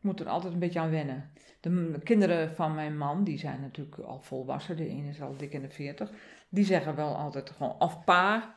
moet 0.00 0.20
er 0.20 0.28
altijd 0.28 0.52
een 0.52 0.58
beetje 0.58 0.80
aan 0.80 0.90
wennen. 0.90 1.30
De 1.60 2.00
kinderen 2.04 2.54
van 2.54 2.74
mijn 2.74 2.96
man, 2.98 3.24
die 3.24 3.38
zijn 3.38 3.60
natuurlijk 3.60 3.98
al 3.98 4.20
volwassen, 4.20 4.76
de 4.76 4.88
ene 4.88 5.08
is 5.08 5.22
al 5.22 5.36
dik 5.36 5.52
in 5.52 5.62
de 5.62 5.70
veertig, 5.70 6.10
die 6.48 6.64
zeggen 6.64 6.94
wel 6.96 7.16
altijd 7.16 7.50
gewoon 7.50 7.74
of 7.78 8.04
pa. 8.04 8.54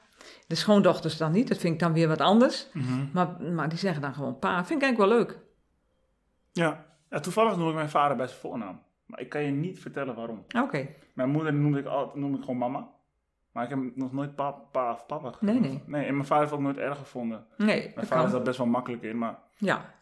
De 0.47 0.55
schoondochters 0.55 1.17
dan 1.17 1.31
niet, 1.31 1.47
dat 1.47 1.57
vind 1.57 1.73
ik 1.73 1.79
dan 1.79 1.93
weer 1.93 2.07
wat 2.07 2.21
anders. 2.21 2.67
Mhm. 2.73 3.05
Maar, 3.13 3.41
maar 3.41 3.69
die 3.69 3.77
zeggen 3.77 4.01
dan 4.01 4.13
gewoon 4.13 4.39
pa. 4.39 4.65
Vind 4.65 4.81
ik 4.81 4.87
eigenlijk 4.87 5.11
wel 5.11 5.19
leuk. 5.19 5.39
Ja. 6.51 6.85
ja, 7.09 7.19
toevallig 7.19 7.57
noem 7.57 7.69
ik 7.69 7.75
mijn 7.75 7.89
vader 7.89 8.17
bij 8.17 8.27
zijn 8.27 8.39
voornaam. 8.39 8.81
Maar 9.05 9.19
ik 9.19 9.29
kan 9.29 9.43
je 9.43 9.51
niet 9.51 9.79
vertellen 9.79 10.15
waarom. 10.15 10.45
Oké. 10.57 10.87
Mijn 11.13 11.29
moeder 11.29 11.53
noemde 11.53 11.79
ik, 11.79 11.85
altijd, 11.85 12.15
noemde 12.15 12.37
ik 12.37 12.43
gewoon 12.43 12.57
mama. 12.59 12.87
Maar 13.51 13.63
ik 13.63 13.69
heb 13.69 13.79
nog 13.95 14.11
nooit 14.13 14.35
pa, 14.35 14.51
pa 14.51 14.91
of 14.91 15.05
papa 15.05 15.33
Nee, 15.39 15.55
genoemd. 15.55 15.87
nee. 15.87 15.99
Nee, 15.99 16.05
en 16.07 16.13
mijn 16.15 16.25
vader 16.27 16.43
heeft 16.43 16.55
ook 16.55 16.61
nooit 16.61 16.77
erg 16.77 16.97
gevonden. 16.97 17.45
Nee, 17.57 17.91
Mijn 17.95 18.07
vader 18.07 18.25
is 18.25 18.31
daar 18.31 18.41
best 18.41 18.57
wel 18.57 18.67
makkelijk 18.67 19.03
in, 19.03 19.17
maar... 19.17 19.39
Ja. 19.57 19.93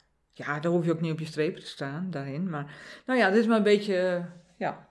Ja, 0.45 0.59
daar 0.59 0.71
hoef 0.71 0.85
je 0.85 0.91
ook 0.91 1.01
niet 1.01 1.11
op 1.11 1.19
je 1.19 1.25
strepen 1.25 1.61
te 1.61 1.67
staan 1.67 2.07
daarin. 2.09 2.49
Maar 2.49 2.75
nou 3.05 3.19
ja, 3.19 3.29
dit 3.29 3.39
is 3.39 3.47
maar 3.47 3.57
een 3.57 3.63
beetje, 3.63 3.95
eh, 3.97 4.23
ja. 4.57 4.87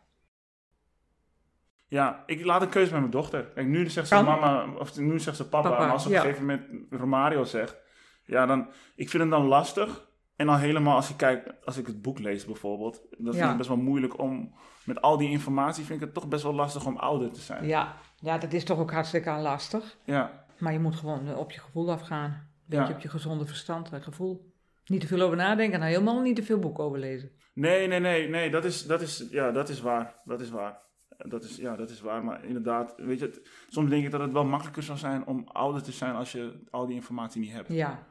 Ja, 1.89 2.23
ik 2.27 2.45
laat 2.45 2.63
een 2.63 2.69
keuze 2.69 2.91
met 2.91 3.01
mijn 3.01 3.13
dochter. 3.13 3.45
Kijk, 3.45 3.67
nu 3.67 3.89
zegt 3.91 4.09
ze 4.09 4.15
Kan. 4.15 4.25
mama, 4.25 4.67
of 4.79 4.97
nu 4.99 5.19
zegt 5.21 5.37
ze 5.37 5.49
papa. 5.49 5.69
Papa, 5.71 5.85
en 5.85 5.91
als 5.91 6.03
ze 6.03 6.09
op 6.09 6.15
ja. 6.15 6.21
een 6.21 6.27
gegeven 6.27 6.47
moment 6.47 6.93
Romario 6.93 7.45
zegt, 7.45 7.77
ja, 8.25 8.47
dan, 8.47 8.69
ik 8.95 9.09
vind 9.11 9.23
het 9.23 9.33
dan 9.33 9.47
lastig. 9.47 10.07
En 10.37 10.47
dan 10.47 10.59
helemaal 10.59 10.97
als 10.97 11.09
je 11.09 11.17
kijkt, 11.17 11.65
als 11.67 11.77
ik 11.77 11.87
het 11.87 12.03
boek 12.03 12.19
lees 12.19 12.45
bijvoorbeeld, 12.45 13.01
dan 13.11 13.33
vind 13.33 13.37
Ja. 13.45 13.51
ik 13.51 13.57
best 13.57 13.69
wel 13.69 13.79
moeilijk 13.79 14.19
om, 14.19 14.55
met 14.85 15.01
al 15.01 15.17
die 15.17 15.31
informatie 15.31 15.85
vind 15.85 16.01
ik 16.01 16.05
het 16.05 16.15
toch 16.15 16.29
best 16.29 16.43
wel 16.43 16.55
lastig 16.55 16.87
om 16.87 16.97
ouder 16.97 17.33
te 17.33 17.41
zijn. 17.41 17.67
Ja, 17.67 17.97
ja, 18.21 18.39
dat 18.39 18.53
is 18.53 18.65
toch 18.65 18.79
ook 18.79 18.91
hartstikke 18.93 19.31
lastig. 19.31 19.97
Ja, 20.05 20.45
Maar 20.59 20.73
je 20.73 20.79
moet 20.79 20.97
gewoon 20.97 21.35
op 21.35 21.51
je 21.53 21.61
gevoel 21.61 21.91
afgaan. 21.91 22.31
Een 22.31 22.41
beetje 22.67 22.89
Ja. 22.89 22.95
op 22.95 23.01
je 23.01 23.09
gezonde 23.09 23.47
verstand 23.47 23.91
en 23.93 24.03
gevoel. 24.03 24.48
Niet 24.89 25.01
te 25.01 25.07
veel 25.07 25.21
over 25.21 25.37
nadenken 25.37 25.81
en 25.81 25.87
helemaal 25.87 26.21
niet 26.21 26.37
te 26.37 26.43
veel 26.43 26.59
boek 26.59 26.79
over 26.79 26.99
lezen. 26.99 27.31
nee, 27.55 27.87
nee, 27.87 28.01
nee, 28.01 28.29
nee, 28.29 28.51
dat 28.51 28.65
is, 28.65 28.87
dat 28.87 29.01
is, 29.01 29.27
ja, 29.31 29.51
dat 29.53 29.69
is 29.69 29.81
waar, 29.81 30.15
dat 30.25 30.41
is 30.41 30.51
waar. 30.51 30.87
Dat 31.19 31.45
is, 31.45 31.57
ja, 31.57 31.77
dat 31.77 31.91
is 31.91 32.01
waar, 32.01 32.25
maar 32.25 32.45
inderdaad, 32.45 32.95
weet 32.97 33.19
je, 33.19 33.25
het- 33.27 33.41
soms 33.69 33.91
denk 33.91 34.05
ik 34.05 34.11
dat 34.11 34.21
het 34.21 34.33
wel 34.33 34.45
makkelijker 34.45 34.83
zou 34.83 34.99
zijn 34.99 35.27
om 35.27 35.49
ouder 35.49 35.83
te 35.83 35.93
zijn 35.93 36.15
als 36.15 36.33
je 36.33 36.61
al 36.71 36.87
die 36.87 36.95
informatie 36.95 37.41
niet 37.41 37.53
hebt. 37.53 37.69
Ja. 37.69 38.07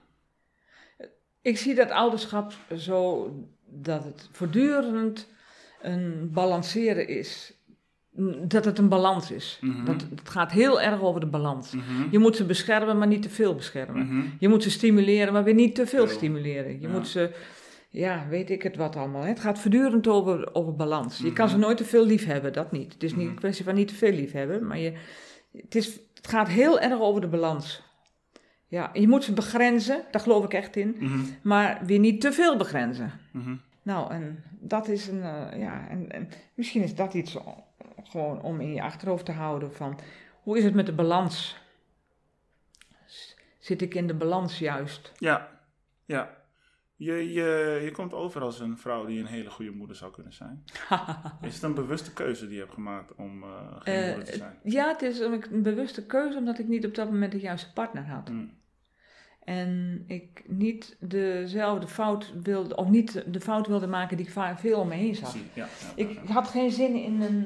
Ik 1.41 1.57
zie 1.57 1.75
dat 1.75 1.89
ouderschap 1.91 2.53
zo 2.77 3.29
dat 3.65 4.03
het 4.03 4.29
voortdurend 4.31 5.29
een 5.81 6.31
balanceren 6.33 7.07
is. 7.07 7.56
Dat 8.47 8.65
het 8.65 8.77
een 8.77 8.89
balans 8.89 9.31
is. 9.31 9.57
Mhm. 9.61 9.85
dat, 9.85 10.05
het 10.15 10.29
gaat 10.29 10.51
heel 10.51 10.81
erg 10.81 11.01
over 11.01 11.19
de 11.19 11.25
balans. 11.27 11.71
Mhm. 11.71 11.83
Je 12.11 12.19
moet 12.19 12.35
ze 12.35 12.45
beschermen, 12.45 12.97
maar 12.97 13.07
niet 13.07 13.21
te 13.21 13.29
veel 13.29 13.55
beschermen. 13.55 14.05
Mhm. 14.05 14.21
Je 14.39 14.47
moet 14.47 14.63
ze 14.63 14.69
stimuleren, 14.71 15.33
maar 15.33 15.43
weer 15.43 15.53
niet 15.53 15.75
te 15.75 15.87
veel 15.87 16.07
stimuleren. 16.07 16.71
Je 16.71 16.87
Ja. 16.87 16.89
moet 16.93 17.07
ze, 17.07 17.31
ja, 17.89 18.25
weet 18.29 18.49
ik 18.49 18.63
het 18.63 18.75
wat 18.75 18.95
allemaal. 18.95 19.21
Hè. 19.21 19.27
Het 19.27 19.39
gaat 19.39 19.59
voortdurend 19.59 20.07
over, 20.07 20.49
over 20.55 20.75
balans. 20.75 21.17
Je 21.17 21.33
kan 21.33 21.49
ze 21.49 21.57
nooit 21.57 21.77
te 21.77 21.85
veel 21.85 22.05
lief 22.05 22.25
hebben, 22.25 22.53
dat 22.53 22.71
niet. 22.71 22.93
Het 22.93 23.03
is 23.03 23.15
niet 23.15 23.27
een 23.27 23.35
kwestie 23.35 23.65
van 23.65 23.75
niet 23.75 23.87
te 23.87 23.95
veel 23.95 24.11
lief 24.13 24.31
hebben, 24.31 24.67
maar 24.67 24.79
je, 24.79 24.93
het, 25.51 25.75
is, 25.75 25.99
het 26.13 26.27
gaat 26.27 26.47
heel 26.47 26.79
erg 26.79 26.99
over 26.99 27.21
de 27.21 27.27
balans. 27.27 27.83
Ja, 28.67 28.89
je 28.93 29.07
moet 29.07 29.23
ze 29.23 29.33
begrenzen, 29.33 30.01
daar 30.11 30.21
geloof 30.21 30.43
ik 30.43 30.53
echt 30.53 30.75
in, 30.75 30.95
maar 31.41 31.81
weer 31.85 31.99
niet 31.99 32.21
te 32.21 32.31
veel 32.31 32.57
begrenzen. 32.57 33.11
Nou, 33.83 34.11
en 34.11 34.43
dat 34.59 34.87
is 34.87 35.07
een, 35.07 35.21
eh, 35.23 35.59
ja, 35.59 35.87
en, 35.89 36.11
en 36.11 36.29
misschien 36.53 36.83
is 36.83 36.95
dat 36.95 37.13
iets 37.13 37.37
gewoon 38.03 38.41
om 38.41 38.61
in 38.61 38.73
je 38.73 38.81
achterhoofd 38.81 39.25
te 39.25 39.31
houden 39.31 39.73
van, 39.73 39.99
hoe 40.41 40.57
is 40.57 40.63
het 40.63 40.73
met 40.73 40.85
de 40.85 40.93
balans? 40.93 41.57
Zit 43.59 43.81
ik 43.81 43.93
in 43.95 44.07
de 44.07 44.13
balans 44.13 44.59
juist? 44.59 45.11
Ja, 45.17 45.49
ja. 46.05 46.35
Je, 46.95 47.33
je, 47.33 47.79
je 47.83 47.91
komt 47.91 48.13
over 48.13 48.41
als 48.41 48.59
een 48.59 48.77
vrouw 48.77 49.05
die 49.05 49.19
een 49.19 49.25
hele 49.25 49.49
goede 49.49 49.71
moeder 49.71 49.95
zou 49.95 50.11
kunnen 50.11 50.33
zijn. 50.33 50.63
Is 51.41 51.53
het 51.53 51.63
een 51.63 51.73
bewuste 51.73 52.13
keuze 52.13 52.45
die 52.45 52.53
je 52.53 52.61
hebt 52.61 52.73
gemaakt 52.73 53.15
om 53.15 53.43
eh, 53.43 53.49
geen 53.79 53.93
Eh, 53.95 54.07
moeder 54.07 54.31
te 54.31 54.37
zijn? 54.37 54.59
Ja, 54.63 54.87
het 54.87 55.01
is 55.01 55.19
een 55.19 55.53
een 55.53 55.61
bewuste 55.63 56.05
keuze 56.05 56.37
omdat 56.37 56.59
ik 56.59 56.67
niet 56.67 56.85
op 56.85 56.95
dat 56.95 57.09
moment 57.09 57.31
de 57.31 57.39
juiste 57.39 57.73
partner 57.73 58.05
had. 58.05 58.29
Mm. 58.29 58.51
En 59.47 60.03
ik 60.07 60.43
niet 60.47 60.95
dezelfde 60.99 61.87
fout 61.87 62.33
wilde, 62.43 62.75
of 62.75 62.89
niet 62.89 63.23
de 63.33 63.39
fout 63.39 63.67
wilde 63.67 63.87
maken 63.87 64.17
die 64.17 64.25
ik 64.25 64.31
veel 64.55 64.79
om 64.79 64.87
me 64.87 64.95
heen 64.95 65.15
zag. 65.15 65.35
Ja, 65.53 65.67
Ik 65.95 66.19
had 66.25 66.47
geen 66.47 66.71
zin 66.71 66.95
in 66.95 67.21
een 67.21 67.45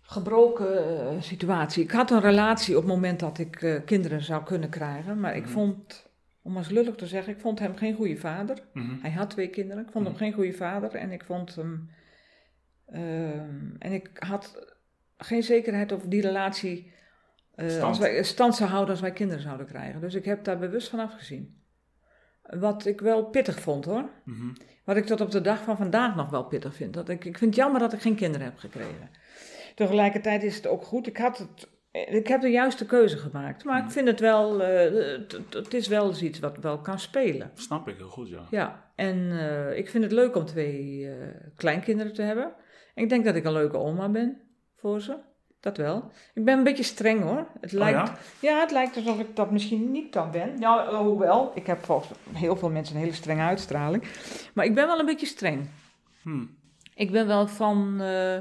gebroken 0.00 0.98
eh, 1.08 1.20
situatie. 1.20 1.82
Ik 1.82 1.90
had 1.90 2.10
een 2.10 2.20
relatie 2.20 2.76
op 2.76 2.82
het 2.82 2.92
moment 2.92 3.20
dat 3.20 3.38
ik 3.38 3.62
eh, 3.62 3.74
kinderen 3.84 4.22
zou 4.22 4.44
kunnen 4.44 4.68
krijgen. 4.68 5.20
Maar 5.20 5.36
ik 5.36 5.42
Mhm. 5.42 5.52
vond, 5.52 6.08
om 6.42 6.56
eens 6.56 6.68
lullig 6.68 6.94
te 6.94 7.06
zeggen, 7.06 7.32
ik 7.32 7.40
vond 7.40 7.58
hem 7.58 7.76
geen 7.76 7.94
goede 7.94 8.16
vader. 8.16 8.58
Mhm. 8.72 9.00
Hij 9.02 9.10
had 9.10 9.30
twee 9.30 9.48
kinderen. 9.48 9.84
Ik 9.84 9.90
vond 9.92 10.04
hem 10.04 10.14
Mhm. 10.14 10.22
geen 10.22 10.32
goede 10.32 10.52
vader. 10.52 10.94
En 10.94 11.10
ik 11.12 11.24
vond 11.24 11.54
hem. 11.54 11.90
ehm, 12.92 13.70
en 13.78 13.92
ik 13.92 14.10
had 14.18 14.74
geen 15.18 15.42
zekerheid 15.42 15.92
of 15.92 16.02
die 16.02 16.20
relatie. 16.20 16.91
Eh, 17.62 17.68
Stand. 17.68 17.82
als 17.84 17.98
wij, 17.98 18.22
stand 18.22 18.54
zou 18.56 18.70
houden 18.70 18.90
als 18.90 19.00
wij 19.00 19.12
kinderen 19.12 19.42
zouden 19.42 19.66
krijgen. 19.66 20.00
Dus 20.00 20.14
ik 20.14 20.24
heb 20.24 20.44
daar 20.44 20.58
bewust 20.58 20.88
van 20.88 20.98
afgezien. 21.00 21.60
Wat 22.42 22.86
ik 22.86 23.00
wel 23.00 23.24
pittig 23.24 23.60
vond 23.60 23.84
hoor. 23.84 24.10
Mhm. 24.24 24.46
Wat 24.84 24.96
ik 24.96 25.04
tot 25.06 25.20
op 25.20 25.30
de 25.30 25.40
dag 25.40 25.62
van 25.62 25.76
vandaag 25.76 26.14
nog 26.16 26.30
wel 26.30 26.44
pittig 26.44 26.74
vind. 26.74 26.94
Dat 26.94 27.08
ik, 27.08 27.24
ik 27.24 27.38
vind 27.38 27.50
het 27.54 27.64
jammer 27.64 27.80
dat 27.80 27.92
ik 27.92 28.00
geen 28.00 28.14
kinderen 28.14 28.46
heb 28.46 28.58
gekregen. 28.58 29.10
Tegelijkertijd 29.74 30.42
is 30.42 30.56
het 30.56 30.66
ook 30.66 30.84
goed. 30.84 31.06
Ik 31.06 31.16
had 31.16 31.38
het 31.38 31.70
ik 32.10 32.26
heb 32.26 32.40
de 32.40 32.48
juiste 32.50 32.86
keuze 32.86 33.16
gemaakt. 33.18 33.64
Maar 33.64 33.76
Mhm. 33.78 33.86
ik 33.86 33.92
vind 33.92 34.06
het 34.08 34.20
wel, 34.20 34.62
eh, 34.62 35.18
het- 35.50 35.74
is 35.74 35.88
wel 35.88 36.08
eens 36.08 36.22
iets 36.22 36.38
wat 36.38 36.58
wel 36.58 36.80
kan 36.80 36.98
spelen. 36.98 37.50
Snap 37.54 37.88
ik 37.88 37.96
heel 37.96 38.08
goed, 38.08 38.28
ja. 38.28 38.46
Ja, 38.50 38.90
en 38.94 39.30
eh, 39.30 39.76
ik 39.78 39.90
vind 39.90 40.04
het 40.04 40.12
leuk 40.12 40.36
om 40.36 40.44
twee 40.44 41.08
eh, 41.10 41.26
kleinkinderen 41.56 42.12
te 42.12 42.22
hebben. 42.22 42.52
En 42.94 43.02
ik 43.02 43.08
denk 43.08 43.24
dat 43.24 43.34
ik 43.34 43.44
een 43.44 43.52
leuke 43.52 43.76
oma 43.76 44.08
ben 44.08 44.40
voor 44.76 45.00
ze. 45.00 45.16
Dat 45.62 45.76
wel. 45.76 46.10
Ik 46.34 46.44
ben 46.44 46.58
een 46.58 46.64
beetje 46.64 46.82
streng 46.82 47.22
hoor. 47.22 47.46
Het 47.60 47.72
lijkt, 47.72 47.98
Oh 47.98 48.04
ja? 48.40 48.50
ja? 48.50 48.60
het 48.60 48.70
lijkt 48.70 48.96
alsof 48.96 49.20
ik 49.20 49.36
dat 49.36 49.50
misschien 49.50 49.90
niet 49.90 50.12
dan 50.12 50.30
ben. 50.30 50.58
Ja, 50.58 50.94
hoewel, 51.02 51.52
ik 51.54 51.66
heb 51.66 51.84
volgens 51.84 52.18
heel 52.32 52.56
veel 52.56 52.70
mensen 52.70 52.94
een 52.96 53.00
hele 53.02 53.14
strenge 53.14 53.42
uitstraling. 53.42 54.02
Maar 54.54 54.64
ik 54.64 54.74
ben 54.74 54.86
wel 54.86 54.98
een 54.98 55.06
beetje 55.06 55.26
streng. 55.26 55.68
Hm. 56.22 56.44
Ik 56.94 57.10
ben 57.10 57.26
wel 57.26 57.46
van. 57.48 58.00
eh, 58.00 58.38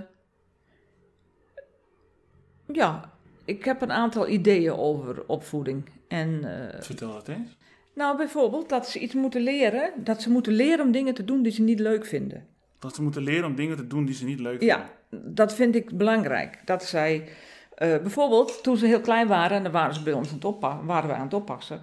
ja, 2.67 3.11
ik 3.45 3.65
heb 3.65 3.81
een 3.81 3.91
aantal 3.91 4.27
ideeën 4.27 4.73
over 4.73 5.23
opvoeding. 5.27 5.89
En 6.07 6.43
eh, 6.73 6.81
Vertel 6.81 7.11
dat 7.13 7.27
eens. 7.27 7.57
nou, 7.95 8.17
bijvoorbeeld 8.17 8.69
dat 8.69 8.87
ze 8.87 8.99
iets 8.99 9.13
moeten 9.13 9.41
leren. 9.41 9.91
Dat 9.97 10.21
ze 10.21 10.29
moeten 10.29 10.53
leren 10.53 10.85
om 10.85 10.91
dingen 10.91 11.13
te 11.13 11.25
doen 11.25 11.41
die 11.43 11.51
ze 11.51 11.61
niet 11.61 11.79
leuk 11.79 12.05
vinden. 12.05 12.47
Dat 12.79 12.95
ze 12.95 13.01
moeten 13.03 13.23
leren 13.23 13.45
om 13.45 13.55
dingen 13.55 13.77
te 13.77 13.87
doen 13.87 14.05
die 14.05 14.15
ze 14.15 14.25
niet 14.25 14.39
leuk 14.39 14.61
Ja, 14.61 14.89
dat 15.11 15.53
vind 15.55 15.75
ik 15.75 15.97
belangrijk. 15.97 16.61
Dat 16.65 16.83
zij, 16.83 17.27
eh, 17.75 17.87
bijvoorbeeld 17.97 18.63
toen 18.63 18.77
ze 18.77 18.85
heel 18.85 19.01
klein 19.01 19.27
waren, 19.27 19.57
en 19.57 19.63
dan 19.63 19.71
waren 19.71 19.93
ze 19.95 20.03
bij 20.03 20.13
ons 20.13 20.27
aan 20.27 20.33
het, 20.35 20.45
oppa- 20.45 20.79
waren 20.83 21.09
we 21.09 21.15
aan 21.15 21.21
het 21.25 21.33
oppassen. 21.33 21.81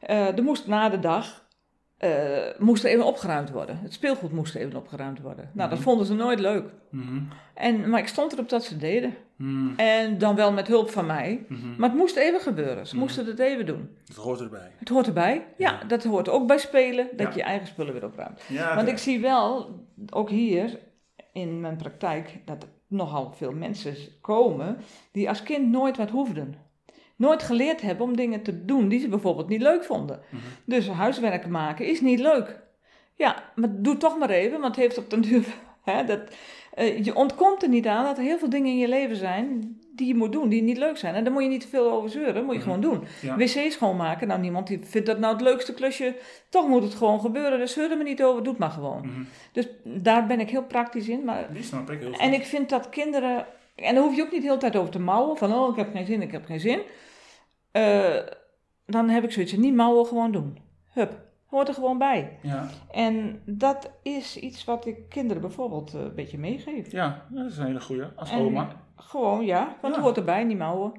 eh 0.00 0.36
er 0.36 0.42
moest 0.42 0.66
na 0.66 0.88
de 0.88 0.98
dag, 0.98 1.44
eh, 1.98 2.10
moest 2.58 2.84
er 2.84 2.90
even 2.90 3.04
opgeruimd 3.04 3.50
worden. 3.50 3.78
Het 3.82 3.92
speelgoed 3.92 4.32
moest 4.32 4.54
even 4.54 4.76
opgeruimd 4.76 5.20
worden. 5.20 5.50
Nou, 5.54 5.68
dat 5.68 5.78
Mhm. 5.78 5.88
vonden 5.88 6.06
ze 6.06 6.14
nooit 6.14 6.40
leuk. 6.40 6.64
Mhm. 6.90 7.18
En, 7.54 7.90
maar 7.90 8.00
ik 8.00 8.08
stond 8.08 8.32
erop 8.32 8.48
dat 8.48 8.64
ze 8.64 8.70
het 8.72 8.80
deden. 8.80 9.14
Mhm. 9.36 9.72
En 9.76 10.18
dan 10.18 10.34
wel 10.34 10.52
met 10.52 10.66
hulp 10.68 10.90
van 10.90 11.06
mij. 11.06 11.44
Maar 11.78 11.88
het 11.88 11.98
moest 11.98 12.16
even 12.16 12.40
gebeuren. 12.40 12.86
Ze 12.86 12.96
moesten 12.96 13.26
het 13.26 13.38
even 13.38 13.66
doen. 13.66 13.96
Dat 14.06 14.16
hoort 14.16 14.40
erbij. 14.40 14.70
Het 14.78 14.88
hoort 14.88 15.06
erbij. 15.06 15.46
Ja, 15.56 15.70
Ja. 15.80 15.84
dat 15.86 16.04
hoort 16.04 16.28
ook 16.28 16.46
bij 16.46 16.58
spelen, 16.58 17.08
dat 17.16 17.26
Ja. 17.26 17.32
je 17.32 17.38
je 17.38 17.42
eigen 17.44 17.66
spullen 17.66 17.92
weer 17.92 18.04
opruimt. 18.04 18.42
Ja, 18.48 18.74
Want 18.74 18.88
ik 18.88 18.98
zie 18.98 19.20
wel, 19.20 19.70
ook 20.10 20.30
hier 20.30 20.78
in 21.32 21.60
mijn 21.60 21.76
praktijk, 21.76 22.38
dat 22.44 22.66
nogal 22.86 23.32
veel 23.32 23.52
mensen 23.52 23.94
komen 24.20 24.76
die 25.12 25.28
als 25.28 25.42
kind 25.42 25.70
nooit 25.70 25.96
wat 25.96 26.10
hoefden. 26.10 26.54
Nooit 27.16 27.42
geleerd 27.42 27.80
hebben 27.80 28.06
om 28.06 28.16
dingen 28.16 28.42
te 28.42 28.64
doen 28.64 28.88
die 28.88 29.00
ze 29.00 29.08
bijvoorbeeld 29.08 29.48
niet 29.48 29.62
leuk 29.62 29.84
vonden. 29.84 30.20
Mhm. 30.28 30.42
Dus 30.64 30.88
huiswerk 30.88 31.46
maken 31.46 31.86
is 31.86 32.00
niet 32.00 32.20
leuk. 32.20 32.60
Ja, 33.14 33.52
maar 33.54 33.82
doe 33.82 33.96
toch 33.96 34.18
maar 34.18 34.30
even, 34.30 34.60
want 34.60 34.76
het 34.76 34.84
heeft 34.84 34.98
op 34.98 35.10
den 35.10 35.20
duur... 35.20 35.46
Hè, 35.82 36.04
dat, 36.04 36.20
eh, 36.74 37.04
je 37.04 37.14
ontkomt 37.14 37.62
er 37.62 37.68
niet 37.68 37.86
aan 37.86 38.04
dat 38.04 38.16
er 38.18 38.22
heel 38.24 38.38
veel 38.38 38.50
dingen 38.50 38.70
in 38.70 38.78
je 38.78 38.88
leven 38.88 39.16
zijn 39.16 39.76
die 39.94 40.06
je 40.06 40.14
moet 40.14 40.32
doen, 40.32 40.48
die 40.48 40.62
niet 40.62 40.76
leuk 40.78 40.96
zijn. 40.96 41.14
En 41.14 41.24
daar 41.24 41.32
moet 41.32 41.42
je 41.42 41.48
niet 41.48 41.60
te 41.60 41.68
veel 41.68 41.90
over 41.90 42.10
zeuren, 42.10 42.44
moet 42.44 42.52
je 42.54 42.60
Mhm. 42.60 42.70
gewoon 42.70 42.80
doen. 42.80 43.04
Ja. 43.22 43.36
Wc 43.36 43.70
schoonmaken, 43.72 44.28
nou 44.28 44.40
niemand 44.40 44.66
die 44.66 44.78
vindt 44.82 45.06
dat 45.06 45.18
nou 45.18 45.32
het 45.32 45.42
leukste 45.42 45.74
klusje. 45.74 46.14
Toch 46.48 46.68
moet 46.68 46.82
het 46.82 46.94
gewoon 46.94 47.20
gebeuren, 47.20 47.58
dus 47.58 47.72
zeur 47.72 47.90
er 47.90 47.96
maar 47.96 48.06
niet 48.06 48.22
over, 48.22 48.42
doe 48.42 48.52
het 48.52 48.60
maar 48.60 48.70
gewoon. 48.70 49.00
Mhm. 49.06 49.22
Dus 49.52 49.68
daar 49.84 50.26
ben 50.26 50.40
ik 50.40 50.50
heel 50.50 50.64
praktisch 50.64 51.08
in. 51.08 51.24
Maar, 51.24 51.52
Die 51.52 51.62
snap 51.62 51.90
ik 51.90 51.98
heel 52.00 52.08
goed. 52.10 52.20
en 52.20 52.32
ik 52.32 52.44
vind 52.44 52.68
dat 52.68 52.88
kinderen, 52.88 53.46
en 53.76 53.94
daar 53.94 54.04
hoef 54.04 54.16
je 54.16 54.22
ook 54.22 54.32
niet 54.32 54.40
de 54.40 54.46
hele 54.46 54.58
tijd 54.60 54.76
over 54.76 54.90
te 54.92 54.98
mouwen, 55.00 55.36
van 55.36 55.52
oh 55.54 55.70
ik 55.70 55.76
heb 55.76 55.92
geen 55.94 56.06
zin, 56.06 56.22
ik 56.22 56.32
heb 56.32 56.44
geen 56.44 56.60
zin. 56.60 56.80
Eh, 57.72 58.16
dan 58.86 59.08
heb 59.08 59.24
ik 59.24 59.32
zoiets, 59.32 59.52
niet 59.52 59.74
mouwen, 59.74 60.06
gewoon 60.06 60.32
doen. 60.32 60.58
Hup, 60.92 61.18
hoort 61.52 61.68
er 61.68 61.74
gewoon 61.74 61.98
bij. 61.98 62.38
Ja. 62.42 62.68
En 62.90 63.42
dat 63.46 63.90
is 64.02 64.36
iets 64.36 64.64
wat 64.64 64.86
ik 64.86 65.08
kinderen 65.08 65.42
bijvoorbeeld 65.42 65.94
eh, 65.94 66.00
een 66.00 66.14
beetje 66.14 66.38
meegeef. 66.38 66.92
ja, 66.92 67.26
dat 67.30 67.46
is 67.50 67.56
een 67.58 67.66
hele 67.66 67.80
goeie. 67.80 68.04
Als 68.16 68.30
En 68.30 68.38
oma. 68.38 68.68
Gewoon, 68.96 69.44
ja, 69.44 69.64
want 69.66 69.80
Ja. 69.80 69.88
het 69.88 70.00
hoort 70.00 70.16
erbij, 70.16 70.44
niet 70.44 70.58
mouwen. 70.58 70.92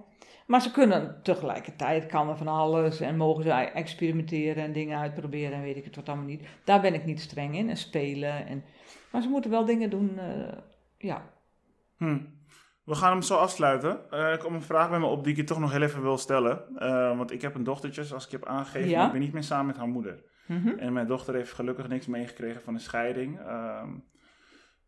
Maar 0.47 0.61
ze 0.61 0.71
kunnen 0.71 1.19
tegelijkertijd, 1.23 2.05
kan 2.05 2.29
er 2.29 2.37
van 2.37 2.47
alles 2.47 2.99
en 2.99 3.17
mogen 3.17 3.43
ze 3.43 3.51
experimenteren 3.51 4.63
en 4.63 4.73
dingen 4.73 4.99
uitproberen 4.99 5.53
en 5.53 5.61
weet 5.61 5.75
ik 5.77 5.85
het 5.85 5.95
wat 5.95 6.07
allemaal 6.09 6.25
niet. 6.25 6.47
Daar 6.65 6.81
ben 6.81 6.93
ik 6.93 7.05
niet 7.05 7.21
streng 7.21 7.55
in 7.55 7.69
en 7.69 7.77
spelen. 7.77 8.47
En, 8.47 8.63
maar 9.11 9.21
ze 9.21 9.29
moeten 9.29 9.51
wel 9.51 9.65
dingen 9.65 9.89
doen, 9.89 10.19
eh, 10.19 10.57
ja. 10.97 11.21
Hm. 11.97 12.19
We 12.83 12.95
gaan 12.95 13.11
hem 13.11 13.21
zo 13.21 13.35
afsluiten. 13.35 14.11
Eh 14.11 14.19
er 14.19 14.37
komt 14.37 14.53
een 14.55 14.61
vraag 14.61 14.89
bij 14.89 14.99
me 14.99 15.05
op 15.05 15.23
die 15.23 15.31
ik 15.31 15.37
je 15.37 15.43
toch 15.43 15.59
nog 15.59 15.71
heel 15.71 15.81
even 15.81 16.01
wil 16.01 16.17
stellen. 16.17 16.61
Want 17.17 17.31
ik 17.31 17.41
heb 17.41 17.55
een 17.55 17.63
dochtertje, 17.63 18.03
zoals 18.03 18.25
ik 18.25 18.31
heb 18.31 18.45
aangegeven. 18.45 18.89
Ja. 18.89 19.05
ik 19.05 19.11
ben 19.11 19.21
niet 19.21 19.33
meer 19.33 19.43
samen 19.43 19.65
met 19.65 19.77
haar 19.77 19.87
moeder. 19.87 20.23
Mhm. 20.47 20.67
En 20.67 20.93
mijn 20.93 21.07
dochter 21.07 21.35
heeft 21.35 21.51
gelukkig 21.53 21.87
niks 21.87 22.05
meegekregen 22.07 22.61
van 22.61 22.73
een 22.73 22.79
scheiding. 22.79 23.39
Ehm, 23.39 23.89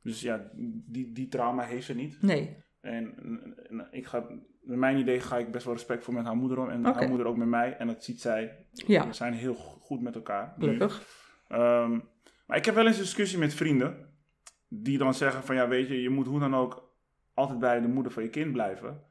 dus 0.01 0.21
ja, 0.21 0.49
die, 0.85 1.11
die 1.11 1.27
trauma 1.27 1.63
heeft 1.63 1.85
ze 1.85 1.95
niet. 1.95 2.21
Nee, 2.21 2.63
En, 2.81 3.13
en 3.69 3.87
ik 3.91 4.05
ga, 4.05 4.19
met 4.61 4.77
mijn 4.77 4.97
idee 4.97 5.19
ga 5.19 5.37
ik 5.37 5.51
best 5.51 5.65
wel 5.65 5.73
respectvol 5.73 6.13
met 6.13 6.25
haar 6.25 6.35
moeder 6.35 6.57
om. 6.59 6.69
En 6.69 6.83
haar 6.85 7.07
moeder 7.09 7.27
ook 7.27 7.37
met 7.37 7.47
mij. 7.47 7.77
En 7.77 7.87
dat 7.87 8.03
ziet 8.03 8.21
zij. 8.21 8.65
ja, 8.71 9.07
We 9.07 9.13
zijn 9.13 9.33
heel 9.33 9.55
go- 9.55 9.77
goed 9.79 10.01
met 10.01 10.15
elkaar. 10.15 10.53
gelukkig. 10.59 11.07
Ehm, 11.47 11.99
maar 12.47 12.57
ik 12.57 12.65
heb 12.65 12.75
wel 12.75 12.85
eens 12.87 12.95
een 12.97 13.01
discussie 13.03 13.39
met 13.39 13.53
vrienden. 13.53 14.13
Die 14.67 14.97
dan 14.97 15.13
zeggen 15.13 15.43
van 15.43 15.55
ja, 15.55 15.67
weet 15.67 15.87
je, 15.87 16.01
je 16.01 16.09
moet 16.09 16.27
hoe 16.27 16.39
dan 16.39 16.55
ook 16.55 16.93
altijd 17.33 17.59
bij 17.59 17.81
de 17.81 17.87
moeder 17.87 18.11
van 18.11 18.23
je 18.23 18.29
kind 18.29 18.51
blijven. 18.53 19.01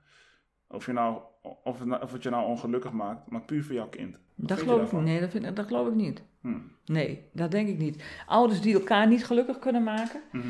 Of, 0.75 0.87
je 0.87 0.93
nou, 0.93 1.19
of, 1.65 1.79
het, 1.79 1.89
nou- 1.89 2.03
of 2.03 2.13
het 2.13 2.23
je 2.23 2.31
nou 2.31 2.47
ongelukkig 2.47 2.93
maakt, 2.93 3.31
maar 3.31 3.41
puur 3.43 3.65
voor 3.65 3.75
jouw 3.75 3.89
kind. 3.89 4.17
Wat 4.35 4.49
Dat 4.49 4.59
geloof 4.59 4.93
ik. 4.93 5.01
Nee, 5.01 5.21
dat, 5.21 5.31
vind, 5.31 5.57
dat 5.57 5.67
geloof 5.67 5.89
ik 5.89 5.95
niet. 5.95 6.23
Hm. 6.41 6.49
Nee, 6.87 7.21
dat 7.33 7.51
denk 7.51 7.69
ik 7.69 7.79
niet. 7.79 8.05
Ouders 8.27 8.61
die 8.61 8.75
elkaar 8.75 9.07
niet 9.09 9.25
gelukkig 9.27 9.59
kunnen 9.59 9.83
maken, 9.83 10.21
Mhm. 10.33 10.47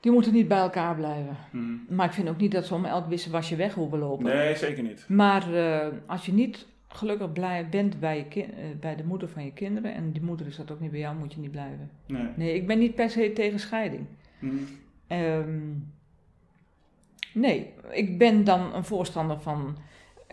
die 0.00 0.12
moeten 0.12 0.32
niet 0.32 0.48
bij 0.48 0.58
elkaar 0.58 0.94
blijven. 0.96 1.36
Mhm. 1.52 1.94
Maar 1.94 2.06
ik 2.06 2.12
vind 2.12 2.28
ook 2.28 2.36
niet 2.40 2.52
dat 2.52 2.66
ze 2.66 2.74
om 2.74 2.84
elk 2.84 3.06
wisselwasje 3.08 3.56
weg 3.56 3.74
hoeven 3.74 3.98
lopen. 3.98 4.24
Nee, 4.24 4.56
zeker 4.56 4.82
niet. 4.82 5.04
Maar 5.08 5.54
eh, 5.54 5.88
als 6.06 6.26
je 6.26 6.32
niet 6.32 6.66
gelukkig 6.88 7.32
blij 7.32 7.68
bent 7.68 8.00
bij, 8.00 8.16
je 8.16 8.24
kin- 8.24 8.54
eh, 8.54 8.64
bij 8.80 8.96
de 8.96 9.04
moeder 9.04 9.28
van 9.28 9.44
je 9.44 9.52
kinderen, 9.52 9.94
en 9.94 10.12
die 10.12 10.22
moeder 10.22 10.46
is 10.46 10.56
dat 10.56 10.70
ook 10.70 10.80
niet 10.80 10.90
bij 10.90 11.00
jou, 11.00 11.16
moet 11.16 11.32
je 11.34 11.40
niet 11.40 11.50
blijven. 11.50 11.90
Nee. 12.06 12.28
Nee, 12.36 12.54
ik 12.54 12.66
ben 12.66 12.78
niet 12.78 12.94
per 12.94 13.10
se 13.10 13.32
tegen 13.32 13.58
scheiding. 13.58 14.06
Mhm. 14.38 14.54
Ehm, 15.06 15.58
nee, 17.34 17.72
ik 17.90 18.18
ben 18.18 18.44
dan 18.44 18.74
een 18.74 18.84
voorstander 18.84 19.40
van. 19.40 19.76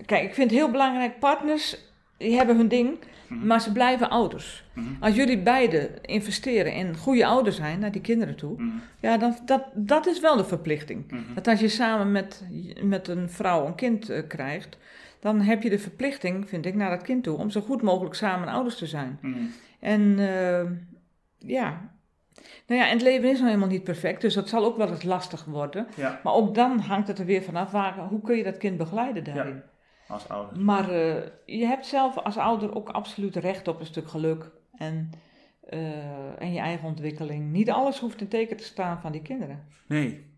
Kijk, 0.05 0.23
ik 0.23 0.33
vind 0.33 0.49
het 0.49 0.59
heel 0.59 0.71
belangrijk, 0.71 1.19
partners 1.19 1.77
die 2.17 2.35
hebben 2.35 2.57
hun 2.57 2.67
ding, 2.67 2.97
Mhm. 3.27 3.47
maar 3.47 3.61
ze 3.61 3.71
blijven 3.71 4.09
ouders. 4.09 4.63
Mhm. 4.73 4.85
Als 4.99 5.15
jullie 5.15 5.39
beiden 5.39 6.01
investeren 6.03 6.73
in 6.73 6.97
goede 6.97 7.25
ouders 7.25 7.55
zijn 7.55 7.79
naar 7.79 7.91
die 7.91 8.01
kinderen 8.01 8.35
toe, 8.35 8.53
Mhm. 8.61 8.75
ja, 8.99 9.17
dan, 9.17 9.35
dat, 9.45 9.63
dat 9.73 10.05
is 10.07 10.19
wel 10.19 10.37
de 10.37 10.45
verplichting. 10.45 11.05
Dat 11.33 11.47
als 11.47 11.59
je 11.59 11.67
samen 11.67 12.11
met, 12.11 12.43
met 12.83 13.07
een 13.07 13.29
vrouw 13.29 13.65
een 13.65 13.75
kind 13.75 14.09
eh, 14.09 14.21
krijgt, 14.27 14.77
dan 15.19 15.41
heb 15.41 15.63
je 15.63 15.69
de 15.69 15.79
verplichting, 15.79 16.49
vind 16.49 16.65
ik, 16.65 16.75
naar 16.75 16.89
dat 16.89 17.01
kind 17.01 17.23
toe 17.23 17.37
om 17.37 17.49
zo 17.49 17.61
goed 17.61 17.81
mogelijk 17.81 18.15
samen 18.15 18.47
ouders 18.47 18.77
te 18.77 18.85
zijn. 18.85 19.19
En 19.79 20.15
eh, 20.19 20.65
ja. 21.37 21.93
Nou 22.67 22.81
ja, 22.81 22.85
en 22.87 22.93
het 22.93 23.01
leven 23.01 23.29
is 23.29 23.35
nou 23.37 23.47
helemaal 23.47 23.69
niet 23.69 23.83
perfect, 23.83 24.21
dus 24.21 24.33
dat 24.33 24.49
zal 24.49 24.65
ook 24.65 24.77
wel 24.77 24.89
eens 24.89 25.03
lastig 25.03 25.45
worden. 25.45 25.87
Ja, 25.95 26.19
Maar 26.23 26.33
ook 26.33 26.55
dan 26.55 26.79
hangt 26.79 27.07
het 27.07 27.19
er 27.19 27.25
weer 27.25 27.41
vanaf, 27.43 27.71
waar, 27.71 27.97
hoe 28.07 28.21
kun 28.21 28.35
je 28.37 28.43
dat 28.43 28.57
kind 28.57 28.77
begeleiden 28.77 29.23
daarin? 29.23 29.63
als 30.07 30.29
ouder. 30.29 30.59
Maar 30.59 30.89
eh, 30.89 31.15
je 31.45 31.65
hebt 31.65 31.85
zelf 31.85 32.17
als 32.17 32.37
ouder 32.37 32.75
ook 32.75 32.89
absoluut 32.89 33.35
recht 33.35 33.67
op 33.67 33.79
een 33.79 33.85
stuk 33.85 34.07
geluk 34.07 34.51
en, 34.77 35.09
eh, 35.69 36.41
en 36.41 36.53
je 36.53 36.59
eigen 36.59 36.87
ontwikkeling. 36.87 37.51
Niet 37.51 37.69
alles 37.71 37.99
hoeft 37.99 38.21
in 38.21 38.27
teken 38.27 38.57
te 38.57 38.63
staan 38.63 39.01
van 39.01 39.11
die 39.11 39.21
kinderen. 39.21 39.67
Nee. 39.87 40.33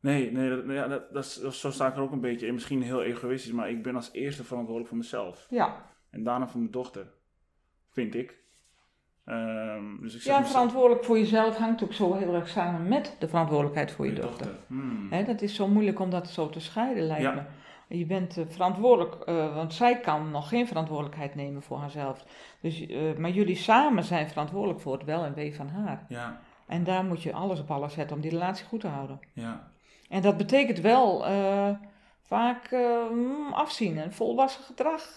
Nee, 0.00 0.32
nee 0.32 0.48
dat, 0.50 0.64
ja, 0.66 0.88
dat, 0.88 1.12
dat- 1.12 1.26
zo 1.54 1.70
sta 1.70 1.86
ik 1.88 1.94
er 1.96 2.00
ook 2.02 2.12
een 2.12 2.20
beetje 2.20 2.46
in. 2.46 2.54
Misschien 2.54 2.82
heel 2.82 3.02
egoïstisch, 3.02 3.52
maar 3.52 3.70
ik 3.70 3.82
ben 3.82 3.94
als 3.96 4.10
eerste 4.12 4.44
verantwoordelijk 4.44 4.88
voor 4.88 4.98
mezelf. 4.98 5.46
Ja, 5.50 5.86
En 6.10 6.22
daarna 6.22 6.48
voor 6.48 6.60
mijn 6.60 6.72
dochter. 6.72 7.06
Vind 7.90 8.14
ik. 8.14 8.38
Ehm, 9.30 10.00
dus 10.00 10.14
ik 10.14 10.22
zeg 10.22 10.36
ja 10.36 10.44
verantwoordelijk 10.46 11.04
voor 11.04 11.18
jezelf 11.18 11.56
hangt 11.56 11.82
ook 11.82 11.92
zo 11.92 12.14
heel 12.14 12.34
erg 12.34 12.48
samen 12.48 12.88
met 12.88 13.16
de 13.18 13.28
verantwoordelijkheid 13.28 13.92
voor 13.92 14.06
je 14.06 14.12
dochter. 14.12 14.48
Hmm. 14.66 15.08
Dat 15.26 15.42
is 15.42 15.54
zo 15.54 15.68
moeilijk 15.68 16.00
om 16.00 16.10
dat 16.10 16.28
zo 16.28 16.48
te 16.50 16.60
scheiden, 16.60 17.06
lijkt 17.06 17.22
Ja. 17.22 17.32
me. 17.32 17.42
Je 17.96 18.06
bent 18.06 18.36
eh, 18.36 18.44
verantwoordelijk, 18.48 19.14
eh, 19.14 19.54
want 19.54 19.74
zij 19.74 20.00
kan 20.00 20.30
nog 20.30 20.48
geen 20.48 20.66
verantwoordelijkheid 20.66 21.34
nemen 21.34 21.62
voor 21.62 21.78
haarzelf. 21.78 22.24
Dus, 22.60 22.86
eh, 22.86 22.98
maar 23.18 23.30
jullie 23.30 23.56
samen 23.56 24.04
zijn 24.04 24.28
verantwoordelijk 24.28 24.80
voor 24.80 24.92
het 24.92 25.04
wel 25.04 25.24
en 25.24 25.34
wee 25.34 25.54
van 25.54 25.68
haar. 25.68 26.04
Ja, 26.08 26.40
En 26.66 26.84
daar 26.84 27.04
moet 27.04 27.22
je 27.22 27.32
alles 27.32 27.60
op 27.60 27.70
alles 27.70 27.92
zetten 27.94 28.16
om 28.16 28.22
die 28.22 28.30
relatie 28.30 28.66
goed 28.66 28.80
te 28.80 28.88
houden. 28.88 29.20
ja. 29.32 29.68
En 30.08 30.22
dat 30.22 30.36
betekent 30.36 30.80
wel 30.80 31.24
vaak 32.22 32.70
mm, 33.12 33.52
afzien 33.52 33.98
en 33.98 34.12
volwassen 34.12 34.64
gedrag. 34.64 35.14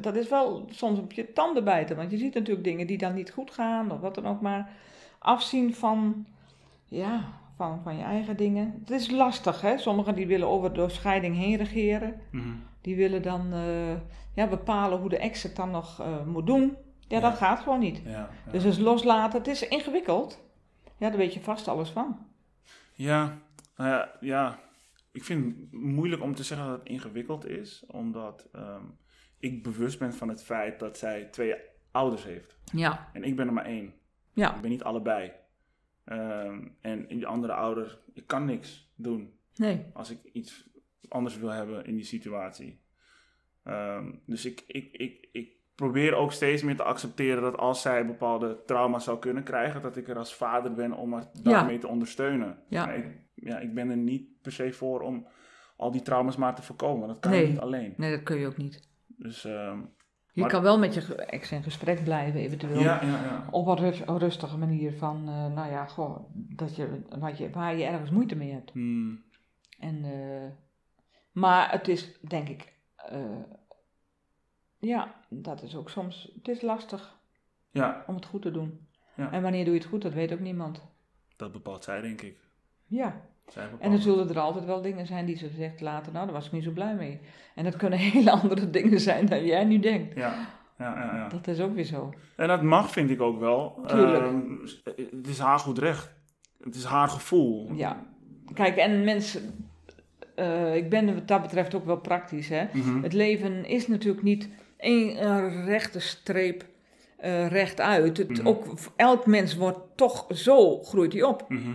Dat 0.00 0.16
is 0.16 0.28
wel 0.28 0.68
soms 0.70 0.98
op 0.98 1.12
je 1.12 1.32
tanden 1.32 1.64
bijten, 1.64 1.96
want 1.96 2.10
je 2.10 2.16
ziet 2.18 2.34
natuurlijk 2.34 2.64
dingen 2.64 2.86
die 2.86 2.98
dan 2.98 3.14
niet 3.14 3.30
goed 3.30 3.50
gaan 3.50 3.90
of 3.90 4.00
wat 4.00 4.14
dan 4.14 4.26
ook. 4.26 4.40
Maar 4.40 4.70
afzien 5.18 5.74
van, 5.74 6.26
ja, 6.84 7.20
van, 7.56 7.80
van 7.82 7.96
je 7.96 8.02
eigen 8.02 8.36
dingen. 8.36 8.74
Het 8.80 8.90
is 8.90 9.10
lastig, 9.10 9.60
hè? 9.60 9.78
Sommigen 9.78 10.14
die 10.14 10.26
willen 10.26 10.48
over 10.48 10.72
de 10.72 10.88
scheiding 10.88 11.36
heen 11.36 11.56
regeren. 11.56 12.20
Mhm. 12.30 12.48
Die 12.80 12.96
willen 12.96 13.22
dan 13.22 13.52
eh, 13.52 13.94
ja, 14.34 14.46
bepalen 14.48 14.98
hoe 14.98 15.08
de 15.08 15.18
ex 15.18 15.42
het 15.42 15.56
dan 15.56 15.70
nog 15.70 16.00
eh, 16.00 16.24
moet 16.24 16.46
doen. 16.46 16.76
Ja, 17.08 17.16
Ja. 17.16 17.20
dat 17.20 17.34
gaat 17.36 17.60
gewoon 17.60 17.78
niet. 17.78 18.00
ja, 18.04 18.10
ja. 18.10 18.28
Dus 18.52 18.64
het 18.64 18.78
loslaten, 18.78 19.38
het 19.38 19.48
is 19.48 19.68
ingewikkeld. 19.68 20.44
Ja, 20.96 21.08
daar 21.08 21.18
weet 21.18 21.34
je 21.34 21.40
vast 21.40 21.68
alles 21.68 21.88
van. 21.90 22.18
Ja, 22.94 23.38
nou 23.76 23.90
ja, 23.90 24.10
ja. 24.20 24.58
ik 25.12 25.24
vind 25.24 25.44
het 25.44 25.72
moeilijk 25.72 26.22
om 26.22 26.34
te 26.34 26.42
zeggen 26.42 26.66
dat 26.68 26.78
het 26.78 26.88
ingewikkeld 26.88 27.46
is, 27.46 27.84
omdat 27.86 28.46
ehm, 28.52 28.82
ik 29.38 29.62
bewust 29.62 29.98
ben 29.98 30.12
van 30.12 30.28
het 30.28 30.44
feit 30.44 30.80
dat 30.80 30.98
zij 30.98 31.24
twee 31.24 31.54
ouders 31.90 32.24
heeft. 32.24 32.56
Ja, 32.72 33.10
En 33.12 33.24
ik 33.24 33.36
ben 33.36 33.46
er 33.46 33.52
maar 33.52 33.64
één. 33.64 33.94
ja, 34.32 34.54
Ik 34.54 34.60
ben 34.60 34.70
niet 34.70 34.82
allebei. 34.82 35.32
Ehm, 36.04 36.68
en 36.80 37.06
die 37.08 37.26
andere 37.26 37.52
ouder, 37.52 37.98
ik 38.14 38.26
kan 38.26 38.44
niks 38.44 38.92
doen 38.94 39.38
nee. 39.54 39.86
als 39.92 40.10
ik 40.10 40.18
iets 40.32 40.68
anders 41.08 41.38
wil 41.38 41.48
hebben 41.48 41.84
in 41.84 41.94
die 41.94 42.04
situatie. 42.04 42.80
Ehm, 43.64 44.12
dus 44.26 44.44
ik, 44.44 44.64
ik, 44.66 44.88
ik, 44.92 45.28
ik 45.32 45.50
probeer 45.74 46.14
ook 46.14 46.32
steeds 46.32 46.62
meer 46.62 46.76
te 46.76 46.82
accepteren 46.82 47.42
dat 47.42 47.56
als 47.56 47.82
zij 47.82 48.06
bepaalde 48.06 48.62
trauma's 48.66 49.04
zou 49.04 49.18
kunnen 49.18 49.42
krijgen, 49.42 49.82
dat 49.82 49.96
ik 49.96 50.08
er 50.08 50.16
als 50.18 50.34
vader 50.34 50.74
ben 50.74 50.92
om 50.92 51.12
haar 51.12 51.26
daarmee 51.42 51.78
te 51.78 51.88
ondersteunen. 51.88 52.58
Ja. 52.68 52.86
Maar 52.86 52.96
ik, 52.96 53.06
ja, 53.34 53.58
ik 53.58 53.74
ben 53.74 53.90
er 53.90 53.96
niet 53.96 54.42
per 54.42 54.52
se 54.52 54.72
voor 54.72 55.00
om 55.00 55.26
al 55.76 55.90
die 55.90 56.02
trauma's 56.02 56.36
maar 56.36 56.54
te 56.54 56.62
voorkomen. 56.62 57.08
Dat 57.08 57.18
kan 57.18 57.30
Nee. 57.30 57.46
niet 57.48 57.58
alleen. 57.58 57.94
Nee, 57.96 58.10
dat 58.10 58.22
kun 58.22 58.36
je 58.38 58.46
ook 58.46 58.56
niet. 58.56 58.85
Dus 59.16 59.44
ehm, 59.44 59.80
Je 60.32 60.40
Maar- 60.42 60.50
kan 60.50 60.62
wel 60.62 60.78
met 60.78 60.94
je 60.94 61.14
ex 61.14 61.52
in 61.52 61.62
gesprek 61.62 62.04
blijven, 62.04 62.40
eventueel. 62.40 62.80
ja, 62.80 63.02
ja, 63.02 63.22
ja. 63.22 63.48
Op 63.50 63.66
een 63.66 63.76
rus- 63.76 64.06
een 64.06 64.18
rustige 64.18 64.58
manier 64.58 64.92
van, 64.92 65.16
eh, 65.28 65.46
nou 65.54 65.70
ja, 65.70 65.86
goh, 65.86 66.18
dat 66.34 66.76
je, 66.76 67.02
wat 67.18 67.38
je, 67.38 67.50
waar 67.50 67.76
je 67.76 67.84
ergens 67.84 68.10
moeite 68.10 68.36
mee 68.36 68.52
hebt. 68.52 68.70
Hmm, 68.70 69.24
En, 69.78 70.04
eh, 70.04 70.50
maar 71.32 71.70
het 71.70 71.88
is, 71.88 72.18
denk 72.20 72.48
ik, 72.48 72.72
eh, 72.96 73.42
ja, 74.78 75.14
dat 75.28 75.62
is 75.62 75.76
ook 75.76 75.90
soms, 75.90 76.30
het 76.34 76.48
is 76.48 76.60
lastig 76.62 77.18
ja, 77.70 78.04
om 78.06 78.14
het 78.14 78.26
goed 78.26 78.42
te 78.42 78.50
doen. 78.50 78.86
Ja. 79.16 79.32
En 79.32 79.42
wanneer 79.42 79.64
doe 79.64 79.74
je 79.74 79.80
het 79.80 79.88
goed, 79.88 80.02
dat 80.02 80.12
weet 80.12 80.32
ook 80.32 80.40
niemand. 80.40 80.82
dat 81.36 81.52
bepaalt 81.52 81.84
zij, 81.84 82.00
denk 82.00 82.20
ik. 82.22 82.38
Ja, 82.86 83.20
en 83.78 83.92
er 83.92 83.98
zullen 84.00 84.28
er 84.28 84.38
altijd 84.38 84.64
wel 84.64 84.82
dingen 84.82 85.06
zijn 85.06 85.26
die 85.26 85.36
ze 85.36 85.48
zegt 85.56 85.80
later, 85.80 86.12
nou, 86.12 86.24
daar 86.24 86.34
was 86.34 86.46
ik 86.46 86.52
niet 86.52 86.64
zo 86.64 86.70
blij 86.70 86.94
mee. 86.94 87.20
En 87.54 87.64
dat 87.64 87.76
kunnen 87.76 87.98
hele 88.12 88.30
andere 88.30 88.70
dingen 88.70 89.00
zijn 89.00 89.26
dan 89.26 89.44
jij 89.44 89.64
nu 89.64 89.78
denkt. 89.78 90.14
Ja, 90.14 90.34
ja, 90.78 90.94
ja, 90.98 91.16
ja. 91.16 91.28
Dat 91.28 91.46
is 91.46 91.60
ook 91.60 91.74
weer 91.74 91.84
zo. 91.84 92.12
En 92.36 92.48
dat 92.48 92.62
mag, 92.62 92.90
vind 92.90 93.10
ik 93.10 93.20
ook 93.20 93.40
wel. 93.40 93.80
Tuurlijk. 93.86 94.24
Ehm, 94.24 94.40
het 95.16 95.26
is 95.26 95.38
haar 95.38 95.58
goed 95.58 95.78
recht. 95.78 96.14
Het 96.64 96.74
is 96.74 96.84
haar 96.84 97.08
gevoel. 97.08 97.70
Ja, 97.72 98.04
kijk, 98.54 98.76
en 98.76 99.04
mensen, 99.04 99.68
eh, 100.34 100.76
ik 100.76 100.90
ben 100.90 101.14
wat 101.14 101.28
dat 101.28 101.42
betreft 101.42 101.74
ook 101.74 101.84
wel 101.84 102.00
praktisch, 102.00 102.48
hè. 102.48 102.64
Mhm. 102.72 103.02
Het 103.02 103.12
leven 103.12 103.64
is 103.64 103.88
natuurlijk 103.88 104.22
niet 104.22 104.48
één 104.76 105.64
rechte 105.64 106.00
streep 106.00 106.64
eh, 107.16 107.48
rechtuit. 107.48 108.16
Het, 108.16 108.28
Mhm. 108.38 108.46
ook, 108.46 108.64
elk 108.96 109.26
mens 109.26 109.56
wordt 109.56 109.78
toch 109.94 110.26
zo, 110.28 110.82
groeit 110.82 111.12
hij 111.12 111.22
op. 111.22 111.44
Mhm, 111.48 111.70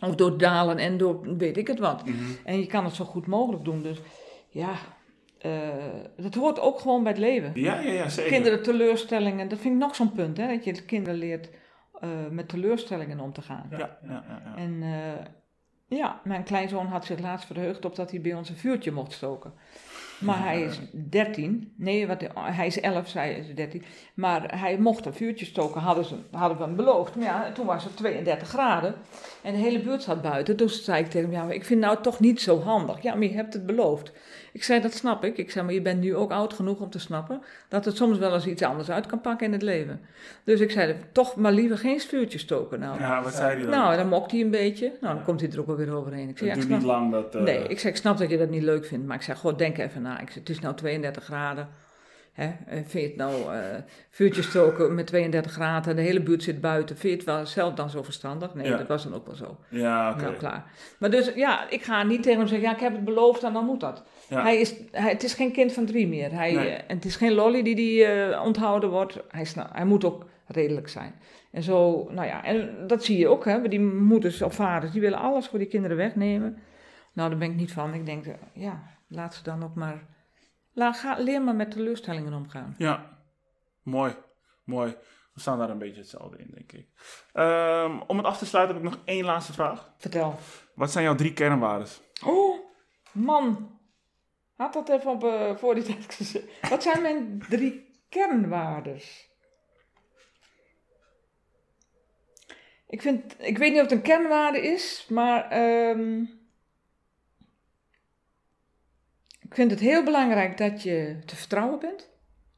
Of 0.00 0.14
door 0.14 0.38
dalen 0.38 0.78
en 0.78 0.96
door 0.96 1.36
weet 1.36 1.56
ik 1.56 1.66
het 1.66 1.78
wat. 1.78 2.04
mhm. 2.04 2.16
En 2.44 2.58
je 2.58 2.66
kan 2.66 2.84
het 2.84 2.94
zo 2.94 3.04
goed 3.04 3.26
mogelijk 3.26 3.64
doen. 3.64 3.82
Dus 3.82 3.98
ja, 4.48 4.72
eh 5.38 5.58
dat 6.16 6.34
hoort 6.34 6.60
ook 6.60 6.80
gewoon 6.80 7.02
bij 7.02 7.12
het 7.12 7.20
leven. 7.20 7.52
Ja, 7.54 7.80
ja, 7.80 7.90
ja, 7.90 8.08
zeker. 8.08 8.32
Kinderen 8.32 8.62
teleurstellingen, 8.62 9.48
dat 9.48 9.58
vind 9.58 9.74
ik 9.74 9.80
nog 9.80 9.94
zo'n 9.94 10.12
punt, 10.12 10.36
hè. 10.36 10.48
Dat 10.48 10.64
je 10.64 10.72
de 10.72 10.84
kinderen 10.84 11.18
leert 11.18 11.50
eh, 12.00 12.08
met 12.30 12.48
teleurstellingen 12.48 13.20
om 13.20 13.32
te 13.32 13.42
gaan. 13.42 13.66
Ja, 13.70 13.78
ja, 13.78 13.98
ja. 14.02 14.24
ja. 14.28 14.56
En 14.56 14.82
eh, 14.82 15.98
ja, 15.98 16.20
mijn 16.24 16.42
kleinzoon 16.42 16.86
had 16.86 17.04
zich 17.04 17.20
laatst 17.20 17.46
verheugd 17.46 17.84
op 17.84 17.96
dat 17.96 18.10
hij 18.10 18.20
bij 18.20 18.34
ons 18.34 18.48
een 18.48 18.56
vuurtje 18.56 18.92
mocht 18.92 19.12
stoken. 19.12 19.52
Maar 20.20 20.42
hij 20.42 20.62
is 20.62 20.78
13. 20.92 21.72
Nee, 21.76 22.06
wat, 22.06 22.24
hij 22.34 22.66
is 22.66 22.80
11, 22.80 23.08
zij 23.08 23.34
is 23.34 23.54
13. 23.54 23.84
Maar 24.14 24.58
hij 24.58 24.78
mocht 24.78 25.06
een 25.06 25.14
vuurtje 25.14 25.46
stoken, 25.46 25.80
hadden, 25.80 26.04
ze, 26.04 26.14
hadden 26.30 26.58
we 26.58 26.64
hem 26.64 26.76
beloofd. 26.76 27.14
Maar 27.16 27.24
ja, 27.24 27.52
toen 27.52 27.66
was 27.66 27.84
het 27.84 27.96
32 27.96 28.48
graden. 28.48 28.94
En 29.42 29.52
de 29.52 29.58
hele 29.58 29.80
buurt 29.80 30.02
zat 30.02 30.22
buiten. 30.22 30.56
Dus 30.56 30.84
zei 30.84 31.04
ik 31.04 31.10
tegen 31.10 31.32
hem, 31.32 31.48
ja, 31.48 31.54
ik 31.54 31.64
vind 31.64 31.84
het 31.84 31.92
nou 31.92 32.02
toch 32.02 32.20
niet 32.20 32.40
zo 32.40 32.60
handig. 32.60 33.02
Ja, 33.02 33.14
maar 33.14 33.26
je 33.26 33.34
hebt 33.34 33.54
het 33.54 33.66
beloofd. 33.66 34.12
Ik 34.52 34.62
zei, 34.62 34.80
dat 34.80 34.92
snap 34.92 35.24
ik. 35.24 35.38
Ik 35.38 35.50
zei, 35.50 35.64
maar 35.64 35.74
je 35.74 35.82
bent 35.82 36.00
nu 36.00 36.14
ook 36.16 36.30
oud 36.30 36.52
genoeg 36.52 36.80
om 36.80 36.90
te 36.90 36.98
snappen... 36.98 37.42
dat 37.68 37.84
het 37.84 37.96
soms 37.96 38.18
wel 38.18 38.34
eens 38.34 38.46
iets 38.46 38.62
anders 38.62 38.90
uit 38.90 39.06
kan 39.06 39.20
pakken 39.20 39.46
in 39.46 39.52
het 39.52 39.62
leven. 39.62 40.00
Dus 40.44 40.60
ik 40.60 40.70
zei, 40.70 40.96
toch 41.12 41.36
maar 41.36 41.52
liever 41.52 41.78
geen 41.78 42.00
vuurtje 42.00 42.38
stoken 42.38 42.80
nou. 42.80 43.00
Ja, 43.00 43.22
wat 43.22 43.34
zei 43.34 43.50
hij 43.54 43.60
dan? 43.60 43.70
Nou, 43.70 43.96
dan 43.96 44.08
mokt 44.08 44.30
hij 44.30 44.40
een 44.40 44.50
beetje. 44.50 44.92
Nou, 45.00 45.14
dan 45.14 45.24
komt 45.24 45.40
hij 45.40 45.50
er 45.50 45.60
ook 45.60 45.66
wel 45.66 45.76
weer 45.76 45.94
overheen. 45.94 46.28
Ik 46.28 46.38
zei, 46.38 46.50
het 46.50 46.58
ja, 46.58 46.64
ik 46.64 46.68
duurt 46.68 46.80
niet 46.80 46.90
snap, 46.90 47.00
lang 47.00 47.12
dat... 47.12 47.34
eh, 47.34 47.42
nee, 47.42 47.68
ik, 47.68 47.78
zeg, 47.78 47.90
ik 47.90 47.96
snap 47.96 48.18
dat 48.18 48.30
je 48.30 48.38
dat 48.38 48.50
niet 48.50 48.62
leuk 48.62 48.86
vindt. 48.86 49.06
Maar 49.06 49.16
ik 49.16 49.22
zeg, 49.22 49.38
goh, 49.38 49.56
denk 49.56 49.78
even 49.78 50.02
na. 50.02 50.20
Ik 50.20 50.26
zeg, 50.26 50.34
het 50.34 50.48
is 50.48 50.60
nou 50.60 50.74
32 50.74 51.24
graden. 51.24 51.68
Hè? 52.32 52.52
En 52.66 52.84
Vind 52.86 52.92
je 52.92 53.08
het 53.08 53.16
nou 53.16 53.54
eh 53.54 53.60
vuurtje 54.10 54.42
stoken 54.42 54.94
met 54.94 55.06
32 55.06 55.52
graden? 55.52 55.96
De 55.96 56.02
hele 56.02 56.22
buurt 56.22 56.42
zit 56.42 56.60
buiten. 56.60 56.96
Vind 56.96 57.12
je 57.12 57.18
het 57.18 57.26
wel 57.36 57.46
zelf 57.46 57.74
dan 57.74 57.90
zo 57.90 58.02
verstandig? 58.02 58.54
Nee, 58.54 58.66
Ja. 58.70 58.76
dat 58.76 58.86
was 58.88 59.02
dan 59.04 59.14
ook 59.14 59.26
wel 59.26 59.34
zo. 59.34 59.56
Ja, 59.68 60.10
oké. 60.10 60.22
Nou, 60.22 60.34
klaar. 60.36 60.64
Maar 60.98 61.10
dus, 61.10 61.32
ja, 61.34 61.68
ik 61.70 61.82
ga 61.82 62.02
niet 62.02 62.22
tegen 62.22 62.38
hem 62.38 62.48
zeggen, 62.48 62.68
ja, 62.68 62.74
ik 62.74 62.80
heb 62.80 62.92
het 62.92 63.04
beloofd 63.04 63.42
en 63.42 63.52
dan 63.52 63.64
moet 63.64 63.80
dat. 63.80 64.04
Ja. 64.28 64.42
Hij 64.42 64.60
is, 64.60 64.74
hij, 64.90 65.10
het 65.10 65.22
is 65.22 65.34
geen 65.34 65.52
kind 65.52 65.72
van 65.72 65.84
drie 65.86 66.08
meer. 66.08 66.32
Hij, 66.32 66.52
Nee. 66.52 66.68
eh, 66.68 66.74
en 66.86 66.96
het 66.96 67.04
is 67.04 67.16
geen 67.16 67.32
lolly 67.32 67.62
die, 67.62 67.74
die 67.74 68.04
eh, 68.04 68.42
onthouden 68.44 68.90
wordt. 68.90 69.18
Hij, 69.28 69.44
sna- 69.44 69.70
hij 69.72 69.84
moet 69.84 70.04
ook 70.04 70.26
redelijk 70.46 70.88
zijn. 70.88 71.14
En 71.50 71.62
zo, 71.62 72.08
nou 72.10 72.26
ja, 72.26 72.44
en 72.44 72.70
dat 72.86 73.04
zie 73.04 73.18
je 73.18 73.28
ook, 73.28 73.44
hè. 73.44 73.68
Die 73.68 73.80
moeders 73.80 74.42
of 74.42 74.54
vaders, 74.54 74.92
die 74.92 75.00
willen 75.00 75.18
alles 75.18 75.46
voor 75.48 75.58
die 75.58 75.68
kinderen 75.68 75.96
wegnemen. 75.96 76.58
Nou, 77.12 77.30
daar 77.30 77.38
ben 77.38 77.50
ik 77.50 77.56
niet 77.56 77.72
van. 77.72 77.94
Ik 77.94 78.06
denk, 78.06 78.26
eh, 78.26 78.32
ja, 78.52 78.82
laat 79.08 79.34
ze 79.34 79.42
dan 79.42 79.64
ook 79.64 79.74
maar... 79.74 80.02
Laat, 80.72 80.96
ga, 80.96 81.16
leer 81.18 81.42
maar 81.42 81.54
met 81.54 81.70
teleurstellingen 81.70 82.32
omgaan. 82.32 82.74
Ja, 82.78 83.18
mooi. 83.82 84.14
Mooi. 84.64 84.96
We 85.34 85.40
staan 85.40 85.58
daar 85.58 85.70
een 85.70 85.78
beetje 85.78 86.00
hetzelfde 86.00 86.38
in, 86.38 86.50
denk 86.54 86.72
ik. 86.72 86.88
Ehm, 87.32 88.00
om 88.06 88.16
het 88.16 88.26
af 88.26 88.38
te 88.38 88.46
sluiten 88.46 88.76
heb 88.76 88.84
ik 88.84 88.90
nog 88.90 89.00
één 89.04 89.24
laatste 89.24 89.52
vraag. 89.52 89.94
Vertel. 89.98 90.38
Wat 90.74 90.90
zijn 90.90 91.04
jouw 91.04 91.14
drie 91.14 91.32
kernwaarden? 91.32 91.88
Oh, 92.24 92.58
man. 93.12 93.78
Had 94.56 94.72
dat 94.72 94.88
even 94.88 95.10
op, 95.10 95.24
eh, 95.24 95.56
voor 95.56 95.74
die 95.74 95.84
tijd 95.94 96.14
gezegd. 96.14 96.70
Wat 96.70 96.82
zijn 96.82 97.02
mijn 97.02 97.44
drie 97.48 98.02
kernwaardes? 98.08 99.28
Ik, 102.86 103.02
vind, 103.02 103.34
ik 103.38 103.58
weet 103.58 103.72
niet 103.72 103.82
of 103.82 103.88
het 103.88 103.92
een 103.92 104.02
kernwaarde 104.02 104.60
is, 104.60 105.06
maar 105.08 105.50
ehm, 105.50 106.24
ik 109.50 109.56
vind 109.56 109.70
het 109.70 109.80
heel 109.80 110.04
belangrijk 110.04 110.56
dat 110.58 110.82
je 110.82 111.16
te 111.26 111.36
vertrouwen 111.36 111.78
bent. 111.78 112.10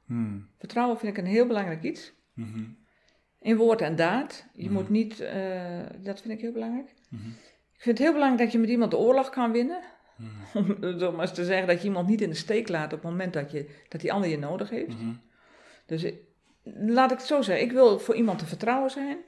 Hmm. 0.07 0.49
Vertrouwen 0.59 0.99
vind 0.99 1.17
ik 1.17 1.25
een 1.25 1.31
heel 1.31 1.47
belangrijk 1.47 1.83
iets. 1.83 2.13
Mhm. 2.35 2.65
In 3.41 3.57
woord 3.57 3.81
en 3.81 3.97
daad. 3.97 4.47
Je 4.55 4.65
Mhm. 4.65 4.73
moet 4.73 4.89
niet, 4.89 5.21
eh, 5.21 5.81
dat 5.99 6.21
vind 6.21 6.35
ik 6.35 6.41
heel 6.41 6.53
belangrijk. 6.53 6.95
Mhm. 7.09 7.29
Ik 7.75 7.83
vind 7.89 7.99
het 7.99 8.07
heel 8.07 8.13
belangrijk 8.13 8.43
dat 8.43 8.53
je 8.53 8.59
met 8.59 8.69
iemand 8.69 8.91
de 8.91 8.97
oorlog 8.97 9.31
kan 9.31 9.53
winnen. 9.53 9.83
Om 10.55 10.77
maar 10.99 11.21
eens 11.21 11.35
te 11.35 11.45
zeggen 11.45 11.67
dat 11.67 11.81
je 11.81 11.87
iemand 11.89 12.09
niet 12.09 12.21
in 12.21 12.29
de 12.29 12.35
steek 12.35 12.69
laat 12.69 12.93
op 12.93 13.03
het 13.03 13.11
moment 13.11 13.33
dat, 13.33 13.51
je, 13.51 13.69
dat 13.89 14.01
die 14.01 14.13
ander 14.13 14.31
je 14.31 14.39
nodig 14.39 14.71
heeft. 14.71 14.97
Dus 15.87 16.13
laat 16.87 17.11
ik 17.11 17.19
het 17.19 17.27
zo 17.27 17.43
zeggen. 17.43 17.65
Ik 17.65 17.73
wil 17.73 17.99
voor 17.99 18.15
iemand 18.15 18.39
te 18.39 18.47
vertrouwen 18.47 18.91
zijn. 18.91 19.19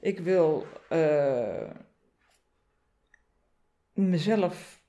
Ik 0.00 0.18
wil 0.18 0.66
eh, 0.88 1.70
mezelf. 3.92 4.79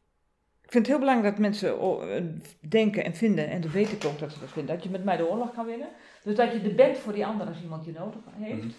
Ik 0.71 0.77
vind 0.77 0.87
het 0.87 0.95
heel 0.95 1.05
belangrijk 1.05 1.33
dat 1.35 1.41
mensen 1.45 1.79
oh, 1.79 2.15
eh, 2.15 2.23
denken 2.59 3.03
en 3.05 3.15
vinden, 3.15 3.49
en 3.49 3.61
dat 3.61 3.71
weet 3.71 3.91
ik 3.91 4.05
ook 4.05 4.19
dat 4.19 4.31
ze 4.33 4.39
dat 4.39 4.49
vinden, 4.49 4.75
dat 4.75 4.83
je 4.83 4.89
met 4.89 5.03
mij 5.03 5.17
de 5.17 5.29
oorlog 5.29 5.53
kan 5.53 5.65
winnen. 5.65 5.87
Dus 6.23 6.35
dat 6.35 6.51
je 6.51 6.59
er 6.59 6.75
bent 6.75 6.97
voor 6.97 7.13
die 7.13 7.25
ander 7.25 7.47
als 7.47 7.61
iemand 7.61 7.85
je 7.85 7.91
nodig 7.91 8.19
heeft. 8.31 8.63
Mhm. 8.63 8.71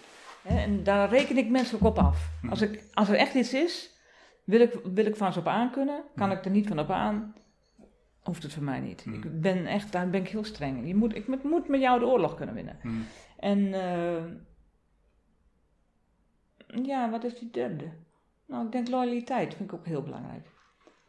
Hè, 0.42 0.58
en 0.62 0.82
daar 0.84 1.08
reken 1.08 1.36
ik 1.36 1.48
mensen 1.48 1.76
ook 1.80 1.84
op 1.88 1.98
af. 1.98 2.28
Mhm. 2.42 2.50
Als, 2.50 2.60
ik, 2.62 2.82
als 2.92 3.08
er 3.08 3.14
echt 3.14 3.34
iets 3.34 3.54
is, 3.54 3.90
wil 4.44 4.60
ik, 4.60 4.74
wil 4.94 5.06
ik 5.06 5.16
van 5.16 5.32
ze 5.32 5.38
op 5.38 5.46
aan 5.46 5.70
kunnen. 5.70 6.02
Kan 6.14 6.28
Mhm. 6.28 6.36
ik 6.38 6.44
er 6.44 6.50
niet 6.50 6.68
van 6.68 6.78
op 6.78 6.90
aan, 6.90 7.34
hoeft 8.22 8.42
het 8.42 8.52
voor 8.52 8.62
mij 8.62 8.80
niet. 8.80 9.04
Ik 9.12 9.40
ben 9.40 9.66
echt, 9.66 9.92
daar 9.92 10.10
ben 10.10 10.20
ik 10.20 10.28
heel 10.28 10.44
streng 10.44 10.76
in. 10.78 10.86
Je 10.86 10.94
moet, 10.94 11.14
ik 11.14 11.26
moet- 11.28 11.42
moet 11.44 11.68
met 11.68 11.80
jou 11.80 11.98
de 11.98 12.06
oorlog 12.06 12.34
kunnen 12.34 12.54
winnen. 12.54 12.78
En 13.38 13.74
eh, 13.74 14.22
ja, 16.84 17.10
wat 17.10 17.24
is 17.24 17.38
die 17.38 17.50
derde? 17.50 17.84
Nou, 18.46 18.64
ik 18.66 18.72
denk 18.72 18.88
loyaliteit 18.88 19.54
vind 19.54 19.72
ik 19.72 19.78
ook 19.78 19.86
heel 19.86 20.02
belangrijk. 20.02 20.46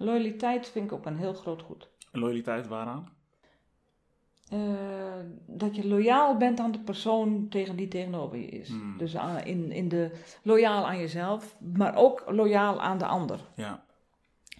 Loyaliteit 0.03 0.67
vind 0.69 0.85
ik 0.85 0.91
ook 0.91 1.05
een 1.05 1.17
heel 1.17 1.33
groot 1.33 1.61
goed. 1.61 1.87
Loyaliteit 2.11 2.67
waaraan? 2.67 3.11
Eh, 4.49 4.59
dat 5.45 5.75
je 5.75 5.87
loyaal 5.87 6.37
bent 6.37 6.59
aan 6.59 6.71
de 6.71 6.79
persoon 6.79 7.47
tegen 7.49 7.75
die 7.75 7.87
tegenover 7.87 8.37
je 8.37 8.45
is. 8.47 8.67
Hmm. 8.67 8.97
Dus 8.97 9.17
aan- 9.17 9.43
in, 9.43 9.71
in 9.71 9.89
de, 9.89 10.11
loyaal 10.43 10.87
aan 10.87 10.99
jezelf, 10.99 11.55
maar 11.59 11.95
ook 11.95 12.23
loyaal 12.27 12.81
aan 12.81 12.97
de 12.97 13.05
ander. 13.05 13.39
Ja, 13.55 13.83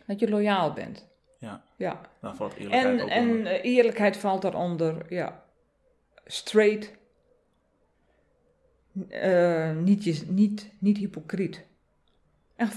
Dat 0.05 0.19
je 0.19 0.29
loyaal 0.29 0.73
bent. 0.73 1.07
ja. 1.39 1.63
Ja. 1.75 2.01
Daar 2.21 2.35
valt 2.35 2.53
eerlijkheid 2.53 2.99
En, 3.01 3.07
en 3.09 3.29
onder. 3.29 3.45
eh, 3.51 3.63
eerlijkheid 3.75 4.17
valt 4.17 4.41
daaronder, 4.41 5.05
ja. 5.13 5.43
Straight. 6.25 6.91
Eh, 9.09 9.75
niet, 9.75 10.03
je, 10.03 10.23
niet, 10.27 10.71
niet 10.79 10.97
hypocriet. 10.97 11.65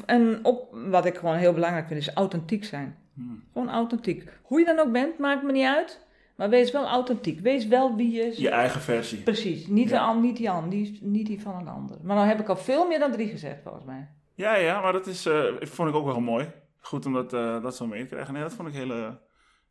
En, 0.07 0.39
ook 0.43 0.61
wat 0.73 1.05
ik 1.05 1.17
gewoon 1.17 1.37
heel 1.37 1.53
belangrijk 1.53 1.87
vind, 1.87 2.01
is 2.01 2.15
authentiek 2.15 2.65
zijn. 2.65 2.97
Hmm. 3.15 3.43
Gewoon 3.53 3.71
authentiek. 3.71 4.29
Hoe 4.43 4.59
je 4.59 4.65
dan 4.67 4.79
ook 4.79 4.93
bent, 4.93 5.19
maakt 5.19 5.43
me 5.43 5.53
niet 5.53 5.67
uit. 5.67 6.05
Maar 6.37 6.49
wees 6.49 6.71
wel 6.71 6.87
authentiek. 6.87 7.41
Wees 7.41 7.67
wel 7.67 7.97
wie 7.97 8.11
je... 8.13 8.41
Je 8.41 8.49
eigen 8.51 8.81
versie. 8.81 9.19
Precies. 9.19 9.67
Niet, 9.67 9.89
Ja. 9.89 10.13
de, 10.13 10.21
niet, 10.21 10.37
die 10.37 10.51
an- 10.51 10.69
niet 11.01 11.27
die 11.27 11.41
van 11.41 11.55
een 11.55 11.69
ander. 11.69 11.97
Maar 12.03 12.17
nou 12.17 12.29
heb 12.29 12.41
ik 12.41 12.49
al 12.49 12.57
veel 12.57 12.87
meer 12.89 12.99
dan 12.99 13.13
drie 13.13 13.29
gezegd, 13.29 13.63
volgens 13.63 13.85
mij. 13.85 14.09
Ja, 14.35 14.55
ja, 14.57 14.81
maar 14.81 14.93
dat 14.93 15.07
is, 15.07 15.27
eh, 15.27 15.43
vond 15.61 15.89
ik 15.89 15.95
ook 15.95 16.05
wel 16.05 16.21
mooi. 16.21 16.51
Goed 16.81 17.07
om 17.07 17.13
dat, 17.13 17.33
eh, 17.33 17.63
dat 17.63 17.77
zo 17.77 17.87
mee 17.87 18.03
te 18.03 18.09
krijgen. 18.09 18.33
Nee, 18.35 18.43
dat 18.43 18.53
vond 18.55 18.69
ik 18.69 18.75
hele, 18.75 19.19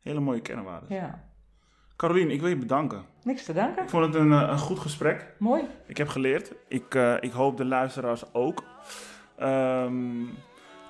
hele 0.00 0.20
mooie 0.20 0.40
kernwaarden. 0.40 0.94
Ja. 0.94 1.24
Carolien, 1.96 2.30
ik 2.30 2.40
wil 2.40 2.48
je 2.48 2.56
bedanken. 2.56 3.04
Niks 3.22 3.44
te 3.44 3.52
danken. 3.52 3.82
Ik 3.82 3.88
vond 3.88 4.04
het 4.04 4.14
een, 4.14 4.32
eh, 4.32 4.48
een 4.50 4.58
goed 4.58 4.78
gesprek. 4.78 5.34
Mooi. 5.38 5.62
Ik 5.86 5.96
heb 5.96 6.08
geleerd. 6.08 6.52
Ik, 6.68 6.94
ik 7.20 7.32
hoop 7.32 7.56
de 7.56 7.64
luisteraars 7.64 8.34
ook. 8.34 8.62
Ehm, 9.36 10.24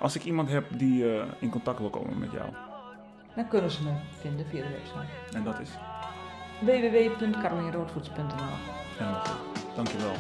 als 0.01 0.17
ik 0.17 0.25
iemand 0.25 0.51
heb 0.51 0.65
die 0.79 1.19
eh, 1.19 1.25
in 1.39 1.51
contact 1.51 1.79
wil 1.79 1.91
komen 1.91 2.19
met 2.19 2.33
jou. 2.33 2.49
Dan 3.35 3.49
kunnen 3.49 3.71
ze 3.71 3.83
me 3.83 3.91
vinden 4.21 4.47
via 4.47 4.63
de 4.63 4.69
website. 4.69 5.37
En 5.37 5.45
dat 5.45 5.61
is? 5.61 5.71
www.carolineroodvoets.nl 6.61 8.25
Helemaal 8.99 9.25
goed. 9.25 9.77
Dankjewel. 9.77 10.15